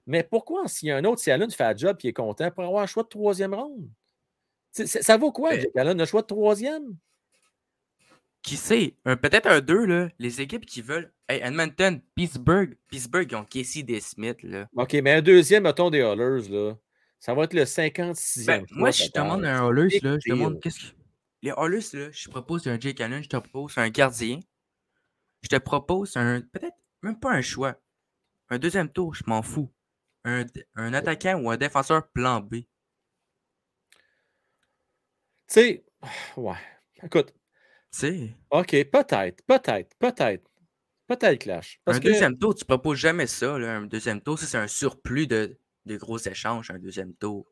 Mais 0.06 0.22
pourquoi 0.24 0.64
en 0.64 0.68
signer 0.68 0.92
un 0.92 1.04
autre 1.04 1.20
si 1.22 1.30
Allen 1.30 1.50
fait 1.50 1.64
un 1.64 1.76
job 1.76 1.96
et 2.02 2.08
est 2.08 2.12
content 2.12 2.50
pour 2.50 2.64
avoir 2.64 2.82
un 2.82 2.86
choix 2.86 3.02
de 3.02 3.08
troisième 3.08 3.54
ronde? 3.54 3.88
Ça 4.72 5.16
vaut 5.16 5.32
quoi, 5.32 5.56
Jake 5.58 5.76
Allen, 5.76 6.00
un 6.00 6.04
choix 6.04 6.22
de 6.22 6.26
troisième? 6.26 6.96
Qui 8.42 8.56
sait? 8.56 8.94
Peut-être 9.04 9.46
un 9.46 9.60
2, 9.60 9.84
là. 9.84 10.08
Les 10.18 10.40
équipes 10.40 10.64
qui 10.66 10.82
veulent. 10.82 11.12
Hey, 11.28 11.40
Edmonton, 11.42 12.00
Pittsburgh. 12.14 12.76
Pittsburgh, 12.88 13.28
ils 13.30 13.36
ont 13.36 13.44
Casey 13.44 13.82
Desmith, 13.82 14.42
là. 14.42 14.68
OK, 14.74 14.94
mais 14.94 15.12
un 15.12 15.22
deuxième, 15.22 15.62
mettons, 15.62 15.90
des 15.90 16.02
Hollers, 16.02 16.48
là. 16.50 16.74
Ça 17.20 17.34
va 17.34 17.44
être 17.44 17.52
le 17.52 17.64
56e. 17.64 18.46
Ben, 18.46 18.64
moi, 18.70 18.90
je 18.90 19.04
demande 19.14 19.44
un 19.44 19.62
Hollers, 19.62 19.90
là, 20.02 20.16
je 20.24 20.30
demande 20.32 20.60
qu'est-ce 20.60 20.80
que. 20.90 20.96
Les 21.42 21.52
Hollers, 21.52 21.84
là, 21.92 22.10
je 22.10 22.24
te 22.24 22.30
propose 22.30 22.66
un 22.66 22.78
Jake 22.78 23.00
Allen, 23.00 23.22
je 23.22 23.28
te 23.28 23.36
propose 23.36 23.78
un 23.78 23.88
gardien. 23.90 24.40
Je 25.42 25.48
te 25.48 25.56
propose 25.56 26.16
un. 26.16 26.40
Peut-être 26.40 26.76
même 27.02 27.18
pas 27.18 27.32
un 27.32 27.42
choix. 27.42 27.76
Un 28.48 28.58
deuxième 28.58 28.90
tour, 28.90 29.14
je 29.14 29.22
m'en 29.26 29.42
fous. 29.42 29.70
un, 30.24 30.44
un 30.74 30.92
attaquant 30.92 31.40
ou 31.40 31.50
un 31.50 31.56
défenseur 31.56 32.08
plan 32.08 32.40
B. 32.40 32.56
Tu 32.56 32.66
sais, 35.48 35.84
ouais. 36.36 36.56
Écoute. 37.02 37.34
sais. 37.90 38.34
OK, 38.50 38.70
peut-être, 38.70 39.44
peut-être, 39.46 39.96
peut-être. 39.98 40.50
Peut-être, 41.06 41.40
Clash. 41.40 41.80
un 41.86 41.98
deuxième 41.98 42.38
tour, 42.38 42.54
tu 42.54 42.62
ne 42.62 42.66
proposes 42.66 42.98
jamais 42.98 43.26
ça. 43.26 43.58
Là. 43.58 43.78
Un 43.78 43.86
deuxième 43.86 44.20
tour, 44.20 44.38
c'est 44.38 44.56
un 44.56 44.68
surplus 44.68 45.26
de, 45.26 45.58
de 45.86 45.96
gros 45.96 46.18
échanges, 46.18 46.70
un 46.70 46.78
deuxième 46.78 47.14
tour. 47.14 47.50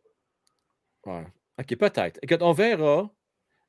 Ouais. 1.06 1.26
OK, 1.59 1.76
peut-être. 1.76 2.18
Écoute, 2.22 2.42
on 2.42 2.52
verra. 2.52 3.10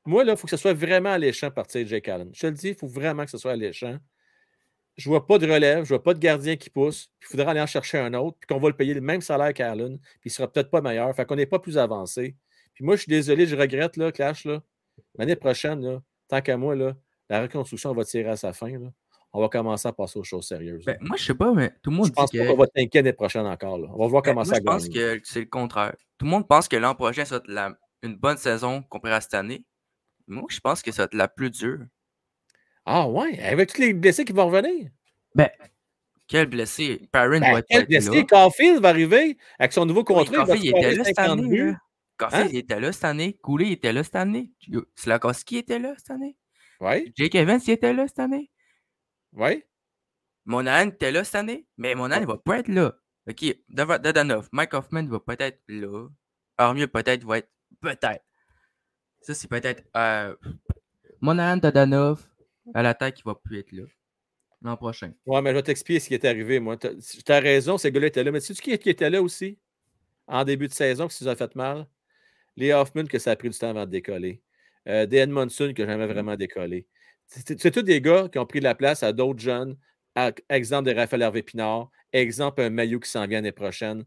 Moi, 0.06 0.24
là, 0.24 0.32
il 0.32 0.38
faut 0.38 0.46
que 0.46 0.50
ce 0.50 0.56
soit 0.56 0.72
vraiment 0.72 1.10
alléchant 1.10 1.48
à 1.48 1.50
partir 1.50 1.82
de 1.82 1.88
Jake 1.88 2.08
Allen. 2.08 2.30
Je 2.32 2.40
te 2.40 2.46
le 2.46 2.52
dis, 2.52 2.68
il 2.68 2.74
faut 2.74 2.86
vraiment 2.86 3.24
que 3.24 3.30
ce 3.30 3.38
soit 3.38 3.52
alléchant. 3.52 3.98
Je 4.96 5.08
ne 5.08 5.12
vois 5.14 5.26
pas 5.26 5.38
de 5.38 5.50
relève, 5.50 5.84
je 5.84 5.92
ne 5.92 5.96
vois 5.98 6.02
pas 6.02 6.14
de 6.14 6.18
gardien 6.18 6.56
qui 6.56 6.70
pousse. 6.70 7.10
Il 7.22 7.26
faudra 7.26 7.50
aller 7.50 7.60
en 7.60 7.66
chercher 7.66 7.98
un 7.98 8.12
autre, 8.14 8.38
puis 8.38 8.46
qu'on 8.46 8.60
va 8.60 8.68
le 8.68 8.76
payer 8.76 8.94
le 8.94 9.00
même 9.00 9.20
salaire 9.20 9.52
qu'Allen, 9.54 9.98
puis 9.98 10.20
il 10.26 10.28
ne 10.28 10.32
sera 10.32 10.50
peut-être 10.50 10.70
pas 10.70 10.80
meilleur. 10.80 11.14
Fait 11.14 11.24
qu'on 11.24 11.36
n'est 11.36 11.46
pas 11.46 11.58
plus 11.58 11.78
avancé. 11.78 12.36
Puis 12.74 12.84
moi, 12.84 12.96
je 12.96 13.02
suis 13.02 13.10
désolé, 13.10 13.46
je 13.46 13.56
regrette, 13.56 13.98
Clash, 14.12 14.44
là. 14.44 14.62
L'année 15.16 15.36
prochaine, 15.36 16.02
tant 16.28 16.40
qu'à 16.40 16.56
moi, 16.56 16.74
là, 16.76 16.96
la 17.28 17.42
reconstruction 17.42 17.94
va 17.94 18.04
tirer 18.04 18.30
à 18.30 18.36
sa 18.36 18.52
fin. 18.52 18.78
Là. 18.78 18.88
On 19.32 19.40
va 19.40 19.48
commencer 19.48 19.86
à 19.86 19.92
passer 19.92 20.18
aux 20.18 20.24
choses 20.24 20.46
sérieuses. 20.48 20.84
Ben, 20.84 20.96
moi, 21.00 21.16
je 21.16 21.22
ne 21.22 21.26
sais 21.28 21.34
pas, 21.34 21.52
mais 21.52 21.70
tout 21.82 21.90
le 21.90 21.96
monde 21.96 22.06
je 22.06 22.12
pense 22.12 22.30
que... 22.32 22.46
qu'on 22.48 22.56
va 22.56 22.66
t'inquiéter 22.66 22.98
l'année 22.98 23.12
prochaine 23.12 23.46
encore. 23.46 23.78
Là. 23.78 23.88
On 23.94 23.98
va 23.98 24.06
voir 24.08 24.22
Ben, 24.22 24.30
comment 24.30 24.44
moi, 24.44 24.44
ça 24.44 24.56
je 24.56 24.62
pense 24.64 24.88
que 24.88 25.20
c'est 25.24 25.40
le 25.40 25.46
contraire. 25.46 25.94
Tout 26.18 26.24
le 26.26 26.30
monde 26.32 26.48
pense 26.48 26.66
que 26.68 26.76
l'an 26.76 26.94
prochain, 26.96 27.24
ça 27.24 27.36
va 27.36 27.42
être 27.44 27.48
la- 27.48 27.74
une 28.02 28.16
bonne 28.16 28.36
saison 28.38 28.82
comparée 28.82 29.14
à 29.14 29.20
cette 29.20 29.34
année. 29.34 29.64
Moi, 30.26 30.44
je 30.48 30.58
pense 30.60 30.82
que 30.82 30.90
ça 30.90 31.02
va 31.02 31.04
être 31.04 31.14
la 31.14 31.28
plus 31.28 31.50
dure. 31.50 31.80
Ah 32.86 33.08
ouais, 33.08 33.38
avec 33.42 33.72
tous 33.72 33.80
les 33.80 33.92
blessés 33.92 34.24
qui 34.24 34.32
vont 34.32 34.46
revenir? 34.48 34.90
Ben, 35.34 35.48
quel 36.26 36.46
blessé? 36.46 37.08
Perrin 37.12 37.40
Ben, 37.40 37.52
va 37.52 37.58
être 37.60 37.66
quel 37.68 37.86
blessé? 37.86 38.10
là. 38.10 38.22
Caulfield 38.24 38.80
va 38.80 38.88
arriver 38.88 39.36
avec 39.58 39.72
son 39.72 39.84
nouveau 39.86 40.00
Oui, 40.00 40.04
contrat. 40.06 40.32
il 40.32 40.36
Caulfield, 40.46 40.64
il 40.64 40.68
était 40.76 40.94
là 40.96 41.04
cette 41.04 41.16
50 41.16 41.38
année. 41.38 41.58
là. 41.58 41.76
Caulfield, 42.16 42.46
Hein? 42.46 42.48
il 42.52 42.58
était 42.58 42.80
là 42.80 42.92
cette 42.92 43.04
année. 43.04 43.38
Cooley, 43.42 43.66
il 43.66 43.72
était 43.72 43.92
là 43.92 44.02
cette 44.02 44.16
année. 44.16 44.50
Slakowski 44.96 45.58
était 45.58 45.78
là 45.78 45.94
cette 45.98 46.10
année. 46.10 46.36
Oui, 46.80 47.12
Jake 47.16 47.34
Evans, 47.34 47.60
il 47.66 47.70
était 47.70 47.92
là 47.92 48.08
cette 48.08 48.18
année. 48.18 48.50
Oui. 49.34 49.64
Monahan 50.44 50.88
était 50.88 51.12
là 51.12 51.24
cette 51.24 51.36
année. 51.36 51.66
Mais 51.76 51.94
Monahan, 51.94 52.22
il 52.22 52.26
va 52.26 52.38
pas 52.38 52.58
être 52.58 52.68
là. 52.68 52.96
OK, 53.28 53.56
Dadanov. 53.68 54.48
Mike 54.52 54.74
Hoffman 54.74 55.06
va 55.06 55.20
peut-être 55.20 55.60
là. 55.68 56.08
Armia 56.58 56.88
peut-être 56.88 57.24
va 57.24 57.38
être. 57.38 57.50
Peut-être. 57.80 58.24
Ça, 59.20 59.34
c'est 59.34 59.48
peut-être. 59.48 59.84
Euh... 59.96 60.34
Monahan, 61.20 61.58
Dadanov. 61.58 62.26
À 62.74 62.82
l'attaque, 62.82 63.20
il 63.20 63.24
va 63.24 63.34
plus 63.34 63.58
être 63.58 63.72
là. 63.72 63.84
L'an 64.62 64.76
prochain. 64.76 65.12
Ouais, 65.26 65.40
mais 65.40 65.50
je 65.50 65.56
vais 65.56 65.62
t'expliquer 65.62 66.00
ce 66.00 66.08
qui 66.08 66.14
est 66.14 66.24
arrivé, 66.24 66.60
moi. 66.60 66.76
Tu 66.76 66.88
as 67.28 67.40
raison, 67.40 67.78
ces 67.78 67.90
gars-là 67.90 68.08
étaient 68.08 68.24
là. 68.24 68.30
Mais 68.30 68.40
sais-tu 68.40 68.60
qui, 68.60 68.78
qui 68.78 68.90
était 68.90 69.10
là 69.10 69.22
aussi? 69.22 69.58
En 70.26 70.44
début 70.44 70.68
de 70.68 70.72
saison, 70.72 71.08
qui 71.08 71.24
nous 71.24 71.30
a 71.30 71.36
fait 71.36 71.54
mal? 71.56 71.86
Les 72.56 72.72
Hoffman, 72.72 73.04
que 73.06 73.18
ça 73.18 73.30
a 73.32 73.36
pris 73.36 73.48
du 73.48 73.58
temps 73.58 73.70
avant 73.70 73.86
de 73.86 73.90
décoller. 73.90 74.42
Euh, 74.88 75.06
qui 75.06 75.16
n'a 75.16 75.86
jamais 75.86 76.06
vraiment 76.06 76.36
décollé. 76.36 76.86
C'est 77.30 77.70
tous 77.70 77.82
des 77.82 78.00
gars 78.00 78.28
qui 78.30 78.38
ont 78.38 78.46
pris 78.46 78.58
de 78.58 78.64
la 78.64 78.74
place 78.74 79.02
à 79.02 79.12
d'autres 79.12 79.38
jeunes. 79.40 79.76
À- 80.16 80.32
exemple 80.48 80.90
de 80.90 80.94
Raphaël 80.94 81.22
Hervé 81.22 81.42
Pinard. 81.42 81.90
Exemple, 82.12 82.60
un 82.62 82.70
Maillot 82.70 82.98
qui 82.98 83.08
s'en 83.08 83.26
vient 83.26 83.38
l'année 83.38 83.52
prochaine. 83.52 84.04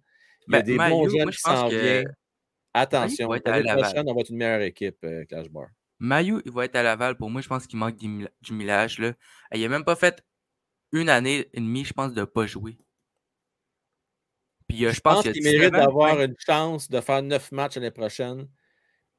Il 0.48 0.54
y 0.54 0.58
a 0.58 0.60
Ben, 0.60 0.66
des 0.66 0.72
bons 0.74 0.78
Maillot, 0.78 1.10
jeunes 1.10 1.24
moi, 1.24 1.32
qui 1.32 1.38
s'en 1.40 1.70
que 1.70 1.76
viennent. 1.76 2.16
Attention, 2.74 3.32
l'année 3.32 3.82
prochaine, 3.82 4.04
on 4.10 4.14
va 4.14 4.22
être 4.22 4.30
une 4.30 4.38
meilleure 4.38 4.62
équipe, 4.62 4.98
euh, 5.06 5.24
Clash 5.26 5.48
Bar. 5.50 5.68
Mayu, 6.00 6.42
il 6.44 6.52
va 6.52 6.66
être 6.66 6.76
à 6.76 6.84
Laval. 6.84 7.16
Pour 7.16 7.30
moi, 7.30 7.42
je 7.42 7.48
pense 7.48 7.66
qu'il 7.66 7.80
manque 7.80 7.96
du 7.96 8.28
du 8.42 8.54
millage. 8.54 9.00
Là. 9.00 9.14
Il 9.54 9.62
n'a 9.62 9.70
même 9.70 9.86
pas 9.86 9.96
fait 9.96 10.22
une 10.92 11.08
année 11.08 11.48
et 11.54 11.60
demie, 11.62 11.86
je 11.86 11.94
pense, 11.94 12.14
de 12.14 12.20
ne 12.20 12.26
pas 12.26 12.46
jouer. 12.46 12.78
Puis 14.68 14.86
euh, 14.86 14.90
Je 14.90 14.96
je 14.96 15.02
pense, 15.02 15.24
qu'il 15.24 15.44
mérite 15.44 15.72
19 15.72 15.76
ans, 15.76 15.86
d'avoir 15.86 16.20
une 16.22 16.36
chance 16.38 16.90
de 16.90 17.00
faire 17.00 17.22
neuf 17.22 17.52
matchs 17.52 17.76
l'année 17.76 17.92
prochaine. 17.92 18.48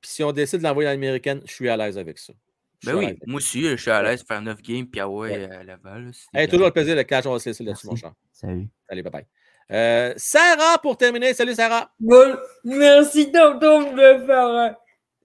Puis 0.00 0.10
si 0.10 0.22
on 0.22 0.32
décide 0.32 0.58
de 0.58 0.64
l'envoyer 0.64 0.88
à 0.88 0.92
l'américaine, 0.92 1.40
je 1.46 1.52
suis 1.52 1.68
à 1.68 1.76
l'aise 1.76 1.96
avec 1.96 2.18
ça. 2.18 2.34
Ben 2.84 2.94
oui, 2.96 3.18
moi 3.26 3.36
aussi, 3.38 3.62
je 3.62 3.76
suis 3.76 3.90
à 3.90 4.02
l'aise 4.02 4.22
de 4.22 4.26
faire 4.26 4.42
9 4.42 4.60
games 4.62 4.86
puis 4.86 5.00
ah 5.00 5.08
ouais, 5.08 5.44
à 5.50 5.62
Laval. 5.62 6.06
là, 6.06 6.10
c'est 6.12 6.38
Hey, 6.40 6.48
toujours 6.48 6.66
le 6.66 6.72
plaisir, 6.72 6.96
le 6.96 7.02
cash, 7.04 7.26
on 7.26 7.32
va 7.32 7.38
se 7.38 7.48
laisser 7.48 7.64
là-dessus, 7.64 7.86
mon 7.86 7.96
cher. 7.96 8.12
Salut. 8.32 8.68
Allez, 8.88 9.02
bye 9.02 9.12
bye. 9.12 9.26
Euh, 9.70 10.12
Sarah, 10.16 10.78
pour 10.78 10.96
terminer. 10.96 11.32
Salut, 11.34 11.54
Sarah. 11.54 11.90
Bon, 11.98 12.36
merci 12.64 13.32
tonton 13.32 13.92
de 13.92 13.96
me 14.20 14.26
faire 14.26 14.46
euh, 14.48 14.70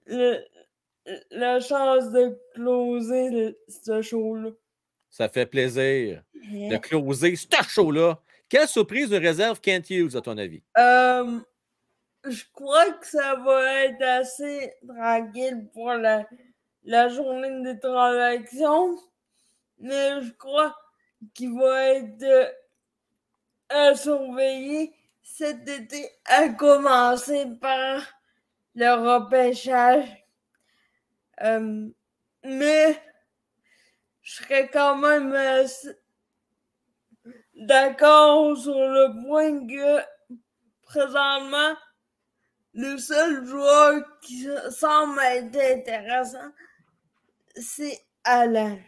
le- 0.06 0.38
la 1.30 1.60
chance 1.60 2.10
de 2.10 2.38
closer 2.54 3.30
le- 3.30 3.58
ce 3.68 4.00
show-là. 4.00 4.50
Ça 5.10 5.28
fait 5.28 5.46
plaisir 5.46 6.22
de 6.34 6.76
closer 6.78 7.34
ce 7.36 7.46
show-là. 7.68 8.18
Quelle 8.48 8.66
surprise 8.68 9.10
de 9.10 9.16
réserve 9.18 9.60
Kent 9.60 9.90
Hughes, 9.90 10.16
à 10.16 10.20
ton 10.20 10.38
avis? 10.38 10.62
Euh, 10.78 11.38
je 12.28 12.42
crois 12.52 12.90
que 12.92 13.06
ça 13.06 13.34
va 13.44 13.84
être 13.84 14.02
assez 14.02 14.72
tranquille 14.88 15.66
pour 15.72 15.92
la, 15.92 16.26
la 16.84 17.08
journée 17.08 17.62
de 17.62 17.78
transaction, 17.78 18.98
mais 19.78 20.22
je 20.22 20.32
crois 20.32 20.76
qu'il 21.34 21.58
va 21.58 21.84
être 21.90 22.22
euh, 22.22 22.48
à 23.68 23.94
surveiller 23.94 24.94
cet 25.22 25.68
été, 25.68 26.10
à 26.24 26.48
commencer 26.48 27.46
par 27.60 28.02
le 28.74 28.92
repêchage. 28.94 30.08
Euh, 31.42 31.88
mais 32.44 33.02
je 34.22 34.34
serais 34.34 34.68
quand 34.68 34.96
même 34.96 35.32
euh, 35.32 35.66
d'accord 37.54 38.56
sur 38.56 38.74
le 38.74 39.26
point 39.26 39.66
que 39.66 40.02
présentement, 40.82 41.74
le 42.74 42.98
seul 42.98 43.44
joueur 43.44 44.02
qui 44.20 44.48
semble 44.70 45.20
être 45.20 45.56
intéressant, 45.56 46.50
c'est 47.56 47.98
Alain. 48.24 48.78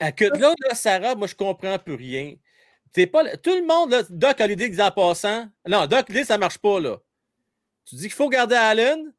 Écoute, 0.00 0.38
là, 0.38 0.54
là, 0.66 0.74
Sarah, 0.74 1.14
moi, 1.14 1.26
je 1.26 1.34
comprends 1.34 1.78
plus 1.78 1.94
rien. 1.94 2.34
T'es 2.92 3.06
pas, 3.06 3.36
tout 3.36 3.54
le 3.54 3.64
monde, 3.64 3.90
là, 3.90 4.02
Doc 4.08 4.40
a 4.40 4.46
l'idée 4.46 4.70
que 4.70 4.80
en 4.80 4.90
passant. 4.90 5.48
Non, 5.66 5.86
Doc, 5.86 6.08
l'idée, 6.08 6.24
ça 6.24 6.38
marche 6.38 6.58
pas, 6.58 6.80
là. 6.80 6.98
Tu 7.84 7.96
dis 7.96 8.02
qu'il 8.02 8.12
faut 8.12 8.28
garder 8.28 8.54
Allen. 8.54 9.12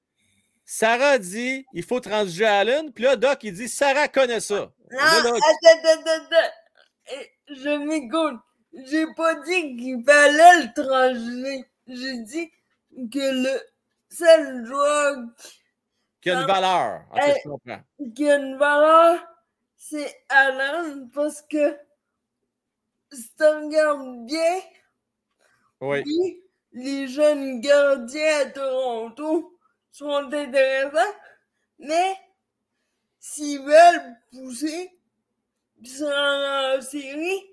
Sarah 0.66 1.20
dit 1.20 1.66
il 1.74 1.84
faut 1.84 2.00
transiger 2.00 2.46
Allen. 2.46 2.92
Puis 2.92 3.04
là, 3.04 3.16
Doc, 3.16 3.40
il 3.44 3.54
dit 3.54 3.70
Sarah 3.70 4.08
connaît 4.08 4.40
ça. 4.40 4.72
Non, 4.92 4.98
Là, 4.98 5.22
là, 5.24 5.30
attends, 5.30 5.90
attends, 5.94 6.12
attends. 6.12 7.18
Je 7.50 7.78
m'écoute. 7.86 8.40
J'ai 8.74 9.06
pas 9.16 9.36
dit 9.36 9.78
qu'il 9.78 10.04
fallait 10.06 10.64
le 10.64 10.74
transiger. 10.74 11.66
J'ai 11.88 12.18
dit 12.24 12.52
que 13.12 13.44
le 13.44 13.62
seul 14.10 14.66
joueur 14.66 15.18
qui 15.38 15.65
a 16.32 16.42
une 16.42 16.48
valeur. 16.48 17.02
Hey. 17.16 17.42
qui 18.16 18.30
a 18.30 18.36
une 18.38 18.58
valeur, 18.58 19.26
c'est 19.78 20.26
Alan 20.30 21.08
parce 21.14 21.42
que 21.42 21.78
si 23.12 23.30
tu 23.38 23.44
regardes 23.44 24.26
bien, 24.26 24.60
Oui. 25.82 26.04
oui, 26.06 26.44
les 26.74 27.08
jeunes 27.08 27.62
gardiens 27.62 28.42
à 28.42 28.46
Toronto 28.46 29.58
sont 29.92 30.10
intéressants, 30.34 31.14
mais 31.80 32.18
s'ils 33.20 33.62
veulent 33.62 34.16
pousser 34.32 34.92
rendre 36.02 36.78
en 36.78 36.82
série, 36.82 37.44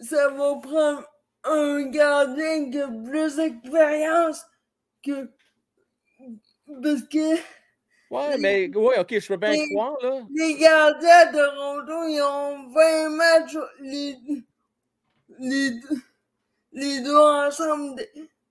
ça 0.00 0.28
va 0.30 0.56
prendre 0.56 1.04
un 1.44 1.82
gardien 1.90 2.70
qui 2.70 2.80
a 2.80 2.88
plus 2.88 3.36
d'expérience 3.36 4.44
que. 5.02 5.30
Parce 6.82 7.02
que 7.02 7.36
Ouais, 8.10 8.36
mais 8.38 8.68
oui, 8.74 8.94
ok, 8.98 9.18
je 9.20 9.26
peux 9.28 9.36
bien 9.36 9.52
les- 9.52 9.68
croire, 9.70 9.96
là. 10.02 10.20
les 10.34 10.54
gardiens 10.56 11.26
de 11.26 11.38
Toronto, 11.38 12.08
ils 12.08 12.20
ont 12.20 12.68
20 12.70 13.08
matchs, 13.10 13.56
les, 13.80 14.18
les, 15.38 15.70
deux- 15.70 16.02
les 16.72 17.00
deux 17.02 17.16
ensemble 17.16 18.02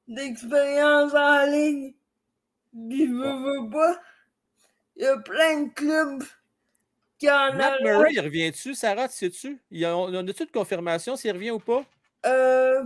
d'expérience 0.07 1.14
en 1.14 1.45
ligne. 1.52 1.94
Puis, 2.72 3.07
veux, 3.07 3.34
veux 3.34 3.69
pas, 3.69 3.99
il 4.95 5.03
y 5.03 5.07
a 5.07 5.18
plein 5.18 5.64
de 5.64 5.69
clubs 5.73 6.23
qui 7.18 7.30
en 7.30 7.53
Matt 7.53 7.81
ont. 7.81 7.84
Murray, 7.84 8.10
il 8.14 8.22
revient-tu, 8.22 8.73
Sarah, 8.76 9.10
tu 9.10 9.15
sais-tu? 9.15 9.61
A- 9.84 9.95
On 9.98 10.14
a-tu 10.14 10.45
de 10.45 10.52
confirmation 10.52 11.18
s'il 11.18 11.34
revient 11.34 11.52
ou 11.52 11.60
pas? 11.60 11.84
Euh, 12.26 12.86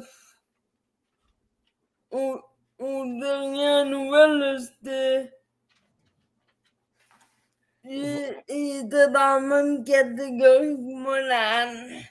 aux, 2.11 2.39
aux 2.79 3.05
dernières 3.19 3.85
nouvelles, 3.85 4.59
c'était. 4.59 5.31
Il, 7.85 8.85
était 8.85 9.10
dans 9.10 9.14
la 9.14 9.39
même 9.39 9.84
catégorie 9.84 10.76
que 10.76 10.81
Monahan. 10.81 12.01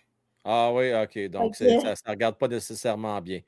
Ah 0.44 0.72
oui, 0.72 0.92
OK. 0.94 1.30
Donc, 1.30 1.56
ça 1.56 1.64
ne 1.64 2.10
regarde 2.10 2.36
pas 2.36 2.48
nécessairement 2.48 3.20
bien. 3.20 3.40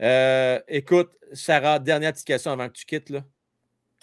Euh, 0.00 0.60
écoute, 0.66 1.10
Sarah, 1.32 1.78
dernière 1.78 2.12
petite 2.12 2.26
question 2.26 2.52
avant 2.52 2.68
que 2.68 2.74
tu 2.74 2.86
quittes. 2.86 3.10
Là. 3.10 3.22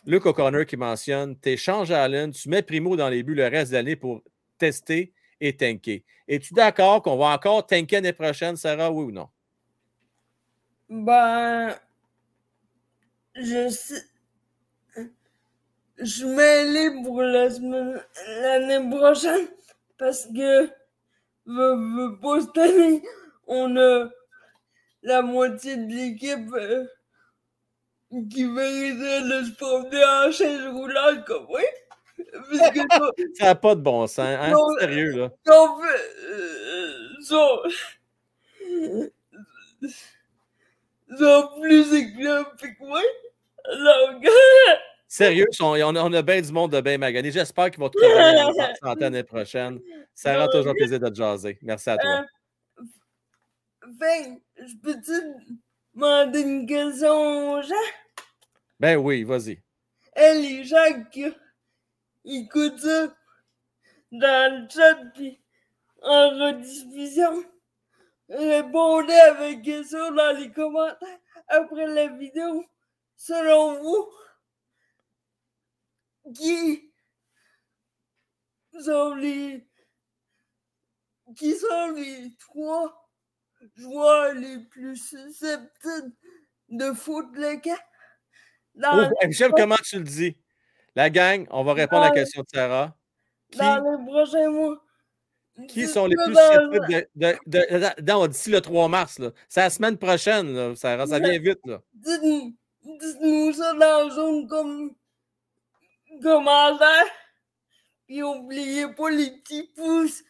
Luke 0.06 0.26
O'Connor 0.26 0.66
qui 0.66 0.78
mentionne 0.78 1.38
tu 1.40 1.50
échanges 1.50 1.92
à 1.92 2.04
Allen, 2.04 2.32
tu 2.32 2.48
mets 2.50 2.62
Primo 2.62 2.96
dans 2.96 3.10
les 3.10 3.24
buts 3.24 3.36
le 3.36 3.48
reste 3.48 3.72
de 3.72 3.78
l'année 3.78 3.96
pour 3.96 4.22
tester 4.58 5.14
et 5.42 5.56
tanker. 5.58 6.06
Es-tu 6.28 6.54
d'accord 6.54 7.02
qu'on 7.02 7.18
va 7.18 7.34
encore 7.34 7.66
tanker 7.66 7.98
l'année 7.98 8.14
prochaine, 8.14 8.56
Sarah, 8.56 8.92
oui 8.92 9.06
ou 9.06 9.12
non? 9.12 9.28
Ben, 10.90 11.76
je 13.36 13.70
sais. 13.70 14.04
Je 16.00 16.26
m'aille 16.26 17.04
pour 17.04 17.22
la 17.22 17.50
semaine, 17.50 18.02
l'année 18.42 18.90
prochaine 18.96 19.48
parce 19.98 20.26
que 20.28 20.68
pas 22.22 22.42
cette 22.42 22.58
année, 22.58 23.02
on 23.48 23.76
a 23.78 24.10
la 25.02 25.22
moitié 25.22 25.78
de 25.78 25.92
l'équipe 25.92 26.54
euh, 26.54 26.86
qui 28.32 28.46
mériterait 28.46 29.22
de 29.22 29.46
se 29.46 29.52
promener 29.56 30.04
en 30.06 30.32
chaise 30.32 30.68
roulante 30.68 31.26
comme 31.26 31.48
oui. 31.50 31.64
Parce 32.34 32.72
que 32.72 32.80
Ça 33.40 33.46
n'a 33.46 33.56
pas 33.56 33.76
de 33.76 33.82
bon 33.82 34.06
sens. 34.08 34.20
Hein? 34.20 34.52
Non, 34.52 34.68
Sérieux, 34.80 35.12
là. 35.12 35.30
euh, 35.50 37.22
sont, 37.24 37.62
sont 41.18 41.50
plus 41.62 41.94
éclampés 41.94 42.76
que 42.76 42.84
moi. 42.86 43.02
Donc, 43.66 44.28
Sérieux, 45.08 45.48
on 45.62 45.74
a, 45.74 46.04
on 46.04 46.14
a 46.14 46.22
bien 46.22 46.42
du 46.42 46.52
monde 46.52 46.72
de 46.72 46.82
bien 46.82 46.98
magané. 46.98 47.32
J'espère 47.32 47.72
qu'ils 47.72 47.80
vont 47.80 47.90
te 47.90 47.98
revenir 47.98 48.50
en 48.50 48.76
santé 48.88 49.02
l'année 49.02 49.24
prochaine. 49.24 49.80
Ça 50.14 50.36
aura 50.36 50.50
toujours 50.50 50.74
plaisir 50.74 51.00
de 51.00 51.08
te 51.08 51.16
jaser. 51.16 51.58
Merci 51.62 51.90
à 51.90 51.98
toi. 51.98 52.26
euh, 52.80 52.84
fait, 54.00 54.42
je 54.58 54.76
peux-tu 54.84 55.58
demander 55.94 56.42
une 56.42 56.66
question 56.68 57.54
aux 57.54 57.62
gens? 57.62 57.74
Ben 58.80 58.98
oui, 58.98 59.24
vas-y. 59.24 59.62
Et 60.16 60.34
les 60.34 60.64
gens 60.66 61.04
qui 61.12 61.26
écoutent 62.26 62.80
ça 62.80 63.08
dans 64.12 64.62
le 64.62 64.68
chat 64.70 64.96
puis 65.14 65.40
en 66.02 66.30
rediffusion, 66.30 67.44
répondez 68.30 69.14
avec 69.14 69.62
question 69.62 70.12
dans 70.12 70.38
les 70.38 70.52
commentaires 70.52 71.20
après 71.48 71.88
la 71.88 72.08
vidéo. 72.08 72.66
Selon 73.16 73.82
vous, 73.82 74.08
qui 76.34 76.92
sont 78.84 79.16
les 79.16 79.68
qui 81.36 81.56
sont 81.56 81.92
les 81.96 82.32
trois 82.40 83.10
joueurs 83.76 84.34
les 84.34 84.60
plus 84.60 84.96
susceptibles 84.96 86.14
de 86.70 86.94
foutre 86.94 87.30
le 87.34 87.60
camp? 87.62 87.80
Dans, 88.76 89.10
Oh, 89.10 89.28
J'aime 89.30 89.52
comment 89.56 89.76
tu 89.84 89.98
le 89.98 90.04
dis? 90.04 90.38
La 90.96 91.10
gang, 91.10 91.46
on 91.52 91.64
va 91.64 91.74
répondre 91.74 92.04
à 92.04 92.10
la 92.10 92.14
question 92.16 92.42
de 92.44 92.48
Sarah. 92.54 92.96
Qui, 93.52 93.58
dans 93.60 93.98
les 93.98 94.06
prochains 94.06 94.50
mois. 94.50 94.84
qui 95.68 95.88
sont 95.88 96.06
les 96.06 96.16
plus 96.16 96.36
susceptibles 96.36 96.88
de. 97.16 97.38
de, 97.46 98.02
de- 98.02 98.28
d'ici 98.28 98.50
le 98.52 98.62
3 98.62 98.88
mars. 98.88 99.20
là. 99.20 99.32
C'est 99.50 99.62
la 99.62 99.70
semaine 99.70 99.98
prochaine, 99.98 100.54
là, 100.54 100.76
Sarah. 100.76 101.08
Ça 101.08 101.20
vient 101.20 101.38
vite. 101.40 101.60
Là. 101.66 101.82
Dites-nous 101.94 102.56
dites-nous 103.00 103.54
ça 103.54 103.74
dans 103.74 104.08
la 104.08 104.10
zone 104.14 104.48
comme 104.48 104.96
commentaire. 106.20 107.06
Puis 108.08 108.20
n'oubliez 108.20 108.88
pas 108.94 109.10
les 109.10 109.32
petits 109.32 109.72
pouces. 109.76 110.24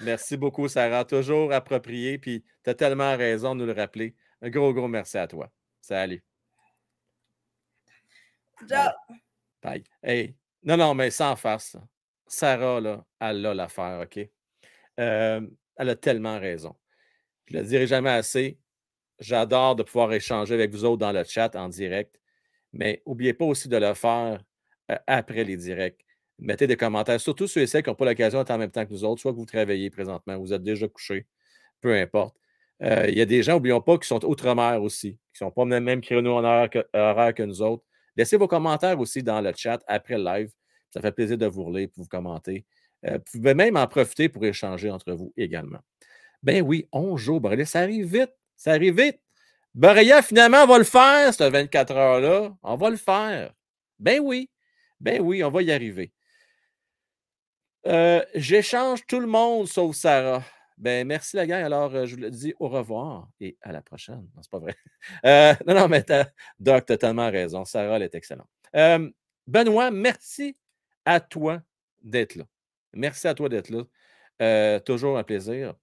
Merci 0.00 0.36
beaucoup, 0.36 0.68
Sarah. 0.68 1.04
Toujours 1.04 1.52
approprié. 1.52 2.18
Puis 2.18 2.44
tu 2.64 2.70
as 2.70 2.74
tellement 2.74 3.16
raison 3.16 3.54
de 3.54 3.60
nous 3.60 3.66
le 3.66 3.72
rappeler. 3.72 4.14
Un 4.40 4.50
gros, 4.50 4.72
gros 4.72 4.88
merci 4.88 5.18
à 5.18 5.26
toi. 5.26 5.50
Salut. 5.80 6.22
Ciao. 8.68 8.92
Bye. 9.62 9.84
Hey. 10.02 10.36
Non, 10.62 10.76
non, 10.76 10.94
mais 10.94 11.10
sans 11.10 11.36
farce. 11.36 11.74
là. 11.74 11.80
Sarah, 12.26 12.80
là, 12.80 13.04
elle 13.18 13.44
a 13.44 13.54
l'affaire, 13.54 14.00
OK? 14.04 14.20
Euh, 15.00 15.40
elle 15.76 15.88
a 15.88 15.96
tellement 15.96 16.38
raison. 16.38 16.76
Je 17.46 17.56
ne 17.56 17.62
le 17.62 17.66
dirai 17.66 17.86
jamais 17.86 18.10
assez. 18.10 18.58
J'adore 19.18 19.74
de 19.76 19.82
pouvoir 19.82 20.12
échanger 20.12 20.54
avec 20.54 20.70
vous 20.70 20.84
autres 20.84 20.98
dans 20.98 21.12
le 21.12 21.24
chat 21.24 21.54
en 21.56 21.68
direct. 21.68 22.20
Mais 22.72 23.02
n'oubliez 23.06 23.34
pas 23.34 23.44
aussi 23.44 23.68
de 23.68 23.76
le 23.76 23.94
faire 23.94 24.42
après 25.06 25.44
les 25.44 25.56
directs. 25.56 26.04
Mettez 26.38 26.66
des 26.66 26.76
commentaires, 26.76 27.20
surtout 27.20 27.46
ceux 27.46 27.60
et 27.60 27.66
celles 27.66 27.82
qui 27.82 27.90
n'ont 27.90 27.96
pas 27.96 28.06
l'occasion 28.06 28.38
d'être 28.38 28.50
en 28.50 28.58
même 28.58 28.70
temps 28.70 28.86
que 28.86 28.92
nous 28.92 29.04
autres, 29.04 29.20
soit 29.20 29.32
que 29.32 29.36
vous 29.36 29.44
travaillez 29.46 29.90
présentement, 29.90 30.38
vous 30.38 30.52
êtes 30.52 30.62
déjà 30.62 30.88
couché, 30.88 31.26
peu 31.80 31.94
importe. 31.94 32.36
Euh, 32.82 33.06
Il 33.08 33.18
y 33.18 33.20
a 33.20 33.26
des 33.26 33.42
gens, 33.42 33.54
n'oublions 33.54 33.82
pas, 33.82 33.98
qui 33.98 34.08
sont 34.08 34.24
outre-mer 34.24 34.82
aussi, 34.82 35.12
qui 35.34 35.42
ne 35.42 35.48
sont 35.48 35.50
pas 35.50 35.64
même, 35.66 35.84
même 35.84 36.00
créneau 36.00 36.38
horaire 36.38 36.70
que, 36.70 36.78
horaire 36.94 37.34
que 37.34 37.42
nous 37.42 37.60
autres. 37.60 37.84
Laissez 38.16 38.36
vos 38.36 38.48
commentaires 38.48 38.98
aussi 38.98 39.22
dans 39.22 39.40
le 39.40 39.52
chat 39.54 39.82
après 39.86 40.16
le 40.16 40.24
live. 40.24 40.50
Ça 40.92 41.00
fait 41.00 41.12
plaisir 41.12 41.38
de 41.38 41.46
vous 41.46 41.64
relire 41.64 41.88
et 41.88 41.92
vous 41.96 42.06
commenter. 42.06 42.64
Euh, 43.06 43.18
vous 43.32 43.40
pouvez 43.40 43.54
même 43.54 43.76
en 43.76 43.86
profiter 43.86 44.28
pour 44.28 44.44
échanger 44.44 44.90
entre 44.90 45.12
vous 45.12 45.32
également. 45.36 45.78
Ben 46.42 46.62
oui, 46.62 46.88
11 46.92 47.20
jours, 47.20 47.40
Borrelia, 47.40 47.66
ça 47.66 47.80
arrive 47.80 48.06
vite. 48.06 48.32
Ça 48.56 48.72
arrive 48.72 49.00
vite. 49.00 49.20
Borrelia, 49.74 50.22
finalement, 50.22 50.64
on 50.64 50.66
va 50.66 50.78
le 50.78 50.84
faire, 50.84 51.32
cette 51.32 51.52
24 51.52 51.92
heures-là. 51.94 52.56
On 52.62 52.76
va 52.76 52.90
le 52.90 52.96
faire. 52.96 53.52
Ben 53.98 54.20
oui. 54.22 54.49
Ben 55.00 55.20
oui, 55.20 55.42
on 55.42 55.50
va 55.50 55.62
y 55.62 55.72
arriver. 55.72 56.12
Euh, 57.86 58.22
J'échange 58.34 59.06
tout 59.06 59.20
le 59.20 59.26
monde 59.26 59.66
sauf 59.66 59.96
Sarah. 59.96 60.44
Ben 60.76 61.06
merci 61.06 61.36
la 61.36 61.46
gang. 61.46 61.62
Alors, 61.62 61.94
euh, 61.94 62.06
je 62.06 62.14
vous 62.14 62.20
le 62.22 62.30
dis 62.30 62.54
au 62.58 62.68
revoir 62.68 63.28
et 63.40 63.56
à 63.62 63.72
la 63.72 63.82
prochaine. 63.82 64.28
Non, 64.34 64.42
c'est 64.42 64.50
pas 64.50 64.58
vrai. 64.58 64.76
Euh, 65.24 65.54
non, 65.66 65.74
non, 65.74 65.88
mais 65.88 66.04
Doc, 66.58 66.86
tu 66.86 66.92
as 66.92 66.98
tellement 66.98 67.30
raison. 67.30 67.64
Sarah, 67.64 67.96
elle 67.96 68.02
est 68.02 68.14
excellente. 68.14 68.48
Benoît, 69.46 69.90
merci 69.90 70.56
à 71.04 71.20
toi 71.20 71.62
d'être 72.02 72.36
là. 72.36 72.44
Merci 72.92 73.26
à 73.28 73.34
toi 73.34 73.48
d'être 73.48 73.70
là. 73.70 74.80
Toujours 74.80 75.18
un 75.18 75.24
plaisir. 75.24 75.74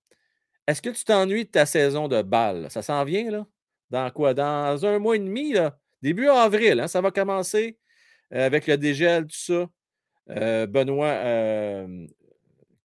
Est-ce 0.68 0.82
que 0.82 0.90
tu 0.90 1.04
t'ennuies 1.04 1.46
de 1.46 1.50
ta 1.52 1.66
saison 1.66 2.08
de 2.08 2.22
balle? 2.22 2.70
Ça 2.70 2.82
s'en 2.82 3.04
vient, 3.06 3.32
là? 3.32 3.46
Dans 3.90 4.10
quoi? 4.12 4.34
Dans 4.34 4.86
un 4.86 5.00
mois 5.00 5.16
et 5.16 5.20
demi, 5.20 5.54
là? 5.54 5.80
Début 6.02 6.28
avril, 6.28 6.80
hein, 6.80 6.88
ça 6.88 7.02
va 7.02 7.10
commencer 7.10 7.80
avec 8.32 8.68
le 8.68 8.78
dégel, 8.78 9.24
tout 9.24 9.36
ça. 9.36 9.70
Euh, 10.30 10.68
Benoît, 10.68 11.08
euh, 11.08 12.08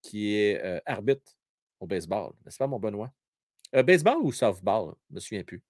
qui 0.00 0.36
est 0.36 0.62
euh, 0.64 0.80
arbitre 0.86 1.32
au 1.80 1.86
baseball, 1.86 2.32
n'est-ce 2.44 2.58
pas, 2.58 2.66
mon 2.66 2.78
Benoît? 2.78 3.12
Euh, 3.74 3.82
baseball 3.82 4.18
ou 4.22 4.32
softball? 4.32 4.94
Je 5.08 5.12
ne 5.12 5.14
me 5.16 5.20
souviens 5.20 5.42
plus. 5.42 5.62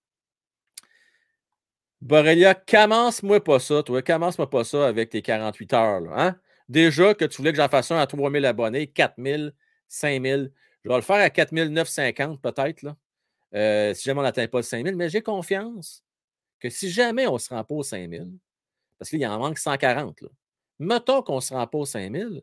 Borrelia, 2.00 2.54
commence-moi 2.54 3.42
pas 3.42 3.60
ça, 3.60 3.82
toi. 3.82 4.02
Commence-moi 4.02 4.50
pas 4.50 4.64
ça 4.64 4.88
avec 4.88 5.10
tes 5.10 5.22
48 5.22 5.72
heures. 5.72 6.18
Hein? 6.18 6.36
Déjà 6.68 7.14
que 7.14 7.24
tu 7.24 7.36
voulais 7.36 7.52
que 7.52 7.58
j'en 7.58 7.68
fasse 7.68 7.90
un 7.92 7.98
à 7.98 8.06
3000 8.06 8.44
abonnés, 8.44 8.88
4000, 8.88 9.54
5000. 9.88 10.52
Je 10.84 10.88
vais 10.88 10.96
le 10.96 11.02
faire 11.02 11.16
à 11.16 11.30
4950 11.30 12.42
peut-être. 12.42 12.96
Euh, 13.54 13.94
si 13.94 14.04
jamais 14.04 14.20
on 14.20 14.24
n'atteint 14.24 14.48
pas 14.48 14.58
le 14.58 14.62
5000. 14.64 14.96
Mais 14.96 15.08
j'ai 15.10 15.22
confiance 15.22 16.02
que 16.58 16.70
si 16.70 16.90
jamais 16.90 17.26
on 17.28 17.38
se 17.38 17.50
rend 17.54 17.62
pas 17.62 17.74
au 17.74 17.82
5000, 17.84 18.32
parce 19.02 19.10
qu'il 19.10 19.26
en 19.26 19.36
manque 19.36 19.58
140, 19.58 20.20
là. 20.20 20.28
mettons 20.78 21.22
qu'on 21.22 21.40
se 21.40 21.52
rend 21.52 21.66
pas 21.66 21.78
au 21.78 21.84
5000, 21.84 22.40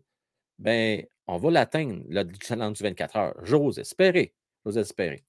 ben, 0.57 1.05
on 1.25 1.37
va 1.37 1.51
l'atteindre, 1.51 2.03
le 2.09 2.25
challenge 2.45 2.79
du 2.79 2.83
24 2.83 3.15
heures. 3.15 3.35
J'ose 3.43 3.79
espérer. 3.79 4.33
J'ose 4.65 4.77
espérer. 4.77 5.23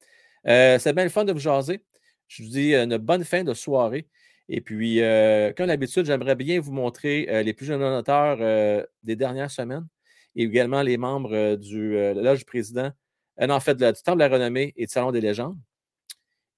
Euh, 0.49 0.81
c'est 0.81 0.93
bien 0.93 1.05
le 1.05 1.11
fun 1.11 1.25
de 1.25 1.33
vous 1.33 1.39
jaser. 1.39 1.85
Je 2.27 2.43
vous 2.43 2.49
dis 2.49 2.75
euh, 2.75 2.83
une 2.83 2.97
bonne 2.97 3.23
fin 3.23 3.45
de 3.45 3.55
soirée. 3.55 4.09
Et 4.49 4.61
puis, 4.61 5.03
euh, 5.03 5.53
comme 5.53 5.69
d'habitude, 5.69 6.05
j'aimerais 6.05 6.35
bien 6.35 6.59
vous 6.59 6.73
montrer 6.73 7.45
les 7.45 7.53
plus 7.55 7.65
jeunes 7.65 7.79
donateurs 7.79 8.85
des 9.05 9.15
dernières 9.15 9.53
semaines 9.53 9.87
et 10.35 10.43
également 10.43 10.83
les 10.83 10.97
membres 10.97 11.55
du 11.55 11.93
Loge 11.93 12.41
du 12.41 12.45
Président, 12.45 12.91
en 13.39 13.61
fait, 13.61 13.77
du 13.77 13.85
Temple 14.03 14.19
de 14.19 14.25
la 14.25 14.29
Renommée 14.29 14.73
et 14.77 14.87
du 14.87 14.93
Salon 14.93 15.13
des 15.13 15.21
légendes. 15.21 15.57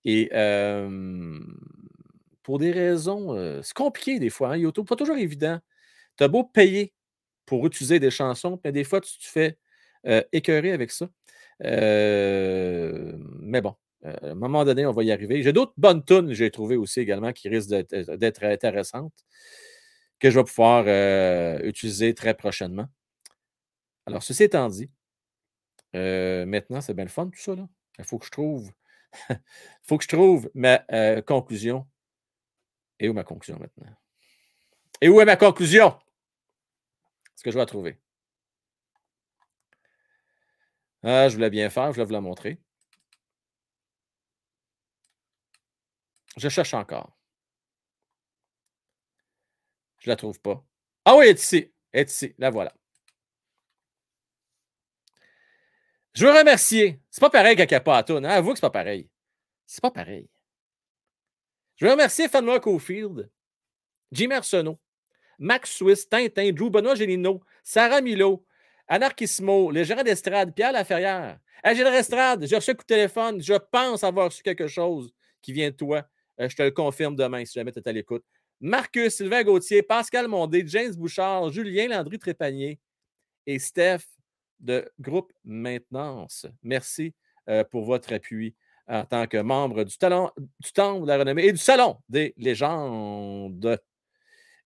Et 0.06 0.30
pour 2.42 2.58
des 2.58 2.72
raisons, 2.72 3.34
euh, 3.36 3.60
c'est 3.62 3.74
compliqué 3.74 4.18
des 4.18 4.30
fois, 4.30 4.50
hein, 4.52 4.56
YouTube, 4.56 4.86
pas 4.86 4.96
toujours 4.96 5.16
évident. 5.16 5.58
Tu 6.18 6.24
as 6.24 6.28
beau 6.28 6.44
payer 6.44 6.94
pour 7.46 7.66
utiliser 7.66 8.00
des 8.00 8.10
chansons, 8.10 8.60
mais 8.64 8.72
des 8.72 8.84
fois, 8.84 9.00
tu 9.00 9.18
te 9.18 9.26
fais 9.26 9.58
euh, 10.06 10.22
écœurer 10.32 10.72
avec 10.72 10.90
ça. 10.90 11.08
Euh, 11.64 13.12
mais 13.40 13.60
bon, 13.60 13.74
euh, 14.04 14.14
à 14.22 14.26
un 14.30 14.34
moment 14.34 14.64
donné, 14.64 14.86
on 14.86 14.92
va 14.92 15.04
y 15.04 15.12
arriver. 15.12 15.42
J'ai 15.42 15.52
d'autres 15.52 15.74
bonnes 15.76 16.04
tunes, 16.04 16.32
j'ai 16.32 16.50
trouvé 16.50 16.76
aussi 16.76 17.00
également, 17.00 17.32
qui 17.32 17.48
risquent 17.48 17.70
d'être 17.70 18.44
intéressantes, 18.44 19.12
que 20.18 20.30
je 20.30 20.38
vais 20.38 20.44
pouvoir 20.44 20.86
utiliser 21.64 22.14
très 22.14 22.34
prochainement. 22.34 22.86
Alors, 24.06 24.22
ceci 24.22 24.44
étant 24.44 24.68
dit, 24.68 24.90
maintenant, 25.94 26.80
c'est 26.80 26.94
bien 26.94 27.04
le 27.04 27.10
fun 27.10 27.26
tout 27.26 27.38
ça. 27.40 27.54
là. 27.54 27.68
Il 27.98 28.04
faut 28.04 28.18
que 28.18 28.26
je 28.26 28.30
trouve, 28.30 28.70
il 29.30 29.36
faut 29.82 29.98
que 29.98 30.04
je 30.04 30.08
trouve 30.08 30.50
ma 30.54 30.78
conclusion. 31.26 31.86
Et 33.02 33.08
où 33.08 33.12
ma 33.12 33.24
conclusion 33.24 33.58
maintenant? 33.58 33.96
Et 35.00 35.08
où 35.08 35.20
est 35.20 35.24
ma 35.24 35.36
conclusion? 35.36 35.98
Est-ce 37.34 37.42
que 37.42 37.50
je 37.50 37.58
vais 37.58 37.66
trouver? 37.66 37.98
Ah, 41.02 41.28
je 41.28 41.34
voulais 41.34 41.50
bien 41.50 41.68
faire, 41.68 41.88
je 41.88 41.94
voulais 41.94 42.04
vous 42.04 42.12
la 42.12 42.20
montrer. 42.20 42.62
Je 46.36 46.48
cherche 46.48 46.74
encore. 46.74 47.18
Je 49.98 50.08
ne 50.08 50.12
la 50.12 50.16
trouve 50.16 50.40
pas. 50.40 50.64
Ah 51.04 51.16
oui, 51.16 51.24
elle 51.24 51.30
est 51.32 51.42
ici. 51.42 51.74
Elle 51.90 52.02
est 52.02 52.10
ici. 52.10 52.34
La 52.38 52.50
voilà. 52.50 52.72
Je 56.14 56.24
veux 56.24 56.32
remercier. 56.32 57.02
C'est 57.10 57.20
pas 57.20 57.30
pareil 57.30 57.56
quand 57.56 57.64
il 57.64 57.68
n'y 57.68 57.74
a 57.74 57.80
pas 57.80 57.98
à 57.98 58.04
tourne. 58.04 58.24
Avoue 58.26 58.52
que 58.52 58.58
c'est 58.58 58.60
pas 58.60 58.70
pareil. 58.70 59.10
C'est 59.66 59.80
pas 59.80 59.90
pareil. 59.90 60.28
Je 61.82 61.88
veux 61.88 61.94
remercier 61.94 62.28
Fanma 62.28 62.60
Cofield, 62.60 63.28
Jimmy 64.12 64.34
Arsenault, 64.34 64.78
Max 65.36 65.78
Swiss, 65.78 66.08
Tintin, 66.08 66.52
Drew 66.52 66.70
Benoît 66.70 66.94
Gélino, 66.94 67.42
Sarah 67.64 68.00
Milo, 68.00 68.46
Anarchissimo, 68.86 69.72
le 69.72 69.82
gérant 69.82 70.04
d'estrade, 70.04 70.54
Pierre 70.54 70.70
Laferrière. 70.70 71.40
Hey, 71.64 71.74
j'ai 71.74 71.82
l'estrade, 71.82 72.46
j'ai 72.46 72.54
reçu 72.54 72.70
un 72.70 72.74
coup 72.74 72.82
de 72.82 72.86
téléphone. 72.86 73.42
Je 73.42 73.54
pense 73.54 74.04
avoir 74.04 74.26
reçu 74.26 74.44
quelque 74.44 74.68
chose 74.68 75.12
qui 75.40 75.52
vient 75.52 75.70
de 75.70 75.74
toi. 75.74 76.06
Euh, 76.38 76.48
je 76.48 76.54
te 76.54 76.62
le 76.62 76.70
confirme 76.70 77.16
demain 77.16 77.44
si 77.44 77.54
jamais 77.54 77.72
tu 77.72 77.80
es 77.80 77.88
à 77.88 77.92
l'écoute. 77.92 78.24
Marcus, 78.60 79.16
Sylvain 79.16 79.42
Gauthier, 79.42 79.82
Pascal 79.82 80.28
Mondé, 80.28 80.62
James 80.64 80.94
Bouchard, 80.94 81.50
Julien 81.50 81.88
Landry 81.88 82.20
Trépanier 82.20 82.78
et 83.44 83.58
Steph 83.58 84.04
de 84.60 84.88
Groupe 85.00 85.32
Maintenance. 85.42 86.46
Merci 86.62 87.12
euh, 87.48 87.64
pour 87.64 87.84
votre 87.84 88.12
appui 88.12 88.54
en 88.88 89.04
tant 89.04 89.26
que 89.26 89.38
membre 89.38 89.84
du, 89.84 89.96
talent, 89.96 90.32
du 90.36 90.72
Temple 90.72 91.02
de 91.02 91.08
la 91.08 91.18
Renommée 91.18 91.46
et 91.46 91.52
du 91.52 91.58
Salon 91.58 91.98
des 92.08 92.34
légendes. 92.36 93.78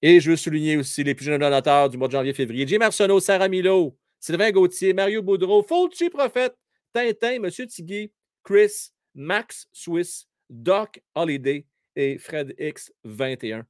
Et 0.02 0.20
je 0.20 0.32
veux 0.32 0.38
souligner 0.38 0.78
aussi 0.78 1.04
les 1.04 1.16
plus 1.16 1.26
jeunes 1.26 1.42
donateurs 1.42 1.90
du 1.90 1.98
mois 1.98 2.08
de 2.08 2.14
janvier-février. 2.14 2.68
Jim 2.68 2.82
Arsenault, 2.82 3.20
Sarah 3.20 3.48
Milo, 3.48 3.98
Sylvain 4.20 4.52
Gauthier, 4.52 4.94
Mario 4.94 5.22
Boudreau, 5.22 5.64
Fulci 5.64 6.10
Prophète, 6.10 6.56
Tintin, 6.94 7.40
Monsieur 7.40 7.68
Tigui, 7.68 8.12
Chris, 8.44 8.92
Max 9.14 9.68
Swiss, 9.72 10.28
Doc 10.50 11.02
Holiday 11.16 11.66
et 11.96 12.18
Fred 12.18 12.54
X21. 12.60 13.64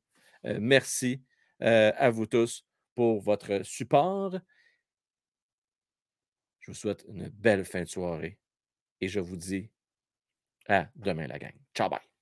Euh, 0.46 0.58
merci 0.60 1.22
euh, 1.62 1.92
à 1.96 2.10
vous 2.10 2.26
tous 2.26 2.66
pour 2.96 3.22
votre 3.22 3.62
support. 3.64 4.40
Je 6.60 6.72
vous 6.72 6.76
souhaite 6.76 7.06
une 7.08 7.30
belle 7.30 7.66
fin 7.66 7.84
de 7.84 7.88
soirée 7.88 8.38
et 9.00 9.08
je 9.08 9.20
vous 9.20 9.38
dis 9.38 9.70
à 10.68 10.88
demain, 10.96 11.28
la 11.28 11.40
gang. 11.40 11.54
Ciao, 11.74 11.90
bye. 11.90 12.15